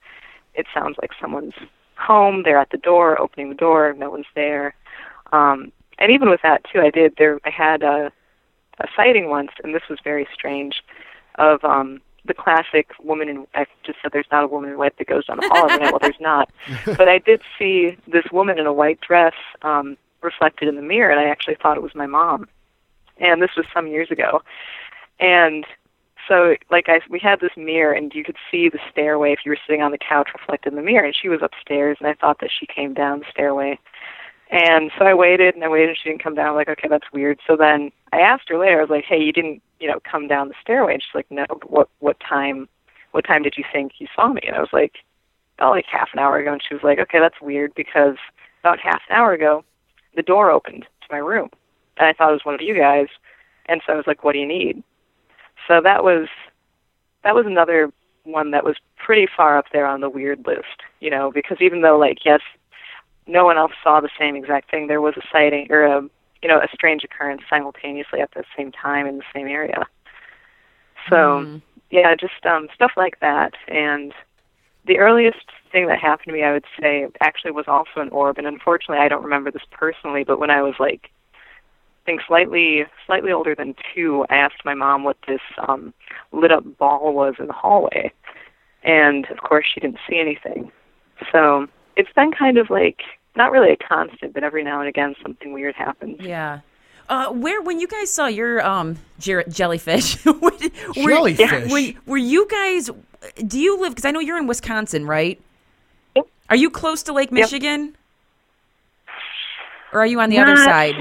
it 0.54 0.66
sounds 0.74 0.96
like 1.00 1.12
someone's 1.20 1.54
home. 1.96 2.42
They're 2.44 2.58
at 2.58 2.70
the 2.70 2.76
door, 2.78 3.20
opening 3.20 3.48
the 3.48 3.54
door, 3.54 3.94
no 3.96 4.10
one's 4.10 4.26
there. 4.34 4.74
Um, 5.32 5.72
and 5.98 6.10
even 6.10 6.30
with 6.30 6.40
that 6.42 6.64
too, 6.70 6.80
I 6.80 6.90
did 6.90 7.14
there. 7.18 7.38
I 7.44 7.50
had 7.50 7.82
a, 7.82 8.12
a 8.80 8.86
sighting 8.96 9.28
once, 9.28 9.50
and 9.62 9.74
this 9.74 9.82
was 9.88 9.98
very 10.02 10.26
strange, 10.32 10.82
of 11.36 11.64
um, 11.64 12.00
the 12.24 12.34
classic 12.34 12.90
woman 13.02 13.28
in. 13.28 13.46
I 13.54 13.66
just 13.84 13.98
said 14.02 14.12
there's 14.12 14.26
not 14.30 14.44
a 14.44 14.48
woman 14.48 14.70
in 14.70 14.78
white 14.78 14.96
that 14.98 15.06
goes 15.06 15.26
down 15.26 15.38
the 15.38 15.48
hall 15.48 15.70
every 15.70 15.84
night. 15.84 15.92
Well, 15.92 16.00
there's 16.00 16.14
not, 16.20 16.50
but 16.86 17.08
I 17.08 17.18
did 17.18 17.42
see 17.58 17.96
this 18.06 18.24
woman 18.32 18.58
in 18.58 18.66
a 18.66 18.72
white 18.72 19.00
dress 19.00 19.34
um, 19.62 19.96
reflected 20.22 20.68
in 20.68 20.76
the 20.76 20.82
mirror, 20.82 21.10
and 21.10 21.20
I 21.20 21.24
actually 21.24 21.56
thought 21.56 21.76
it 21.76 21.82
was 21.82 21.94
my 21.94 22.06
mom. 22.06 22.48
And 23.18 23.42
this 23.42 23.50
was 23.56 23.66
some 23.72 23.86
years 23.86 24.10
ago, 24.10 24.42
and 25.20 25.64
so 26.28 26.56
like 26.70 26.88
I 26.88 27.00
we 27.08 27.18
had 27.18 27.40
this 27.40 27.56
mirror 27.56 27.92
and 27.92 28.14
you 28.14 28.24
could 28.24 28.36
see 28.50 28.68
the 28.68 28.78
stairway 28.90 29.32
if 29.32 29.40
you 29.44 29.50
were 29.50 29.58
sitting 29.66 29.82
on 29.82 29.92
the 29.92 29.98
couch 29.98 30.28
reflected 30.32 30.72
in 30.72 30.76
the 30.76 30.82
mirror 30.82 31.04
and 31.04 31.14
she 31.14 31.28
was 31.28 31.40
upstairs 31.42 31.96
and 32.00 32.08
I 32.08 32.14
thought 32.14 32.38
that 32.40 32.50
she 32.56 32.66
came 32.66 32.94
down 32.94 33.20
the 33.20 33.24
stairway. 33.30 33.78
And 34.52 34.90
so 34.98 35.06
I 35.06 35.14
waited 35.14 35.54
and 35.54 35.64
I 35.64 35.68
waited 35.68 35.88
and 35.88 35.98
she 35.98 36.10
didn't 36.10 36.22
come 36.22 36.34
down. 36.34 36.48
I'm 36.48 36.54
like, 36.54 36.68
okay, 36.68 36.86
that's 36.86 37.10
weird. 37.10 37.40
So 37.46 37.56
then 37.56 37.90
I 38.12 38.20
asked 38.20 38.50
her 38.50 38.58
later, 38.58 38.78
I 38.78 38.82
was 38.82 38.90
like, 38.90 39.06
Hey, 39.06 39.18
you 39.18 39.32
didn't, 39.32 39.62
you 39.80 39.88
know, 39.88 39.98
come 40.08 40.28
down 40.28 40.48
the 40.48 40.54
stairway 40.60 40.92
and 40.92 41.02
she's 41.02 41.14
like, 41.14 41.30
No, 41.30 41.46
but 41.48 41.70
what 41.70 41.88
what 42.00 42.20
time 42.20 42.68
what 43.12 43.24
time 43.24 43.42
did 43.42 43.54
you 43.56 43.64
think 43.72 43.92
you 43.98 44.06
saw 44.14 44.28
me? 44.28 44.42
And 44.46 44.54
I 44.54 44.60
was 44.60 44.72
like, 44.72 44.96
about 45.56 45.70
like 45.70 45.86
half 45.90 46.10
an 46.12 46.18
hour 46.18 46.38
ago 46.38 46.52
and 46.52 46.62
she 46.62 46.74
was 46.74 46.84
like, 46.84 46.98
Okay, 46.98 47.18
that's 47.18 47.40
weird 47.40 47.74
because 47.74 48.16
about 48.60 48.78
half 48.78 49.00
an 49.08 49.16
hour 49.16 49.32
ago 49.32 49.64
the 50.14 50.22
door 50.22 50.50
opened 50.50 50.82
to 50.82 51.08
my 51.10 51.18
room. 51.18 51.48
And 51.96 52.06
I 52.06 52.12
thought 52.12 52.28
it 52.28 52.32
was 52.32 52.44
one 52.44 52.54
of 52.54 52.60
you 52.60 52.76
guys 52.76 53.06
and 53.66 53.80
so 53.86 53.94
I 53.94 53.96
was 53.96 54.06
like, 54.06 54.22
What 54.22 54.34
do 54.34 54.38
you 54.38 54.46
need? 54.46 54.82
So 55.66 55.80
that 55.80 56.04
was 56.04 56.28
that 57.24 57.34
was 57.34 57.46
another 57.46 57.90
one 58.24 58.50
that 58.50 58.64
was 58.64 58.76
pretty 58.98 59.26
far 59.34 59.56
up 59.56 59.66
there 59.72 59.86
on 59.86 60.02
the 60.02 60.10
weird 60.10 60.46
list, 60.46 60.82
you 61.00 61.08
know, 61.08 61.32
because 61.32 61.56
even 61.62 61.80
though 61.80 61.96
like 61.96 62.18
yes, 62.26 62.40
no 63.26 63.44
one 63.44 63.56
else 63.56 63.72
saw 63.82 64.00
the 64.00 64.10
same 64.18 64.36
exact 64.36 64.70
thing, 64.70 64.86
there 64.86 65.00
was 65.00 65.14
a 65.16 65.22
sighting 65.32 65.66
or 65.70 65.84
a 65.84 66.02
you 66.42 66.48
know, 66.48 66.58
a 66.58 66.66
strange 66.74 67.04
occurrence 67.04 67.42
simultaneously 67.48 68.20
at 68.20 68.32
the 68.34 68.42
same 68.56 68.72
time 68.72 69.06
in 69.06 69.18
the 69.18 69.24
same 69.32 69.46
area. 69.46 69.86
So 71.08 71.60
yeah, 71.90 72.14
just 72.14 72.44
um 72.46 72.68
stuff 72.74 72.92
like 72.96 73.20
that 73.20 73.52
and 73.68 74.12
the 74.84 74.98
earliest 74.98 75.46
thing 75.70 75.86
that 75.86 75.98
happened 75.98 76.26
to 76.26 76.32
me 76.32 76.42
I 76.42 76.52
would 76.52 76.64
say 76.80 77.06
actually 77.20 77.52
was 77.52 77.66
also 77.68 78.00
an 78.00 78.08
orb 78.10 78.38
and 78.38 78.46
unfortunately 78.46 78.98
I 78.98 79.08
don't 79.08 79.22
remember 79.22 79.50
this 79.50 79.62
personally, 79.70 80.24
but 80.24 80.38
when 80.38 80.50
I 80.50 80.62
was 80.62 80.74
like 80.78 81.10
I 82.02 82.04
think 82.04 82.22
slightly 82.26 82.84
slightly 83.06 83.30
older 83.30 83.54
than 83.54 83.76
two, 83.94 84.26
I 84.28 84.36
asked 84.36 84.64
my 84.64 84.74
mom 84.74 85.04
what 85.04 85.16
this 85.26 85.40
um 85.68 85.94
lit 86.32 86.50
up 86.50 86.64
ball 86.78 87.12
was 87.14 87.34
in 87.38 87.46
the 87.46 87.52
hallway. 87.52 88.12
And 88.82 89.26
of 89.30 89.38
course 89.38 89.66
she 89.72 89.80
didn't 89.80 90.00
see 90.08 90.18
anything. 90.18 90.72
So 91.30 91.68
it's 91.96 92.12
been 92.14 92.32
kind 92.32 92.58
of 92.58 92.70
like 92.70 93.00
not 93.36 93.50
really 93.50 93.72
a 93.72 93.76
constant, 93.76 94.34
but 94.34 94.44
every 94.44 94.62
now 94.62 94.80
and 94.80 94.88
again 94.88 95.14
something 95.22 95.52
weird 95.52 95.74
happens. 95.74 96.20
Yeah. 96.20 96.60
Uh, 97.08 97.30
where 97.30 97.60
when 97.60 97.80
you 97.80 97.86
guys 97.86 98.10
saw 98.10 98.26
your 98.26 98.64
um 98.64 98.98
jer- 99.18 99.44
jellyfish, 99.48 100.24
were, 100.26 100.52
Jellyfish? 100.94 101.70
Were, 101.70 101.92
were 102.06 102.16
you 102.16 102.46
guys? 102.48 102.90
Do 103.46 103.58
you 103.58 103.80
live? 103.80 103.92
Because 103.92 104.04
I 104.04 104.10
know 104.10 104.20
you're 104.20 104.38
in 104.38 104.46
Wisconsin, 104.46 105.06
right? 105.06 105.40
Yep. 106.16 106.26
Are 106.50 106.56
you 106.56 106.70
close 106.70 107.02
to 107.04 107.12
Lake 107.12 107.32
Michigan? 107.32 107.96
Or 109.92 110.00
are 110.00 110.06
you 110.06 110.20
on 110.20 110.30
the 110.30 110.38
other 110.38 110.56
side? 110.56 110.94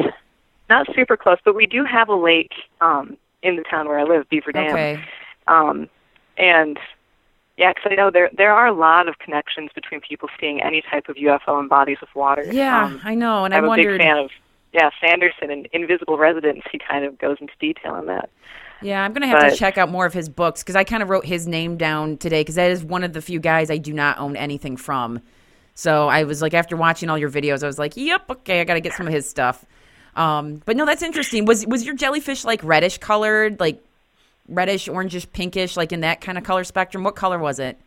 Not 0.70 0.88
super 0.94 1.16
close, 1.16 1.38
but 1.46 1.56
we 1.56 1.66
do 1.66 1.86
have 1.86 2.10
a 2.10 2.16
lake 2.16 2.52
um 2.82 3.18
in 3.42 3.56
the 3.56 3.64
town 3.64 3.88
where 3.88 4.00
I 4.00 4.04
live, 4.04 4.30
Beaver 4.30 4.52
Dam. 4.52 4.72
Okay. 4.72 5.04
Um, 5.48 5.90
and 6.38 6.78
yeah, 7.58 7.74
because 7.74 7.92
I 7.92 7.96
know 7.96 8.10
there 8.12 8.30
there 8.36 8.52
are 8.52 8.68
a 8.68 8.74
lot 8.74 9.08
of 9.08 9.20
connections 9.20 9.70
between 9.76 10.02
people 10.02 10.30
seeing 10.40 10.62
any 10.62 10.82
type 10.90 11.10
of 11.10 11.16
UFO 11.18 11.60
in 11.60 11.68
bodies 11.68 11.98
of 12.02 12.08
water. 12.16 12.46
Yeah, 12.52 12.86
Um, 12.86 13.02
I 13.04 13.16
know, 13.16 13.46
and 13.46 13.54
I 13.54 13.58
I'm 13.58 13.66
a 13.66 13.68
wondered. 13.68 13.98
big 13.98 14.08
fan 14.08 14.18
of 14.18 14.32
yeah 14.74 14.90
Sanderson 15.00 15.52
and 15.52 15.68
Invisible 15.74 16.18
Residents. 16.18 16.62
He 16.72 16.80
kind 16.80 17.06
of 17.06 17.18
goes 17.20 17.38
into 17.42 17.54
detail 17.60 17.92
on 17.94 18.06
that. 18.08 18.30
Yeah, 18.82 19.04
I'm 19.04 19.14
gonna 19.14 19.28
have 19.28 19.52
to 19.52 19.56
check 19.56 19.78
out 19.78 19.90
more 19.90 20.06
of 20.08 20.14
his 20.14 20.28
books 20.28 20.64
because 20.64 20.76
I 20.76 20.84
kind 20.84 21.04
of 21.04 21.10
wrote 21.10 21.26
his 21.26 21.46
name 21.48 21.78
down 21.78 22.18
today 22.18 22.42
because 22.42 22.56
that 22.56 22.72
is 22.72 22.84
one 22.84 23.04
of 23.04 23.14
the 23.14 23.22
few 23.22 23.40
guys 23.40 23.70
I 23.70 23.78
do 23.78 23.94
not 23.94 24.18
own 24.18 24.36
anything 24.36 24.76
from. 24.78 25.22
So 25.76 26.08
I 26.08 26.24
was 26.24 26.42
like, 26.42 26.54
after 26.54 26.76
watching 26.76 27.10
all 27.10 27.18
your 27.18 27.30
videos, 27.30 27.64
I 27.64 27.68
was 27.68 27.78
like, 27.80 27.96
"Yep, 27.96 28.30
okay, 28.30 28.60
I 28.60 28.64
got 28.64 28.74
to 28.74 28.82
get 28.82 28.94
some 28.94 29.08
of 29.08 29.14
his 29.14 29.30
stuff." 29.30 29.66
Um, 30.16 30.62
but 30.66 30.76
no, 30.76 30.86
that's 30.86 31.04
interesting. 31.04 31.46
Was 31.46 31.66
was 31.68 31.86
your 31.86 31.96
jellyfish 31.96 32.44
like 32.44 32.62
reddish 32.64 32.98
colored, 32.98 33.60
like 33.60 33.84
reddish, 34.52 34.88
orangish, 34.88 35.26
pinkish, 35.32 35.76
like 35.78 35.92
in 35.92 36.02
that 36.02 36.22
kind 36.22 36.38
of 36.38 36.44
color 36.44 36.64
spectrum? 36.64 37.04
What 37.04 37.16
color 37.16 37.40
was 37.40 37.58
it? 37.60 37.78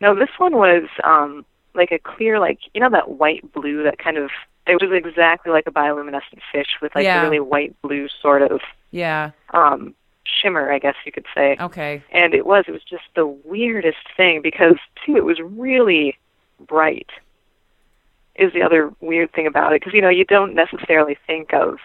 No, 0.00 0.14
this 0.14 0.30
one 0.38 0.56
was 0.56 0.84
um 1.04 1.44
like 1.74 1.92
a 1.92 1.98
clear 1.98 2.38
like 2.38 2.58
you 2.74 2.80
know 2.80 2.90
that 2.90 3.10
white 3.10 3.50
blue 3.52 3.82
that 3.84 3.98
kind 3.98 4.16
of 4.18 4.30
it 4.66 4.80
was 4.80 4.92
exactly 4.92 5.50
like 5.52 5.66
a 5.66 5.70
bioluminescent 5.72 6.40
fish 6.52 6.68
with 6.80 6.94
like 6.94 7.04
Yeah. 7.04 7.20
a 7.20 7.24
really 7.24 7.40
white 7.40 7.74
blue 7.82 8.08
sort 8.20 8.42
of 8.42 8.60
Yeah. 8.90 9.30
um 9.54 9.94
shimmer, 10.24 10.72
I 10.72 10.78
guess 10.78 10.94
you 11.04 11.12
could 11.12 11.26
say. 11.34 11.56
Okay. 11.60 12.02
and 12.10 12.34
it 12.34 12.46
was 12.46 12.64
it 12.68 12.72
was 12.72 12.82
just 12.84 13.04
the 13.14 13.26
weirdest 13.26 13.98
thing 14.16 14.40
because 14.42 14.76
too 15.04 15.16
it 15.16 15.24
was 15.24 15.38
really 15.40 16.16
bright 16.66 17.10
is 18.36 18.52
the 18.52 18.62
other 18.62 18.92
weird 19.00 19.32
thing 19.32 19.46
about 19.46 19.72
it 19.72 19.80
because 19.80 19.94
you 19.94 20.00
know 20.00 20.08
you 20.08 20.24
don't 20.24 20.54
necessarily 20.54 21.16
think 21.26 21.52
of 21.52 21.78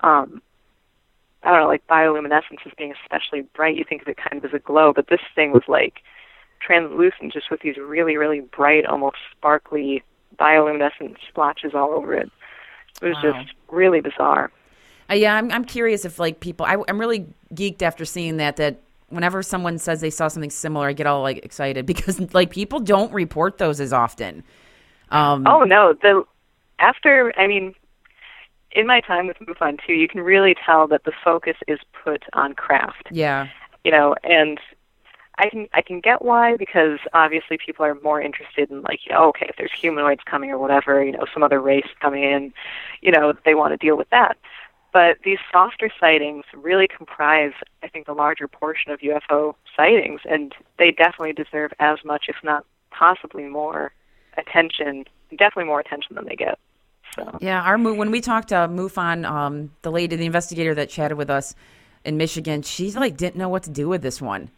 um 0.00 0.42
i 1.46 1.50
don't 1.52 1.60
know 1.62 1.68
like 1.68 1.86
bioluminescence 1.88 2.66
as 2.66 2.72
being 2.78 2.94
especially 3.04 3.42
bright 3.56 3.76
you 3.76 3.84
think 3.88 4.02
of 4.02 4.08
it 4.08 4.18
kind 4.18 4.38
of 4.44 4.46
as 4.46 4.54
a 4.54 4.60
glow 4.60 4.92
but 4.94 5.08
this 5.08 5.20
thing 5.36 5.52
was 5.52 5.64
like 5.68 6.02
translucent 6.60 7.32
just 7.32 7.50
with 7.50 7.60
these 7.62 7.78
really 7.78 8.16
really 8.18 8.40
bright 8.40 8.86
almost 8.86 9.18
sparkly 9.36 10.04
bioluminescent 10.38 11.16
splotches 11.28 11.72
all 11.74 11.92
over 11.92 12.14
it 12.14 12.30
it 13.02 13.06
was 13.06 13.18
Wow. 13.18 13.22
just 13.22 13.54
really 13.70 14.00
bizarre 14.02 14.52
Uh, 15.10 15.14
yeah, 15.14 15.36
I'm, 15.36 15.50
I'm 15.52 15.64
curious 15.64 16.04
if 16.04 16.18
like 16.18 16.40
people. 16.40 16.66
I, 16.66 16.76
I'm 16.88 16.98
really 16.98 17.26
geeked 17.54 17.82
after 17.82 18.04
seeing 18.04 18.38
that. 18.38 18.56
That 18.56 18.82
whenever 19.08 19.42
someone 19.42 19.78
says 19.78 20.00
they 20.00 20.10
saw 20.10 20.28
something 20.28 20.50
similar, 20.50 20.88
I 20.88 20.92
get 20.94 21.06
all 21.06 21.22
like 21.22 21.38
excited 21.44 21.86
because 21.92 22.20
like 22.34 22.50
people 22.50 22.80
don't 22.80 23.12
report 23.12 23.58
those 23.58 23.80
as 23.80 23.92
often. 23.92 24.42
Um, 25.10 25.46
Oh 25.46 25.60
no, 25.64 25.94
the 25.94 26.24
after 26.78 27.32
I 27.38 27.46
mean, 27.46 27.74
in 28.76 28.86
my 28.86 29.00
time 29.00 29.26
with 29.26 29.38
MUFON 29.38 29.78
too, 29.84 29.94
you 29.94 30.06
can 30.06 30.20
really 30.20 30.54
tell 30.54 30.86
that 30.88 31.04
the 31.04 31.12
focus 31.24 31.56
is 31.66 31.80
put 32.04 32.22
on 32.34 32.54
craft. 32.54 33.08
yeah, 33.10 33.48
You 33.84 33.90
know, 33.90 34.14
and 34.22 34.60
I 35.38 35.48
can 35.48 35.66
I 35.72 35.82
can 35.82 36.00
get 36.00 36.22
why 36.22 36.56
because 36.56 36.98
obviously 37.12 37.58
people 37.58 37.84
are 37.84 37.94
more 38.02 38.20
interested 38.20 38.70
in 38.70 38.82
like 38.82 39.00
you 39.06 39.12
know 39.12 39.28
okay 39.30 39.46
if 39.48 39.56
there's 39.56 39.72
humanoids 39.72 40.22
coming 40.24 40.50
or 40.50 40.58
whatever 40.58 41.04
you 41.04 41.12
know 41.12 41.26
some 41.32 41.42
other 41.42 41.60
race 41.60 41.88
coming 42.00 42.22
in, 42.22 42.52
you 43.00 43.10
know 43.10 43.32
they 43.44 43.54
want 43.54 43.72
to 43.72 43.76
deal 43.84 43.96
with 43.96 44.10
that. 44.10 44.36
But 44.92 45.18
these 45.24 45.38
softer 45.52 45.90
sightings 46.00 46.44
really 46.54 46.88
comprise, 46.88 47.52
I 47.82 47.88
think, 47.88 48.06
the 48.06 48.14
larger 48.14 48.48
portion 48.48 48.92
of 48.92 49.00
UFO 49.00 49.54
sightings, 49.76 50.20
and 50.24 50.54
they 50.78 50.90
definitely 50.90 51.34
deserve 51.34 51.72
as 51.80 51.98
much, 52.02 52.26
if 52.28 52.36
not 52.42 52.64
possibly 52.90 53.44
more, 53.44 53.92
attention. 54.38 55.04
Definitely 55.30 55.64
more 55.64 55.80
attention 55.80 56.14
than 56.14 56.24
they 56.24 56.36
get. 56.36 56.58
So. 57.16 57.38
yeah. 57.40 57.62
Our 57.62 57.78
when 57.78 58.10
we 58.10 58.20
talked 58.20 58.48
to 58.48 58.54
MUFON, 58.68 59.28
um, 59.28 59.70
the 59.82 59.90
lady, 59.90 60.16
the 60.16 60.26
investigator 60.26 60.74
that 60.74 60.88
chatted 60.90 61.16
with 61.16 61.30
us 61.30 61.54
in 62.04 62.16
Michigan, 62.16 62.62
she 62.62 62.92
like 62.92 63.16
didn't 63.16 63.36
know 63.36 63.48
what 63.48 63.64
to 63.64 63.70
do 63.70 63.88
with 63.88 64.02
this 64.02 64.20
one. 64.22 64.50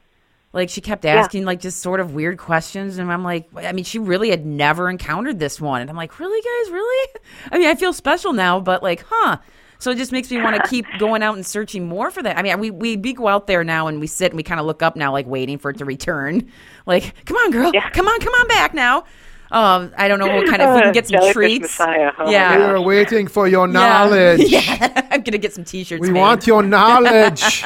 Like 0.52 0.70
she 0.70 0.80
kept 0.80 1.04
asking 1.04 1.44
like 1.44 1.60
just 1.60 1.80
sort 1.82 2.00
of 2.00 2.14
weird 2.14 2.38
questions, 2.38 2.98
and 2.98 3.12
I'm 3.12 3.22
like, 3.22 3.48
I 3.54 3.72
mean, 3.72 3.84
she 3.84 3.98
really 3.98 4.30
had 4.30 4.46
never 4.46 4.88
encountered 4.88 5.38
this 5.38 5.60
one, 5.60 5.82
and 5.82 5.90
I'm 5.90 5.96
like, 5.96 6.18
really, 6.18 6.40
guys, 6.40 6.72
really? 6.72 7.08
I 7.52 7.58
mean, 7.58 7.68
I 7.68 7.74
feel 7.74 7.92
special 7.92 8.32
now, 8.32 8.58
but 8.58 8.82
like, 8.82 9.04
huh? 9.08 9.36
So 9.80 9.92
it 9.92 9.96
just 9.96 10.10
makes 10.10 10.28
me 10.30 10.38
want 10.42 10.56
to 10.56 10.68
keep 10.68 10.86
going 10.98 11.22
out 11.22 11.36
and 11.36 11.46
searching 11.46 11.86
more 11.86 12.10
for 12.10 12.20
that. 12.22 12.36
I 12.36 12.42
mean, 12.42 12.58
we 12.58 12.70
we 12.70 12.96
we 12.96 13.12
go 13.12 13.28
out 13.28 13.46
there 13.46 13.62
now 13.62 13.86
and 13.86 14.00
we 14.00 14.06
sit 14.08 14.32
and 14.32 14.36
we 14.36 14.42
kind 14.42 14.58
of 14.58 14.66
look 14.66 14.82
up 14.82 14.96
now, 14.96 15.12
like 15.12 15.26
waiting 15.26 15.58
for 15.58 15.70
it 15.70 15.78
to 15.78 15.84
return. 15.84 16.50
Like, 16.86 17.26
come 17.26 17.36
on, 17.36 17.50
girl, 17.50 17.70
Yeah. 17.74 17.90
come 17.90 18.08
on, 18.08 18.18
come 18.18 18.32
on 18.32 18.48
back 18.48 18.72
now. 18.72 19.04
Um, 19.50 19.92
I 19.96 20.08
don't 20.08 20.18
know 20.18 20.26
what 20.34 20.46
kind 20.46 20.60
of 20.62 20.74
we 20.74 20.82
can 20.82 20.92
get 20.98 21.08
some 21.08 21.32
treats. 21.32 21.62
Messiah, 21.62 22.12
my 22.18 22.30
yeah. 22.30 22.56
We 22.58 22.62
are 22.64 22.80
waiting 22.82 23.26
for 23.28 23.48
your 23.48 23.66
knowledge. 23.78 24.40
Yeah, 24.42 25.06
I'm 25.10 25.22
gonna 25.22 25.38
get 25.38 25.54
some 25.54 25.64
T-shirts. 25.64 26.00
We 26.00 26.10
made. 26.10 26.20
want 26.20 26.46
your 26.46 26.62
knowledge. 26.62 27.64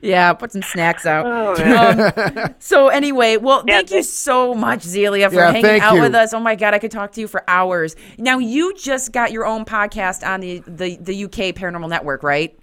Yeah, 0.00 0.32
put 0.34 0.52
some 0.52 0.62
snacks 0.62 1.06
out. 1.06 1.26
Oh, 1.26 1.56
man. 1.64 2.54
So 2.60 2.86
anyway, 2.88 3.36
well, 3.36 3.64
Yeah, 3.66 3.78
thank 3.78 3.90
you 3.90 4.02
so 4.04 4.54
much, 4.54 4.82
Zelia, 4.82 5.28
for 5.28 5.36
Yeah, 5.36 5.50
hanging 5.50 5.80
out 5.80 5.94
you. 5.96 6.02
with 6.02 6.14
us. 6.14 6.32
Oh 6.32 6.38
my 6.38 6.54
God, 6.54 6.72
I 6.72 6.78
could 6.78 6.92
talk 6.92 7.10
to 7.12 7.20
you 7.20 7.26
for 7.26 7.42
hours. 7.48 7.96
Now 8.16 8.38
you 8.38 8.74
just 8.76 9.10
got 9.12 9.32
your 9.32 9.44
own 9.44 9.64
podcast 9.64 10.24
on 10.24 10.40
the 10.40 10.62
the, 10.68 10.96
the 11.00 11.24
UK 11.24 11.54
Paranormal 11.56 11.88
Network, 11.88 12.22
right? 12.22 12.56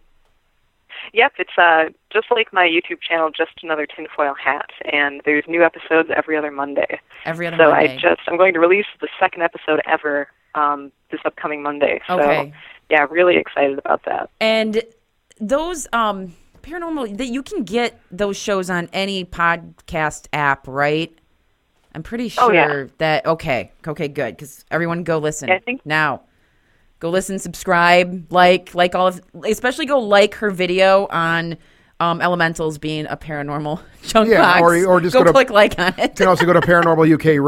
Yep, 1.15 1.33
it's 1.39 1.57
uh 1.57 1.85
just 2.11 2.27
like 2.29 2.51
my 2.51 2.67
YouTube 2.67 2.99
channel, 3.01 3.29
just 3.35 3.51
another 3.63 3.85
tinfoil 3.85 4.33
hat, 4.35 4.69
and 4.91 5.21
there's 5.23 5.45
new 5.47 5.63
episodes 5.63 6.09
every 6.15 6.35
other 6.37 6.51
Monday. 6.51 6.99
Every 7.23 7.47
other 7.47 7.55
so 7.57 7.69
Monday. 7.71 7.93
I 7.93 7.97
just 7.97 8.21
I'm 8.27 8.37
going 8.37 8.53
to 8.53 8.59
release 8.59 8.85
the 8.99 9.07
second 9.19 9.41
episode 9.41 9.79
ever 9.87 10.27
um, 10.55 10.91
this 11.11 11.21
upcoming 11.25 11.63
Monday. 11.63 12.01
So 12.07 12.19
Okay. 12.19 12.53
yeah, 12.89 13.07
really 13.09 13.37
excited 13.37 13.79
about 13.79 14.03
that. 14.05 14.29
and 14.41 14.83
those 15.39 15.87
um 15.93 16.33
paranormal 16.63 17.17
that 17.17 17.27
you 17.27 17.43
can 17.43 17.63
get 17.63 17.99
those 18.11 18.35
shows 18.37 18.69
on 18.69 18.89
any 18.91 19.23
podcast 19.23 20.27
app, 20.33 20.67
right? 20.67 21.17
I'm 21.93 22.03
pretty 22.03 22.27
sure 22.27 22.43
Oh, 22.43 22.51
yeah. 22.51 22.85
that 22.97 23.25
okay, 23.25 23.71
okay, 23.87 24.09
good 24.09 24.35
because 24.35 24.65
everyone 24.69 25.03
go 25.03 25.17
listen 25.19 25.47
Yeah, 25.47 25.55
I 25.55 25.59
think- 25.59 25.85
now. 25.85 26.21
Go 26.99 27.09
listen, 27.09 27.39
subscribe, 27.39 28.31
like, 28.31 28.73
like 28.73 28.95
all 28.95 29.07
of, 29.07 29.21
especially 29.45 29.85
go 29.85 29.99
like 29.99 30.35
her 30.35 30.49
video 30.49 31.07
on 31.07 31.57
um, 31.99 32.21
elementals 32.21 32.77
being 32.77 33.05
a 33.07 33.17
paranormal 33.17 33.81
junk 34.03 34.29
Yeah, 34.29 34.41
box. 34.41 34.61
or- 34.61 34.85
or 34.87 35.01
just 35.01 35.13
go, 35.13 35.19
go 35.19 35.25
to- 35.25 35.31
click 35.33 35.49
like 35.49 35.77
on 35.79 35.93
it. 35.97 36.11
You 36.11 36.15
can 36.15 36.27
also 36.27 36.45
go 36.45 36.53
to 36.53 36.61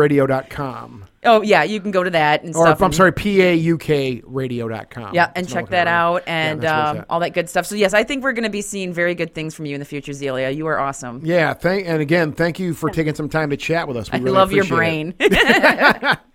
paranormalukradio.com. 0.07 1.05
Oh 1.23 1.41
yeah, 1.41 1.63
you 1.63 1.81
can 1.81 1.89
go 1.91 2.03
to 2.03 2.09
that 2.11 2.43
and 2.43 2.55
or 2.55 2.65
stuff. 2.65 2.81
I'm 2.81 2.85
and, 2.85 2.95
sorry, 2.95 3.11
paukradio.com. 3.11 5.15
Yeah, 5.15 5.31
and 5.35 5.49
check 5.49 5.69
that 5.69 5.87
out 5.87 6.23
and 6.27 6.61
yeah, 6.63 6.89
um, 6.89 7.05
all 7.09 7.19
that 7.21 7.33
good 7.33 7.49
stuff. 7.49 7.65
So 7.65 7.75
yes, 7.75 7.93
I 7.93 8.03
think 8.03 8.23
we're 8.23 8.33
going 8.33 8.43
to 8.43 8.49
be 8.49 8.61
seeing 8.61 8.91
very 8.93 9.15
good 9.15 9.33
things 9.33 9.55
from 9.55 9.65
you 9.65 9.73
in 9.73 9.79
the 9.79 9.85
future, 9.85 10.11
Zelia. 10.13 10.51
You 10.51 10.67
are 10.67 10.79
awesome. 10.79 11.21
Yeah, 11.23 11.53
thank 11.53 11.87
and 11.87 12.01
again, 12.01 12.33
thank 12.33 12.59
you 12.59 12.73
for 12.73 12.89
taking 12.89 13.15
some 13.15 13.29
time 13.29 13.49
to 13.49 13.57
chat 13.57 13.87
with 13.87 13.97
us. 13.97 14.11
We 14.11 14.19
I 14.19 14.21
really 14.21 14.37
love 14.37 14.51
your 14.51 14.65
brain. 14.65 15.15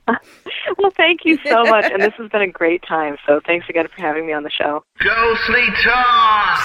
well, 0.78 0.90
thank 0.96 1.20
you 1.24 1.38
so 1.46 1.62
much, 1.64 1.84
and 1.84 2.02
this 2.02 2.14
has 2.18 2.28
been 2.30 2.42
a 2.42 2.48
great 2.48 2.82
time. 2.86 3.16
So 3.26 3.40
thanks 3.46 3.66
again 3.68 3.86
for 3.94 4.02
having 4.02 4.26
me 4.26 4.32
on 4.32 4.42
the 4.42 4.50
show. 4.50 4.82
Ghostly 4.98 5.66
Talk. 5.84 6.58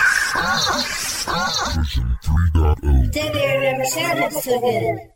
Version 1.75 2.17
3.0. 2.23 5.11